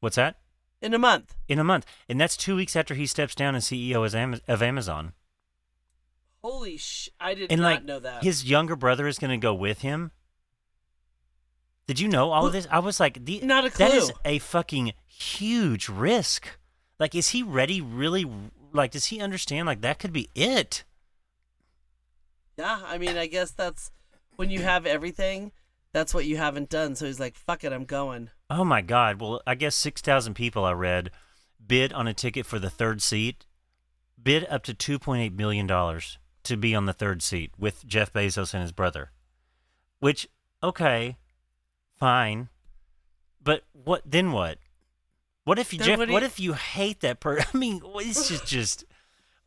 What's 0.00 0.16
that? 0.16 0.38
In 0.82 0.94
a 0.94 0.98
month. 0.98 1.34
In 1.48 1.58
a 1.58 1.64
month. 1.64 1.86
And 2.08 2.20
that's 2.20 2.36
2 2.36 2.56
weeks 2.56 2.74
after 2.74 2.94
he 2.94 3.06
steps 3.06 3.34
down 3.34 3.54
as 3.54 3.66
CEO 3.66 4.04
as 4.04 4.14
Am- 4.14 4.40
of 4.48 4.62
Amazon. 4.62 5.12
Holy 6.42 6.78
sh! 6.78 7.10
I 7.20 7.34
did 7.34 7.52
and 7.52 7.60
not 7.60 7.66
like 7.66 7.84
know 7.84 7.98
that. 7.98 8.24
his 8.24 8.46
younger 8.46 8.74
brother 8.74 9.06
is 9.06 9.18
going 9.18 9.30
to 9.30 9.36
go 9.36 9.52
with 9.52 9.82
him. 9.82 10.10
Did 11.86 12.00
you 12.00 12.08
know 12.08 12.30
all 12.30 12.46
of 12.46 12.52
this? 12.52 12.66
I 12.70 12.78
was 12.78 12.98
like, 12.98 13.24
the, 13.24 13.40
Not 13.40 13.66
a 13.66 13.70
clue. 13.70 13.86
That 13.86 13.94
is 13.94 14.12
a 14.24 14.38
fucking 14.38 14.94
huge 15.06 15.88
risk. 15.88 16.56
Like, 16.98 17.14
is 17.14 17.30
he 17.30 17.42
ready? 17.42 17.80
Really? 17.80 18.24
Like, 18.72 18.90
does 18.92 19.06
he 19.06 19.20
understand? 19.20 19.66
Like, 19.66 19.80
that 19.82 19.98
could 19.98 20.12
be 20.12 20.28
it. 20.34 20.84
yeah, 22.56 22.80
I 22.84 22.98
mean, 22.98 23.16
I 23.16 23.26
guess 23.26 23.50
that's 23.50 23.90
when 24.36 24.50
you 24.50 24.60
have 24.60 24.86
everything. 24.86 25.52
That's 25.92 26.14
what 26.14 26.24
you 26.26 26.36
haven't 26.36 26.70
done. 26.70 26.94
So 26.94 27.06
he's 27.06 27.18
like, 27.18 27.34
"Fuck 27.34 27.64
it, 27.64 27.72
I'm 27.72 27.84
going." 27.84 28.30
Oh 28.48 28.64
my 28.64 28.80
God! 28.80 29.20
Well, 29.20 29.42
I 29.46 29.54
guess 29.56 29.74
six 29.74 30.00
thousand 30.00 30.34
people 30.34 30.64
I 30.64 30.72
read 30.72 31.10
bid 31.66 31.92
on 31.92 32.06
a 32.06 32.14
ticket 32.14 32.46
for 32.46 32.58
the 32.58 32.70
third 32.70 33.02
seat, 33.02 33.44
bid 34.22 34.46
up 34.48 34.62
to 34.64 34.74
two 34.74 34.98
point 34.98 35.22
eight 35.22 35.32
million 35.34 35.66
dollars 35.66 36.18
to 36.44 36.56
be 36.56 36.74
on 36.74 36.86
the 36.86 36.92
third 36.92 37.22
seat 37.22 37.52
with 37.58 37.84
Jeff 37.86 38.12
Bezos 38.12 38.54
and 38.54 38.62
his 38.62 38.72
brother. 38.72 39.10
Which, 39.98 40.28
okay, 40.62 41.16
fine, 41.96 42.48
but 43.42 43.64
what 43.72 44.02
then? 44.06 44.30
What? 44.32 44.58
What 45.50 45.58
if 45.58 45.72
you 45.72 45.80
Jeff? 45.80 45.98
what 45.98 46.08
What, 46.10 46.22
if 46.22 46.38
you 46.38 46.52
hate 46.52 47.00
that 47.00 47.18
person? 47.18 47.44
I 47.54 47.58
mean, 47.58 47.82
it's 47.96 48.28
just 48.28 48.46
just. 48.46 48.84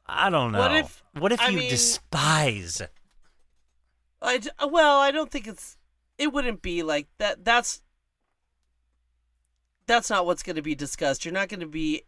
I 0.05 0.29
don't 0.29 0.51
know. 0.51 0.59
What 0.59 0.75
if- 0.75 1.01
What 1.17 1.31
if 1.31 1.39
I 1.39 1.47
you 1.47 1.59
mean- 1.59 1.69
despise? 1.69 2.81
I 4.21 4.41
well, 4.67 4.99
I 4.99 5.11
don't 5.11 5.31
think 5.31 5.47
it's. 5.47 5.77
It 6.17 6.33
wouldn't 6.33 6.61
be 6.61 6.83
like 6.83 7.07
that. 7.19 7.45
That's. 7.45 7.81
That's 9.87 10.09
not 10.09 10.25
what's 10.25 10.43
going 10.43 10.57
to 10.57 10.61
be 10.61 10.75
discussed. 10.75 11.23
You're 11.23 11.33
not 11.33 11.47
going 11.47 11.61
to 11.61 11.67
be 11.67 12.01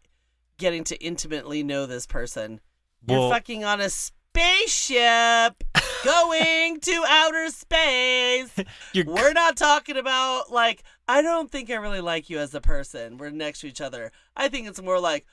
getting 0.57 0.83
to 0.85 1.01
intimately 1.01 1.63
know 1.63 1.85
this 1.85 2.05
person. 2.05 2.59
You're 3.07 3.17
Well- 3.19 3.29
fucking 3.29 3.63
on 3.63 3.79
a 3.79 3.89
spaceship 3.89 5.63
going 6.03 6.81
to 6.81 7.05
outer 7.07 7.49
space. 7.49 8.53
We're 8.93 9.31
not 9.31 9.55
talking 9.55 9.95
about 9.95 10.51
like 10.51 10.83
I 11.07 11.21
don't 11.21 11.51
think 11.51 11.69
I 11.69 11.75
really 11.75 12.01
like 12.01 12.29
you 12.29 12.39
as 12.39 12.53
a 12.55 12.61
person. 12.61 13.17
We're 13.17 13.29
next 13.29 13.61
to 13.61 13.67
each 13.67 13.81
other. 13.81 14.11
I 14.35 14.49
think 14.49 14.67
it's 14.67 14.81
more 14.81 14.99
like 14.99 15.25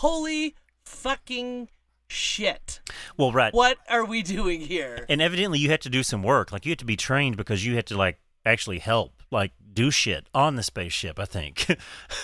holy 0.00 0.56
fucking 0.84 1.68
shit. 2.08 2.80
well, 3.16 3.32
right. 3.32 3.54
What 3.54 3.78
are 3.88 4.04
we 4.04 4.22
doing 4.22 4.60
here? 4.60 5.06
And 5.08 5.22
evidently, 5.22 5.58
you 5.58 5.70
had 5.70 5.80
to 5.82 5.90
do 5.90 6.02
some 6.02 6.22
work. 6.22 6.50
Like 6.52 6.66
you 6.66 6.70
had 6.70 6.78
to 6.80 6.84
be 6.84 6.96
trained 6.96 7.36
because 7.36 7.64
you 7.64 7.76
had 7.76 7.86
to 7.86 7.96
like 7.96 8.18
actually 8.44 8.80
help, 8.80 9.22
like 9.30 9.52
do 9.72 9.90
shit 9.90 10.28
on 10.34 10.56
the 10.56 10.62
spaceship. 10.62 11.18
I 11.18 11.24
think. 11.24 11.66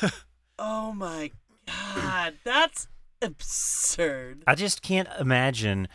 Oh 0.59 0.93
my 0.93 1.33
god, 1.67 2.35
that's 2.43 2.89
absurd. 3.21 4.43
I 4.47 4.55
just 4.55 4.81
can't 4.81 5.09
imagine 5.21 5.87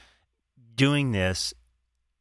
doing 0.75 1.11
this 1.13 1.51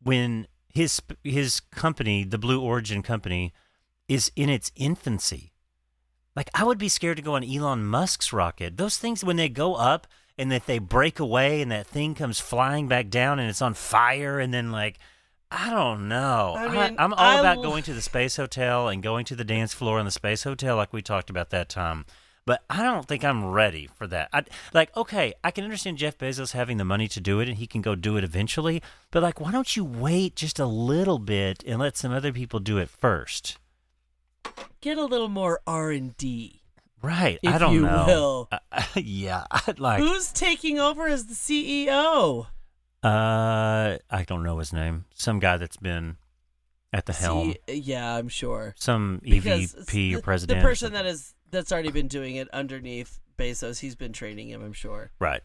when 0.03 0.47
his 0.69 1.03
his 1.23 1.61
company, 1.61 2.25
the 2.25 2.39
Blue 2.39 2.63
Origin 2.63 3.03
company, 3.03 3.53
is 4.11 4.33
in 4.35 4.51
its 4.51 4.73
infancy. 4.75 5.53
Like 6.35 6.51
I 6.53 6.65
would 6.65 6.79
be 6.79 6.89
scared 6.89 7.17
to 7.19 7.23
go 7.23 7.37
on 7.37 7.45
Elon 7.45 7.85
Musk's 7.85 8.33
rocket. 8.33 8.77
Those 8.77 8.99
things 8.99 9.23
when 9.23 9.37
they 9.37 9.49
go 9.49 9.77
up 9.77 10.09
and 10.37 10.51
that 10.51 10.67
they 10.67 10.81
break 10.81 11.21
away 11.21 11.63
and 11.63 11.71
that 11.71 11.87
thing 11.87 12.17
comes 12.17 12.41
flying 12.41 12.89
back 12.89 13.09
down 13.09 13.39
and 13.39 13.49
it's 13.49 13.63
on 13.63 13.75
fire 13.75 14.41
and 14.41 14.53
then 14.53 14.73
like 14.73 14.99
I 15.53 15.71
don't 15.71 16.09
know. 16.09 16.55
I 16.57 16.67
I 16.67 16.89
mean, 16.89 16.97
am 16.99 17.13
all 17.13 17.19
I 17.19 17.41
about 17.41 17.59
l- 17.59 17.63
going 17.63 17.85
to 17.85 17.95
the 17.95 18.03
space 18.03 18.37
hotel 18.37 18.89
and 18.89 19.03
going 19.03 19.25
to 19.27 19.37
the 19.37 19.45
dance 19.45 19.73
floor 19.73 19.99
in 20.01 20.05
the 20.05 20.11
space 20.11 20.43
hotel 20.43 20.77
like 20.77 20.93
we 20.93 21.03
talked 21.03 21.31
about 21.31 21.51
that 21.51 21.69
time. 21.69 22.05
But 22.47 22.65
I 22.69 22.83
don't 22.83 23.07
think 23.07 23.25
I'm 23.25 23.45
ready 23.45 23.89
for 23.95 24.09
that. 24.09 24.29
I, 24.33 24.43
like, 24.73 24.97
okay, 24.97 25.35
I 25.45 25.53
can 25.53 25.63
understand 25.63 25.99
Jeff 25.99 26.19
Bezos 26.19 26.53
having 26.53 26.79
the 26.79 26.85
money 26.85 27.07
to 27.07 27.21
do 27.21 27.39
it 27.39 27.49
and 27.49 27.59
he 27.59 27.67
can 27.69 27.81
go 27.81 27.95
do 27.95 28.17
it 28.17 28.25
eventually. 28.25 28.83
But 29.13 29.23
like, 29.23 29.41
why 29.41 29.53
don't 29.53 29.77
you 29.77 29.85
wait 29.85 30.35
just 30.35 30.59
a 30.59 30.67
little 30.67 31.19
bit 31.19 31.63
and 31.65 31.79
let 31.79 31.97
some 31.97 32.13
other 32.13 32.33
people 32.33 32.59
do 32.59 32.79
it 32.79 32.89
first? 32.89 33.59
Get 34.81 34.99
a 34.99 35.05
little 35.05 35.29
more 35.29 35.61
R 35.67 35.91
and 35.91 36.17
D. 36.17 36.63
Right. 37.03 37.39
I 37.47 37.59
don't 37.59 37.75
you 37.75 37.83
know. 37.83 38.05
will. 38.07 38.49
Uh, 38.51 38.83
yeah. 38.97 39.45
I'd 39.67 39.79
like. 39.79 40.01
Who's 40.01 40.33
taking 40.33 40.79
over 40.79 41.07
as 41.07 41.27
the 41.27 41.35
CEO? 41.35 42.47
Uh, 43.03 43.97
I 44.11 44.25
don't 44.27 44.43
know 44.43 44.59
his 44.59 44.73
name. 44.73 45.07
Some 45.15 45.39
guy 45.39 45.57
that's 45.57 45.79
been 45.79 46.17
at 46.93 47.07
the 47.07 47.13
helm. 47.13 47.55
C- 47.69 47.75
yeah, 47.81 48.17
I'm 48.17 48.29
sure. 48.29 48.75
Some 48.79 49.21
Because 49.23 49.75
EVP 49.75 50.17
or 50.17 50.21
president. 50.21 50.61
The 50.61 50.63
person 50.67 50.93
that 50.93 51.07
something. 51.07 51.25
that's 51.51 51.73
already 51.73 51.91
been 51.91 52.09
doing 52.09 52.37
it 52.37 52.49
underneath 52.53 53.19
Bezos, 53.39 53.81
he's 53.81 53.97
been 53.97 54.13
training 54.13 54.51
him. 54.51 54.63
I'm 54.63 54.75
sure. 54.75 55.11
Right. 55.19 55.43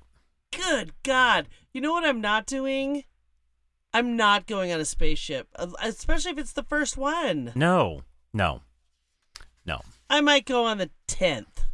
Good 0.51 0.91
God! 1.03 1.47
You 1.73 1.81
know 1.81 1.91
what 1.91 2.05
I'm 2.05 2.21
not 2.21 2.45
doing? 2.45 3.03
I'm 3.93 4.17
not 4.17 4.47
going 4.47 4.73
on 4.73 4.79
a 4.79 4.85
spaceship, 4.85 5.47
uh, 5.55 5.67
especially 5.81 6.31
if 6.31 6.37
it's 6.37 6.53
the 6.53 6.63
first 6.63 6.97
one. 6.97 7.53
No. 7.55 8.01
No. 8.33 8.61
No. 9.65 9.81
I 10.09 10.21
might 10.21 10.45
go 10.45 10.65
on 10.65 10.77
the 10.77 10.89
tenth. 11.07 11.65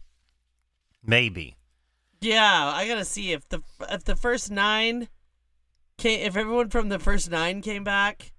Maybe. 1.04 1.58
Yeah, 2.22 2.72
I 2.74 2.88
gotta 2.88 3.06
see 3.06 3.32
if 3.32 3.48
the 3.50 3.62
if 3.90 4.04
the 4.04 4.16
first 4.16 4.52
nine 4.52 5.10
came, 5.98 6.20
if 6.26 6.38
everyone 6.38 6.70
from 6.70 6.90
the 6.90 7.00
first 7.00 7.32
nine 7.32 7.62
came 7.62 7.84
back. 7.84 8.34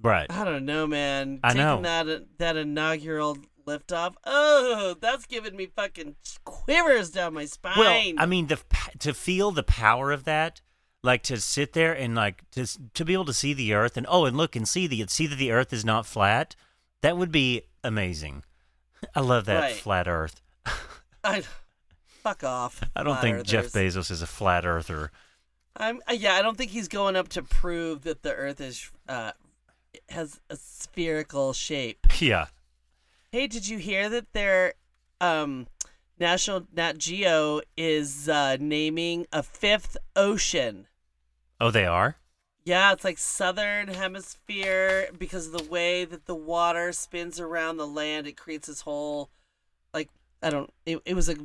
Right. 0.00 0.26
I 0.30 0.44
don't 0.44 0.66
know, 0.66 0.86
man. 0.86 1.40
I 1.42 1.48
Taking 1.54 1.62
know. 1.62 1.82
that 1.82 2.38
that 2.38 2.56
inaugural 2.56 3.38
liftoff. 3.66 4.14
Oh, 4.24 4.94
that's 5.00 5.24
giving 5.24 5.56
me 5.56 5.66
fucking 5.74 6.16
quivers 6.44 7.10
down 7.10 7.32
my 7.32 7.46
spine. 7.46 7.74
Well, 7.78 8.12
I 8.18 8.26
mean, 8.26 8.48
the 8.48 8.60
to 8.98 9.14
feel 9.14 9.50
the 9.50 9.62
power 9.62 10.12
of 10.12 10.24
that, 10.24 10.60
like 11.02 11.22
to 11.24 11.40
sit 11.40 11.72
there 11.72 11.94
and 11.94 12.14
like 12.14 12.48
to 12.50 12.66
to 12.92 13.04
be 13.04 13.14
able 13.14 13.24
to 13.24 13.32
see 13.32 13.54
the 13.54 13.72
Earth 13.72 13.96
and 13.96 14.06
oh, 14.08 14.26
and 14.26 14.36
look 14.36 14.54
and 14.54 14.68
see 14.68 14.86
the 14.86 15.06
see 15.08 15.26
that 15.26 15.36
the 15.36 15.50
Earth 15.50 15.72
is 15.72 15.84
not 15.84 16.04
flat. 16.04 16.54
That 17.00 17.16
would 17.16 17.32
be 17.32 17.62
amazing. 17.82 18.44
I 19.14 19.20
love 19.20 19.44
that 19.46 19.60
Right. 19.60 19.74
flat 19.76 20.08
Earth. 20.08 20.40
I, 21.24 21.42
fuck 22.22 22.44
off. 22.44 22.82
I 22.94 23.02
don't 23.02 23.20
think 23.20 23.44
Jeff. 23.44 23.66
Bezos 23.66 24.10
is 24.10 24.22
a 24.22 24.26
flat 24.26 24.64
earther. 24.64 25.10
I'm 25.76 26.00
uh, 26.08 26.12
yeah. 26.12 26.34
I 26.34 26.42
don't 26.42 26.56
think 26.56 26.70
he's 26.70 26.88
going 26.88 27.16
up 27.16 27.28
to 27.30 27.42
prove 27.42 28.02
that 28.02 28.22
the 28.22 28.32
Earth 28.34 28.60
is 28.60 28.90
uh 29.08 29.32
has 30.08 30.40
a 30.50 30.56
spherical 30.56 31.52
shape. 31.52 32.06
Yeah. 32.20 32.46
Hey, 33.32 33.46
did 33.48 33.66
you 33.68 33.78
hear 33.78 34.08
that 34.08 34.32
their 34.32 34.74
um 35.20 35.66
National 36.18 36.64
Nat 36.72 36.98
Geo 36.98 37.60
is 37.76 38.28
uh, 38.28 38.56
naming 38.60 39.26
a 39.32 39.42
fifth 39.42 39.96
ocean? 40.14 40.86
Oh, 41.60 41.72
they 41.72 41.86
are. 41.86 42.16
Yeah, 42.64 42.92
it's 42.92 43.04
like 43.04 43.18
southern 43.18 43.88
hemisphere 43.88 45.08
because 45.18 45.46
of 45.48 45.52
the 45.52 45.70
way 45.70 46.04
that 46.06 46.24
the 46.24 46.34
water 46.34 46.92
spins 46.92 47.38
around 47.38 47.76
the 47.76 47.86
land. 47.86 48.26
It 48.26 48.36
creates 48.38 48.68
this 48.68 48.80
whole, 48.82 49.28
like, 49.92 50.08
I 50.42 50.50
don't. 50.50 50.72
It, 50.86 51.00
it 51.04 51.14
was 51.14 51.28
a 51.28 51.36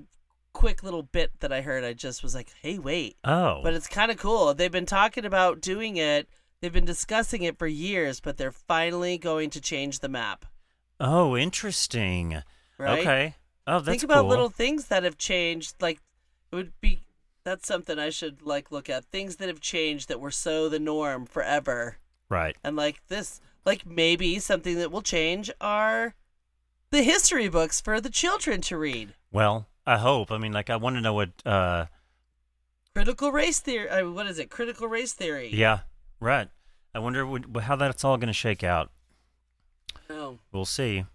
quick 0.53 0.81
little 0.81 1.03
bit 1.03 1.31
that 1.41 1.51
I 1.51 1.61
heard. 1.61 1.83
I 1.83 1.93
just 1.93 2.23
was 2.23 2.33
like, 2.33 2.53
hey, 2.61 2.79
wait. 2.79 3.17
Oh. 3.25 3.59
But 3.61 3.73
it's 3.73 3.87
kind 3.87 4.11
of 4.11 4.17
cool. 4.17 4.53
They've 4.53 4.71
been 4.71 4.85
talking 4.85 5.25
about 5.25 5.59
doing 5.61 5.97
it. 5.97 6.29
They've 6.61 6.73
been 6.73 6.85
discussing 6.85 7.43
it 7.43 7.57
for 7.57 7.67
years, 7.67 8.19
but 8.19 8.37
they're 8.37 8.51
finally 8.51 9.17
going 9.17 9.49
to 9.51 9.61
change 9.61 9.99
the 9.99 10.09
map. 10.09 10.45
oh, 10.99 11.35
interesting. 11.37 12.43
Right? 12.77 12.99
Okay. 12.99 13.35
Oh, 13.67 13.79
that's 13.79 13.89
Think 13.89 14.03
about 14.03 14.21
cool. 14.21 14.29
little 14.29 14.49
things 14.49 14.85
that 14.87 15.03
have 15.03 15.17
changed. 15.17 15.75
Like, 15.81 15.99
it 16.51 16.55
would 16.55 16.71
be 16.81 17.03
That's 17.49 17.67
something 17.67 17.97
I 17.97 18.11
should 18.11 18.43
like 18.43 18.71
look 18.71 18.91
at. 18.91 19.05
Things 19.05 19.37
that 19.37 19.47
have 19.47 19.59
changed 19.59 20.07
that 20.07 20.19
were 20.19 20.29
so 20.29 20.69
the 20.69 20.77
norm 20.77 21.25
forever. 21.25 21.97
Right. 22.29 22.55
And 22.63 22.75
like 22.75 23.07
this, 23.07 23.41
like 23.65 23.87
maybe 23.87 24.37
something 24.37 24.75
that 24.77 24.91
will 24.91 25.01
change 25.01 25.49
are 25.59 26.13
the 26.91 27.01
history 27.01 27.47
books 27.47 27.81
for 27.81 27.99
the 27.99 28.11
children 28.11 28.61
to 28.61 28.77
read. 28.77 29.15
Well, 29.31 29.65
I 29.83 29.97
hope. 29.97 30.31
I 30.31 30.37
mean, 30.37 30.51
like, 30.51 30.69
I 30.69 30.75
want 30.75 30.95
to 30.97 31.01
know 31.01 31.15
what. 31.15 31.31
uh 31.43 31.87
Critical 32.93 33.31
race 33.31 33.59
theory. 33.59 34.07
What 34.07 34.27
is 34.27 34.37
it? 34.37 34.51
Critical 34.51 34.87
race 34.87 35.13
theory. 35.13 35.49
Yeah. 35.51 35.79
Right. 36.19 36.49
I 36.93 36.99
wonder 36.99 37.25
what, 37.25 37.63
how 37.63 37.75
that's 37.75 38.03
all 38.03 38.17
going 38.17 38.27
to 38.27 38.33
shake 38.33 38.63
out. 38.63 38.91
Oh. 40.07 40.37
We'll 40.51 40.65
see. 40.65 41.05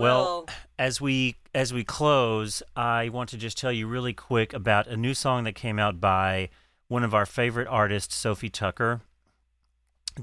Well, 0.00 0.46
Well- 0.46 0.46
as 0.78 1.00
we 1.00 1.36
as 1.54 1.72
we 1.74 1.84
close, 1.84 2.62
I 2.76 3.08
want 3.10 3.28
to 3.30 3.36
just 3.36 3.58
tell 3.58 3.72
you 3.72 3.86
really 3.86 4.12
quick 4.14 4.52
about 4.54 4.86
a 4.86 4.96
new 4.96 5.14
song 5.14 5.44
that 5.44 5.54
came 5.54 5.78
out 5.78 6.00
by 6.00 6.48
one 6.88 7.04
of 7.04 7.12
our 7.14 7.26
favorite 7.26 7.68
artists, 7.68 8.14
Sophie 8.14 8.48
Tucker. 8.48 9.00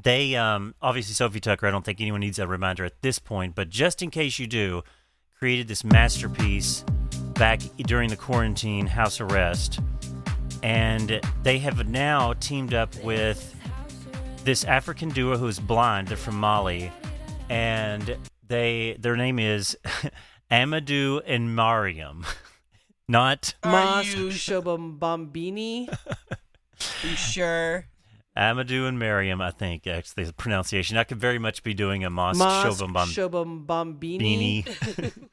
They 0.04 0.36
um, 0.36 0.74
obviously 0.82 1.14
Sophie 1.14 1.40
Tucker. 1.40 1.68
I 1.68 1.72
don't 1.72 1.86
think 1.86 2.02
anyone 2.02 2.22
needs 2.22 2.40
a 2.40 2.48
reminder 2.48 2.86
at 2.86 3.02
this 3.02 3.20
point, 3.20 3.56
but 3.56 3.70
just 3.70 4.02
in 4.02 4.10
case 4.10 4.40
you 4.40 4.48
do, 4.48 4.84
created 5.38 5.68
this 5.68 5.84
masterpiece 5.84 6.84
back 7.36 7.62
during 7.78 8.10
the 8.10 8.18
quarantine 8.18 8.88
house 8.88 9.22
arrest, 9.22 9.80
and 10.64 11.22
they 11.44 11.60
have 11.60 11.88
now 11.88 12.34
teamed 12.34 12.74
up 12.74 12.96
with 13.04 13.54
this 14.44 14.64
African 14.64 15.10
duo 15.10 15.38
who's 15.38 15.60
blind. 15.60 16.08
They're 16.08 16.18
from 16.18 16.40
Mali, 16.40 16.92
and 17.50 18.18
they 18.48 18.96
their 19.00 19.16
name 19.16 19.40
is 19.40 19.78
Amadou 20.52 21.22
and 21.26 21.56
Mariam. 21.56 22.26
Not 23.10 23.54
Are 23.64 23.72
Mas 23.72 24.14
you- 24.14 24.28
Shobombini. 24.30 25.88
You 27.04 27.16
sure? 27.16 27.86
Amadou 28.38 28.88
and 28.88 29.00
Mariam, 29.00 29.42
I 29.42 29.50
think 29.50 29.88
actually 29.88 30.26
the 30.26 30.34
pronunciation. 30.34 30.96
I 30.96 31.04
could 31.06 31.18
very 31.20 31.40
much 31.40 31.64
be 31.64 31.74
doing 31.74 32.04
a 32.04 32.10
Mas 32.12 32.38
Mas 32.38 32.64
Shobombam 32.66 33.08
Shobombini. 33.66 34.64
beanie. 34.64 35.28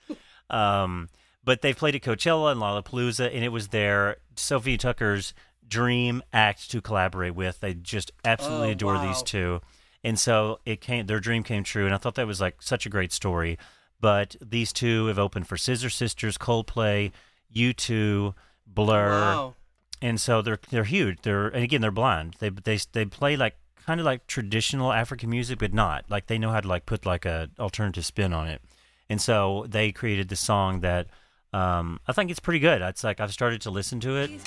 um, 0.48 1.08
but 1.44 1.60
they 1.60 1.74
played 1.74 1.94
at 1.94 2.00
Coachella 2.00 2.52
and 2.52 2.60
Lollapalooza, 2.62 3.26
and 3.34 3.44
it 3.44 3.50
was 3.50 3.68
their 3.68 4.16
Sophie 4.36 4.78
Tucker's 4.78 5.34
dream 5.68 6.22
act 6.32 6.70
to 6.70 6.80
collaborate 6.80 7.34
with. 7.34 7.60
They 7.60 7.74
just 7.74 8.10
absolutely 8.24 8.68
Oh, 8.68 8.72
adore 8.72 8.98
these 8.98 9.22
two, 9.22 9.60
and 10.04 10.18
so 10.18 10.60
it 10.64 10.80
came. 10.80 11.06
Their 11.06 11.20
dream 11.20 11.42
came 11.42 11.64
true, 11.64 11.86
and 11.86 11.94
I 11.94 11.98
thought 11.98 12.14
that 12.14 12.26
was 12.26 12.40
like 12.40 12.62
such 12.62 12.86
a 12.86 12.90
great 12.90 13.12
story. 13.12 13.58
But 14.00 14.36
these 14.40 14.72
two 14.72 15.06
have 15.06 15.18
opened 15.18 15.48
for 15.48 15.56
Scissor 15.56 15.90
Sisters, 15.90 16.38
Coldplay, 16.38 17.10
U2, 17.54 18.34
Blur 18.66 19.10
Wow. 19.10 19.54
and 20.02 20.20
so 20.20 20.42
they're 20.42 20.58
they're 20.70 20.84
huge. 20.84 21.18
They're 21.22 21.48
and 21.48 21.64
again 21.64 21.80
they're 21.80 21.90
blind. 21.90 22.36
They 22.38 22.50
they 22.50 22.78
they 22.92 23.04
play 23.06 23.36
like 23.36 23.56
kind 23.86 24.00
of 24.00 24.06
like 24.06 24.26
traditional 24.26 24.92
African 24.92 25.30
music, 25.30 25.58
but 25.58 25.72
not 25.74 26.04
like 26.08 26.26
they 26.26 26.38
know 26.38 26.50
how 26.50 26.60
to 26.60 26.68
like 26.68 26.86
put 26.86 27.06
like 27.06 27.24
a 27.24 27.50
alternative 27.58 28.04
spin 28.04 28.32
on 28.32 28.48
it. 28.48 28.60
And 29.08 29.20
so 29.20 29.66
they 29.68 29.92
created 29.92 30.28
this 30.28 30.40
song 30.40 30.80
that 30.80 31.08
um, 31.52 32.00
I 32.08 32.12
think 32.12 32.30
it's 32.30 32.40
pretty 32.40 32.58
good. 32.58 32.82
It's 32.82 33.04
like 33.04 33.20
I've 33.20 33.32
started 33.32 33.60
to 33.62 33.70
listen 33.70 34.00
to 34.00 34.16
it, 34.16 34.30
and 34.30 34.40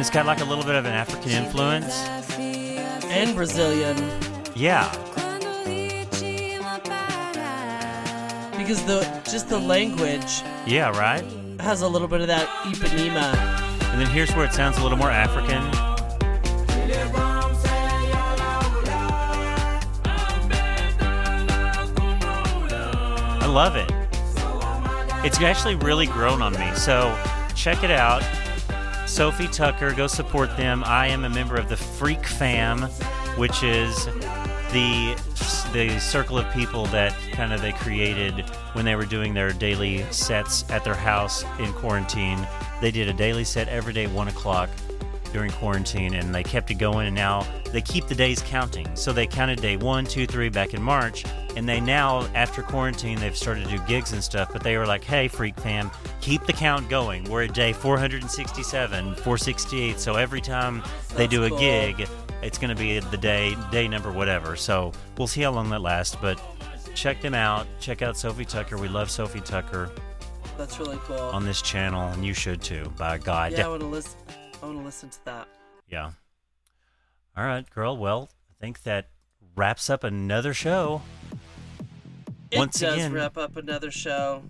it's 0.00 0.10
got 0.10 0.26
like 0.26 0.40
a 0.40 0.44
little 0.44 0.64
bit 0.64 0.74
of 0.74 0.84
an 0.86 0.92
African 0.92 1.30
influence. 1.30 1.94
And 3.08 3.34
Brazilian. 3.34 3.96
Yeah, 4.54 4.90
Because 8.56 8.82
the 8.84 9.02
just 9.30 9.48
the 9.48 9.58
language 9.58 10.42
yeah, 10.66 10.88
right. 10.98 11.22
has 11.60 11.82
a 11.82 11.88
little 11.88 12.08
bit 12.08 12.20
of 12.22 12.26
that 12.26 12.48
Ipanema. 12.64 13.34
And 13.92 14.00
then 14.00 14.08
here's 14.08 14.34
where 14.34 14.44
it 14.44 14.52
sounds 14.52 14.78
a 14.78 14.82
little 14.82 14.98
more 14.98 15.10
African. 15.10 15.62
I 23.38 23.46
love 23.46 23.76
it. 23.76 23.90
It's 25.24 25.40
actually 25.40 25.76
really 25.76 26.06
grown 26.06 26.42
on 26.42 26.52
me. 26.54 26.74
So 26.74 27.16
check 27.54 27.84
it 27.84 27.90
out. 27.90 28.22
Sophie 29.16 29.48
Tucker, 29.48 29.94
go 29.94 30.06
support 30.06 30.54
them. 30.58 30.84
I 30.84 31.06
am 31.06 31.24
a 31.24 31.30
member 31.30 31.56
of 31.56 31.70
the 31.70 31.76
Freak 31.78 32.26
Fam, 32.26 32.82
which 33.38 33.62
is 33.62 34.04
the 34.74 35.18
the 35.72 35.98
circle 35.98 36.36
of 36.36 36.52
people 36.52 36.84
that 36.88 37.16
kind 37.32 37.54
of 37.54 37.62
they 37.62 37.72
created 37.72 38.40
when 38.74 38.84
they 38.84 38.94
were 38.94 39.06
doing 39.06 39.32
their 39.32 39.54
daily 39.54 40.04
sets 40.12 40.70
at 40.70 40.84
their 40.84 40.94
house 40.94 41.46
in 41.58 41.72
quarantine. 41.72 42.46
They 42.82 42.90
did 42.90 43.08
a 43.08 43.14
daily 43.14 43.44
set 43.44 43.68
every 43.68 43.94
day, 43.94 44.06
one 44.06 44.28
o'clock 44.28 44.68
during 45.36 45.50
quarantine, 45.50 46.14
and 46.14 46.34
they 46.34 46.42
kept 46.42 46.70
it 46.70 46.76
going. 46.76 47.06
And 47.06 47.14
now 47.14 47.46
they 47.70 47.82
keep 47.82 48.06
the 48.06 48.14
days 48.14 48.42
counting. 48.46 48.88
So 48.96 49.12
they 49.12 49.26
counted 49.26 49.60
day 49.60 49.76
one, 49.76 50.06
two, 50.06 50.26
three 50.26 50.48
back 50.48 50.72
in 50.72 50.82
March, 50.82 51.26
and 51.56 51.68
they 51.68 51.78
now 51.78 52.26
after 52.34 52.62
quarantine 52.62 53.20
they've 53.20 53.36
started 53.36 53.68
to 53.68 53.76
do 53.76 53.82
gigs 53.86 54.12
and 54.12 54.24
stuff. 54.24 54.48
But 54.50 54.62
they 54.62 54.78
were 54.78 54.86
like, 54.86 55.04
"Hey, 55.04 55.28
Freak 55.28 55.60
Fam, 55.60 55.90
keep 56.22 56.46
the 56.46 56.54
count 56.54 56.88
going. 56.88 57.24
We're 57.24 57.42
at 57.42 57.52
day 57.52 57.74
467, 57.74 59.14
468. 59.16 60.00
So 60.00 60.14
every 60.14 60.40
time 60.40 60.82
they 61.16 61.26
do 61.26 61.44
a 61.44 61.50
cool. 61.50 61.58
gig, 61.58 62.08
it's 62.42 62.56
going 62.56 62.74
to 62.74 62.80
be 62.80 62.98
the 62.98 63.18
day 63.18 63.54
day 63.70 63.88
number 63.88 64.10
whatever. 64.10 64.56
So 64.56 64.90
we'll 65.18 65.28
see 65.28 65.42
how 65.42 65.50
long 65.52 65.68
that 65.68 65.82
lasts, 65.82 66.16
but 66.18 66.40
check 66.94 67.20
them 67.20 67.34
out. 67.34 67.66
Check 67.78 68.00
out 68.00 68.16
Sophie 68.16 68.46
Tucker. 68.46 68.78
We 68.78 68.88
love 68.88 69.10
Sophie 69.10 69.42
Tucker 69.42 69.90
That's 70.56 70.78
really 70.78 70.98
cool. 71.02 71.20
on 71.20 71.44
this 71.44 71.60
channel, 71.60 72.08
and 72.08 72.24
you 72.24 72.32
should 72.32 72.62
too. 72.62 72.90
By 72.96 73.18
God, 73.18 73.52
yeah, 73.52 73.66
I 73.66 73.68
want 73.68 73.82
to 73.82 73.86
listen. 73.86 74.18
I 74.62 74.66
want 74.66 74.78
to 74.78 74.84
listen 74.84 75.10
to 75.10 75.24
that. 75.26 75.48
Yeah. 75.88 76.10
All 77.36 77.44
right, 77.44 77.68
girl. 77.70 77.96
Well, 77.96 78.30
I 78.50 78.54
think 78.60 78.82
that 78.84 79.08
wraps 79.54 79.90
up 79.90 80.04
another 80.04 80.54
show. 80.54 81.02
It 82.50 82.58
Once 82.58 82.80
does 82.80 82.94
again- 82.94 83.12
wrap 83.12 83.36
up 83.36 83.56
another 83.56 83.90
show. 83.90 84.42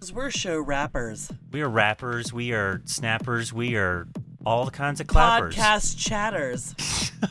Cause 0.00 0.12
we're 0.14 0.30
show 0.30 0.58
rappers, 0.58 1.30
We 1.52 1.60
are 1.60 1.68
rappers. 1.68 2.32
We 2.32 2.52
are 2.52 2.80
snappers. 2.86 3.52
We 3.52 3.76
are 3.76 4.08
all 4.46 4.64
the 4.64 4.70
kinds 4.70 4.98
of 5.00 5.06
clappers. 5.06 5.54
podcast 5.54 5.98
chatters. 5.98 6.74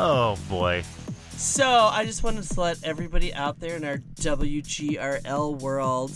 Oh 0.00 0.38
boy. 0.48 0.84
So 1.32 1.66
I 1.68 2.04
just 2.04 2.22
wanted 2.22 2.44
to 2.44 2.60
let 2.60 2.84
everybody 2.84 3.34
out 3.34 3.58
there 3.58 3.74
in 3.76 3.84
our 3.84 3.98
WGRL 3.98 5.58
world 5.60 6.12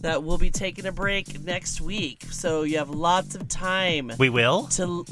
that 0.00 0.22
we'll 0.22 0.38
be 0.38 0.50
taking 0.50 0.86
a 0.86 0.92
break 0.92 1.42
next 1.42 1.80
week. 1.80 2.24
So 2.30 2.62
you 2.62 2.78
have 2.78 2.90
lots 2.90 3.34
of 3.34 3.48
time 3.48 4.12
We 4.18 4.28
will. 4.28 4.64
to. 4.68 5.04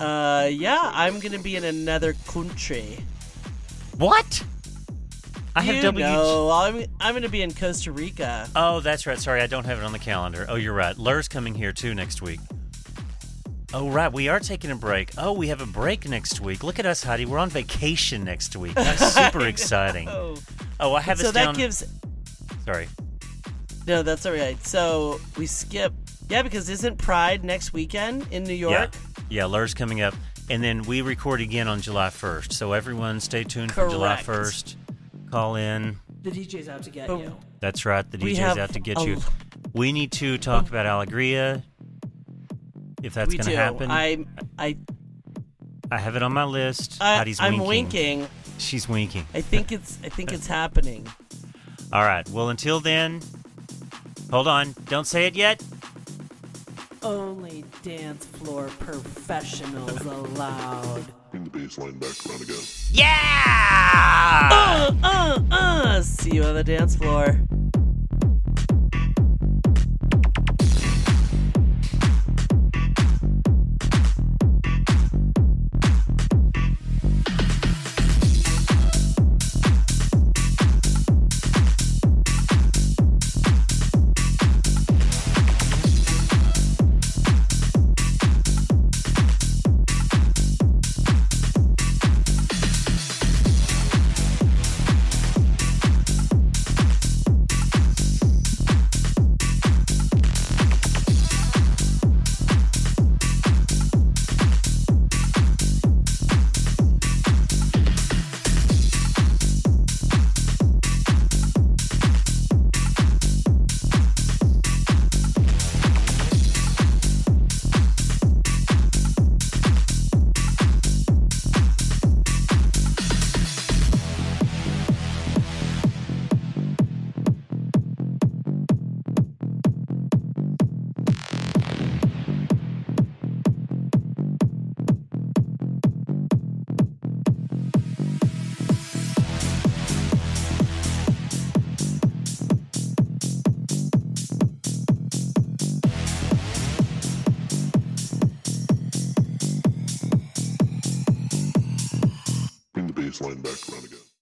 Uh, 0.00 0.48
yeah, 0.50 0.80
I'm 0.94 1.20
gonna 1.20 1.38
be 1.38 1.54
in 1.56 1.64
another 1.64 2.14
country. 2.26 2.98
What? 3.98 4.44
I 5.54 5.60
have 5.62 5.74
you 5.76 5.82
W. 5.82 6.04
know, 6.04 6.50
I'm 6.50 6.84
I'm 7.00 7.14
gonna 7.14 7.28
be 7.28 7.42
in 7.42 7.52
Costa 7.52 7.92
Rica. 7.92 8.48
Oh, 8.56 8.80
that's 8.80 9.06
right. 9.06 9.18
Sorry, 9.18 9.42
I 9.42 9.46
don't 9.46 9.66
have 9.66 9.78
it 9.78 9.84
on 9.84 9.92
the 9.92 9.98
calendar. 9.98 10.46
Oh, 10.48 10.54
you're 10.56 10.72
right. 10.72 10.96
Lur's 10.96 11.28
coming 11.28 11.54
here 11.54 11.72
too 11.72 11.94
next 11.94 12.22
week. 12.22 12.40
Oh, 13.74 13.88
right. 13.90 14.12
We 14.12 14.28
are 14.28 14.40
taking 14.40 14.70
a 14.70 14.76
break. 14.76 15.10
Oh, 15.16 15.32
we 15.32 15.48
have 15.48 15.60
a 15.60 15.66
break 15.66 16.06
next 16.08 16.40
week. 16.40 16.62
Look 16.64 16.78
at 16.78 16.84
us, 16.86 17.02
Heidi. 17.04 17.24
We're 17.26 17.38
on 17.38 17.48
vacation 17.48 18.22
next 18.24 18.54
week. 18.56 18.74
That's 18.74 19.14
super 19.14 19.46
exciting. 19.46 20.08
Oh, 20.08 20.36
Oh, 20.80 20.94
I 20.94 21.00
have 21.00 21.18
so 21.18 21.30
that 21.30 21.44
down. 21.44 21.54
gives 21.54 21.84
Sorry. 22.64 22.88
No, 23.86 24.02
that's 24.02 24.24
all 24.26 24.32
right. 24.32 24.62
So 24.66 25.20
we 25.36 25.46
skip. 25.46 25.92
Yeah, 26.28 26.42
because 26.42 26.68
isn't 26.68 26.98
Pride 26.98 27.44
next 27.44 27.72
weekend 27.72 28.26
in 28.30 28.44
New 28.44 28.54
York? 28.54 28.72
Yeah. 28.94 29.22
Yeah, 29.28 29.44
Lur's 29.46 29.74
coming 29.74 30.00
up. 30.02 30.14
And 30.50 30.62
then 30.62 30.82
we 30.82 31.02
record 31.02 31.40
again 31.40 31.68
on 31.68 31.80
July 31.80 32.08
1st. 32.08 32.52
So 32.52 32.72
everyone 32.72 33.20
stay 33.20 33.44
tuned 33.44 33.72
for 33.72 33.88
July 33.88 34.16
1st. 34.16 34.76
Call 35.30 35.56
in. 35.56 35.96
The 36.22 36.30
DJ's 36.30 36.68
out 36.68 36.82
to 36.84 36.90
get 36.90 37.08
But- 37.08 37.20
you. 37.20 37.36
That's 37.60 37.86
right. 37.86 38.08
The 38.10 38.18
DJ's 38.18 38.58
out 38.58 38.72
to 38.74 38.80
get 38.80 38.98
a- 38.98 39.04
you. 39.04 39.20
We 39.72 39.92
need 39.92 40.12
to 40.12 40.36
talk 40.38 40.68
about 40.68 40.84
Allegria. 40.86 41.62
If 43.02 43.14
that's 43.14 43.32
going 43.34 43.46
to 43.46 43.56
happen. 43.56 43.90
I 43.90 44.24
I 44.58 44.76
I 45.90 45.98
have 45.98 46.14
it 46.16 46.22
on 46.22 46.32
my 46.32 46.44
list. 46.44 46.98
I 47.00 47.16
Heidi's 47.16 47.40
I'm 47.40 47.58
winking. 47.58 48.20
winking. 48.20 48.28
She's 48.58 48.88
winking. 48.88 49.26
I 49.34 49.40
think 49.40 49.72
it's 49.72 49.98
I 50.04 50.08
think 50.08 50.32
it's 50.32 50.46
happening. 50.46 51.06
All 51.92 52.04
right. 52.04 52.28
Well, 52.30 52.48
until 52.50 52.80
then, 52.80 53.20
hold 54.32 54.48
on. 54.48 54.74
Don't 54.88 55.06
say 55.06 55.26
it 55.26 55.36
yet. 55.36 55.62
Only 57.02 57.64
dance 57.82 58.24
floor 58.24 58.68
professionals 58.78 60.00
allowed. 60.00 61.04
Bring 61.30 61.44
the 61.44 61.50
baseline 61.50 62.00
back 62.00 62.16
around 62.26 62.42
again. 62.42 62.62
Yeah! 62.90 64.48
Uh, 64.52 64.94
uh, 65.02 65.40
uh. 65.50 66.02
See 66.02 66.34
you 66.36 66.44
on 66.44 66.54
the 66.54 66.64
dance 66.64 66.96
floor. 66.96 67.40